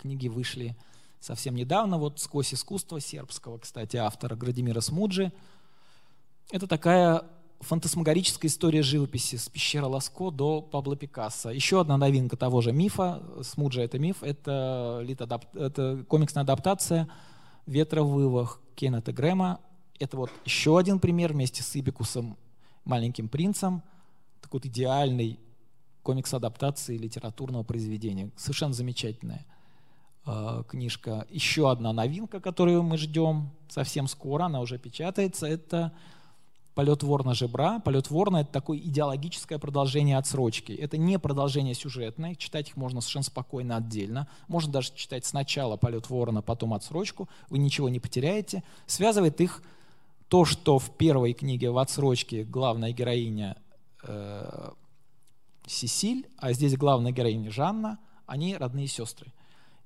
книги 0.00 0.26
вышли 0.26 0.76
совсем 1.20 1.54
недавно. 1.54 1.96
Вот 1.98 2.18
«Сквозь 2.18 2.52
искусство» 2.52 3.00
сербского, 3.00 3.58
кстати, 3.58 3.96
автора 3.96 4.34
Градимира 4.34 4.80
Смуджи. 4.80 5.32
Это 6.54 6.68
такая 6.68 7.24
фантасмагорическая 7.58 8.48
история 8.48 8.80
живописи 8.84 9.34
с 9.34 9.48
пещеры 9.48 9.86
Ласко 9.86 10.30
до 10.30 10.62
Пабло 10.62 10.94
Пикассо. 10.94 11.50
Еще 11.50 11.80
одна 11.80 11.96
новинка 11.96 12.36
того 12.36 12.60
же 12.60 12.70
мифа, 12.70 13.24
Смуджа 13.42 13.82
это 13.82 13.98
миф, 13.98 14.22
это, 14.22 15.04
это 15.54 16.04
комиксная 16.06 16.44
адаптация 16.44 17.08
«Ветра 17.66 18.04
в 18.04 18.12
вывах» 18.12 18.60
Кеннета 18.76 19.12
Грэма 19.12 19.58
это 19.98 20.16
вот 20.16 20.30
еще 20.44 20.78
один 20.78 21.00
пример 21.00 21.32
вместе 21.32 21.64
с 21.64 21.74
Ибикусом, 21.74 22.36
маленьким 22.84 23.28
принцем, 23.28 23.82
такой 24.40 24.60
вот 24.60 24.66
идеальный 24.66 25.40
комикс 26.04 26.32
адаптации 26.34 26.96
литературного 26.96 27.64
произведения. 27.64 28.30
Совершенно 28.36 28.74
замечательная 28.74 29.44
э, 30.24 30.62
книжка. 30.68 31.26
Еще 31.30 31.68
одна 31.68 31.92
новинка, 31.92 32.38
которую 32.38 32.84
мы 32.84 32.96
ждем 32.96 33.50
совсем 33.68 34.06
скоро, 34.06 34.44
она 34.44 34.60
уже 34.60 34.78
печатается, 34.78 35.48
это 35.48 35.92
«Полет 36.74 37.02
ворна 37.02 37.34
жебра». 37.34 37.78
«Полет 37.78 38.10
ворна»— 38.10 38.36
это 38.42 38.52
такое 38.52 38.78
идеологическое 38.78 39.58
продолжение 39.58 40.18
отсрочки. 40.18 40.72
Это 40.72 40.96
не 40.96 41.18
продолжение 41.18 41.74
сюжетное, 41.74 42.34
читать 42.34 42.70
их 42.70 42.76
можно 42.76 43.00
совершенно 43.00 43.24
спокойно 43.24 43.76
отдельно. 43.76 44.28
Можно 44.48 44.72
даже 44.72 44.92
читать 44.94 45.24
сначала 45.24 45.76
«Полет 45.76 46.10
ворона», 46.10 46.42
потом 46.42 46.74
отсрочку, 46.74 47.28
вы 47.48 47.58
ничего 47.58 47.88
не 47.88 48.00
потеряете. 48.00 48.64
Связывает 48.86 49.40
их 49.40 49.62
то, 50.28 50.44
что 50.44 50.78
в 50.78 50.90
первой 50.96 51.32
книге 51.32 51.70
в 51.70 51.78
отсрочке 51.78 52.42
главная 52.42 52.92
героиня 52.92 53.56
э, 54.02 54.70
Сесиль, 55.66 56.26
а 56.38 56.52
здесь 56.52 56.76
главная 56.76 57.12
героиня 57.12 57.50
Жанна, 57.50 57.98
они 58.26 58.56
родные 58.56 58.86
сестры. 58.88 59.32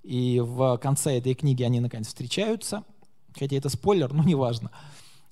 И 0.03 0.41
в 0.41 0.79
конце 0.79 1.19
этой 1.19 1.35
книги 1.35 1.63
они 1.63 1.81
наконец 1.81 2.07
встречаются, 2.07 2.85
хотя 3.39 3.57
это 3.57 3.69
спойлер, 3.69 4.13
но 4.13 4.23
неважно. 4.23 4.71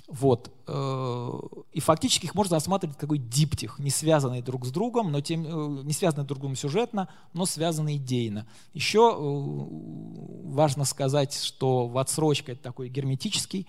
Вот. 0.09 0.53
Э, 0.69 1.31
и 1.73 1.81
фактически 1.81 2.27
их 2.27 2.35
можно 2.35 2.57
рассматривать 2.57 2.97
как 2.97 3.28
диптих, 3.28 3.78
не 3.78 3.91
связанный 3.91 4.41
друг 4.41 4.65
с 4.65 4.70
другом, 4.70 5.11
но 5.11 5.20
тем, 5.20 5.45
э, 5.45 5.83
не 5.83 5.93
связанный 5.93 6.24
друг 6.24 6.39
с 6.39 6.41
другом 6.41 6.57
сюжетно, 6.57 7.09
но 7.33 7.45
связанный 7.45 7.97
идейно. 7.97 8.47
Еще 8.73 9.01
э, 9.01 10.53
важно 10.53 10.85
сказать, 10.85 11.35
что 11.35 11.89
в 11.89 11.99
отсрочке 11.99 12.53
это 12.53 12.62
такой 12.62 12.89
герметический 12.89 13.66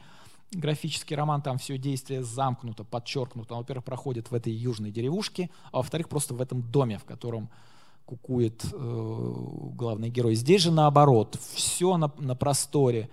графический 0.52 1.16
роман, 1.16 1.42
там 1.42 1.58
все 1.58 1.78
действие 1.78 2.24
замкнуто, 2.24 2.84
подчеркнуто. 2.84 3.54
Он, 3.54 3.62
во-первых, 3.62 3.84
проходит 3.84 4.32
в 4.32 4.34
этой 4.34 4.54
южной 4.54 4.92
деревушке, 4.92 5.50
а 5.72 5.78
во-вторых, 5.78 6.08
просто 6.08 6.34
в 6.34 6.42
этом 6.42 6.62
доме, 6.62 6.98
в 6.98 7.04
котором 7.04 7.50
кукует 8.06 8.64
э, 8.64 9.34
главный 9.74 10.10
герой. 10.10 10.36
Здесь 10.36 10.62
же 10.62 10.72
наоборот, 10.72 11.38
все 11.54 11.98
на, 11.98 12.12
на 12.18 12.36
просторе, 12.36 13.10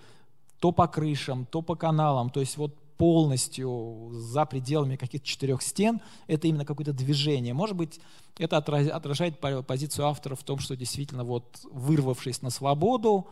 то 0.61 0.71
по 0.71 0.87
крышам, 0.87 1.47
то 1.47 1.63
по 1.63 1.75
каналам, 1.75 2.31
то 2.31 2.39
есть 2.39 2.57
вот 2.57 2.77
полностью 2.97 4.11
за 4.13 4.45
пределами 4.45 4.97
каких-то 4.97 5.27
четырех 5.27 5.63
стен, 5.63 6.01
это 6.27 6.47
именно 6.47 6.65
какое-то 6.65 6.93
движение. 6.93 7.55
Может 7.55 7.77
быть, 7.77 8.01
это 8.39 8.57
отражает 8.57 9.39
позицию 9.39 10.07
автора 10.07 10.35
в 10.35 10.43
том, 10.43 10.59
что 10.59 10.77
действительно 10.77 11.25
вот 11.25 11.61
вырвавшись 11.71 12.43
на 12.43 12.51
свободу, 12.51 13.27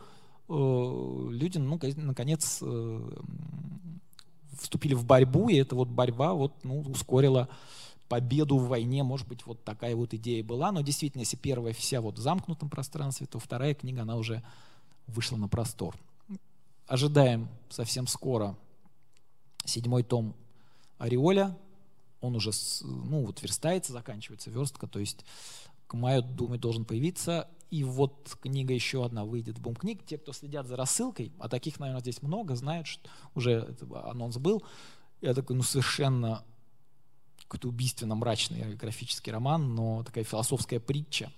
э, 0.49 1.27
люди, 1.31 1.57
ну, 1.57 1.79
наконец, 1.97 2.59
э, 2.61 3.11
вступили 4.59 4.93
в 4.93 5.05
борьбу, 5.05 5.49
и 5.49 5.55
эта 5.55 5.75
вот 5.75 5.87
борьба 5.87 6.33
вот, 6.33 6.53
ну, 6.63 6.81
ускорила 6.81 7.49
победу 8.07 8.57
в 8.57 8.67
войне, 8.67 9.03
может 9.03 9.27
быть, 9.27 9.45
вот 9.45 9.63
такая 9.63 9.95
вот 9.95 10.13
идея 10.13 10.43
была, 10.43 10.71
но 10.71 10.81
действительно, 10.81 11.21
если 11.21 11.37
первая 11.37 11.73
вся 11.73 11.99
вот 11.99 12.17
в 12.17 12.21
замкнутом 12.21 12.69
пространстве, 12.69 13.27
то 13.27 13.39
вторая 13.39 13.73
книга, 13.73 14.03
она 14.03 14.17
уже 14.17 14.43
вышла 15.07 15.37
на 15.37 15.47
простор. 15.47 15.95
Ожидаем 16.87 17.47
совсем 17.69 18.07
скоро 18.07 18.55
седьмой 19.65 20.03
том 20.03 20.35
Ореоля, 20.97 21.57
он 22.21 22.35
уже, 22.35 22.51
ну, 22.81 23.25
вот 23.25 23.41
верстается, 23.41 23.91
заканчивается 23.91 24.49
верстка, 24.49 24.87
то 24.87 24.99
есть 24.99 25.25
к 25.87 25.93
маю, 25.93 26.23
думаю, 26.23 26.59
должен 26.59 26.85
появиться. 26.85 27.49
И 27.69 27.83
вот 27.83 28.37
книга 28.41 28.73
еще 28.73 29.03
одна 29.03 29.25
выйдет 29.25 29.57
в 29.57 29.61
бум 29.61 29.75
книг. 29.75 30.05
Те, 30.05 30.17
кто 30.17 30.31
следят 30.31 30.67
за 30.67 30.75
рассылкой, 30.75 31.31
а 31.39 31.49
таких, 31.49 31.79
наверное, 31.79 32.01
здесь 32.01 32.21
много, 32.21 32.55
знают, 32.55 32.87
что 32.87 33.09
уже 33.35 33.75
анонс 34.05 34.37
был. 34.37 34.63
Я 35.21 35.33
такой, 35.33 35.55
ну, 35.55 35.63
совершенно 35.63 36.43
какой-то 37.43 37.67
убийственно 37.67 38.15
мрачный 38.15 38.75
графический 38.75 39.31
роман, 39.31 39.75
но 39.75 40.03
такая 40.03 40.23
философская 40.23 40.79
притча. 40.79 41.31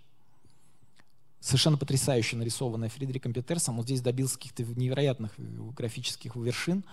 Совершенно 1.40 1.78
потрясающе 1.78 2.38
нарисованная 2.38 2.90
Фридриком 2.90 3.34
Петерсом. 3.34 3.80
Он 3.80 3.84
здесь 3.84 4.02
добился 4.02 4.36
каких-то 4.36 4.64
невероятных 4.64 5.34
графических 5.38 6.36
вершин. 6.36 6.84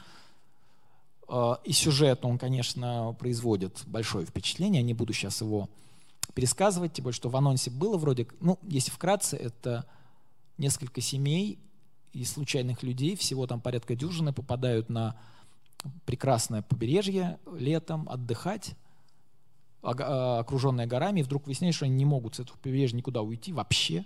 А, 1.35 1.59
и 1.65 1.73
сюжет, 1.73 2.27
он, 2.27 2.37
конечно, 2.37 3.17
производит 3.19 3.83
большое 3.87 4.27
впечатление. 4.27 4.83
Не 4.83 4.93
буду 4.93 5.15
сейчас 5.15 5.41
его 5.41 5.71
пересказывать, 6.35 6.93
тем 6.93 7.05
более, 7.05 7.17
что 7.17 7.31
в 7.31 7.37
анонсе 7.37 7.71
было 7.71 7.97
вроде, 7.97 8.27
ну, 8.41 8.59
если 8.69 8.91
вкратце, 8.91 9.39
это 9.39 9.87
несколько 10.59 11.01
семей 11.01 11.59
и 12.13 12.25
случайных 12.27 12.83
людей, 12.83 13.17
всего 13.17 13.47
там 13.47 13.63
порядка 13.63 13.95
дюжины, 13.95 14.35
попадают 14.35 14.91
на 14.91 15.19
прекрасное 16.05 16.61
побережье 16.61 17.39
летом 17.51 18.11
отдыхать, 18.11 18.75
а, 19.83 20.41
окруженное 20.41 20.87
горами, 20.87 21.21
и 21.21 21.23
вдруг 21.23 21.47
выясняешь, 21.47 21.77
что 21.77 21.87
они 21.87 21.95
не 21.95 22.05
могут 22.05 22.35
с 22.35 22.41
этого 22.41 22.59
побережья 22.59 22.99
никуда 22.99 23.23
уйти 23.23 23.55
вообще, 23.55 24.05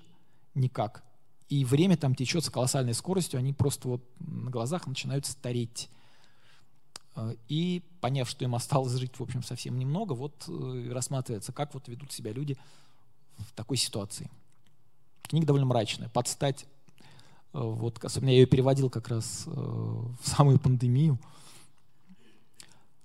никак. 0.55 1.03
И 1.49 1.65
время 1.65 1.97
там 1.97 2.15
течет 2.15 2.45
с 2.45 2.51
колоссальной 2.51 2.95
скоростью, 2.95 3.39
они 3.39 3.53
просто 3.53 3.89
вот 3.89 4.05
на 4.21 4.49
глазах 4.49 4.87
начинают 4.87 5.27
стареть. 5.27 5.91
Э, 7.17 7.35
и 7.49 7.83
поняв, 8.01 8.29
что 8.29 8.45
им 8.45 8.55
осталось 8.55 8.93
жить, 8.93 9.19
в 9.19 9.23
общем, 9.23 9.43
совсем 9.43 9.79
немного, 9.79 10.13
вот 10.13 10.45
э, 10.49 10.91
рассматривается, 10.93 11.53
как 11.53 11.75
вот 11.75 11.89
ведут 11.89 12.13
себя 12.13 12.33
люди 12.33 12.57
в 13.39 13.53
такой 13.55 13.79
ситуации. 13.79 14.31
Книга 15.23 15.47
довольно 15.47 15.67
мрачная, 15.67 16.09
подстать. 16.11 16.67
Э, 17.53 17.61
вот, 17.61 18.05
особенно 18.05 18.31
я 18.31 18.37
ее 18.37 18.47
переводил 18.47 18.91
как 18.91 19.09
раз 19.09 19.45
в 19.47 20.19
самую 20.23 20.59
пандемию. 20.61 21.19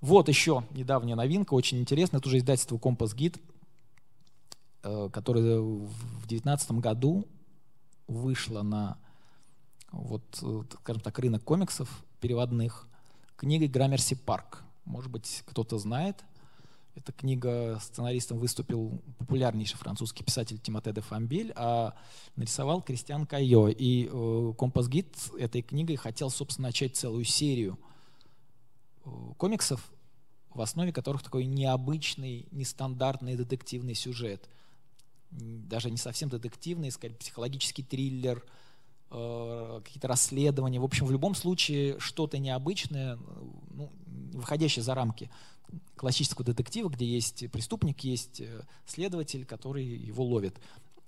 Вот 0.00 0.28
еще 0.28 0.64
недавняя 0.72 1.14
новинка, 1.14 1.54
очень 1.54 1.78
интересная. 1.78 2.18
Это 2.18 2.28
уже 2.28 2.38
издательство 2.38 2.76
«Компас 2.76 3.14
Гид», 3.14 3.40
которое 4.82 5.60
в 5.60 6.26
2019 6.26 6.72
году 6.72 7.28
вышло 8.08 8.62
на 8.62 8.98
вот, 9.92 10.24
скажем 10.80 11.00
так, 11.00 11.16
рынок 11.20 11.44
комиксов 11.44 11.88
переводных 12.20 12.88
книгой 13.42 13.66
«Граммерси 13.66 14.14
Парк». 14.14 14.62
Может 14.84 15.10
быть, 15.10 15.42
кто-то 15.46 15.76
знает. 15.76 16.24
Эта 16.94 17.10
книга 17.10 17.80
сценаристом 17.82 18.38
выступил 18.38 19.02
популярнейший 19.18 19.76
французский 19.78 20.22
писатель 20.22 20.60
Тимоте 20.60 20.92
де 20.92 21.00
Фамбиль, 21.00 21.52
а 21.56 21.94
нарисовал 22.36 22.82
Кристиан 22.82 23.26
Кайо. 23.26 23.68
И 23.68 24.08
э, 24.08 24.52
Компас 24.56 24.86
Гид 24.86 25.16
этой 25.36 25.62
книгой 25.62 25.96
хотел, 25.96 26.30
собственно, 26.30 26.68
начать 26.68 26.96
целую 26.96 27.24
серию 27.24 27.80
э, 29.04 29.10
комиксов, 29.38 29.90
в 30.50 30.60
основе 30.60 30.92
которых 30.92 31.24
такой 31.24 31.44
необычный, 31.46 32.46
нестандартный 32.52 33.34
детективный 33.34 33.96
сюжет. 33.96 34.48
Даже 35.32 35.90
не 35.90 35.96
совсем 35.96 36.28
детективный, 36.28 36.92
скорее 36.92 37.16
психологический 37.16 37.82
триллер– 37.82 38.44
какие-то 39.12 40.08
расследования. 40.08 40.80
В 40.80 40.84
общем, 40.84 41.06
в 41.06 41.10
любом 41.10 41.34
случае 41.34 41.98
что-то 41.98 42.38
необычное, 42.38 43.18
ну, 43.70 43.90
выходящее 44.32 44.82
за 44.82 44.94
рамки 44.94 45.30
классического 45.96 46.44
детектива, 46.44 46.88
где 46.88 47.06
есть 47.06 47.50
преступник, 47.50 48.00
есть 48.00 48.40
э, 48.40 48.64
следователь, 48.86 49.44
который 49.44 49.84
его 49.84 50.24
ловит. 50.24 50.58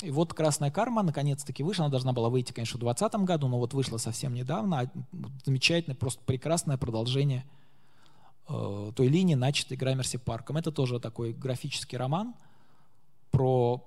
И 0.02 0.10
вот 0.10 0.34
«Красная 0.34 0.70
карма» 0.70 1.02
наконец-таки 1.02 1.62
вышла. 1.62 1.84
Она 1.84 1.90
должна 1.90 2.12
была 2.12 2.28
выйти, 2.28 2.52
конечно, 2.52 2.78
в 2.78 2.80
2020 2.80 3.26
году, 3.26 3.48
но 3.48 3.58
вот 3.58 3.74
вышла 3.74 3.98
совсем 3.98 4.34
недавно. 4.34 4.80
А, 4.80 4.90
замечательное, 5.44 5.96
просто 5.96 6.22
прекрасное 6.24 6.76
продолжение 6.76 7.44
э, 8.48 8.92
той 8.94 9.08
линии, 9.08 9.34
начатой 9.34 9.76
Граммерси 9.76 10.18
Парком. 10.18 10.56
Это 10.56 10.72
тоже 10.72 11.00
такой 11.00 11.32
графический 11.32 11.98
роман 11.98 12.34
про 13.30 13.84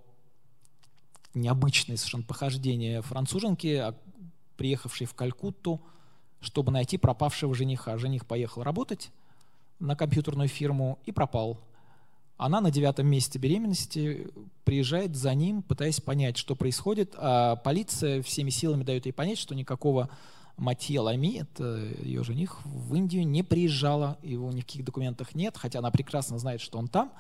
необычные 1.33 1.97
совершенно 1.97 2.23
похождения 2.23 3.01
француженки, 3.01 3.93
приехавшей 4.57 5.07
в 5.07 5.13
Калькутту, 5.13 5.81
чтобы 6.41 6.71
найти 6.71 6.97
пропавшего 6.97 7.55
жениха. 7.55 7.97
Жених 7.97 8.25
поехал 8.25 8.63
работать 8.63 9.11
на 9.79 9.95
компьютерную 9.95 10.49
фирму 10.49 10.99
и 11.05 11.11
пропал. 11.11 11.57
Она 12.37 12.61
на 12.61 12.69
девятом 12.69 13.07
месяце 13.07 13.39
беременности 13.39 14.27
приезжает 14.63 15.15
за 15.15 15.33
ним, 15.33 15.63
пытаясь 15.63 15.99
понять, 15.99 16.37
что 16.37 16.55
происходит, 16.55 17.15
а 17.17 17.55
полиция 17.55 18.21
всеми 18.21 18.51
силами 18.51 18.83
дает 18.83 19.05
ей 19.05 19.11
понять, 19.11 19.39
что 19.39 19.55
никакого 19.55 20.09
Матье 20.55 20.99
Лами, 20.99 21.39
это 21.39 21.87
ее 22.01 22.23
жених, 22.23 22.59
в 22.65 22.95
Индию 22.95 23.27
не 23.27 23.43
приезжала, 23.43 24.17
его 24.21 24.51
ни 24.51 24.61
в 24.61 24.65
каких 24.65 24.85
документах 24.85 25.35
нет, 25.35 25.55
хотя 25.57 25.79
она 25.79 25.91
прекрасно 25.91 26.37
знает, 26.37 26.61
что 26.61 26.77
он 26.77 26.87
там. 26.87 27.11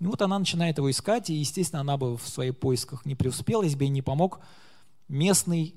И 0.00 0.04
вот 0.04 0.22
она 0.22 0.38
начинает 0.38 0.78
его 0.78 0.90
искать, 0.90 1.28
и, 1.28 1.34
естественно, 1.34 1.80
она 1.80 1.96
бы 1.96 2.16
в 2.16 2.28
своих 2.28 2.56
поисках 2.56 3.04
не 3.04 3.14
преуспела, 3.14 3.62
если 3.62 3.76
бы 3.76 3.84
ей 3.84 3.90
не 3.90 4.02
помог 4.02 4.40
местный 5.08 5.74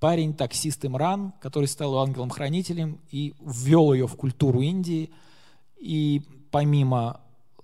парень, 0.00 0.34
таксист 0.34 0.84
Имран, 0.84 1.32
который 1.40 1.66
стал 1.66 1.98
ангелом-хранителем 1.98 3.00
и 3.10 3.34
ввел 3.40 3.92
ее 3.92 4.06
в 4.06 4.16
культуру 4.16 4.60
Индии. 4.60 5.10
И 5.78 6.22
помимо 6.50 7.20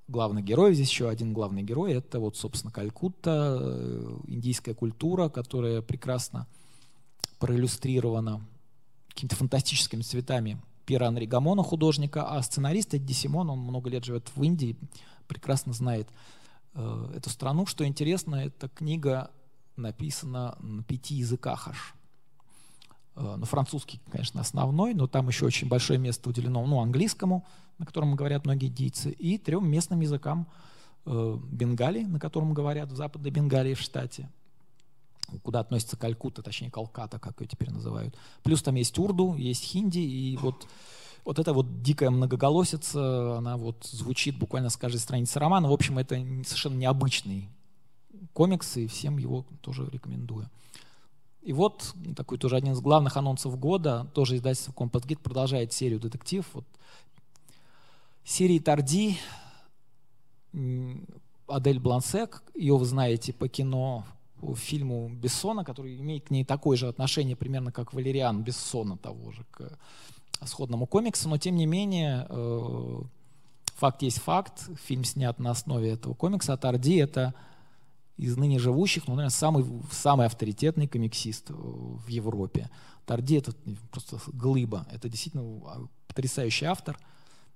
главных 0.09 0.44
героев, 0.44 0.74
здесь 0.74 0.90
еще 0.90 1.09
один 1.09 1.32
главный 1.32 1.62
герой, 1.62 1.92
это 1.94 2.20
вот, 2.20 2.36
собственно, 2.36 2.72
Калькутта, 2.72 3.59
э, 3.60 4.16
индийская 4.28 4.74
культура, 4.74 5.28
которая 5.28 5.82
прекрасно 5.82 6.46
проиллюстрирована 7.38 8.46
какими-то 9.09 9.36
фантастическими 9.36 10.02
цветами 10.02 10.60
Пира 10.86 11.06
Анри 11.06 11.26
Гамона, 11.26 11.62
художника, 11.62 12.28
а 12.28 12.42
сценарист 12.42 12.94
Эдди 12.94 13.12
Симон, 13.12 13.50
он 13.50 13.60
много 13.60 13.88
лет 13.88 14.04
живет 14.04 14.30
в 14.34 14.42
Индии, 14.42 14.76
прекрасно 15.28 15.72
знает 15.72 16.09
э, 16.74 17.12
эту 17.16 17.30
страну. 17.30 17.66
Что 17.66 17.86
интересно, 17.86 18.36
эта 18.36 18.68
книга 18.68 19.30
написана 19.76 20.56
на 20.60 20.82
пяти 20.82 21.14
языках 21.14 21.68
аж. 21.68 21.94
Э, 23.14 23.36
ну, 23.39 23.44
французский, 23.44 24.01
конечно, 24.10 24.40
основной, 24.40 24.94
но 24.94 25.06
там 25.06 25.28
еще 25.28 25.47
очень 25.47 25.68
большое 25.68 25.98
место 25.98 26.30
уделено 26.30 26.64
ну, 26.66 26.80
английскому, 26.80 27.44
на 27.78 27.86
котором 27.86 28.16
говорят 28.16 28.44
многие 28.44 28.68
индийцы, 28.68 29.10
и 29.10 29.39
трем 29.39 29.68
местным 29.68 30.01
языкам 30.01 30.47
э, 31.05 31.39
Бенгали, 31.51 32.05
на 32.05 32.18
котором 32.18 32.55
говорят 32.55 32.90
в 32.90 32.97
Западной 32.97 33.30
Бенгалии 33.30 33.74
в 33.74 33.80
штате, 33.80 34.30
куда 35.43 35.60
относится 35.60 35.97
Калькутта, 35.97 36.43
точнее 36.43 36.70
Калката, 36.70 37.18
как 37.18 37.40
ее 37.40 37.48
теперь 37.48 37.70
называют. 37.70 38.14
Плюс 38.43 38.62
там 38.62 38.76
есть 38.76 38.98
урду, 38.98 39.34
есть 39.34 39.64
хинди, 39.64 39.98
и 39.98 40.36
вот 40.39 40.66
вот 41.24 41.39
эта 41.39 41.52
вот 41.52 41.82
дикая 41.82 42.10
многоголосица, 42.10 43.39
она 43.39 43.56
вот 43.56 43.84
звучит 43.84 44.36
буквально 44.36 44.70
с 44.70 44.76
каждой 44.76 44.98
страницы 44.98 45.39
романа. 45.39 45.68
В 45.68 45.72
общем, 45.72 45.98
это 45.98 46.16
совершенно 46.44 46.76
необычный 46.76 47.48
комикс, 48.32 48.76
и 48.76 48.89
всем 48.89 49.18
его 49.18 49.47
тоже 49.60 49.89
рекомендую. 49.93 50.51
И 51.43 51.52
вот 51.52 51.94
такой 52.16 52.39
тоже 52.39 52.56
один 52.56 52.73
из 52.73 52.81
главных 52.81 53.16
анонсов 53.16 53.59
года, 53.59 54.06
тоже 54.14 54.36
издательство 54.36 54.73
Compass 54.73 55.06
Git 55.06 55.19
продолжает 55.19 55.73
серию 55.73 55.98
детектив. 55.98 56.48
Вот. 56.52 56.64
Серии 58.24 58.60
Тарди, 58.60 59.19
Адель 61.48 61.81
Блансек, 61.81 62.43
ее 62.55 62.77
вы 62.77 62.85
знаете 62.85 63.32
по 63.32 63.48
кино, 63.48 64.05
по 64.40 64.55
фильму 64.55 65.09
Бессона, 65.09 65.64
который 65.64 65.97
имеет 66.01 66.27
к 66.27 66.31
ней 66.31 66.44
такое 66.44 66.77
же 66.77 66.86
отношение 66.86 67.35
примерно 67.35 67.73
как 67.73 67.93
Валериан 67.93 68.43
Бессона 68.43 68.97
того 68.97 69.32
же, 69.32 69.44
к 69.51 69.78
сходному 70.44 70.86
комиксу, 70.86 71.28
но 71.28 71.39
тем 71.39 71.56
не 71.56 71.66
менее 71.66 72.27
э, 72.28 73.01
факт 73.74 74.02
есть 74.02 74.20
факт, 74.20 74.69
фильм 74.85 75.05
снят 75.05 75.39
на 75.40 75.51
основе 75.51 75.90
этого 75.90 76.14
комикса, 76.14 76.52
а 76.52 76.56
Тарди 76.56 76.97
это 76.98 77.35
из 78.16 78.36
ныне 78.36 78.59
живущих, 78.59 79.09
ну, 79.09 79.14
наверное, 79.14 79.34
самый, 79.34 79.64
самый 79.90 80.26
авторитетный 80.26 80.86
комиксист 80.86 81.51
э, 81.51 81.55
в 81.55 82.06
Европе. 82.09 82.70
Тарди— 83.06 83.36
это 83.39 83.52
просто 83.90 84.18
глыба. 84.32 84.86
Это 84.93 85.09
действительно 85.09 85.89
потрясающий 86.06 86.66
автор. 86.66 86.98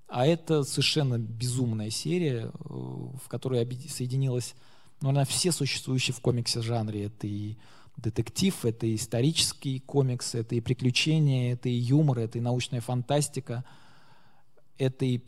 А 0.09 0.27
это 0.27 0.63
совершенно 0.63 1.19
безумная 1.19 1.91
серия, 1.91 2.47
э, 2.47 2.51
в 2.69 3.29
которой 3.29 3.67
соединилось, 3.89 4.55
ну, 5.01 5.09
наверное, 5.09 5.27
все 5.27 5.53
существующие 5.53 6.15
в 6.15 6.21
комиксе 6.21 6.63
жанре. 6.63 7.05
Это 7.05 7.27
и 7.27 7.57
детектив, 7.97 8.65
это 8.65 8.87
и 8.87 8.97
исторический 8.97 9.81
комикс, 9.81 10.35
это 10.35 10.55
и 10.55 10.61
приключения, 10.61 11.53
это 11.55 11.69
и 11.69 11.75
юмор, 11.75 12.19
это 12.19 12.39
и 12.39 12.43
научная 12.43 12.81
фантастика, 12.81 13.65
это 14.79 15.05
и 15.05 15.21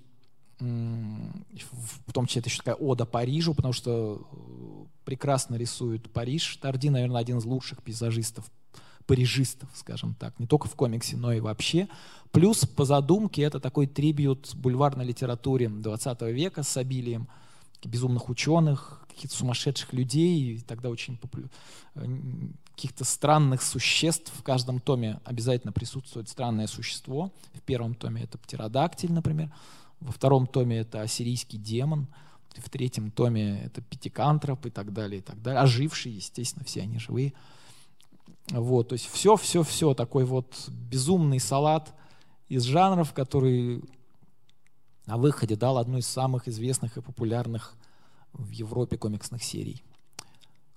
в 0.61 2.13
том 2.13 2.27
числе 2.27 2.41
это 2.41 2.49
еще 2.49 2.59
такая 2.59 2.75
ода 2.75 3.07
Парижу, 3.07 3.55
потому 3.55 3.73
что 3.73 4.27
э, 4.33 4.85
прекрасно 5.05 5.55
рисует 5.55 6.11
Париж. 6.11 6.57
Тарди, 6.57 6.89
наверное, 6.89 7.21
один 7.21 7.39
из 7.39 7.45
лучших 7.45 7.83
пейзажистов, 7.83 8.45
парижистов, 9.07 9.69
скажем 9.75 10.15
так, 10.15 10.39
не 10.41 10.47
только 10.47 10.69
в 10.69 10.75
комиксе, 10.75 11.17
но 11.17 11.33
и 11.33 11.41
вообще. 11.41 11.89
Плюс 12.33 12.67
по 12.67 12.85
задумке 12.85 13.43
это 13.43 13.61
такой 13.61 13.87
трибют 13.87 14.55
бульварной 14.55 15.05
литературе 15.05 15.69
20 15.69 16.23
века 16.23 16.63
с 16.63 16.77
обилием 16.77 17.29
безумных 17.85 18.29
ученых, 18.29 19.05
каких-то 19.09 19.37
сумасшедших 19.37 19.93
людей, 19.93 20.61
тогда 20.67 20.91
очень 20.91 21.19
э, 21.95 22.07
каких-то 22.75 23.05
странных 23.05 23.63
существ. 23.63 24.33
В 24.37 24.43
каждом 24.43 24.81
томе 24.81 25.21
обязательно 25.25 25.73
присутствует 25.73 26.29
странное 26.29 26.67
существо. 26.67 27.33
В 27.55 27.61
первом 27.63 27.95
томе 27.95 28.25
это 28.25 28.39
птеродактиль, 28.39 29.13
например. 29.13 29.53
Во 30.01 30.13
втором 30.13 30.47
томе 30.47 30.79
это 30.79 31.03
ассирийский 31.03 31.59
демон. 31.59 32.07
В 32.57 32.71
третьем 32.71 33.11
томе 33.11 33.63
это 33.65 33.81
пятикантроп 33.83 34.67
и 34.67 34.71
так 34.71 34.93
далее, 34.93 35.21
и 35.21 35.23
так 35.23 35.41
далее. 35.43 35.61
Ожившие, 35.61 36.17
естественно, 36.17 36.65
все 36.65 36.83
они 36.83 36.99
живые. 36.99 37.35
Вот, 38.51 38.89
то 38.89 38.95
есть 38.95 39.07
все-все-все, 39.07 39.95
такой 39.95 40.25
вот 40.25 40.69
безумный 40.69 41.39
салат 41.39 41.95
из 42.49 42.63
жанров, 42.63 43.13
который 43.13 43.85
на 45.07 45.19
выходе 45.19 45.55
дал 45.55 45.79
одну 45.79 45.99
из 45.99 46.07
самых 46.07 46.49
известных 46.49 46.97
и 46.97 47.03
популярных 47.03 47.75
в 48.33 48.51
Европе 48.51 48.97
комиксных 48.97 49.43
серий. 49.43 49.83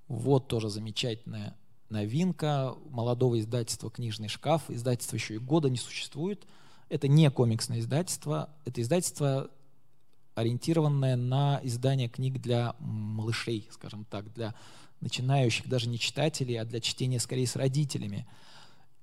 Вот 0.07 0.48
тоже 0.48 0.69
замечательная 0.69 1.56
новинка 1.89 2.76
молодого 2.89 3.39
издательства 3.39 3.89
«Книжный 3.89 4.27
шкаф». 4.27 4.69
Издательство 4.69 5.15
еще 5.15 5.35
и 5.35 5.39
года 5.39 5.69
не 5.69 5.77
существует– 5.77 6.45
это 6.91 7.07
не 7.07 7.31
комиксное 7.31 7.80
издательство, 7.80 8.49
это 8.65 8.81
издательство, 8.81 9.49
ориентированное 10.35 11.15
на 11.15 11.61
издание 11.63 12.09
книг 12.09 12.41
для 12.41 12.76
малышей, 12.80 13.68
скажем 13.72 14.05
так, 14.05 14.34
для 14.34 14.53
начинающих 14.99 15.68
даже 15.68 15.88
не 15.88 15.97
читателей, 15.97 16.59
а 16.59 16.65
для 16.65 16.81
чтения 16.81 17.19
скорее 17.19 17.47
с 17.47 17.55
родителями. 17.55 18.27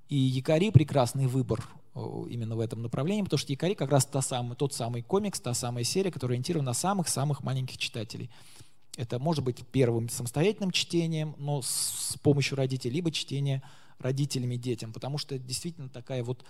И 0.09 0.17
Якори 0.17 0.71
прекрасный 0.71 1.27
выбор 1.27 1.67
именно 1.95 2.57
в 2.57 2.61
этом 2.61 2.83
направлении, 2.83 3.23
потому 3.23 3.39
что 3.39 3.53
Якори 3.53 3.75
как 3.75 3.91
раз 3.91 4.05
та 4.05 4.21
самая, 4.21 4.55
тот 4.55 4.75
самый 4.75 5.03
комикс, 5.03 5.41
та 5.41 5.55
самая 5.55 5.85
серия, 5.85 6.13
которая 6.13 6.35
ориентирована 6.35 6.67
на 6.71 6.75
самых-самых 6.75 7.43
маленьких 7.43 7.79
читателей. 7.79 8.31
Это 8.97 9.19
может 9.19 9.45
быть 9.45 9.67
первым 9.67 10.11
самостоятельным 10.11 10.73
чтением, 10.73 11.35
но 11.39 11.63
с 11.63 12.17
помощью 12.23 12.57
родителей, 12.57 12.97
либо 12.97 13.11
чтение 13.11 13.63
родителями 13.99 14.57
детям, 14.57 14.93
потому 14.93 15.17
что 15.19 15.39
действительно 15.39 15.89
такая 15.89 16.23
вот 16.23 16.45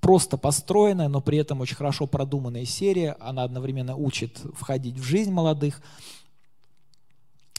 просто 0.00 0.36
построенная, 0.36 1.08
но 1.08 1.20
при 1.20 1.38
этом 1.38 1.60
очень 1.60 1.76
хорошо 1.76 2.06
продуманная 2.06 2.64
серия. 2.64 3.16
Она 3.20 3.44
одновременно 3.44 3.96
учит 3.96 4.40
входить 4.54 4.96
в 4.98 5.02
жизнь 5.02 5.30
молодых 5.30 5.80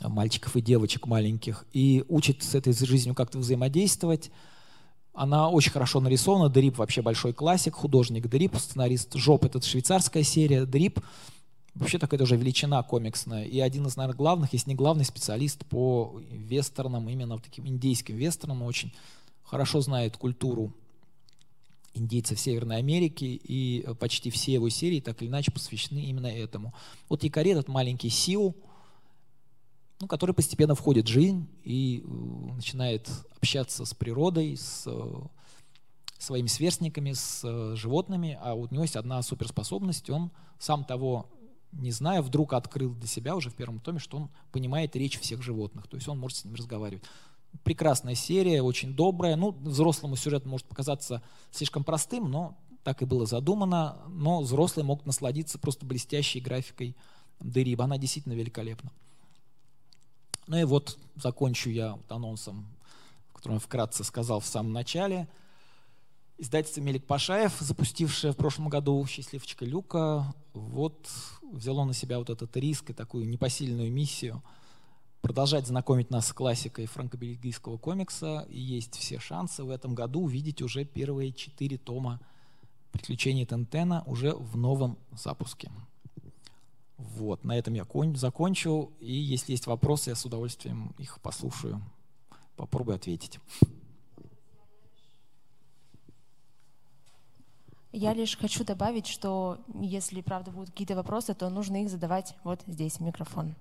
мальчиков 0.01 0.55
и 0.55 0.61
девочек 0.61 1.07
маленьких 1.07 1.65
и 1.73 2.03
учит 2.09 2.43
с 2.43 2.55
этой 2.55 2.73
жизнью 2.73 3.15
как-то 3.15 3.37
взаимодействовать. 3.37 4.31
Она 5.13 5.49
очень 5.49 5.71
хорошо 5.71 5.99
нарисована. 5.99 6.49
Дрип 6.49 6.77
вообще 6.77 7.01
большой 7.01 7.33
классик, 7.33 7.75
художник 7.75 8.27
Дрип, 8.27 8.55
сценарист 8.57 9.13
Жоп, 9.15 9.45
это 9.45 9.61
швейцарская 9.61 10.23
серия. 10.23 10.65
Дрип 10.65 10.99
вообще 11.75 11.99
такая 11.99 12.17
тоже 12.17 12.37
величина 12.37 12.81
комиксная. 12.83 13.45
И 13.45 13.59
один 13.59 13.85
из, 13.85 13.95
наверное, 13.95 14.17
главных, 14.17 14.53
если 14.53 14.69
не 14.69 14.75
главный 14.75 15.05
специалист 15.05 15.65
по 15.65 16.19
вестернам, 16.31 17.09
именно 17.09 17.39
таким 17.39 17.67
индейским 17.67 18.15
вестернам, 18.15 18.63
очень 18.63 18.93
хорошо 19.43 19.81
знает 19.81 20.17
культуру 20.17 20.73
индейцев 21.93 22.39
Северной 22.39 22.77
Америки, 22.77 23.25
и 23.25 23.83
э, 23.85 23.93
почти 23.95 24.29
все 24.29 24.53
его 24.53 24.69
серии 24.69 24.99
так 24.99 25.21
или 25.21 25.29
иначе 25.29 25.51
посвящены 25.51 25.99
именно 25.99 26.27
этому. 26.27 26.73
Вот 27.09 27.23
Якори 27.23 27.51
этот 27.51 27.67
маленький 27.67 28.09
Сиу, 28.09 28.55
ну, 29.99 30.07
который 30.07 30.33
постепенно 30.33 30.75
входит 30.75 31.05
в 31.05 31.11
жизнь 31.11 31.47
и 31.63 32.03
э, 32.03 32.07
начинает 32.55 33.09
общаться 33.35 33.85
с 33.85 33.93
природой, 33.93 34.57
с 34.57 34.83
э, 34.87 35.21
своими 36.17 36.47
сверстниками, 36.47 37.13
с 37.13 37.75
животными, 37.75 38.37
а 38.41 38.53
у 38.53 38.67
него 38.69 38.83
есть 38.83 38.95
одна 38.95 39.21
суперспособность, 39.23 40.09
он 40.09 40.31
сам 40.59 40.85
того 40.85 41.29
не 41.71 41.91
зная, 41.91 42.21
вдруг 42.21 42.53
открыл 42.53 42.93
для 42.93 43.07
себя 43.07 43.35
уже 43.35 43.49
в 43.49 43.55
первом 43.55 43.79
томе, 43.79 43.99
что 43.99 44.17
он 44.17 44.29
понимает 44.51 44.95
речь 44.95 45.19
всех 45.19 45.41
животных, 45.41 45.87
то 45.87 45.95
есть 45.95 46.07
он 46.07 46.19
может 46.19 46.37
с 46.37 46.45
ними 46.45 46.57
разговаривать. 46.57 47.03
Прекрасная 47.63 48.15
серия, 48.15 48.61
очень 48.61 48.95
добрая. 48.95 49.35
Ну, 49.35 49.51
взрослому 49.51 50.15
сюжет 50.15 50.45
может 50.45 50.67
показаться 50.67 51.21
слишком 51.51 51.83
простым, 51.83 52.29
но 52.31 52.57
так 52.83 53.01
и 53.01 53.05
было 53.05 53.25
задумано. 53.25 53.97
Но 54.07 54.41
взрослые 54.41 54.85
могут 54.85 55.05
насладиться 55.05 55.59
просто 55.59 55.85
блестящей 55.85 56.39
графикой 56.39 56.95
Дериба. 57.39 57.85
Она 57.85 57.97
действительно 57.97 58.33
великолепна. 58.33 58.91
Ну 60.47 60.57
и 60.57 60.63
вот 60.63 60.97
закончу 61.15 61.69
я 61.69 61.99
анонсом, 62.09 62.67
который 63.33 63.53
я 63.53 63.59
вкратце 63.59 64.03
сказал 64.03 64.39
в 64.39 64.45
самом 64.45 64.73
начале. 64.73 65.27
Издательство 66.37 66.81
Мелик 66.81 67.05
Пашаев, 67.05 67.55
запустившее 67.59 68.33
в 68.33 68.37
прошлом 68.37 68.69
году 68.69 69.05
«Счастливчика 69.05 69.63
Люка», 69.63 70.33
вот 70.53 71.07
взяло 71.43 71.85
на 71.85 71.93
себя 71.93 72.17
вот 72.17 72.31
этот 72.31 72.57
риск 72.57 72.89
и 72.89 72.93
такую 72.93 73.29
непосильную 73.29 73.91
миссию– 73.91 74.41
продолжать 75.21 75.67
знакомить 75.67 76.09
нас 76.09 76.27
с 76.27 76.33
классикой 76.33 76.85
франко-бельгийского 76.85 77.77
комикса. 77.77 78.45
И 78.49 78.59
есть 78.59 78.95
все 78.95 79.19
шансы 79.19 79.63
в 79.63 79.69
этом 79.69 79.95
году 79.95 80.21
увидеть 80.21 80.61
уже 80.61 80.83
первые 80.85 81.31
четыре 81.31 81.77
тома 81.77 82.19
«Приключений 82.91 83.45
Тентена» 83.45 84.03
уже 84.05 84.33
в 84.33 84.57
новом 84.57 84.97
запуске. 85.11 85.71
Вот, 86.97 87.43
на 87.43 87.57
этом 87.57 87.73
я 87.73 87.85
закончу. 88.15 88.91
И 88.99 89.13
если 89.13 89.53
есть 89.53 89.67
вопросы, 89.67 90.09
я 90.09 90.15
с 90.15 90.25
удовольствием 90.25 90.93
их 90.97 91.19
послушаю. 91.21 91.81
Попробую 92.55 92.95
ответить. 92.95 93.39
Я 97.93 98.13
лишь 98.13 98.37
хочу 98.37 98.63
добавить, 98.63 99.07
что 99.07 99.59
если, 99.81 100.21
правда, 100.21 100.51
будут 100.51 100.69
какие-то 100.69 100.95
вопросы, 100.95 101.33
то 101.33 101.49
нужно 101.49 101.83
их 101.83 101.89
задавать 101.89 102.35
вот 102.43 102.61
здесь, 102.67 102.99
микрофон. 102.99 103.55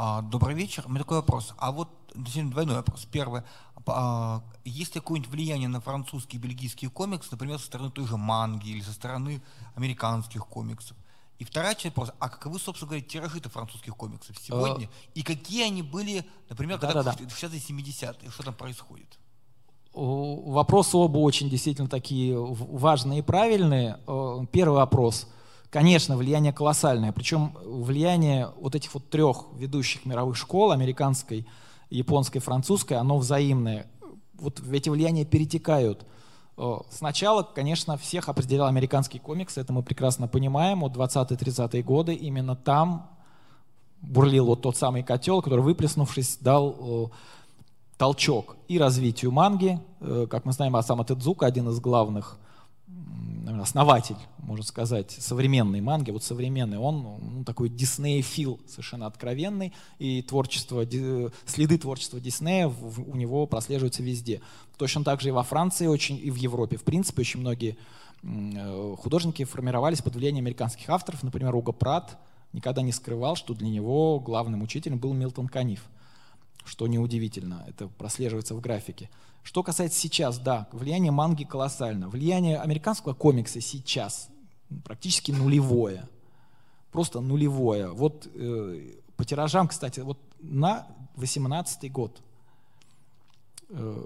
А, 0.00 0.22
добрый 0.22 0.54
вечер. 0.54 0.84
У 0.86 0.90
меня 0.90 1.00
такой 1.00 1.16
вопрос. 1.16 1.54
А 1.58 1.72
вот 1.72 1.88
двойной 2.14 2.76
вопрос. 2.76 3.04
Первое. 3.10 3.44
А, 3.86 4.44
есть 4.64 4.94
ли 4.94 5.00
какое-нибудь 5.00 5.32
влияние 5.32 5.68
на 5.68 5.80
французские 5.80 6.38
и 6.38 6.42
бельгийские 6.42 6.88
комиксы, 6.88 7.30
например, 7.32 7.58
со 7.58 7.66
стороны 7.66 7.90
той 7.90 8.06
же 8.06 8.16
манги 8.16 8.68
или 8.68 8.80
со 8.80 8.92
стороны 8.92 9.42
американских 9.74 10.46
комиксов? 10.46 10.96
И 11.40 11.44
вторая 11.44 11.74
часть 11.74 11.96
вопроса. 11.96 12.14
А 12.20 12.28
каковы, 12.28 12.60
собственно 12.60 12.90
говоря, 12.90 13.04
тиражи 13.04 13.40
французских 13.40 13.96
комиксов 13.96 14.36
сегодня? 14.40 14.86
А... 14.86 15.08
И 15.14 15.22
какие 15.22 15.64
они 15.64 15.82
были, 15.82 16.24
например, 16.48 16.78
когда 16.78 17.02
да, 17.02 17.12
да, 17.12 17.16
в 17.16 17.42
60-е 17.42 17.58
70-е? 17.58 18.30
Что 18.30 18.44
там 18.44 18.54
происходит? 18.54 19.18
Вопросы 19.94 20.96
оба 20.96 21.18
очень 21.18 21.50
действительно 21.50 21.88
такие 21.88 22.38
важные 22.38 23.18
и 23.18 23.22
правильные. 23.22 23.98
Первый 24.52 24.76
вопрос– 24.76 25.26
Конечно, 25.70 26.16
влияние 26.16 26.52
колоссальное, 26.52 27.12
причем 27.12 27.52
влияние 27.62 28.50
вот 28.58 28.74
этих 28.74 28.94
вот 28.94 29.10
трех 29.10 29.44
ведущих 29.54 30.06
мировых 30.06 30.36
школ, 30.36 30.72
американской, 30.72 31.46
японской, 31.90 32.38
французской, 32.38 32.94
оно 32.94 33.18
взаимное. 33.18 33.86
Вот 34.34 34.60
эти 34.60 34.88
влияния 34.88 35.24
перетекают. 35.26 36.06
Сначала, 36.90 37.42
конечно, 37.42 37.96
всех 37.98 38.28
определял 38.28 38.66
американский 38.66 39.18
комикс, 39.18 39.58
это 39.58 39.72
мы 39.72 39.82
прекрасно 39.82 40.26
понимаем, 40.26 40.82
от 40.84 40.96
20-30-е 40.96 41.82
годы 41.82 42.14
именно 42.14 42.56
там 42.56 43.10
бурлил 44.00 44.46
вот 44.46 44.62
тот 44.62 44.76
самый 44.76 45.02
котел, 45.02 45.42
который, 45.42 45.60
выплеснувшись, 45.60 46.38
дал 46.40 47.12
толчок 47.98 48.56
и 48.68 48.78
развитию 48.78 49.32
манги. 49.32 49.80
Э, 50.00 50.26
как 50.30 50.44
мы 50.44 50.52
знаем, 50.52 50.76
Асама 50.76 51.04
Тедзука, 51.04 51.46
один 51.46 51.68
из 51.68 51.80
главных 51.80 52.38
основатель, 53.60 54.16
можно 54.38 54.64
сказать, 54.64 55.10
современной 55.10 55.80
манги, 55.80 56.10
вот 56.10 56.22
современный, 56.22 56.78
он 56.78 57.18
ну, 57.20 57.44
такой 57.44 57.68
Дисней-фил 57.68 58.60
совершенно 58.68 59.06
откровенный, 59.06 59.72
и 59.98 60.22
творчество, 60.22 60.84
следы 61.46 61.78
творчества 61.78 62.20
Диснея 62.20 62.68
у 62.68 63.16
него 63.16 63.46
прослеживаются 63.46 64.02
везде. 64.02 64.40
Точно 64.76 65.04
так 65.04 65.20
же 65.20 65.28
и 65.28 65.32
во 65.32 65.42
Франции 65.42 65.86
очень, 65.86 66.18
и 66.22 66.30
в 66.30 66.36
Европе, 66.36 66.76
в 66.76 66.84
принципе, 66.84 67.22
очень 67.22 67.40
многие 67.40 67.76
э, 68.22 68.96
художники 68.98 69.44
формировались 69.44 70.02
под 70.02 70.14
влиянием 70.14 70.44
американских 70.44 70.88
авторов. 70.88 71.22
Например, 71.22 71.54
Уго 71.54 71.72
Прат 71.72 72.18
никогда 72.52 72.82
не 72.82 72.92
скрывал, 72.92 73.36
что 73.36 73.54
для 73.54 73.68
него 73.68 74.20
главным 74.20 74.62
учителем 74.62 74.98
был 74.98 75.12
Милтон 75.14 75.48
Каниф, 75.48 75.82
что 76.64 76.86
неудивительно, 76.86 77.64
это 77.68 77.88
прослеживается 77.88 78.54
в 78.54 78.60
графике. 78.60 79.10
Что 79.48 79.62
касается 79.62 79.98
сейчас, 79.98 80.38
да, 80.38 80.68
влияние 80.72 81.10
манги 81.10 81.44
колоссально. 81.44 82.10
Влияние 82.10 82.60
американского 82.60 83.14
комикса 83.14 83.62
сейчас 83.62 84.28
практически 84.84 85.32
нулевое. 85.32 86.06
Просто 86.92 87.20
нулевое. 87.20 87.88
Вот 87.88 88.28
э, 88.34 88.92
по 89.16 89.24
тиражам, 89.24 89.68
кстати, 89.68 90.00
вот 90.00 90.18
на 90.40 90.86
18 91.16 91.90
год 91.90 92.20
э, 93.70 94.04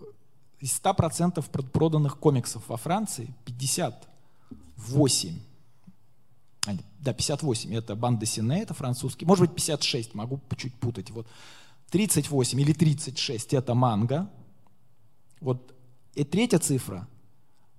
из 0.61 0.81
100% 0.81 1.43
проданных 1.73 2.21
комиксов 2.21 2.63
во 2.69 2.77
Франции 2.77 3.35
58 3.45 5.41
да, 7.01 7.13
58, 7.13 7.75
это 7.75 7.97
банда 7.97 8.27
Сине, 8.27 8.63
это 8.63 8.75
французский, 8.75 9.27
может 9.27 9.47
быть 9.47 9.57
56, 9.57 10.15
могу 10.15 10.41
чуть 10.57 10.75
путать, 10.77 11.11
вот 11.11 11.27
38 11.91 12.61
или 12.61 12.73
36 12.73 13.55
это 13.55 13.75
манга, 13.75 14.31
вот 15.43 15.75
и 16.15 16.25
третья 16.25 16.59
цифра, 16.59 17.07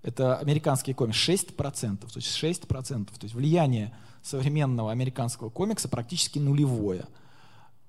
это 0.01 0.37
американский 0.37 0.93
комикс, 0.93 1.17
6%, 1.17 1.97
то 1.97 2.07
есть 2.15 2.43
6%, 2.43 2.67
то 2.67 3.11
есть 3.21 3.33
влияние 3.33 3.95
современного 4.21 4.91
американского 4.91 5.49
комикса 5.49 5.87
практически 5.87 6.39
нулевое. 6.39 7.07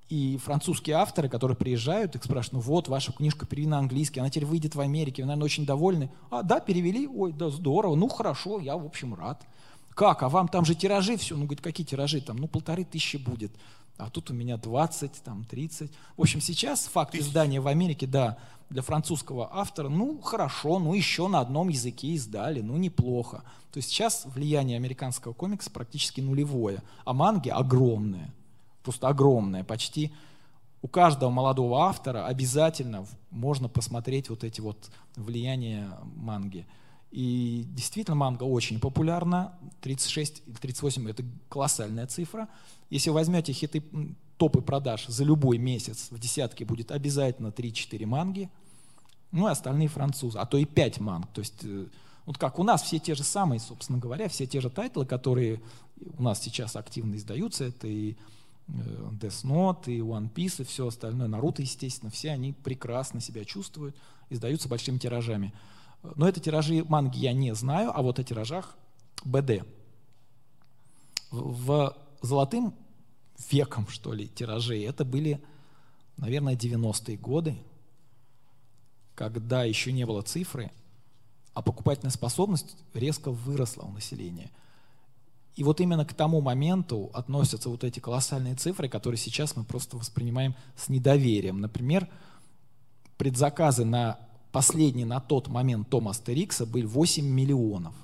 И 0.09 0.37
французские 0.37 0.97
авторы, 0.97 1.29
которые 1.29 1.57
приезжают, 1.57 2.15
их 2.15 2.23
спрашивают, 2.23 2.65
ну 2.65 2.73
вот, 2.73 2.89
ваша 2.89 3.13
книжка 3.13 3.47
переведена 3.47 3.77
на 3.77 3.83
английский, 3.83 4.21
она 4.21 4.31
теперь 4.31 4.47
выйдет 4.47 4.75
в 4.75 4.81
Америке, 4.81 5.23
вы, 5.23 5.27
наверное, 5.27 5.47
очень 5.47 5.67
довольны. 5.67 6.11
А, 6.31 6.43
да, 6.43 6.61
перевели, 6.61 7.09
ой, 7.09 7.33
да, 7.33 7.51
здорово, 7.51 7.97
ну 7.97 8.09
хорошо, 8.09 8.61
я, 8.61 8.77
в 8.77 8.85
общем, 8.85 9.15
рад. 9.15 9.45
Как, 9.95 10.23
а 10.23 10.29
вам 10.29 10.49
там 10.49 10.65
же 10.65 10.75
тиражи 10.75 11.17
все? 11.17 11.37
Ну, 11.37 11.45
говорит, 11.45 11.63
какие 11.63 11.87
тиражи? 11.87 12.21
Там, 12.21 12.37
ну, 12.37 12.49
полторы 12.49 12.85
тысячи 12.85 13.17
будет. 13.17 13.53
А 13.97 14.11
тут 14.11 14.31
у 14.31 14.35
меня 14.35 14.57
20, 14.57 15.23
там, 15.23 15.45
30. 15.45 15.93
В 16.17 16.21
общем, 16.21 16.41
сейчас 16.41 16.87
факт 16.87 17.13
Тысяч. 17.13 17.27
издания 17.27 17.61
в 17.61 17.69
Америке, 17.69 18.07
да, 18.07 18.39
для 18.71 18.83
французского 18.83 19.49
автора, 19.53 19.89
ну, 19.89 20.21
хорошо, 20.21 20.79
ну, 20.79 20.95
еще 20.95 21.29
на 21.29 21.41
одном 21.41 21.69
языке 21.69 22.09
издали, 22.09 22.61
ну, 22.61 22.77
неплохо. 22.77 23.45
То 23.71 23.79
есть 23.79 23.91
сейчас 23.91 24.27
влияние 24.27 24.77
американского 24.77 25.33
комикса 25.33 25.71
практически 25.71 26.21
нулевое, 26.21 26.83
а 27.05 27.13
манги 27.13 27.51
огромные, 27.51 28.33
просто 28.83 29.09
огромные, 29.09 29.63
почти 29.63 30.13
у 30.85 30.87
каждого 30.87 31.31
молодого 31.31 31.87
автора 31.87 32.27
обязательно 32.27 33.07
можно 33.31 33.71
посмотреть 33.71 34.29
вот 34.29 34.45
эти 34.45 34.61
вот 34.61 34.91
влияния 35.17 35.97
манги. 36.15 36.67
И 37.11 37.65
действительно 37.69 38.17
манга 38.17 38.43
очень 38.43 38.79
популярна. 38.79 39.55
36 39.81 40.43
или 40.47 40.55
38 40.57 41.09
это 41.09 41.25
колоссальная 41.49 42.07
цифра. 42.07 42.49
Если 42.91 43.11
вы 43.11 43.17
возьмете 43.17 43.53
хиты, 43.53 43.83
топы 44.37 44.61
продаж 44.61 45.07
за 45.07 45.25
любой 45.25 45.59
месяц, 45.59 46.09
в 46.11 46.19
десятке 46.19 46.65
будет 46.65 46.91
обязательно 46.91 47.49
3-4 47.49 48.07
манги. 48.07 48.51
Ну 49.33 49.49
и 49.49 49.51
остальные 49.51 49.89
французы, 49.89 50.39
а 50.39 50.47
то 50.47 50.59
и 50.59 50.65
5 50.65 51.01
манг. 51.01 51.27
То 51.33 51.41
есть 51.41 51.65
э, 51.65 51.87
вот 52.27 52.39
как 52.39 52.59
у 52.59 52.63
нас 52.63 52.83
все 52.83 52.99
те 52.99 53.15
же 53.15 53.25
самые, 53.25 53.61
собственно 53.61 53.99
говоря, 53.99 54.29
все 54.29 54.47
те 54.47 54.61
же 54.61 54.71
тайтлы, 54.71 55.07
которые 55.07 55.61
у 56.17 56.23
нас 56.23 56.41
сейчас 56.43 56.77
активно 56.77 57.17
издаются, 57.17 57.65
это 57.65 57.87
и 57.87 58.13
э, 58.13 58.73
Death 59.21 59.45
Note, 59.45 59.93
и 59.93 59.99
One 59.99 60.33
Piece, 60.33 60.63
и 60.63 60.65
все 60.65 60.87
остальное, 60.87 61.29
Наруто, 61.29 61.63
естественно, 61.63 62.11
все 62.11 62.31
они 62.31 62.53
прекрасно 62.53 63.21
себя 63.21 63.45
чувствуют, 63.45 63.97
издаются 64.31 64.69
большими 64.69 64.99
тиражами. 64.99 65.53
Но 66.17 66.29
это 66.29 66.41
тиражи 66.41 66.85
манги 66.87 67.19
я 67.19 67.33
не 67.33 67.55
знаю, 67.55 67.91
а 67.95 68.03
вот 68.03 68.19
о 68.19 68.25
тиражах 68.25 68.77
БД. 69.25 69.65
В 71.31 71.97
золотым 72.25 72.75
веком, 73.51 73.87
что 73.89 74.13
ли, 74.13 74.29
тиражей, 74.29 74.85
это 74.85 75.05
были, 75.05 75.43
наверное, 76.17 76.57
90-е 76.57 77.17
годы, 77.17 77.57
когда 79.15 79.65
еще 79.65 79.93
не 79.93 80.07
было 80.07 80.23
цифры, 80.23 80.71
а 81.53 81.63
покупательная 81.63 82.11
способность 82.11 82.77
резко 82.95 83.31
выросла 83.31 83.83
у 83.83 83.93
населения. 83.93 84.51
И 85.55 85.63
вот 85.63 85.81
именно 85.81 86.05
к 86.05 86.15
тому 86.15 86.41
моменту 86.41 87.11
относятся 87.15 87.69
вот 87.69 87.85
эти 87.85 88.01
колоссальные 88.01 88.57
цифры, 88.57 88.89
которые 88.89 89.19
сейчас 89.19 89.55
мы 89.55 89.63
просто 89.63 89.97
воспринимаем 89.97 90.57
с 90.77 90.89
недоверием. 90.89 91.61
Например, 91.61 92.09
предзаказы 93.19 93.85
на 93.85 94.19
последний 94.51 95.05
на 95.05 95.21
тот 95.21 95.47
момент 95.47 95.89
том 95.91 96.09
Астерикса 96.09 96.67
был 96.67 96.89
8 96.89 97.25
миллионов. 97.25 97.95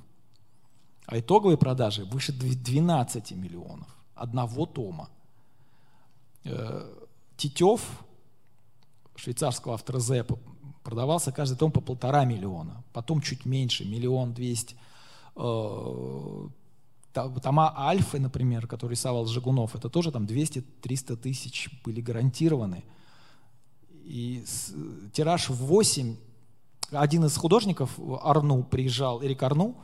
А 1.06 1.18
итоговые 1.18 1.58
продажи 1.58 2.04
выше 2.04 2.32
12 2.32 3.32
миллионов. 3.32 3.88
Одного 4.20 4.66
тома. 4.66 5.08
Э, 6.44 6.92
Титев, 7.36 7.80
швейцарского 9.16 9.74
автора 9.74 9.98
Зепа, 9.98 10.38
продавался 10.82 11.32
каждый 11.32 11.56
том 11.56 11.72
по 11.72 11.80
полтора 11.80 12.26
миллиона. 12.26 12.84
Потом 12.92 13.22
чуть 13.22 13.46
меньше, 13.46 13.86
миллион 13.86 14.34
двести. 14.34 14.76
Э, 15.36 16.48
тома 17.12 17.74
Альфы, 17.78 18.20
например, 18.20 18.66
который 18.66 18.92
рисовал 18.92 19.26
Жигунов, 19.26 19.74
это 19.74 19.88
тоже 19.88 20.12
там 20.12 20.26
200-300 20.26 21.16
тысяч 21.16 21.70
были 21.82 22.02
гарантированы. 22.02 22.84
И 24.04 24.44
тираж 25.14 25.48
в 25.48 25.56
8 25.56 26.16
один 26.90 27.24
из 27.24 27.36
художников, 27.36 27.98
Арну, 28.22 28.64
приезжал, 28.64 29.22
Эрик 29.22 29.42
Арну, 29.42 29.76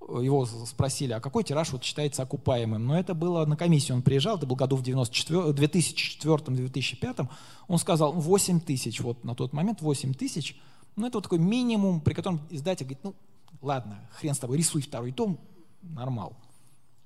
его 0.00 0.46
спросили, 0.46 1.12
а 1.12 1.20
какой 1.20 1.44
тираж 1.44 1.70
вот 1.72 1.84
считается 1.84 2.22
окупаемым? 2.22 2.86
Но 2.86 2.98
это 2.98 3.14
было 3.14 3.44
на 3.46 3.56
комиссию, 3.56 3.96
он 3.96 4.02
приезжал, 4.02 4.36
это 4.36 4.46
был 4.46 4.56
году 4.56 4.76
в 4.76 4.82
2004-2005, 4.82 7.28
он 7.68 7.78
сказал 7.78 8.12
8 8.12 8.54
«Ну, 8.54 8.60
тысяч, 8.60 9.00
вот 9.00 9.24
на 9.24 9.34
тот 9.34 9.52
момент 9.52 9.80
8 9.80 10.14
тысяч, 10.14 10.56
ну 10.96 11.06
это 11.06 11.18
вот 11.18 11.24
такой 11.24 11.38
минимум, 11.38 12.00
при 12.00 12.14
котором 12.14 12.40
издатель 12.50 12.86
говорит, 12.86 13.04
ну 13.04 13.14
ладно, 13.62 14.00
хрен 14.12 14.34
с 14.34 14.38
тобой, 14.38 14.58
рисуй 14.58 14.82
второй 14.82 15.12
том, 15.12 15.38
нормал. 15.82 16.36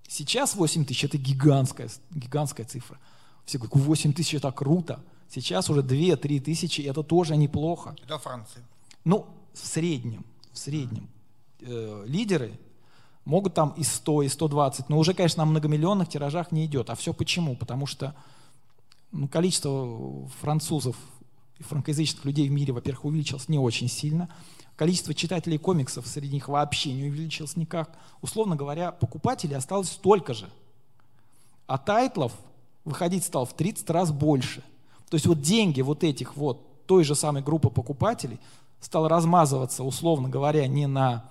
Сейчас 0.09 0.55
8 0.55 0.85
тысяч 0.85 1.05
это 1.05 1.19
гигантская, 1.19 1.89
гигантская 2.11 2.67
цифра. 2.67 2.99
Все 3.45 3.59
говорят, 3.59 3.77
8 3.77 4.13
тысяч 4.13 4.35
это 4.35 4.51
круто. 4.53 5.03
Сейчас 5.29 5.71
уже 5.71 5.83
2-3 5.83 6.41
тысячи, 6.41 6.83
это 6.83 7.03
тоже 7.03 7.37
неплохо. 7.37 7.97
Это 8.03 8.19
Франция. 8.19 8.65
Ну, 9.05 9.27
в 9.53 9.67
среднем, 9.67 10.25
в 10.53 10.59
среднем 10.59 11.09
э, 11.61 12.05
лидеры 12.07 12.59
могут 13.25 13.55
там 13.55 13.71
и 13.77 13.83
100, 13.83 14.23
и 14.23 14.29
120, 14.29 14.89
но 14.89 14.99
уже, 14.99 15.15
конечно, 15.15 15.45
на 15.45 15.51
многомиллионных 15.51 16.09
тиражах 16.09 16.53
не 16.53 16.67
идет. 16.67 16.91
А 16.91 16.95
все 16.95 17.13
почему? 17.13 17.57
Потому 17.57 17.87
что 17.87 18.15
ну, 19.13 19.29
количество 19.29 20.29
французов 20.41 20.97
и 21.59 21.63
франкоязычных 21.63 22.25
людей 22.25 22.49
в 22.49 22.53
мире, 22.53 22.73
во-первых, 22.73 23.05
увеличилось 23.05 23.49
не 23.49 23.59
очень 23.59 23.89
сильно. 23.89 24.29
Количество 24.77 25.15
читателей 25.15 25.59
комиксов 25.59 26.07
среди 26.07 26.35
них 26.35 26.49
вообще 26.49 26.93
не 26.93 27.05
увеличилось 27.05 27.57
никак. 27.57 27.97
Условно 28.23 28.57
говоря, 28.57 28.91
покупателей 28.91 29.57
осталось 29.57 29.89
столько 29.89 30.35
же. 30.35 30.51
А 31.67 31.79
тайтлов 31.79 32.33
выходить 32.85 33.25
стал 33.25 33.47
в 33.47 33.55
30 33.55 33.89
раз 33.91 34.11
больше. 34.11 34.63
То 35.09 35.15
есть 35.15 35.27
вот 35.27 35.41
деньги 35.41 35.81
вот 35.81 36.03
этих 36.03 36.37
вот 36.37 36.87
той 36.87 37.05
же 37.05 37.15
самой 37.15 37.43
группы 37.43 37.71
покупателей 37.71 38.41
стал 38.81 39.09
размазываться, 39.09 39.85
условно 39.85 40.29
говоря, 40.29 40.67
не 40.67 40.87
на 40.87 41.25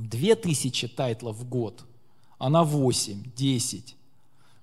2000 0.00 0.88
тайтлов 0.88 1.36
в 1.36 1.48
год, 1.48 1.84
а 2.38 2.48
на 2.48 2.64
8, 2.64 3.32
10. 3.36 3.96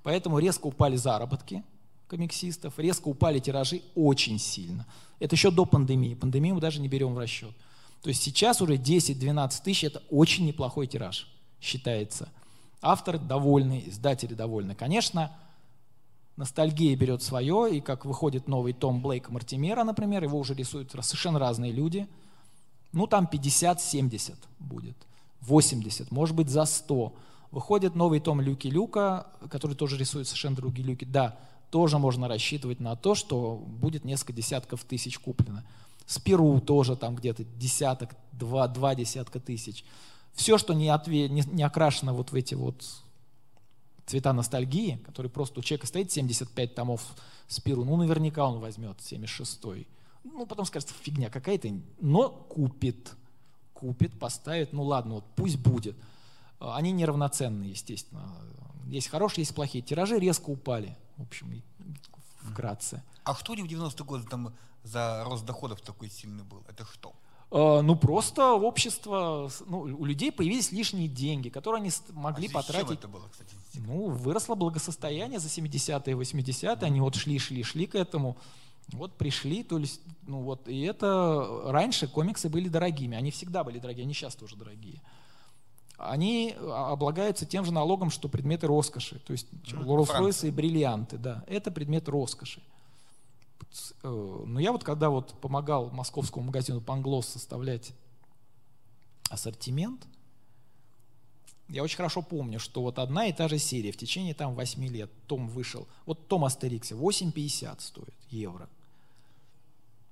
Поэтому 0.03 0.39
резко 0.39 0.67
упали 0.67 0.95
заработки 0.95 1.63
комиксистов, 2.09 2.77
резко 2.77 3.07
упали 3.07 3.39
тиражи 3.39 3.81
очень 3.95 4.37
сильно. 4.37 4.85
Это 5.19 5.35
еще 5.35 5.49
до 5.51 5.65
пандемии. 5.65 6.13
Пандемию 6.13 6.55
мы 6.55 6.61
даже 6.61 6.81
не 6.81 6.89
берем 6.89 7.13
в 7.13 7.17
расчет. 7.17 7.53
То 8.01 8.09
есть 8.09 8.21
сейчас 8.21 8.61
уже 8.61 8.75
10-12 8.75 9.63
тысяч– 9.63 9.83
это 9.85 10.01
очень 10.09 10.45
неплохой 10.45 10.87
тираж, 10.87 11.27
считается. 11.61 12.29
Авторы 12.81 13.19
довольны, 13.19 13.83
издатели 13.85 14.33
довольны. 14.33 14.73
Конечно, 14.73 15.31
ностальгия 16.35 16.95
берет 16.95 17.21
свое, 17.21 17.77
и 17.77 17.79
как 17.79 18.05
выходит 18.05 18.47
новый 18.47 18.73
том 18.73 19.01
Блейка 19.01 19.31
Мартимера, 19.31 19.83
например, 19.83 20.23
его 20.23 20.39
уже 20.39 20.55
рисуют 20.55 20.91
совершенно 20.91 21.37
разные 21.39 21.71
люди, 21.71 22.07
ну 22.91 23.07
там 23.07 23.29
50-70 23.31 24.35
будет, 24.59 24.97
80, 25.41 26.11
может 26.11 26.35
быть 26.35 26.49
за 26.49 26.65
100. 26.65 27.13
Выходит 27.51 27.95
новый 27.95 28.19
том 28.19 28.39
Люки 28.39 28.67
Люка, 28.67 29.27
который 29.49 29.75
тоже 29.75 29.97
рисует 29.97 30.27
совершенно 30.27 30.55
другие 30.55 30.87
люки. 30.87 31.03
Да, 31.03 31.37
тоже 31.69 31.97
можно 31.97 32.27
рассчитывать 32.27 32.79
на 32.79 32.95
то, 32.95 33.15
что 33.15 33.55
будет 33.55 34.05
несколько 34.05 34.33
десятков 34.33 34.83
тысяч 34.83 35.19
куплено. 35.19 35.65
Спиру 36.05 36.59
тоже 36.59 36.95
там 36.95 37.15
где-то 37.15 37.43
десяток, 37.43 38.15
два, 38.31 38.67
два 38.67 38.95
десятка 38.95 39.39
тысяч. 39.39 39.83
Все, 40.33 40.57
что 40.57 40.73
не, 40.73 40.89
отве, 40.89 41.29
не, 41.29 41.43
не 41.51 41.63
окрашено 41.63 42.13
вот 42.13 42.31
в 42.31 42.35
эти 42.35 42.55
вот 42.55 42.85
цвета 44.05 44.33
ностальгии, 44.33 44.99
который 45.05 45.31
просто 45.31 45.59
у 45.59 45.63
человека 45.63 45.87
стоит 45.87 46.11
75 46.11 46.75
томов 46.75 47.01
Спиру, 47.47 47.83
ну 47.83 47.97
наверняка 47.97 48.47
он 48.47 48.59
возьмет 48.59 48.97
76-й. 48.99 49.87
Ну 50.23 50.45
потом 50.45 50.65
скажет, 50.65 50.89
фигня 51.01 51.29
какая-то, 51.29 51.69
но 51.99 52.29
купит. 52.29 53.13
Купит, 53.81 54.17
поставит, 54.19 54.73
ну 54.73 54.83
ладно, 54.83 55.15
вот 55.15 55.25
пусть 55.35 55.57
будет. 55.57 55.97
А, 56.59 56.77
они 56.77 56.91
неравноценны, 56.91 57.63
естественно. 57.63 58.31
Есть 58.85 59.07
хорошие, 59.09 59.41
есть 59.41 59.55
плохие. 59.55 59.83
Тиражи 59.83 60.19
резко 60.19 60.49
упали, 60.51 60.95
в 61.17 61.23
общем, 61.23 61.61
вкратце. 62.41 63.03
А 63.23 63.33
что 63.35 63.55
ли 63.55 63.63
в 63.63 63.65
90-е 63.65 64.05
годы 64.05 64.27
там 64.27 64.53
за 64.83 65.23
рост 65.25 65.45
доходов 65.45 65.81
такой 65.81 66.09
сильный 66.09 66.43
был? 66.43 66.63
Это 66.69 66.85
что? 66.85 67.13
А, 67.49 67.81
ну, 67.81 67.95
просто 67.95 68.53
общество, 68.53 69.49
ну, 69.65 69.81
у 69.81 70.05
людей 70.05 70.31
появились 70.31 70.71
лишние 70.71 71.07
деньги, 71.07 71.49
которые 71.49 71.81
они 71.81 71.91
могли 72.09 72.47
а 72.47 72.51
потратить. 72.51 72.87
Чем 72.87 72.97
это 72.97 73.07
было, 73.07 73.27
кстати? 73.29 73.55
Ну, 73.73 74.09
выросло 74.09 74.55
благосостояние 74.55 75.39
за 75.39 75.47
70-е, 75.47 76.15
80-е, 76.15 76.87
они 76.87 77.01
вот 77.01 77.15
шли, 77.15 77.39
шли, 77.39 77.63
шли 77.63 77.87
к 77.87 77.95
этому. 77.95 78.37
Вот 78.93 79.17
пришли, 79.17 79.63
то 79.63 79.77
есть, 79.77 80.01
ну 80.27 80.41
вот, 80.41 80.67
и 80.67 80.81
это 80.81 81.61
раньше 81.65 82.07
комиксы 82.07 82.49
были 82.49 82.67
дорогими, 82.67 83.15
они 83.15 83.31
всегда 83.31 83.63
были 83.63 83.79
дорогие, 83.79 84.03
они 84.03 84.13
сейчас 84.13 84.35
тоже 84.35 84.55
дорогие. 84.55 85.01
Они 85.97 86.55
облагаются 86.59 87.45
тем 87.45 87.63
же 87.63 87.71
налогом, 87.71 88.09
что 88.09 88.27
предметы 88.27 88.67
роскоши, 88.67 89.19
то 89.19 89.31
есть 89.31 89.47
Rolls-Royce 89.71 90.47
и 90.47 90.51
бриллианты, 90.51 91.17
да, 91.17 91.43
это 91.47 91.71
предмет 91.71 92.09
роскоши. 92.09 92.61
Э, 94.03 94.43
но 94.45 94.59
я 94.59 94.71
вот 94.71 94.83
когда 94.83 95.09
вот 95.09 95.33
помогал 95.39 95.89
московскому 95.91 96.45
магазину 96.47 96.81
Панглос 96.81 97.27
составлять 97.27 97.93
ассортимент, 99.29 100.05
я 101.71 101.83
очень 101.83 101.97
хорошо 101.97 102.21
помню, 102.21 102.59
что 102.59 102.81
вот 102.81 102.99
одна 102.99 103.27
и 103.27 103.33
та 103.33 103.47
же 103.47 103.57
серия 103.57 103.91
в 103.91 103.97
течение 103.97 104.33
там 104.33 104.55
8 104.55 104.85
лет, 104.87 105.09
том 105.27 105.47
вышел, 105.47 105.87
вот 106.05 106.27
том 106.27 106.43
Астериксе 106.43 106.95
8,50 106.95 107.79
стоит 107.79 108.13
евро. 108.29 108.69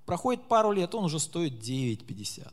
Проходит 0.05 0.47
пару 0.47 0.71
лет, 0.71 0.95
он 0.95 1.05
уже 1.05 1.19
стоит 1.19 1.53
9,50. 1.61 2.47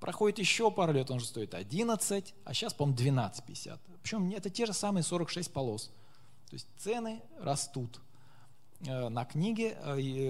Проходит 0.00 0.38
еще 0.38 0.70
пару 0.70 0.92
лет, 0.92 1.10
он 1.10 1.18
уже 1.18 1.26
стоит 1.26 1.54
11, 1.54 2.34
а 2.44 2.54
сейчас, 2.54 2.72
по-моему, 2.72 2.98
12,50. 2.98 3.78
Причем 4.02 4.30
это 4.30 4.48
те 4.48 4.64
же 4.64 4.72
самые 4.72 5.02
46 5.02 5.52
полос. 5.52 5.90
То 6.48 6.54
есть 6.54 6.66
цены 6.78 7.20
растут 7.40 8.00
э, 8.86 9.08
на 9.10 9.26
книги. 9.26 9.76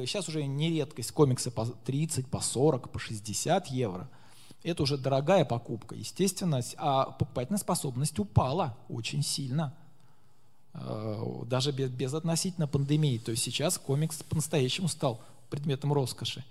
Сейчас 0.07 0.27
э, 0.27 0.31
уже 0.33 0.45
не 0.45 0.71
редкость 0.71 1.13
комиксы 1.13 1.51
по 1.53 1.67
30, 1.67 2.27
по 2.27 2.41
40, 2.41 2.91
по 2.91 2.99
60 2.99 3.69
евро. 3.69 4.11
Это 4.69 4.83
уже 4.83 4.99
дорогая 4.99 5.47
покупка, 5.47 5.95
естественно, 5.95 6.61
а 6.77 7.07
покупательная 7.13 7.59
способность 7.59 8.19
упала 8.19 8.77
очень 8.91 9.23
сильно. 9.23 9.75
Э, 10.75 11.43
даже 11.47 11.73
без, 11.73 11.89
без 11.91 12.13
относительно 12.13 12.67
пандемии. 12.67 13.19
То 13.19 13.31
есть 13.31 13.43
сейчас 13.43 13.79
комикс 13.79 14.23
по-настоящему 14.23 14.89
стал 14.89 15.23
предметом 15.49 15.95
роскоши. 15.95 16.45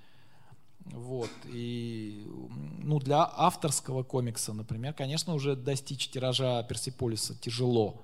Вот. 0.86 1.30
И 1.46 2.26
ну, 2.82 3.00
для 3.00 3.22
авторского 3.22 4.02
комикса, 4.02 4.54
например, 4.54 4.94
конечно, 4.94 5.36
уже 5.36 5.56
достичь 5.56 6.10
тиража 6.10 6.64
Персиполиса 6.64 7.36
тяжело. 7.36 8.02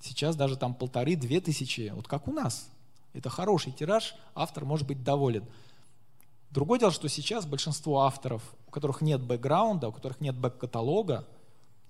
Сейчас 0.00 0.36
даже 0.36 0.56
там 0.56 0.74
полторы-две 0.74 1.42
тысячи, 1.42 1.92
вот 1.94 2.08
как 2.08 2.28
у 2.28 2.32
нас. 2.32 2.70
Это 3.12 3.28
хороший 3.28 3.72
тираж, 3.72 4.14
автор 4.34 4.64
может 4.64 4.86
быть 4.86 5.04
доволен. 5.04 5.44
Другое 6.50 6.80
дело, 6.80 6.92
что 6.92 7.08
сейчас 7.08 7.46
большинство 7.46 8.00
авторов, 8.00 8.42
у 8.70 8.72
которых 8.72 9.00
нет 9.00 9.20
бэкграунда, 9.20 9.88
у 9.88 9.92
которых 9.92 10.20
нет 10.20 10.36
бэк-каталога, 10.36 11.26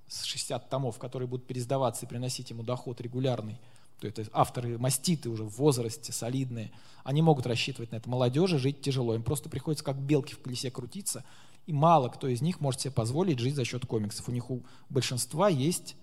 с 0.09 0.25
60 0.25 0.71
томов, 0.71 0.99
которые 0.99 1.29
будут 1.29 1.47
пересдаваться 1.47 2.07
и 2.07 2.09
приносить 2.09 2.49
ему 2.49 2.63
доход 2.63 3.03
регулярный, 3.03 3.61
то 4.01 4.09
это 4.09 4.25
авторы 4.33 4.79
маститы 4.79 5.29
уже 5.29 5.45
в 5.45 5.59
возрасте, 5.59 6.11
солидные, 6.11 6.73
они 7.05 7.21
могут 7.21 7.47
рассчитывать 7.47 7.93
на 7.93 7.97
это. 7.97 8.09
Молодежи 8.09 8.59
жить 8.59 8.81
тяжело, 8.81 9.15
им 9.15 9.23
просто 9.23 9.51
приходится 9.51 9.85
как 9.85 9.99
белки 9.99 10.35
в 10.35 10.41
колесе 10.41 10.71
крутиться, 10.71 11.23
и 11.67 11.73
мало 11.75 12.09
кто 12.09 12.27
из 12.29 12.41
них 12.41 12.61
может 12.61 12.81
себе 12.81 12.93
позволить 12.93 13.39
жить 13.39 13.55
за 13.57 13.67
счет 13.67 13.85
комиксов. 13.85 14.27
У 14.29 14.33
них 14.33 14.51
у 14.51 14.63
большинства 14.89 15.51
есть 15.51 15.97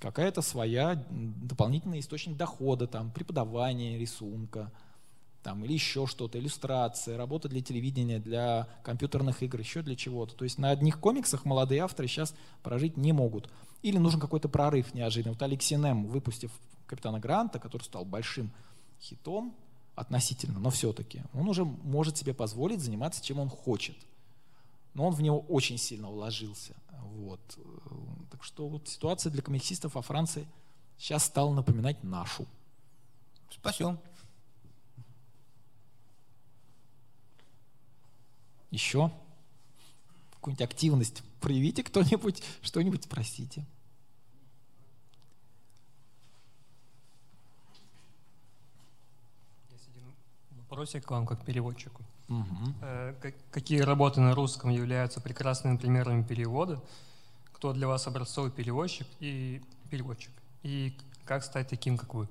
какая-то 0.00 0.42
своя 0.42 1.06
дополнительный 1.08 2.00
источник 2.00 2.36
дохода, 2.36 2.88
там, 2.88 3.12
преподавание 3.12 3.96
рисунка, 3.96 4.72
там, 5.44 5.62
или 5.64 5.74
еще 5.74 6.06
что-то, 6.06 6.38
иллюстрация, 6.38 7.18
работа 7.18 7.48
для 7.48 7.60
телевидения, 7.60 8.18
для 8.18 8.66
компьютерных 8.82 9.42
игр, 9.42 9.60
еще 9.60 9.82
для 9.82 9.94
чего-то. 9.94 10.34
То 10.34 10.44
есть 10.44 10.58
на 10.58 10.70
одних 10.70 10.98
комиксах 10.98 11.44
молодые 11.44 11.82
авторы 11.82 12.08
сейчас 12.08 12.34
прожить 12.62 12.96
не 12.96 13.12
могут. 13.12 13.50
Или 13.82 13.98
нужен 13.98 14.18
какой-то 14.18 14.48
прорыв 14.48 14.94
неожиданный. 14.94 15.34
Вот 15.34 15.42
Алексей 15.42 15.76
Нем, 15.76 16.06
выпустив 16.06 16.50
капитана 16.86 17.20
Гранта, 17.20 17.58
который 17.58 17.82
стал 17.82 18.06
большим 18.06 18.50
хитом 19.00 19.54
относительно, 19.94 20.58
но 20.58 20.70
все-таки, 20.70 21.22
он 21.34 21.48
уже 21.48 21.64
может 21.64 22.16
себе 22.16 22.32
позволить 22.32 22.80
заниматься, 22.80 23.22
чем 23.22 23.38
он 23.38 23.50
хочет. 23.50 23.96
Но 24.94 25.06
он 25.06 25.12
в 25.12 25.20
него 25.20 25.40
очень 25.40 25.76
сильно 25.76 26.08
вложился. 26.08 26.74
Вот. 27.02 27.40
Так 28.30 28.42
что 28.42 28.66
вот 28.66 28.88
ситуация 28.88 29.30
для 29.30 29.42
комиксистов 29.42 29.94
во 29.94 30.02
Франции 30.02 30.46
сейчас 30.96 31.24
стала 31.24 31.52
напоминать 31.52 32.02
нашу. 32.02 32.46
Спасибо. 33.50 34.00
Еще 38.74 39.12
какую-нибудь 40.32 40.62
активность 40.62 41.22
проявите 41.40 41.84
кто-нибудь, 41.84 42.42
что-нибудь 42.60 43.04
спросите. 43.04 43.64
вопросик 50.58 51.04
к 51.04 51.10
вам 51.12 51.24
как 51.24 51.44
переводчику. 51.44 52.02
Угу. 52.28 52.74
Какие 53.52 53.80
работы 53.82 54.20
на 54.20 54.34
русском 54.34 54.70
являются 54.70 55.20
прекрасными 55.20 55.76
примерами 55.76 56.24
перевода? 56.24 56.82
Кто 57.52 57.72
для 57.72 57.86
вас 57.86 58.08
образцовый 58.08 58.50
переводчик 58.50 59.06
и 59.20 59.62
переводчик? 59.88 60.32
И 60.64 60.98
как 61.24 61.44
стать 61.44 61.68
таким, 61.68 61.96
как 61.96 62.12
вы? 62.14 62.28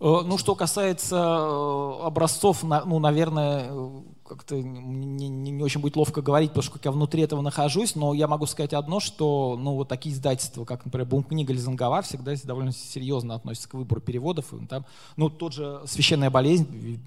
Э, 0.00 0.20
ну, 0.24 0.38
что 0.38 0.54
касается 0.54 1.16
э, 1.16 2.06
образцов, 2.06 2.62
ну, 2.62 2.98
наверное, 2.98 3.66
э, 3.68 3.90
как-то 4.26 4.54
не, 4.54 5.28
не, 5.28 5.50
не 5.50 5.62
очень 5.62 5.80
будет 5.80 5.96
ловко 5.96 6.22
говорить, 6.22 6.50
потому 6.50 6.62
что 6.62 6.78
я 6.82 6.92
внутри 6.92 7.22
этого 7.22 7.40
нахожусь, 7.40 7.96
но 7.96 8.14
я 8.14 8.28
могу 8.28 8.46
сказать 8.46 8.74
одно, 8.74 9.00
что, 9.00 9.56
ну, 9.58 9.74
вот 9.74 9.88
такие 9.88 10.14
издательства, 10.14 10.64
как, 10.64 10.84
например, 10.84 11.08
Бум-книга 11.08 11.52
или 11.52 11.58
Занговар, 11.58 12.04
всегда 12.04 12.32
довольно 12.44 12.72
серьезно 12.72 13.34
относятся 13.34 13.68
к 13.68 13.74
выбору 13.74 14.00
переводов. 14.00 14.52
И 14.54 14.66
там, 14.66 14.84
ну, 15.16 15.30
тот 15.30 15.52
же 15.52 15.80
«Священная 15.86 16.30
болезнь», 16.30 17.00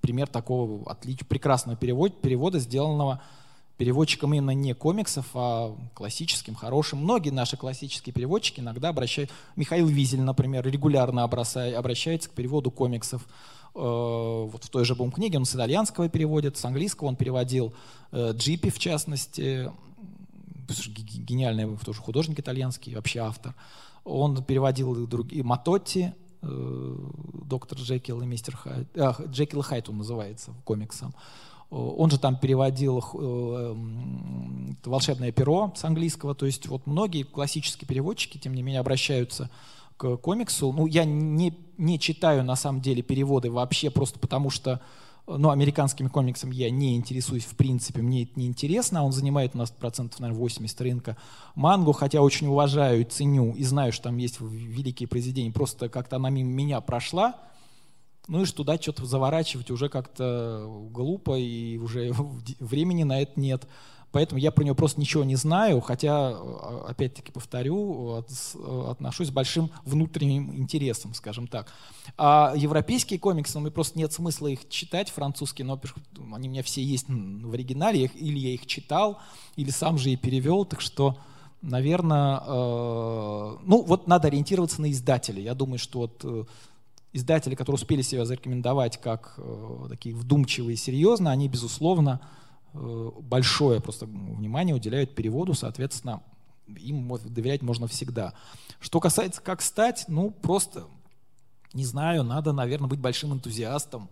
пример 0.00 0.28
такого 0.28 0.90
отлич, 0.90 1.20
прекрасного 1.26 1.76
перевода, 1.76 2.14
перевода, 2.14 2.58
сделанного 2.58 3.20
переводчиком 3.82 4.32
именно 4.32 4.52
не 4.52 4.74
комиксов, 4.74 5.26
а 5.34 5.76
классическим, 5.94 6.54
хорошим. 6.54 7.00
Многие 7.00 7.30
наши 7.30 7.56
классические 7.56 8.12
переводчики 8.12 8.60
иногда 8.60 8.90
обращают, 8.90 9.32
Михаил 9.56 9.88
Визель, 9.88 10.20
например, 10.20 10.64
регулярно 10.64 11.24
обращается 11.24 12.30
к 12.30 12.32
переводу 12.32 12.70
комиксов. 12.70 13.26
Э, 13.74 13.78
вот 14.52 14.62
в 14.62 14.68
той 14.68 14.84
же 14.84 14.94
бум-книге 14.94 15.38
он 15.38 15.46
с 15.46 15.56
итальянского 15.56 16.08
переводит, 16.08 16.56
с 16.56 16.64
английского 16.64 17.08
он 17.08 17.16
переводил 17.16 17.74
э, 18.12 18.30
Джипи, 18.34 18.70
в 18.70 18.78
частности, 18.78 19.68
гениальный 20.68 21.76
тоже 21.78 22.00
художник 22.00 22.38
итальянский, 22.38 22.94
вообще 22.94 23.18
автор. 23.18 23.52
Он 24.04 24.44
переводил 24.44 25.08
другие, 25.08 25.42
Матотти, 25.42 26.14
э, 26.42 26.96
доктор 27.48 27.78
Джекил 27.78 28.22
и 28.22 28.26
мистер 28.26 28.54
Хайд, 28.54 28.86
а, 28.96 29.16
Джекил 29.26 29.58
и 29.58 29.64
Хайд 29.64 29.88
он 29.88 29.98
называется 29.98 30.54
комиксом. 30.64 31.12
Он 31.72 32.10
же 32.10 32.18
там 32.18 32.36
переводил 32.36 33.02
э, 33.14 33.74
«Волшебное 34.84 35.32
перо» 35.32 35.72
с 35.74 35.84
английского. 35.84 36.34
То 36.34 36.44
есть 36.44 36.68
вот 36.68 36.86
многие 36.86 37.22
классические 37.22 37.88
переводчики, 37.88 38.36
тем 38.36 38.54
не 38.54 38.62
менее, 38.62 38.80
обращаются 38.80 39.48
к 39.96 40.16
комиксу. 40.18 40.70
Ну, 40.70 40.86
я 40.86 41.04
не, 41.04 41.56
не 41.78 41.98
читаю, 41.98 42.44
на 42.44 42.56
самом 42.56 42.82
деле, 42.82 43.00
переводы 43.02 43.50
вообще 43.50 43.88
просто 43.88 44.18
потому, 44.18 44.50
что 44.50 44.82
ну, 45.26 45.48
американскими 45.48 46.08
комиксами 46.08 46.54
я 46.54 46.70
не 46.70 46.94
интересуюсь 46.96 47.44
в 47.44 47.56
принципе, 47.56 48.02
мне 48.02 48.24
это 48.24 48.32
не 48.36 48.46
интересно, 48.46 49.04
он 49.04 49.12
занимает 49.12 49.54
у 49.54 49.58
нас 49.58 49.70
процентов, 49.70 50.20
наверное, 50.20 50.40
80 50.40 50.80
рынка. 50.80 51.16
Мангу, 51.54 51.92
хотя 51.92 52.20
очень 52.20 52.48
уважаю, 52.48 53.06
ценю 53.06 53.52
и 53.52 53.64
знаю, 53.64 53.92
что 53.92 54.04
там 54.04 54.18
есть 54.18 54.40
великие 54.40 55.08
произведения, 55.08 55.52
просто 55.52 55.88
как-то 55.88 56.16
она 56.16 56.28
мимо 56.28 56.50
меня 56.50 56.80
прошла, 56.80 57.36
ну 58.28 58.42
и 58.42 58.44
что 58.44 58.58
туда 58.58 58.76
что-то 58.76 59.06
заворачивать 59.06 59.70
уже 59.70 59.88
как-то 59.88 60.66
глупо, 60.90 61.38
и 61.38 61.78
уже 61.78 62.12
времени 62.60 63.02
на 63.02 63.20
это 63.20 63.38
нет. 63.38 63.66
Поэтому 64.12 64.38
я 64.38 64.52
про 64.52 64.62
него 64.62 64.74
просто 64.74 65.00
ничего 65.00 65.24
не 65.24 65.36
знаю, 65.36 65.80
хотя, 65.80 66.12
а, 66.12 66.86
опять-таки 66.90 67.32
повторю, 67.32 68.18
от, 68.18 68.30
отношусь 68.90 69.28
с 69.28 69.30
большим 69.30 69.70
внутренним 69.86 70.54
интересом, 70.54 71.14
скажем 71.14 71.46
так. 71.48 71.72
А 72.18 72.52
европейские 72.54 73.18
комиксы, 73.18 73.54
ну, 73.54 73.62
мне 73.62 73.70
просто 73.70 73.98
нет 73.98 74.12
смысла 74.12 74.48
их 74.48 74.68
читать, 74.68 75.10
французские, 75.10 75.64
но 75.64 75.80
они 76.34 76.48
у 76.48 76.52
меня 76.52 76.62
все 76.62 76.82
есть 76.82 77.06
в 77.08 77.52
оригинале, 77.52 78.10
или 78.14 78.38
я 78.38 78.50
их 78.50 78.66
читал, 78.66 79.18
или 79.56 79.70
сам 79.70 79.96
же 79.96 80.10
и 80.10 80.16
перевел, 80.16 80.66
так 80.66 80.82
что, 80.82 81.16
наверное, 81.62 82.42
э, 82.44 83.56
ну 83.64 83.82
вот 83.82 84.06
надо 84.08 84.28
ориентироваться 84.28 84.82
на 84.82 84.90
издателей. 84.90 85.42
Я 85.42 85.54
думаю, 85.54 85.78
что 85.78 86.00
вот 86.00 86.20
э, 86.22 86.44
издатели, 87.12 87.54
которые 87.54 87.76
успели 87.76 88.02
себя 88.02 88.24
зарекомендовать 88.24 89.00
как 89.00 89.34
э, 89.36 89.86
такие 89.88 90.14
вдумчивые 90.14 90.74
и 90.74 90.78
серьезно, 90.78 91.30
они, 91.30 91.48
безусловно, 91.48 92.20
э, 92.72 93.10
большое 93.20 93.80
просто 93.80 94.06
внимание 94.06 94.74
уделяют 94.74 95.14
переводу, 95.14 95.54
соответственно, 95.54 96.22
им 96.66 97.12
доверять 97.24 97.62
можно 97.62 97.86
всегда. 97.86 98.32
Что 98.80 99.00
касается 99.00 99.42
как 99.42 99.60
стать, 99.60 100.06
ну 100.08 100.30
просто, 100.30 100.84
не 101.74 101.84
знаю, 101.84 102.22
надо, 102.22 102.52
наверное, 102.52 102.88
быть 102.88 103.00
большим 103.00 103.32
энтузиастом, 103.32 104.08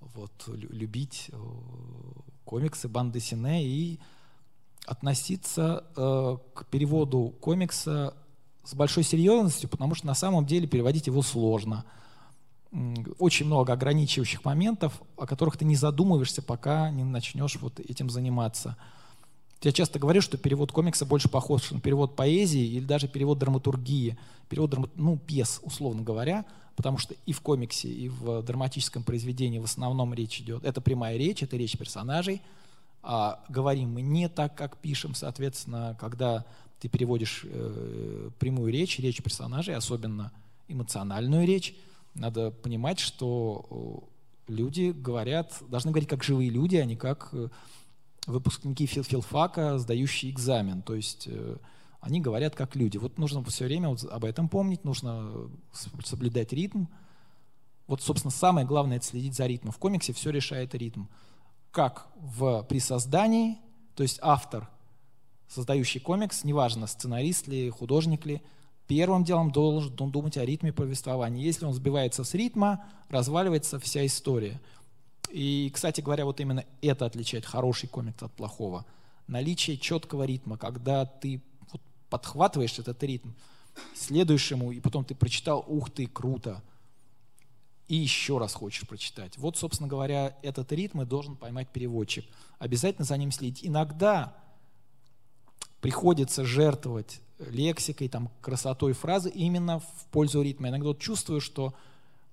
вот, 0.00 0.32
любить 0.46 1.30
э, 1.32 1.36
комиксы, 2.44 2.88
банды 2.88 3.20
Сине 3.20 3.64
и 3.64 3.98
относиться 4.86 5.84
э, 5.96 6.36
к 6.54 6.66
переводу 6.66 7.34
комикса 7.40 8.14
с 8.64 8.74
большой 8.74 9.02
серьезностью, 9.02 9.68
потому 9.68 9.94
что 9.94 10.06
на 10.06 10.14
самом 10.14 10.46
деле 10.46 10.66
переводить 10.66 11.06
его 11.06 11.22
сложно. 11.22 11.84
Очень 13.18 13.46
много 13.46 13.72
ограничивающих 13.72 14.44
моментов, 14.44 15.00
о 15.16 15.26
которых 15.26 15.56
ты 15.56 15.64
не 15.64 15.74
задумываешься, 15.74 16.42
пока 16.42 16.90
не 16.90 17.02
начнешь 17.02 17.56
вот 17.56 17.80
этим 17.80 18.10
заниматься. 18.10 18.76
Я 19.62 19.72
часто 19.72 19.98
говорю, 19.98 20.20
что 20.20 20.36
перевод 20.36 20.70
комикса 20.70 21.06
больше 21.06 21.28
похож 21.28 21.70
на 21.70 21.80
перевод 21.80 22.14
поэзии 22.14 22.64
или 22.64 22.84
даже 22.84 23.08
перевод 23.08 23.38
драматургии, 23.38 24.16
перевод 24.48 24.70
драма, 24.70 24.88
ну, 24.94 25.16
пьес, 25.18 25.60
условно 25.62 26.02
говоря, 26.02 26.44
потому 26.76 26.98
что 26.98 27.14
и 27.26 27.32
в 27.32 27.40
комиксе, 27.40 27.88
и 27.88 28.08
в 28.08 28.42
драматическом 28.42 29.02
произведении 29.02 29.58
в 29.58 29.64
основном 29.64 30.14
речь 30.14 30.40
идет. 30.40 30.62
Это 30.62 30.80
прямая 30.80 31.16
речь, 31.16 31.42
это 31.42 31.56
речь 31.56 31.76
персонажей, 31.76 32.40
а 33.02 33.42
говорим 33.48 33.94
мы 33.94 34.02
не 34.02 34.28
так, 34.28 34.54
как 34.54 34.76
пишем, 34.76 35.14
соответственно, 35.14 35.96
когда 35.98 36.44
ты 36.78 36.88
переводишь 36.88 37.44
э, 37.44 38.30
прямую 38.38 38.72
речь, 38.72 38.98
речь 39.00 39.22
персонажей, 39.22 39.74
особенно 39.74 40.30
эмоциональную 40.68 41.46
речь, 41.46 41.74
надо 42.18 42.50
понимать, 42.50 42.98
что 42.98 44.08
люди 44.46 44.90
говорят, 44.90 45.62
должны 45.68 45.90
говорить 45.90 46.08
как 46.08 46.24
живые 46.24 46.50
люди, 46.50 46.76
а 46.76 46.84
не 46.84 46.96
как 46.96 47.28
э, 47.32 47.48
выпускники 48.26 48.86
фил 48.86 49.04
филфака, 49.04 49.78
сдающие 49.78 50.30
экзамен. 50.32 50.82
То 50.82 50.94
есть 50.94 51.26
э, 51.28 51.56
они 52.00 52.20
говорят 52.20 52.54
как 52.54 52.76
люди. 52.76 52.96
Вот 52.96 53.18
нужно 53.18 53.44
все 53.44 53.64
время 53.64 53.88
вот 53.88 54.04
об 54.04 54.24
этом 54.24 54.48
помнить, 54.48 54.84
нужно 54.84 55.50
соблюдать 56.04 56.52
ритм. 56.52 56.86
Вот, 57.86 58.02
собственно, 58.02 58.30
самое 58.30 58.66
главное– 58.66 58.96
это 58.98 59.06
следить 59.06 59.34
за 59.34 59.46
ритмом. 59.46 59.72
В 59.72 59.78
комиксе 59.78 60.12
все 60.12 60.30
решает 60.30 60.74
ритм. 60.74 61.06
Как 61.70 62.08
в, 62.16 62.62
при 62.64 62.80
создании, 62.80 63.58
то 63.94 64.02
есть 64.02 64.18
автор, 64.22 64.68
создающий 65.48 66.00
комикс, 66.00 66.44
неважно, 66.44 66.86
сценарист 66.86 67.48
ли, 67.48 67.70
художник 67.70 68.26
ли, 68.26 68.42
первым 68.88 69.22
делом 69.22 69.52
должен 69.52 69.94
думать 70.10 70.36
о 70.36 70.44
ритме 70.44 70.72
повествования. 70.72 71.44
Если 71.44 71.64
он 71.64 71.72
сбивается 71.72 72.24
с 72.24 72.34
ритма, 72.34 72.84
разваливается 73.08 73.78
вся 73.78 74.04
история– 74.04 74.60
и, 75.30 75.70
кстати 75.72 76.00
говоря, 76.00 76.24
вот 76.24 76.40
именно 76.40 76.64
это 76.80 77.06
отличает 77.06 77.44
хороший 77.44 77.88
комикс 77.88 78.22
от 78.22 78.32
плохого. 78.32 78.86
Наличие 79.26 79.76
четкого 79.76 80.24
ритма, 80.24 80.56
когда 80.56 81.04
ты 81.04 81.42
вот 81.70 81.80
подхватываешь 82.08 82.78
этот 82.78 83.02
ритм, 83.02 83.30
следуешь 83.94 84.50
ему, 84.50 84.72
и 84.72 84.80
потом 84.80 85.04
ты 85.04 85.14
прочитал, 85.14 85.64
ух 85.66 85.90
ты, 85.90 86.06
круто, 86.06 86.62
и 87.88 87.96
еще 87.96 88.38
раз 88.38 88.54
хочешь 88.54 88.86
прочитать. 88.86 89.36
Вот, 89.38 89.56
собственно 89.56 89.88
говоря, 89.88 90.36
этот 90.42 90.72
ритм 90.72 91.02
и 91.02 91.06
должен 91.06 91.36
поймать 91.36 91.68
переводчик. 91.68 92.24
Обязательно 92.58 93.04
за 93.04 93.16
ним 93.16 93.30
следить. 93.30 93.66
Иногда 93.66 94.36
приходится 95.80 96.44
жертвовать 96.44 97.20
лексикой, 97.38 98.08
там, 98.08 98.30
красотой 98.40 98.92
фразы 98.92 99.30
именно 99.30 99.80
в 99.80 100.06
пользу 100.10 100.42
ритма. 100.42 100.68
Иногда 100.68 100.88
вот 100.88 100.98
чувствую, 100.98 101.40
что 101.40 101.74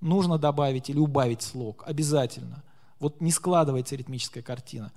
нужно 0.02 0.38
добавить 0.38 0.90
или 0.90 0.99
убавить 0.99 1.41
слог. 1.41 1.84
Обязательно– 1.86 2.64
вот 2.99 3.22
не 3.22 3.32
складывается 3.32 3.95
ритмическая 3.95 4.44
картина. 4.44 4.91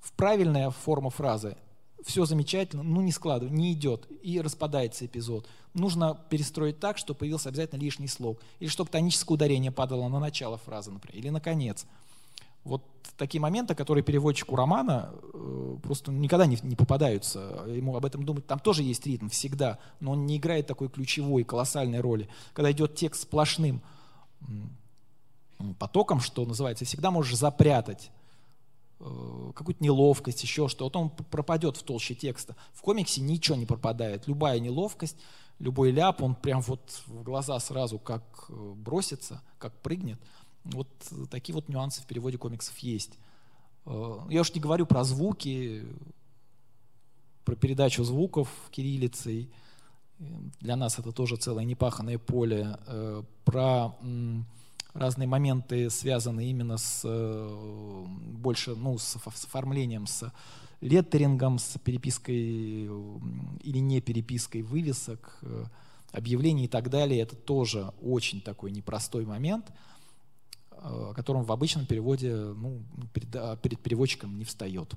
В 0.00 0.12
правильная 0.12 0.70
форма 0.70 1.10
фразы 1.10 1.56
все 2.04 2.24
замечательно, 2.24 2.82
ну 2.82 3.00
не 3.02 3.12
складывается, 3.12 3.54
не 3.54 3.72
идет, 3.72 4.06
и 4.22 4.40
распадается 4.40 5.04
эпизод. 5.04 5.46
Нужно 5.74 6.18
перестроить 6.30 6.80
так, 6.80 6.96
чтобы 6.96 7.18
появился 7.18 7.48
обязательно 7.50 7.80
лишний 7.80 8.08
слог, 8.08 8.40
или 8.58 8.68
чтобы 8.68 8.90
тоническое 8.90 9.34
ударение 9.34 9.70
падало 9.70 10.08
на 10.08 10.18
начало 10.18 10.56
фразы, 10.56 10.90
например, 10.90 11.18
или 11.18 11.28
на 11.28 11.40
конец. 11.40 11.86
Вот 12.64 12.82
такие 13.16 13.40
моменты, 13.40 13.74
которые 13.74 14.04
переводчику 14.04 14.56
романа 14.56 15.10
э, 15.32 15.76
просто 15.82 16.10
никогда 16.10 16.46
не, 16.46 16.58
не 16.62 16.76
попадаются. 16.76 17.64
Ему 17.66 17.96
об 17.96 18.04
этом 18.04 18.24
думать. 18.24 18.46
Там 18.46 18.58
тоже 18.58 18.82
есть 18.82 19.06
ритм 19.06 19.28
всегда, 19.28 19.78
но 20.00 20.12
он 20.12 20.26
не 20.26 20.36
играет 20.36 20.66
такой 20.66 20.88
ключевой, 20.88 21.44
колоссальной 21.44 22.00
роли. 22.00 22.28
Когда 22.52 22.70
идет 22.72 22.94
текст 22.94 23.22
сплошным, 23.22 23.82
потоком, 25.78 26.20
что 26.20 26.44
называется, 26.44 26.84
всегда 26.84 27.10
можешь 27.10 27.36
запрятать 27.36 28.10
э, 29.00 29.52
какую-то 29.54 29.82
неловкость, 29.82 30.42
еще 30.42 30.68
что. 30.68 30.84
Вот 30.84 30.96
он 30.96 31.10
пропадет 31.10 31.76
в 31.76 31.82
толще 31.82 32.14
текста. 32.14 32.56
В 32.72 32.82
комиксе 32.82 33.20
ничего 33.20 33.56
не 33.56 33.66
пропадает. 33.66 34.26
Любая 34.26 34.58
неловкость, 34.60 35.16
любой 35.58 35.90
ляп, 35.90 36.22
он 36.22 36.34
прям 36.34 36.60
вот 36.62 37.02
в 37.06 37.22
глаза 37.22 37.58
сразу 37.60 37.98
как 37.98 38.46
э, 38.48 38.72
бросится, 38.76 39.42
как 39.58 39.74
прыгнет. 39.80 40.18
Вот 40.64 40.88
такие 41.30 41.54
вот 41.54 41.68
нюансы 41.68 42.02
в 42.02 42.06
переводе 42.06 42.38
комиксов 42.38 42.76
есть. 42.78 43.18
Э, 43.86 44.18
я 44.28 44.40
уж 44.40 44.54
не 44.54 44.60
говорю 44.60 44.86
про 44.86 45.04
звуки, 45.04 45.84
про 47.44 47.56
передачу 47.56 48.04
звуков 48.04 48.48
кириллицей. 48.70 49.50
Для 50.60 50.76
нас 50.76 50.98
это 50.98 51.12
тоже 51.12 51.36
целое 51.36 51.64
непаханное 51.64 52.18
поле. 52.18 52.78
Про 53.44 53.96
разные 54.94 55.28
моменты 55.28 55.90
связаны 55.90 56.50
именно 56.50 56.76
с 56.76 57.02
э, 57.04 58.04
больше, 58.34 58.74
ну, 58.74 58.98
с, 58.98 59.04
с 59.04 59.44
оформлением, 59.44 60.06
с 60.06 60.32
леттерингом, 60.80 61.58
с 61.58 61.78
перепиской 61.78 62.34
или 62.34 63.78
не 63.78 64.00
перепиской 64.00 64.62
вывесок, 64.62 65.38
э, 65.42 65.64
объявлений 66.12 66.64
и 66.64 66.68
так 66.68 66.90
далее. 66.90 67.20
Это 67.20 67.36
тоже 67.36 67.92
очень 68.02 68.40
такой 68.40 68.72
непростой 68.72 69.24
момент, 69.24 69.66
э, 69.68 69.72
о 70.82 71.12
котором 71.14 71.44
в 71.44 71.52
обычном 71.52 71.86
переводе 71.86 72.34
ну, 72.34 72.82
перед, 73.12 73.34
а, 73.36 73.56
перед 73.56 73.80
переводчиком 73.80 74.38
не 74.38 74.44
встает. 74.44 74.94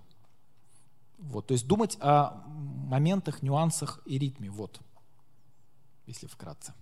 Вот, 1.18 1.48
то 1.48 1.54
есть 1.54 1.68
думать 1.68 1.98
о 2.02 2.44
моментах, 2.48 3.42
нюансах 3.42 4.02
и 4.06 4.18
ритме, 4.18 4.50
вот, 4.50 4.80
если 6.06 6.28
вкратце. 6.28 6.74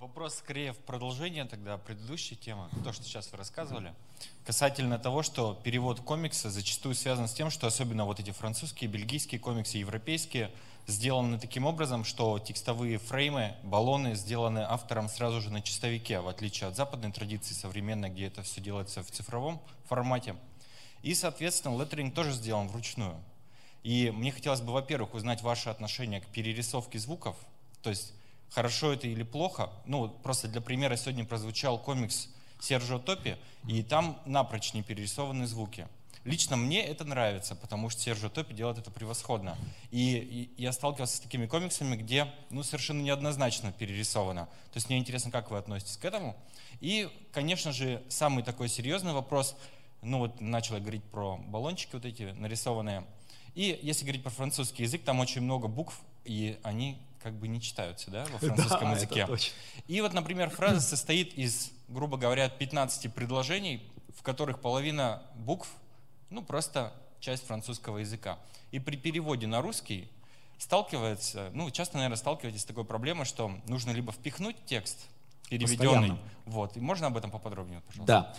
Вопрос 0.00 0.36
скорее 0.36 0.72
в 0.72 0.78
продолжение 0.78 1.46
тогда 1.46 1.78
предыдущей 1.78 2.36
темы, 2.36 2.68
то, 2.84 2.92
что 2.92 3.02
сейчас 3.04 3.30
вы 3.32 3.38
рассказывали, 3.38 3.94
касательно 4.44 4.98
того, 4.98 5.22
что 5.22 5.60
перевод 5.64 6.00
комикса 6.00 6.50
зачастую 6.50 6.94
связан 6.94 7.28
с 7.28 7.32
тем, 7.32 7.50
что 7.50 7.66
особенно 7.66 8.04
вот 8.04 8.20
эти 8.20 8.30
французские, 8.30 8.88
бельгийские 8.88 9.40
комиксы, 9.40 9.78
европейские, 9.78 10.52
сделаны 10.86 11.38
таким 11.38 11.66
образом, 11.66 12.04
что 12.04 12.38
текстовые 12.38 12.98
фреймы, 12.98 13.54
баллоны 13.62 14.14
сделаны 14.14 14.60
автором 14.60 15.08
сразу 15.08 15.40
же 15.40 15.50
на 15.50 15.62
чистовике, 15.62 16.20
в 16.20 16.28
отличие 16.28 16.68
от 16.68 16.76
западной 16.76 17.12
традиции 17.12 17.54
современной, 17.54 18.10
где 18.10 18.26
это 18.26 18.42
все 18.42 18.60
делается 18.60 19.02
в 19.02 19.10
цифровом 19.10 19.60
формате. 19.84 20.36
И, 21.02 21.14
соответственно, 21.14 21.80
леттеринг 21.80 22.14
тоже 22.14 22.32
сделан 22.32 22.68
вручную. 22.68 23.16
И 23.82 24.10
мне 24.10 24.32
хотелось 24.32 24.60
бы, 24.60 24.72
во-первых, 24.72 25.14
узнать 25.14 25.42
ваше 25.42 25.70
отношение 25.70 26.20
к 26.20 26.26
перерисовке 26.26 26.98
звуков, 26.98 27.36
то 27.82 27.90
есть 27.90 28.12
хорошо 28.50 28.92
это 28.92 29.06
или 29.06 29.22
плохо. 29.22 29.70
Ну, 29.84 30.08
просто 30.08 30.48
для 30.48 30.60
примера 30.60 30.96
сегодня 30.96 31.24
прозвучал 31.24 31.78
комикс 31.78 32.28
Сержио 32.60 32.98
Топи, 32.98 33.36
и 33.68 33.82
там 33.82 34.18
напрочь 34.24 34.72
не 34.74 34.82
перерисованы 34.82 35.46
звуки. 35.46 35.86
Лично 36.26 36.56
мне 36.56 36.84
это 36.84 37.04
нравится, 37.04 37.54
потому 37.54 37.88
что 37.88 38.00
Сержио 38.00 38.28
Топи 38.28 38.52
делает 38.52 38.78
это 38.78 38.90
превосходно. 38.90 39.56
И, 39.92 40.50
и 40.56 40.62
я 40.62 40.72
сталкивался 40.72 41.18
с 41.18 41.20
такими 41.20 41.46
комиксами, 41.46 41.94
где 41.94 42.26
ну, 42.50 42.64
совершенно 42.64 43.00
неоднозначно 43.00 43.70
перерисовано. 43.70 44.46
То 44.72 44.76
есть 44.76 44.88
мне 44.88 44.98
интересно, 44.98 45.30
как 45.30 45.52
вы 45.52 45.58
относитесь 45.58 45.96
к 45.96 46.04
этому. 46.04 46.36
И, 46.80 47.08
конечно 47.32 47.70
же, 47.70 48.02
самый 48.08 48.42
такой 48.42 48.68
серьезный 48.68 49.12
вопрос, 49.12 49.56
ну 50.02 50.18
вот 50.18 50.40
начал 50.40 50.74
я 50.74 50.80
говорить 50.80 51.04
про 51.04 51.36
баллончики 51.36 51.90
вот 51.92 52.04
эти 52.04 52.24
нарисованные. 52.24 53.04
И 53.54 53.78
если 53.82 54.04
говорить 54.04 54.24
про 54.24 54.30
французский 54.30 54.82
язык, 54.82 55.04
там 55.04 55.20
очень 55.20 55.42
много 55.42 55.68
букв, 55.68 56.00
и 56.24 56.58
они 56.64 56.98
как 57.22 57.34
бы 57.34 57.46
не 57.46 57.60
читаются 57.60 58.10
да, 58.10 58.26
во 58.32 58.38
французском 58.40 58.90
да, 58.90 58.92
языке. 58.92 59.28
И 59.86 60.00
вот, 60.00 60.12
например, 60.12 60.50
фраза 60.50 60.80
состоит 60.80 61.34
из, 61.38 61.70
грубо 61.86 62.16
говоря, 62.16 62.48
15 62.48 63.14
предложений, 63.14 63.82
в 64.16 64.22
которых 64.22 64.60
половина 64.60 65.22
букв, 65.36 65.68
ну, 66.30 66.42
просто 66.42 66.92
часть 67.20 67.46
французского 67.46 67.98
языка. 67.98 68.38
И 68.70 68.78
при 68.78 68.96
переводе 68.96 69.46
на 69.46 69.62
русский 69.62 70.08
сталкивается, 70.58 71.50
ну, 71.54 71.70
часто, 71.70 71.96
наверное, 71.96 72.16
сталкиваетесь 72.16 72.62
с 72.62 72.64
такой 72.64 72.84
проблемой, 72.84 73.24
что 73.24 73.50
нужно 73.66 73.90
либо 73.90 74.12
впихнуть 74.12 74.56
текст 74.66 75.06
переведенный, 75.48 76.08
Постоянно. 76.08 76.18
вот, 76.44 76.76
и 76.76 76.80
можно 76.80 77.06
об 77.06 77.16
этом 77.16 77.30
поподробнее, 77.30 77.80
пожалуйста? 77.86 78.06
Да. 78.06 78.34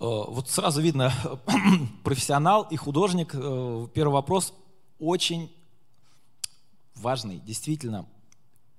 Э, 0.00 0.24
вот 0.28 0.48
сразу 0.50 0.80
видно, 0.80 1.12
профессионал 2.04 2.62
и 2.64 2.76
художник. 2.76 3.34
Э, 3.34 3.88
первый 3.94 4.12
вопрос 4.12 4.52
очень 4.98 5.52
важный, 6.94 7.38
действительно, 7.38 8.06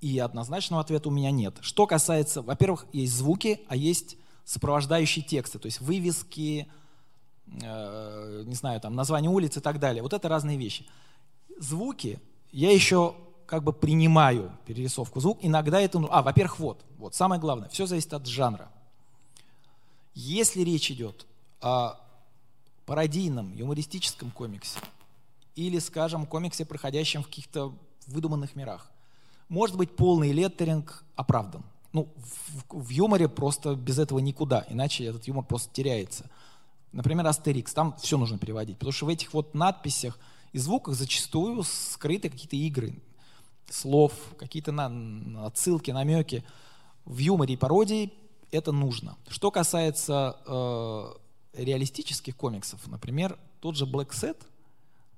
И 0.00 0.18
однозначного 0.18 0.80
ответа 0.82 1.08
у 1.08 1.12
меня 1.12 1.30
нет. 1.30 1.58
Что 1.60 1.86
касается, 1.86 2.40
во-первых, 2.40 2.86
есть 2.92 3.12
звуки, 3.12 3.60
а 3.68 3.76
есть 3.76 4.16
сопровождающие 4.44 5.22
тексты, 5.22 5.58
то 5.58 5.66
есть 5.66 5.80
вывески, 5.80 6.66
э, 7.62 8.42
не 8.46 8.54
знаю, 8.54 8.80
там 8.80 8.94
название 8.94 9.30
улиц 9.30 9.56
и 9.56 9.60
так 9.60 9.78
далее. 9.78 10.02
Вот 10.02 10.12
это 10.12 10.28
разные 10.28 10.56
вещи. 10.56 10.86
Звуки 11.58 12.18
я 12.52 12.72
еще 12.72 13.14
как 13.46 13.64
бы 13.64 13.72
принимаю 13.72 14.52
перерисовку 14.64 15.20
звук. 15.20 15.38
Иногда 15.42 15.80
это... 15.80 15.98
А, 16.10 16.22
во-первых, 16.22 16.58
вот, 16.60 16.84
вот, 16.98 17.14
самое 17.14 17.40
главное, 17.40 17.68
все 17.68 17.86
зависит 17.86 18.14
от 18.14 18.26
жанра. 18.26 18.70
Если 20.14 20.62
речь 20.62 20.90
идет 20.90 21.26
о 21.60 21.94
пародийном, 22.86 23.54
юмористическом 23.54 24.30
комиксе 24.30 24.78
или, 25.56 25.78
скажем, 25.78 26.26
комиксе, 26.26 26.64
проходящем 26.64 27.22
в 27.22 27.26
каких-то 27.26 27.74
выдуманных 28.06 28.54
мирах, 28.54 28.90
может 29.48 29.76
быть, 29.76 29.96
полный 29.96 30.32
леттеринг 30.32 31.04
оправдан. 31.16 31.64
Ну, 31.92 32.08
в, 32.16 32.84
в 32.84 32.88
юморе 32.90 33.28
просто 33.28 33.74
без 33.74 33.98
этого 33.98 34.20
никуда, 34.20 34.64
иначе 34.68 35.04
этот 35.06 35.26
юмор 35.26 35.44
просто 35.44 35.72
теряется. 35.72 36.30
Например, 36.92 37.26
Астерикс, 37.26 37.72
там 37.72 37.96
все 38.00 38.18
нужно 38.18 38.38
переводить, 38.38 38.76
потому 38.76 38.92
что 38.92 39.06
в 39.06 39.10
этих 39.10 39.32
вот 39.32 39.54
надписях 39.54 40.18
и 40.52 40.58
звуках 40.58 40.94
зачастую 40.94 41.62
скрыты 41.62 42.28
какие-то 42.28 42.56
игры 42.56 42.94
слов, 43.70 44.12
какие-то 44.36 44.72
на, 44.72 45.46
отсылки, 45.46 45.90
намеки. 45.90 46.44
В 47.04 47.18
юморе 47.18 47.54
и 47.54 47.56
пародии 47.56 48.12
это 48.50 48.72
нужно. 48.72 49.16
Что 49.28 49.50
касается 49.50 50.36
э, 50.46 51.62
реалистических 51.62 52.36
комиксов, 52.36 52.86
например, 52.88 53.38
тот 53.60 53.76
же 53.76 53.86
Black 53.86 54.10
Set 54.10 54.36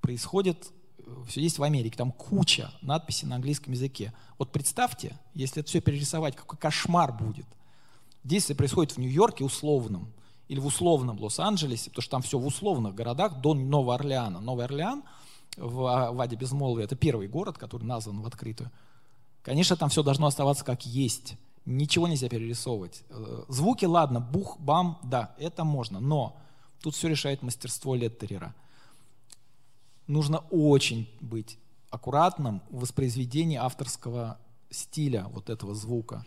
происходит, 0.00 0.70
э, 0.98 1.02
все 1.28 1.40
есть 1.40 1.58
в 1.58 1.62
Америке, 1.62 1.96
там 1.96 2.12
куча 2.12 2.70
надписей 2.82 3.26
на 3.26 3.36
английском 3.36 3.72
языке. 3.72 4.12
Вот 4.38 4.52
представьте, 4.52 5.18
если 5.34 5.60
это 5.60 5.68
все 5.68 5.80
перерисовать, 5.80 6.36
какой 6.36 6.58
кошмар 6.58 7.12
будет. 7.12 7.46
Действие 8.24 8.56
происходит 8.56 8.92
в 8.92 8.98
Нью-Йорке 8.98 9.44
условном, 9.44 10.12
или 10.48 10.60
в 10.60 10.66
условном 10.66 11.20
Лос-Анджелесе, 11.20 11.90
потому 11.90 12.02
что 12.02 12.10
там 12.10 12.22
все 12.22 12.38
в 12.38 12.46
условных 12.46 12.94
городах 12.94 13.40
до 13.40 13.54
Нового 13.54 13.94
Орлеана. 13.94 14.40
Новый 14.40 14.64
Орлеан 14.64 15.02
в 15.56 16.10
Ваде 16.12 16.36
Безмолвия, 16.36 16.84
это 16.84 16.96
первый 16.96 17.28
город, 17.28 17.58
который 17.58 17.84
назван 17.84 18.20
в 18.20 18.26
открытую. 18.26 18.70
Конечно, 19.42 19.76
там 19.76 19.88
все 19.88 20.02
должно 20.02 20.26
оставаться 20.26 20.64
как 20.64 20.86
есть. 20.86 21.36
Ничего 21.64 22.08
нельзя 22.08 22.28
перерисовывать. 22.28 23.02
Э, 23.10 23.44
звуки, 23.48 23.84
ладно, 23.84 24.20
бух, 24.20 24.58
бам, 24.58 24.98
да, 25.02 25.34
это 25.38 25.64
можно, 25.64 26.00
но 26.00 26.36
тут 26.80 26.94
все 26.94 27.08
решает 27.08 27.42
мастерство 27.42 27.94
Леттерера. 27.94 28.54
Нужно 30.06 30.38
очень 30.50 31.08
быть 31.20 31.58
аккуратным 31.90 32.62
в 32.70 32.80
воспроизведении 32.80 33.56
авторского 33.56 34.38
стиля 34.70 35.26
вот 35.32 35.50
этого 35.50 35.74
звука. 35.74 36.24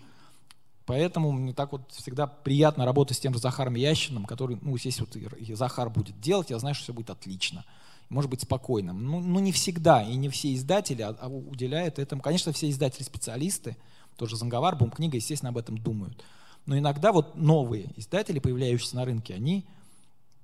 Поэтому 0.86 1.32
мне 1.32 1.54
так 1.54 1.72
вот 1.72 1.92
всегда 1.92 2.28
приятно 2.28 2.86
работать 2.86 3.18
с 3.18 3.20
тем 3.20 3.34
же 3.34 3.40
Захаром 3.40 3.76
Ящиным, 3.76 4.26
который, 4.26 4.58
ну, 4.62 4.76
если 4.76 5.02
вот 5.02 5.58
Захар 5.58 5.90
будет 5.90 6.20
делать, 6.20 6.52
я 6.52 6.60
знаю, 6.60 6.76
что 6.76 6.84
все 6.84 6.94
будет 6.94 7.10
отлично. 7.10 7.66
Может 8.10 8.30
быть 8.30 8.42
спокойным. 8.42 9.04
Ну, 9.04 9.20
ну 9.20 9.40
не 9.40 9.52
всегда, 9.52 10.04
и 10.04 10.16
не 10.16 10.30
все 10.30 10.54
издатели 10.54 11.02
а, 11.02 11.16
а 11.20 11.28
уделяют 11.28 11.98
этому. 11.98 12.22
Конечно, 12.22 12.52
все 12.52 12.70
издатели 12.70 13.04
специалисты, 13.04 13.78
тоже 14.16 14.38
Занговар, 14.38 14.76
Бум-книга, 14.76 15.18
естественно, 15.18 15.50
об 15.50 15.58
этом 15.58 15.78
думают. 15.78 16.24
Но 16.68 16.78
иногда 16.78 17.12
вот 17.12 17.36
новые 17.36 17.92
издатели, 17.96 18.38
появляющиеся 18.38 18.96
на 18.96 19.06
рынке, 19.06 19.34
они 19.34 19.66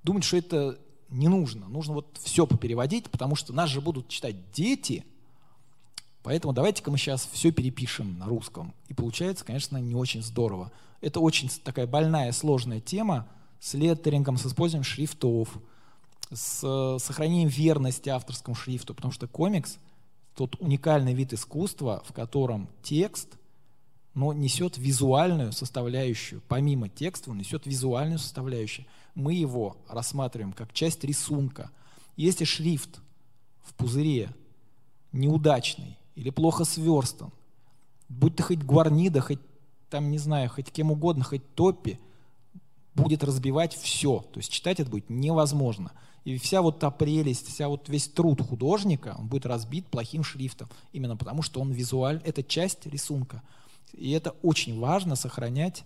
думают, 0.04 0.26
что 0.26 0.38
это 0.38 0.80
не 1.10 1.28
нужно. 1.28 1.68
Нужно 1.68 1.94
вот 1.94 2.18
все 2.22 2.48
попереводить, 2.48 3.10
потому 3.12 3.36
что 3.36 3.54
нас 3.54 3.70
же 3.70 3.82
будут 3.82 4.08
читать 4.08 4.52
дети. 4.52 5.06
Поэтому 6.24 6.54
давайте-ка 6.54 6.92
мы 6.92 6.98
сейчас 6.98 7.28
все 7.32 7.52
перепишем 7.52 8.18
на 8.20 8.26
русском. 8.26 8.74
И 8.88 8.94
получается, 8.94 9.44
конечно, 9.44 9.78
не 9.78 9.96
очень 9.96 10.22
здорово. 10.22 10.72
Это 11.02 11.20
очень 11.20 11.50
такая 11.64 11.88
больная, 11.88 12.32
сложная 12.32 12.80
тема 12.80 13.28
с 13.60 13.74
леттерингом, 13.74 14.38
с 14.38 14.46
использованием 14.46 14.84
шрифтов, 14.84 15.50
с 16.32 16.98
сохранением 17.00 17.50
верности 17.50 18.10
авторскому 18.10 18.56
шрифту, 18.56 18.94
потому 18.94 19.12
что 19.12 19.28
комикс— 19.28 19.78
тот 20.36 20.56
уникальный 20.60 21.14
вид 21.14 21.34
искусства, 21.34 22.04
в 22.08 22.14
котором 22.14 22.70
текст 22.84 23.38
но 24.14 24.34
несет 24.34 24.78
визуальную 24.78 25.54
составляющую. 25.54 26.42
Помимо 26.48 26.90
текста 26.90 27.32
он 27.32 27.38
несет 27.38 27.66
визуальную 27.66 28.20
составляющую. 28.20 28.86
Мы 29.16 29.34
его 29.34 29.78
рассматриваем 29.88 30.54
как 30.54 30.74
часть 30.74 31.04
рисунка. 31.04 31.72
Если 32.18 32.44
шрифт 32.44 33.00
в 33.64 33.74
пузыре 33.76 34.34
неудачный 35.14 35.98
или 36.16 36.30
плохо 36.30 36.66
сверстан, 36.66 37.32
будь 38.10 38.36
то 38.36 38.44
хоть 38.44 38.64
гуарнида, 38.64 39.22
хоть 39.22 39.40
там, 39.90 40.12
не 40.12 40.18
знаю, 40.18 40.50
хоть 40.50 40.72
кем 40.72 40.92
угодно, 40.92 41.24
хоть 41.24 41.44
топи, 41.56 42.00
будет 42.96 43.24
разбивать 43.24 43.74
все. 43.74 44.26
То 44.32 44.40
есть 44.40 44.52
читать 44.52 44.80
это 44.80 44.90
будет 44.90 45.10
невозможно. 45.10 45.92
И 46.24 46.38
вся 46.38 46.62
вот 46.62 46.80
та 46.80 46.92
прелесть, 46.92 47.48
вся 47.48 47.68
вот 47.68 47.90
весь 47.90 48.08
труд 48.08 48.42
художника, 48.42 49.16
он 49.18 49.28
будет 49.28 49.46
разбит 49.46 49.88
плохим 49.88 50.24
шрифтом. 50.24 50.70
Именно 50.94 51.18
потому, 51.18 51.42
что 51.42 51.60
он 51.60 51.72
визуаль, 51.72 52.22
это 52.24 52.44
часть 52.44 52.86
рисунка. 52.86 53.42
И 53.94 54.12
это 54.12 54.32
очень 54.44 54.80
важно 54.80 55.16
сохранять 55.16 55.84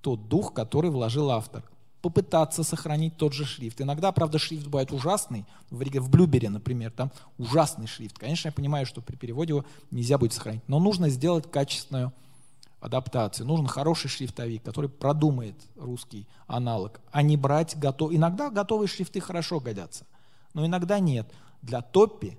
тот 0.00 0.28
дух, 0.28 0.52
который 0.54 0.90
вложил 0.90 1.30
автор. 1.30 1.62
Попытаться 2.00 2.62
сохранить 2.62 3.16
тот 3.16 3.32
же 3.32 3.44
шрифт. 3.44 3.80
Иногда, 3.80 4.12
правда, 4.12 4.38
шрифт 4.38 4.66
бывает 4.66 4.92
ужасный. 4.92 5.44
В, 5.70 6.08
Блюбере, 6.08 6.48
например, 6.48 6.92
там 6.92 7.10
ужасный 7.38 7.86
шрифт. 7.86 8.18
Конечно, 8.18 8.48
я 8.48 8.52
понимаю, 8.52 8.86
что 8.86 9.00
при 9.00 9.16
переводе 9.16 9.54
его 9.54 9.64
нельзя 9.90 10.16
будет 10.16 10.32
сохранить. 10.32 10.62
Но 10.68 10.78
нужно 10.78 11.08
сделать 11.08 11.50
качественную 11.50 12.12
адаптацию. 12.80 13.46
Нужен 13.46 13.66
хороший 13.66 14.08
шрифтовик, 14.08 14.62
который 14.62 14.88
продумает 14.88 15.56
русский 15.76 16.26
аналог, 16.46 17.00
а 17.10 17.22
не 17.22 17.36
брать 17.36 17.76
готов. 17.76 18.12
Иногда 18.12 18.50
готовые 18.50 18.88
шрифты 18.88 19.20
хорошо 19.20 19.60
годятся, 19.60 20.06
но 20.54 20.64
иногда 20.64 21.00
нет. 21.00 21.28
Для 21.62 21.82
топпи 21.82 22.38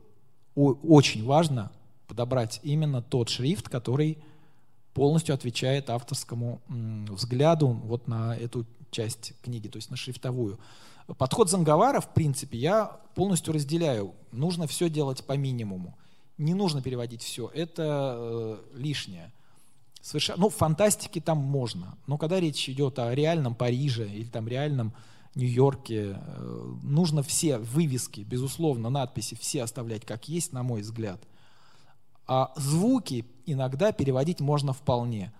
очень 0.56 1.26
важно 1.26 1.72
подобрать 2.07 2.60
именно 2.64 3.02
тот 3.02 3.30
шрифт, 3.30 3.68
который 3.68 4.18
полностью 4.94 5.36
отвечает 5.36 5.90
авторскому 5.90 6.61
взгляду 6.68 7.68
вот 7.68 8.07
на 8.07 8.36
эту 8.36 8.65
часть 8.91 9.34
книги, 9.41 9.68
то 9.68 9.78
есть 9.78 9.91
на 9.91 9.98
шрифтовую. 9.98 10.60
Подход 11.18 11.49
Занговара, 11.49 12.02
в 12.02 12.14
принципе, 12.14 12.57
я 12.57 12.86
полностью 13.16 13.53
разделяю. 13.53 14.14
Нужно 14.32 14.68
все 14.68 14.90
делать 14.90 15.24
по 15.24 15.34
минимуму. 15.34 15.98
Не 16.38 16.53
нужно 16.53 16.82
переводить 16.82 17.22
все, 17.22 17.49
это 17.53 18.16
э, 18.18 18.57
лишнее. 18.76 19.34
Совершенно, 20.02 20.44
ну, 20.44 20.49
фантастики 20.49 21.20
там 21.20 21.38
можно, 21.40 21.98
но 22.07 22.18
когда 22.18 22.40
речь 22.40 22.70
идет 22.70 22.99
о 22.99 23.14
реальном 23.14 23.53
Париже 23.53 24.10
или 24.10 24.26
там 24.26 24.48
реальном 24.48 24.94
Нью-Йорке, 25.36 26.16
э, 26.16 26.76
нужно 26.84 27.22
все 27.24 27.57
вывески, 27.57 28.22
безусловно, 28.22 28.90
надписи 28.90 29.36
все 29.36 29.64
оставлять 29.64 30.06
как 30.06 30.30
есть, 30.30 30.53
на 30.53 30.64
мой 30.64 30.82
взгляд. 30.82 31.22
А 32.26 32.53
звуки 32.56 33.26
иногда 33.45 33.91
переводить 33.91 34.40
можно 34.40 34.72
вполне. 34.72 35.34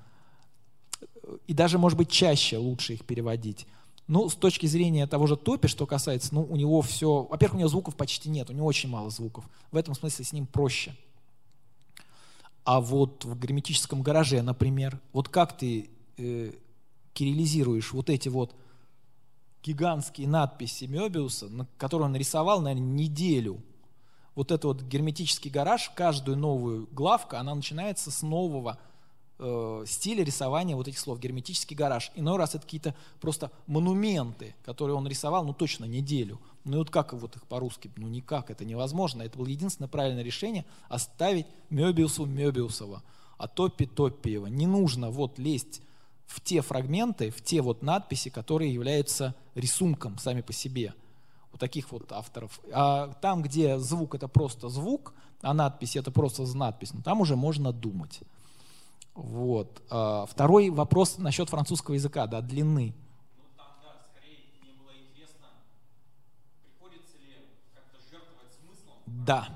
И 1.48 1.54
даже, 1.54 1.78
может 1.78 1.98
быть, 1.98 2.10
чаще 2.10 2.58
лучше 2.58 2.94
их 2.94 3.06
переводить. 3.06 3.68
Ну, 4.08 4.30
с 4.30 4.36
точки 4.36 4.66
зрения 4.66 5.06
того 5.08 5.28
же 5.28 5.38
Топи, 5.38 5.68
что 5.68 5.86
касается, 5.86 6.34
ну, 6.34 6.42
у 6.44 6.56
него 6.56 6.82
все... 6.82 7.28
Во-первых, 7.30 7.56
у 7.56 7.60
него 7.60 7.70
звуков 7.70 7.96
почти 7.96 8.30
нет, 8.30 8.50
у 8.50 8.54
него 8.54 8.66
очень 8.66 8.90
мало 8.90 9.10
звуков. 9.10 9.46
В 9.72 9.78
этом 9.78 9.94
смысле 9.94 10.26
с 10.26 10.34
ним 10.34 10.46
проще. 10.46 10.96
А 12.64 12.82
вот 12.82 13.26
в 13.26 13.38
грамматическом 13.38 14.02
гараже, 14.02 14.42
например, 14.42 15.00
вот 15.14 15.30
как 15.30 15.58
ты 15.58 15.90
э, 16.18 16.54
кириллизируешь 17.14 17.94
вот 17.94 18.10
эти 18.10 18.30
вот 18.30 18.56
гигантские 19.64 20.28
надписи 20.28 20.86
Мёбиуса, 20.86 21.48
на, 21.50 21.68
которые 21.78 22.08
он 22.08 22.14
нарисовал, 22.14 22.62
наверное, 22.62 22.88
неделю– 22.88 23.62
вот 24.40 24.54
этот 24.54 24.64
вот 24.64 24.82
герметический 24.84 25.52
гараж, 25.52 25.92
каждую 25.96 26.38
новую 26.38 26.88
главку, 26.94 27.36
она 27.36 27.54
начинается 27.54 28.10
с 28.10 28.22
нового 28.22 28.80
э, 29.40 29.84
стиля 29.88 30.24
рисования 30.24 30.76
вот 30.76 30.88
этих 30.88 30.99
слов. 30.99 31.20
Герметический 31.20 31.76
гараж. 31.76 32.11
Иной 32.16 32.38
раз 32.38 32.56
это 32.56 32.64
какие-то 32.64 32.95
просто 33.22 33.52
монументы, 33.68 34.56
которые 34.64 34.95
он 34.95 35.07
рисовал, 35.07 35.45
ну 35.45 35.53
точно 35.53 35.86
неделю. 35.86 36.40
Ну 36.66 36.76
и 36.76 36.78
вот 36.80 36.90
как 36.90 37.14
вот 37.14 37.36
их 37.36 37.48
по-русски? 37.48 37.90
Ну 37.95 38.07
никак, 38.07 38.52
это 38.52 38.66
невозможно. 38.66 39.24
Это 39.24 39.38
было 39.38 39.48
единственное 39.48 39.90
правильное 39.90 40.24
решение 40.24 40.66
оставить 40.90 41.48
Мёбиусу 41.70 42.26
Мёбиусова, 42.26 43.02
а 43.38 43.48
Топпи 43.48 43.86
Топпиева. 43.86 44.48
Не 44.48 44.68
нужно 44.68 45.10
вот 45.10 45.40
лезть 45.40 45.82
в 46.28 46.41
те 46.41 46.61
фрагменты, 46.61 47.32
в 47.32 47.41
те 47.41 47.61
вот 47.61 47.82
надписи, 47.82 48.30
которые 48.30 48.72
являются 48.72 49.34
рисунком 49.56 50.18
сами 50.20 50.41
по 50.41 50.53
себе 50.53 50.94
у 51.53 51.57
таких 51.57 51.91
вот 51.91 52.11
авторов. 52.11 52.60
А 52.72 53.14
там, 53.22 53.41
где 53.41 53.80
звук 53.80 54.14
это 54.16 54.28
просто 54.28 54.70
звук, 54.70 55.14
а 55.41 55.53
надпись 55.53 55.95
это 55.95 56.11
просто 56.11 56.45
надпись, 56.56 56.94
ну, 56.94 57.02
там 57.02 57.22
уже 57.22 57.36
можно 57.36 57.72
думать. 57.72 58.20
Вот. 59.22 59.82
А 59.90 60.26
второй 60.26 60.70
вопрос 60.70 61.18
насчет 61.18 61.50
французского 61.50 61.96
языка, 61.96 62.26
да, 62.28 62.41
длины. 62.41 62.94
Да. 69.06 69.50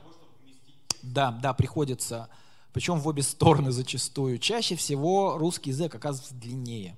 Да, 1.02 1.32
да, 1.32 1.54
приходится. 1.54 2.30
причем 2.74 3.00
в 3.00 3.08
обе 3.08 3.24
стороны 3.24 3.72
зачастую. 3.72 4.38
Чаще 4.38 4.76
всего 4.76 5.38
русский 5.38 5.70
язык 5.70 5.96
оказывается 5.96 6.36
длиннее. 6.36 6.98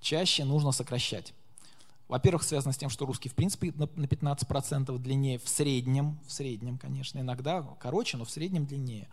Чаще 0.00 0.44
нужно 0.44 0.72
сокращать. 0.72 1.32
Во-первых, 2.08 2.42
связано 2.42 2.72
с 2.72 2.76
тем, 2.76 2.90
что 2.90 3.06
русский 3.06 3.28
в 3.28 3.34
принципе 3.34 3.72
на 3.76 3.84
15% 3.84 4.98
длиннее 4.98 5.38
в 5.38 5.48
среднем, 5.48 6.18
в 6.26 6.32
среднем, 6.32 6.76
конечно, 6.76 7.20
иногда 7.20 7.62
короче, 7.78 8.16
но 8.16 8.24
в 8.24 8.30
среднем 8.30 8.66
длиннее. 8.66 9.08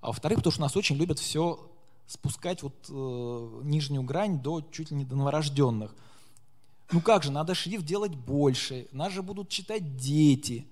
А 0.00 0.08
во-вторых, 0.08 0.38
потому 0.38 0.52
что 0.52 0.62
нас 0.62 0.76
очень 0.76 0.96
любят 0.96 1.18
все 1.18 1.70
спускать 2.10 2.64
вот 2.64 2.74
э, 2.88 3.60
нижнюю 3.62 4.02
грань 4.02 4.42
до 4.42 4.62
чуть 4.62 4.90
ли 4.90 4.96
не 4.96 5.04
до 5.04 5.14
новорожденных. 5.14 5.94
Ну 6.90 7.00
как 7.00 7.22
же, 7.22 7.30
надо 7.30 7.54
шрифт 7.54 7.84
делать 7.84 8.16
больше, 8.16 8.88
нас 8.90 9.12
же 9.12 9.22
будут 9.22 9.48
читать 9.48 9.96
дети. 9.96 10.66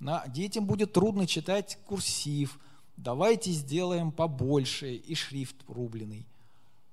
На, 0.00 0.26
детям 0.28 0.66
будет 0.66 0.92
трудно 0.92 1.26
читать 1.26 1.78
курсив. 1.86 2.58
Давайте 2.98 3.52
сделаем 3.52 4.12
побольше 4.12 4.96
и 4.96 5.14
шрифт 5.14 5.56
рубленый. 5.66 6.26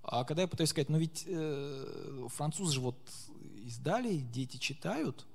А 0.02 0.23
когда 0.23 0.44
я 0.44 0.48
пытаюсь 0.48 0.69
сказать, 0.69 0.88
ну 0.88 0.98
ведь 0.98 1.26
э, 1.27 2.27
французы 2.30 2.76
же 2.76 2.80
вот 2.80 2.98
издали, 3.65 4.15
дети 4.15 4.56
читают, 4.56 5.26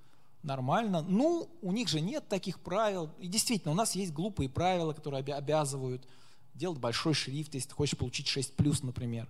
нормально. 0.43 1.03
Ну, 1.07 1.51
у 1.61 1.73
них 1.73 1.89
же 1.89 2.01
нет 2.01 2.27
таких 2.29 2.61
правил. 2.61 3.11
И 3.19 3.27
действительно, 3.27 3.73
у 3.73 3.77
нас 3.77 3.95
есть 3.95 4.15
глупые 4.15 4.49
правила, 4.49 4.95
которые 4.95 5.23
обязывают 5.23 6.09
делать 6.55 6.79
большой 6.79 7.15
шрифт, 7.15 7.55
если 7.55 7.69
ты 7.69 7.74
хочешь 7.74 7.99
получить 7.99 8.27
6+, 8.27 8.85
например. 8.85 9.29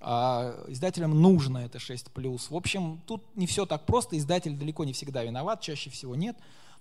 А 0.00 0.64
издателям 0.68 1.20
нужно 1.20 1.58
это 1.58 1.78
6+. 1.78 2.08
В 2.50 2.56
общем, 2.56 3.00
тут 3.06 3.24
не 3.36 3.46
все 3.46 3.66
так 3.66 3.86
просто, 3.86 4.18
издатель 4.18 4.56
далеко 4.56 4.84
не 4.84 4.92
всегда 4.92 5.22
виноват, 5.24 5.60
чаще 5.60 5.90
всего 5.90 6.14
нет. 6.14 6.36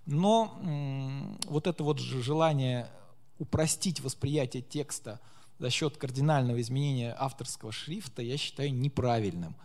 Но 0.05 0.59
вот 1.45 1.67
это 1.67 1.83
вот 1.83 1.99
желание 1.99 2.89
упростить 3.39 4.01
восприятие 4.01 4.61
текста– 4.61 5.19
за 5.59 5.69
счет 5.69 5.97
кардинального 5.97 6.59
изменения 6.61 7.15
авторского 7.17 7.71
шрифта, 7.71 8.21
я 8.21 8.37
считаю 8.37 8.73
неправильным. 8.73 9.55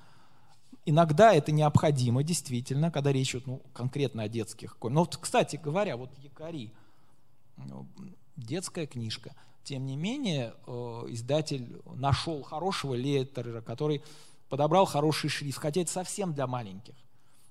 Иногда 0.86 1.34
это 1.34 1.52
необходимо, 1.52 2.22
действительно, 2.22 2.90
когда 2.90 3.12
речь 3.12 3.30
идет 3.30 3.46
ну, 3.46 3.62
конкретно 3.72 4.22
о 4.22 4.28
детских. 4.28 4.76
Но, 4.80 5.00
вот, 5.00 5.16
кстати 5.16 5.56
говоря, 5.56 5.96
вот 5.96 6.10
Якари, 6.18 6.72
ну, 7.56 7.86
детская 8.36 8.86
книжка. 8.86 9.34
Тем 9.68 9.84
не 9.84 9.96
менее, 9.96 10.54
э, 10.66 10.70
издатель 11.10 11.82
нашел 11.94 12.42
хорошего 12.42 12.94
летера, 12.94 13.60
который 13.60 14.00
подобрал 14.48 14.86
хороший 14.86 15.28
шрифт, 15.28 15.58
хотя 15.58 15.82
это 15.82 15.90
совсем 15.92 16.32
для 16.32 16.46
маленьких. 16.46 16.94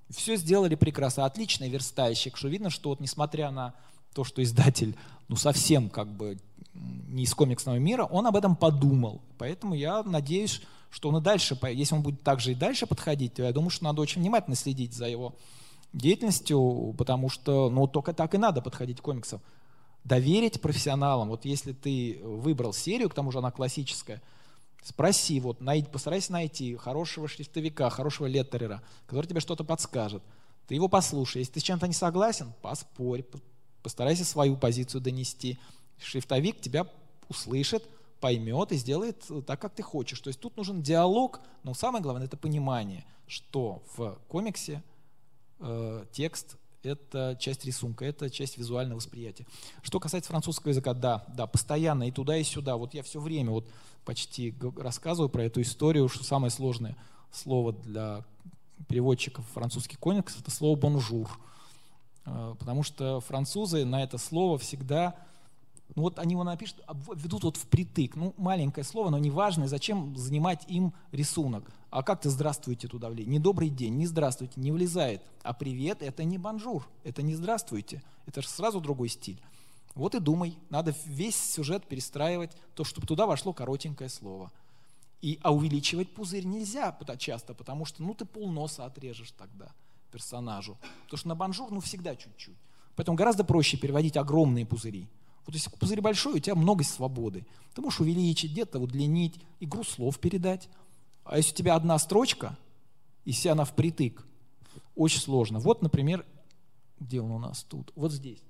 Все 0.10 0.36
сделали 0.36 0.74
прекрасно. 0.74 1.26
Отличный 1.26 1.70
верстальщик, 1.70 2.36
что 2.36 2.48
видно, 2.48 2.72
что 2.72 2.90
вот 2.90 3.02
несмотря 3.02 3.52
на 3.52 3.76
то, 4.16 4.24
что 4.24 4.42
издатель 4.42 4.98
ну 5.28 5.36
совсем 5.36 5.92
как 5.92 6.08
бы 6.08 6.40
не 6.74 7.22
из 7.22 7.36
комиксного 7.36 7.76
мира, 7.76 8.06
он 8.06 8.26
об 8.26 8.36
этом 8.36 8.56
подумал. 8.56 9.22
Поэтому 9.38 9.76
я 9.76 10.02
надеюсь, 10.02 10.64
что 10.90 11.10
он 11.10 11.18
и 11.18 11.22
дальше, 11.22 11.56
если 11.72 11.94
он 11.94 12.02
будет 12.02 12.24
также 12.24 12.54
и 12.54 12.56
дальше 12.56 12.88
подходить, 12.88 13.36
то 13.36 13.44
я 13.44 13.52
думаю, 13.52 13.70
что 13.70 13.84
надо 13.84 14.02
очень 14.02 14.22
внимательно 14.22 14.56
следить 14.56 14.96
за 14.96 15.06
его 15.06 15.36
деятельностью, 15.94 16.96
потому 16.98 17.30
что 17.30 17.70
ну, 17.70 17.86
только 17.86 18.12
так 18.12 18.34
и 18.34 18.40
надо 18.40 18.64
подходить 18.64 19.02
к 19.02 19.04
комиксам. 19.04 19.40
Доверить 20.08 20.62
профессионалам. 20.62 21.28
Вот 21.28 21.44
если 21.44 21.74
ты 21.74 22.22
выбрал 22.24 22.72
серию, 22.72 23.10
к 23.10 23.14
тому 23.14 23.30
же 23.34 23.40
она 23.40 23.52
классическая, 23.52 24.22
спроси, 24.82 25.42
вот, 25.42 25.60
найди, 25.60 25.90
постарайся 25.90 26.32
найти 26.32 26.78
хорошего 26.78 27.28
шрифтовика, 27.28 27.90
хорошего 27.90 28.26
леттерера, 28.26 28.82
который 29.06 29.26
тебе 29.26 29.42
что-то 29.42 29.66
подскажет. 29.66 30.24
Ты 30.68 30.76
его 30.76 30.88
послушай. 30.88 31.40
Если 31.40 31.54
ты 31.54 31.60
с 31.60 31.64
чем-то 31.64 31.88
не 31.88 31.94
согласен, 31.94 32.54
поспорь, 32.62 33.26
постарайся 33.84 34.24
свою 34.24 34.56
позицию 34.56 35.02
донести 35.02 35.60
шрифтовик 36.00 36.62
тебя 36.62 36.88
услышит, 37.28 37.84
поймет 38.22 38.72
и 38.72 38.78
сделает 38.78 39.26
так, 39.46 39.60
как 39.60 39.74
ты 39.74 39.84
хочешь. 39.84 40.22
То 40.22 40.30
есть 40.30 40.40
тут 40.40 40.56
нужен 40.56 40.82
диалог, 40.82 41.42
но 41.64 41.74
самое 41.74 42.02
главное 42.02 42.28
это 42.28 42.38
понимание, 42.38 43.04
что 43.28 43.84
в 43.98 44.18
комиксе 44.30 44.82
э, 45.60 46.06
текст 46.14 46.56
это 46.88 47.38
часть 47.40 47.66
рисунка, 47.66 48.06
это 48.06 48.30
часть 48.30 48.58
визуального 48.58 48.98
восприятия. 48.98 49.46
Что 49.82 50.00
касается 50.00 50.30
французского 50.30 50.70
языка, 50.70 50.94
да, 50.94 51.26
да, 51.36 51.48
постоянно 51.48 52.08
и 52.08 52.12
туда, 52.12 52.38
и 52.38 52.44
сюда. 52.44 52.78
Вот 52.78 52.94
я 52.94 53.04
все 53.04 53.20
время 53.20 53.52
вот 53.52 53.68
почти 54.06 54.56
рассказываю 54.78 55.30
про 55.30 55.44
эту 55.44 55.62
историю, 55.62 56.08
что 56.10 56.24
самое 56.24 56.52
сложное 56.52 56.96
слово 57.32 57.74
для 57.74 58.24
переводчиков 58.88 59.46
французских 59.54 60.00
комиксов– 60.00 60.42
это 60.42 60.52
слово 60.52 60.78
«бонжур». 60.78 61.30
Э, 62.26 62.56
потому 62.58 62.84
что 62.84 63.20
французы 63.22 63.86
на 63.86 64.04
это 64.04 64.18
слово 64.18 64.58
всегда 64.58 65.16
ну 65.96 66.04
вот 66.04 66.20
они 66.20 66.34
его 66.34 66.44
напишут, 66.44 66.82
ведут 67.16 67.44
вот 67.44 67.58
впритык. 67.58 68.16
Ну, 68.16 68.34
маленькое 68.38 68.84
слово, 68.84 69.10
но 69.10 69.18
неважное. 69.18 69.68
Зачем 69.68 70.16
занимать 70.16 70.64
им 70.68 70.94
рисунок? 71.12 71.72
А 71.90 72.04
как 72.04 72.22
ты 72.22 72.30
«здравствуйте» 72.30 72.88
туда 72.88 73.10
влей? 73.10 73.26
Не 73.26 73.40
«добрый 73.40 73.70
день», 73.70 73.96
не 73.96 74.06
«здравствуйте», 74.06 74.60
не 74.60 74.72
влезает. 74.72 75.22
А 75.44 75.54
«привет»— 75.54 76.02
это 76.02 76.24
не 76.24 76.38
«бонжур», 76.38 76.88
это 77.04 77.22
не 77.22 77.36
«здравствуйте». 77.36 78.04
Это 78.26 78.42
же 78.42 78.50
сразу 78.50 78.82
другой 78.82 79.08
стиль. 79.08 79.42
Вот 79.96 80.14
и 80.14 80.20
думай, 80.20 80.58
надо 80.70 80.94
весь 81.06 81.38
сюжет 81.38 81.88
перестраивать, 81.88 82.52
то, 82.76 82.84
чтобы 82.84 83.08
туда 83.08 83.26
вошло 83.26 83.54
коротенькое 83.54 84.10
слово. 84.10 84.52
И, 85.22 85.40
а 85.42 85.54
увеличивать 85.54 86.14
пузырь 86.14 86.46
нельзя 86.46 86.96
часто, 87.18 87.54
потому 87.54 87.86
что 87.86 88.04
ну, 88.04 88.14
ты 88.14 88.26
полноса 88.26 88.86
отрежешь 88.86 89.32
тогда 89.32 89.72
персонажу. 90.12 90.78
Потому 91.06 91.18
что 91.18 91.28
на 91.30 91.36
бонжур 91.36 91.72
ну, 91.72 91.80
всегда 91.80 92.16
чуть-чуть. 92.16 92.58
Поэтому 92.96 93.18
гораздо 93.18 93.44
проще 93.44 93.78
переводить 93.78 94.18
огромные 94.18 94.66
пузыри. 94.66 95.08
Вот 95.46 95.56
если 95.56 95.70
пузырь 95.70 96.02
большой, 96.02 96.36
у 96.36 96.40
тебя 96.40 96.56
много 96.56 96.84
свободы. 96.84 97.46
Ты 97.74 97.82
можешь 97.82 98.02
увеличить, 98.02 98.52
где-то 98.52 98.80
удлинить, 98.80 99.40
игру 99.60 99.84
слов 99.84 100.20
передать. 100.20 100.70
А 101.30 101.38
если 101.38 101.54
у 101.54 101.56
тебя 101.56 101.76
одна 101.76 101.98
строчка, 102.00 102.58
и 103.26 103.32
вся 103.32 103.52
она 103.52 103.66
впритык, 103.66 104.26
очень 104.96 105.20
сложно. 105.20 105.60
Вот, 105.60 105.82
например, 105.82 106.26
где 107.00 107.22
он 107.22 107.32
у 107.32 107.40
нас 107.40 107.64
тут? 107.64 107.92
Вот 107.96 108.12
здесь. 108.12 108.42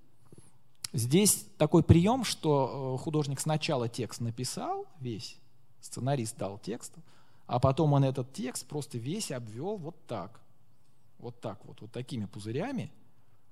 Здесь 0.94 1.45
такой 1.58 1.84
прием, 1.84 2.24
что 2.24 2.95
э, 2.95 3.04
художник 3.04 3.40
сначала 3.40 3.90
текст 3.90 4.22
написал 4.22 4.86
весь, 4.99 5.38
сценарист 5.82 6.38
дал 6.38 6.58
текст, 6.58 6.94
а 7.45 7.60
потом 7.60 7.94
он 7.94 8.04
этот 8.04 8.32
текст 8.34 8.66
просто 8.68 8.98
весь 8.98 9.32
обвел 9.32 9.78
вот 9.78 9.95
так. 10.08 10.40
Вот 11.20 11.41
так 11.41 11.66
вот, 11.66 11.82
вот 11.82 11.91
такими 11.91 12.26
пузырями, 12.26 12.91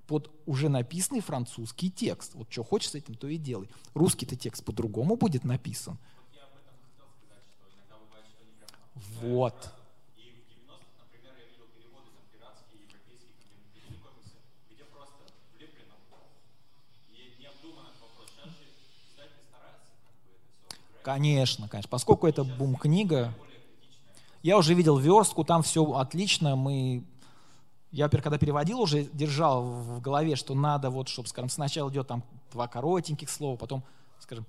под 0.06 0.30
уже 0.46 0.68
написанный 0.68 1.20
французский 1.20 1.90
текст. 1.90 2.34
Вот 2.34 2.50
что 2.50 2.62
хочешь 2.62 2.90
с 2.90 2.94
этим, 2.94 3.14
то 3.14 3.26
и 3.26 3.36
делай. 3.36 3.68
Русский-то 3.94 4.36
текст 4.36 4.64
по-другому 4.64 5.16
будет 5.16 5.44
написан. 5.44 5.98
Вот. 9.20 9.54
Конечно, 21.02 21.68
конечно. 21.68 21.88
Поскольку 21.88 22.26
это 22.26 22.42
бум-книга, 22.42 23.32
я 24.42 24.58
уже 24.58 24.74
видел 24.74 24.98
верстку, 24.98 25.44
там 25.44 25.62
все 25.62 25.84
отлично, 25.92 26.56
мы 26.56 27.04
я, 27.92 28.04
во-первых, 28.04 28.24
когда 28.24 28.38
переводил, 28.38 28.80
уже 28.80 29.04
держал 29.04 29.62
в 29.62 30.00
голове, 30.00 30.36
что 30.36 30.54
надо, 30.54 30.90
вот, 30.90 31.08
чтобы, 31.08 31.28
скажем, 31.28 31.48
сначала 31.48 31.88
идет 31.90 32.08
там 32.08 32.24
два 32.52 32.66
коротеньких 32.66 33.30
слова, 33.30 33.56
потом, 33.56 33.84
скажем, 34.18 34.44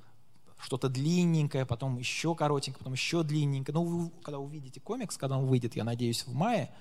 что-то 0.58 0.90
длинненькое, 0.90 1.66
потом 1.66 1.98
еще 1.98 2.36
коротенькое, 2.36 2.80
потом 2.80 2.94
еще 2.94 3.24
длинненькое. 3.24 3.76
Ну, 3.76 3.84
вы, 3.84 4.10
когда 4.24 4.40
увидите 4.40 4.80
комикс, 4.80 5.18
когда 5.18 5.38
он 5.38 5.46
выйдет, 5.46 5.76
я 5.76 5.84
надеюсь, 5.84 6.26
в 6.26 6.34
мае, 6.34 6.72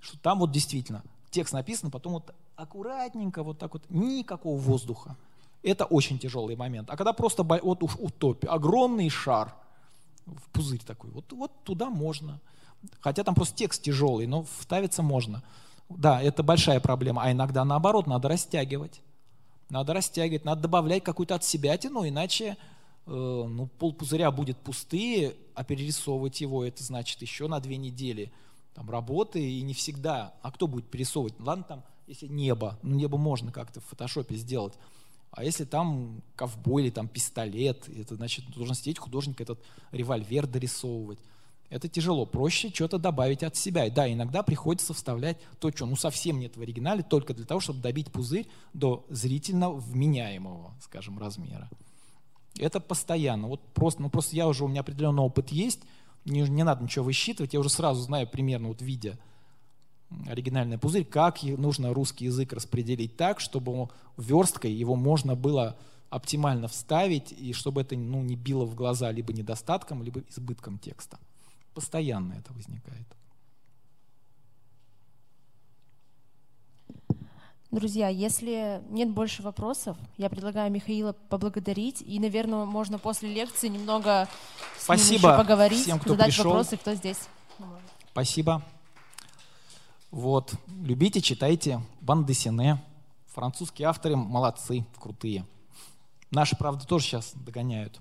что 0.00 0.18
там 0.18 0.38
вот 0.38 0.52
действительно 0.52 1.02
текст 1.30 1.52
написан, 1.54 1.90
потом 1.90 2.14
вот 2.14 2.34
аккуратненько, 2.56 3.42
вот 3.42 3.58
так 3.58 3.72
вот, 3.72 3.84
никакого 3.88 4.58
воздуха. 4.58 5.16
Это 5.62 5.84
очень 5.84 6.18
тяжелый 6.18 6.56
момент. 6.56 6.90
А 6.90 6.96
когда 6.96 7.12
просто 7.12 7.42
вот 7.42 7.82
утопия, 7.82 8.48
огромный 8.48 9.08
шар, 9.08 9.54
в 10.26 10.48
пузырь 10.50 10.82
такой, 10.84 11.10
вот, 11.10 11.32
вот 11.32 11.64
туда 11.64 11.90
можно. 11.90 12.40
Хотя 13.00 13.24
там 13.24 13.34
просто 13.34 13.56
текст 13.56 13.82
тяжелый, 13.82 14.26
но 14.26 14.44
вставиться 14.44 15.02
можно. 15.02 15.42
Да, 15.88 16.22
это 16.22 16.42
большая 16.42 16.80
проблема. 16.80 17.22
А 17.22 17.32
иногда 17.32 17.64
наоборот, 17.64 18.06
надо 18.06 18.28
растягивать. 18.28 19.00
Надо 19.70 19.94
растягивать, 19.94 20.44
надо 20.44 20.62
добавлять 20.62 21.04
какую-то 21.04 21.34
от 21.34 21.44
себя 21.44 21.76
тяну, 21.76 22.06
иначе 22.06 22.56
ну, 23.08 23.66
пол 23.78 23.94
пузыря 23.94 24.30
будет 24.30 24.58
пустые, 24.58 25.34
а 25.54 25.64
перерисовывать 25.64 26.40
его, 26.40 26.64
это 26.64 26.84
значит 26.84 27.22
еще 27.22 27.48
на 27.48 27.58
две 27.58 27.76
недели 27.76 28.30
там, 28.74 28.90
работы, 28.90 29.42
и 29.42 29.62
не 29.62 29.74
всегда. 29.74 30.34
А 30.42 30.52
кто 30.52 30.66
будет 30.66 30.90
перерисовывать? 30.90 31.34
Ладно, 31.38 31.64
там, 31.64 31.84
если 32.06 32.26
небо, 32.26 32.78
ну 32.82 32.94
небо 32.94 33.16
можно 33.16 33.50
как-то 33.50 33.80
в 33.80 33.84
фотошопе 33.84 34.36
сделать. 34.36 34.74
А 35.30 35.44
если 35.44 35.64
там 35.64 36.22
ковбой 36.36 36.84
или 36.84 36.90
там 36.90 37.08
пистолет, 37.08 37.88
это 37.88 38.16
значит 38.16 38.48
должен 38.50 38.74
сидеть 38.74 38.98
художник 38.98 39.40
этот 39.40 39.62
револьвер 39.90 40.46
дорисовывать. 40.46 41.18
Это 41.70 41.88
тяжело. 41.88 42.24
Проще 42.24 42.70
что-то 42.70 42.98
добавить 42.98 43.42
от 43.42 43.56
себя. 43.56 43.84
И 43.84 43.90
да, 43.90 44.10
иногда 44.10 44.42
приходится 44.42 44.94
вставлять 44.94 45.38
то, 45.60 45.70
что 45.70 45.84
ну 45.84 45.96
совсем 45.96 46.38
нет 46.38 46.56
в 46.56 46.62
оригинале, 46.62 47.02
только 47.02 47.34
для 47.34 47.44
того, 47.44 47.60
чтобы 47.60 47.80
добить 47.80 48.10
пузырь 48.10 48.46
до 48.72 49.04
зрительно 49.10 49.70
вменяемого, 49.70 50.74
скажем, 50.80 51.18
размера. 51.18 51.68
Это 52.58 52.80
постоянно. 52.80 53.48
Вот 53.48 53.60
просто, 53.74 54.02
ну 54.02 54.10
просто 54.10 54.36
я 54.36 54.48
уже, 54.48 54.64
у 54.64 54.68
меня 54.68 54.80
определенный 54.80 55.22
опыт 55.22 55.50
есть, 55.50 55.80
не, 56.24 56.42
не 56.42 56.62
надо 56.62 56.84
ничего 56.84 57.04
высчитывать, 57.04 57.54
я 57.54 57.60
уже 57.60 57.70
сразу 57.70 58.02
знаю 58.02 58.28
примерно, 58.28 58.68
вот 58.68 58.82
видя 58.82 59.18
оригинальный 60.26 60.78
пузырь, 60.78 61.04
как 61.04 61.42
нужно 61.42 61.92
русский 61.92 62.26
язык 62.26 62.52
распределить 62.52 63.16
так, 63.16 63.40
чтобы 63.40 63.88
версткой 64.16 64.72
его 64.72 64.96
можно 64.96 65.34
было 65.34 65.76
оптимально 66.10 66.68
вставить, 66.68 67.32
и 67.32 67.52
чтобы 67.52 67.82
это 67.82 67.94
ну, 67.96 68.22
не 68.22 68.36
било 68.36 68.64
в 68.64 68.74
глаза 68.74 69.10
либо 69.10 69.32
недостатком, 69.32 70.02
либо 70.02 70.22
избытком 70.30 70.78
текста. 70.78 71.18
Постоянно 71.74 72.34
это 72.34 72.52
возникает. 72.54 73.06
Друзья, 77.70 78.08
если 78.08 78.82
нет 78.88 79.10
больше 79.10 79.42
вопросов, 79.42 79.98
я 80.16 80.30
предлагаю 80.30 80.72
Михаила 80.72 81.12
поблагодарить. 81.12 82.00
И, 82.00 82.18
наверное, 82.18 82.64
можно 82.64 82.98
после 82.98 83.32
лекции 83.32 83.68
немного 83.68 84.26
с 84.78 84.84
Спасибо 84.84 85.10
ним 85.10 85.30
еще 85.32 85.42
поговорить, 85.42 85.82
всем, 85.82 85.98
кто 86.00 86.10
задать 86.10 86.28
пришел. 86.28 86.44
вопросы, 86.46 86.76
кто 86.78 86.94
здесь. 86.94 87.18
Спасибо. 88.10 88.62
Вот. 90.10 90.54
Любите, 90.82 91.20
читайте. 91.20 91.82
Бандесине. 92.00 92.82
Французские 93.34 93.88
авторы 93.88 94.16
молодцы, 94.16 94.86
крутые. 94.98 95.44
Наши, 96.30 96.56
правда, 96.56 96.86
тоже 96.86 97.04
сейчас 97.04 97.32
догоняют. 97.34 98.00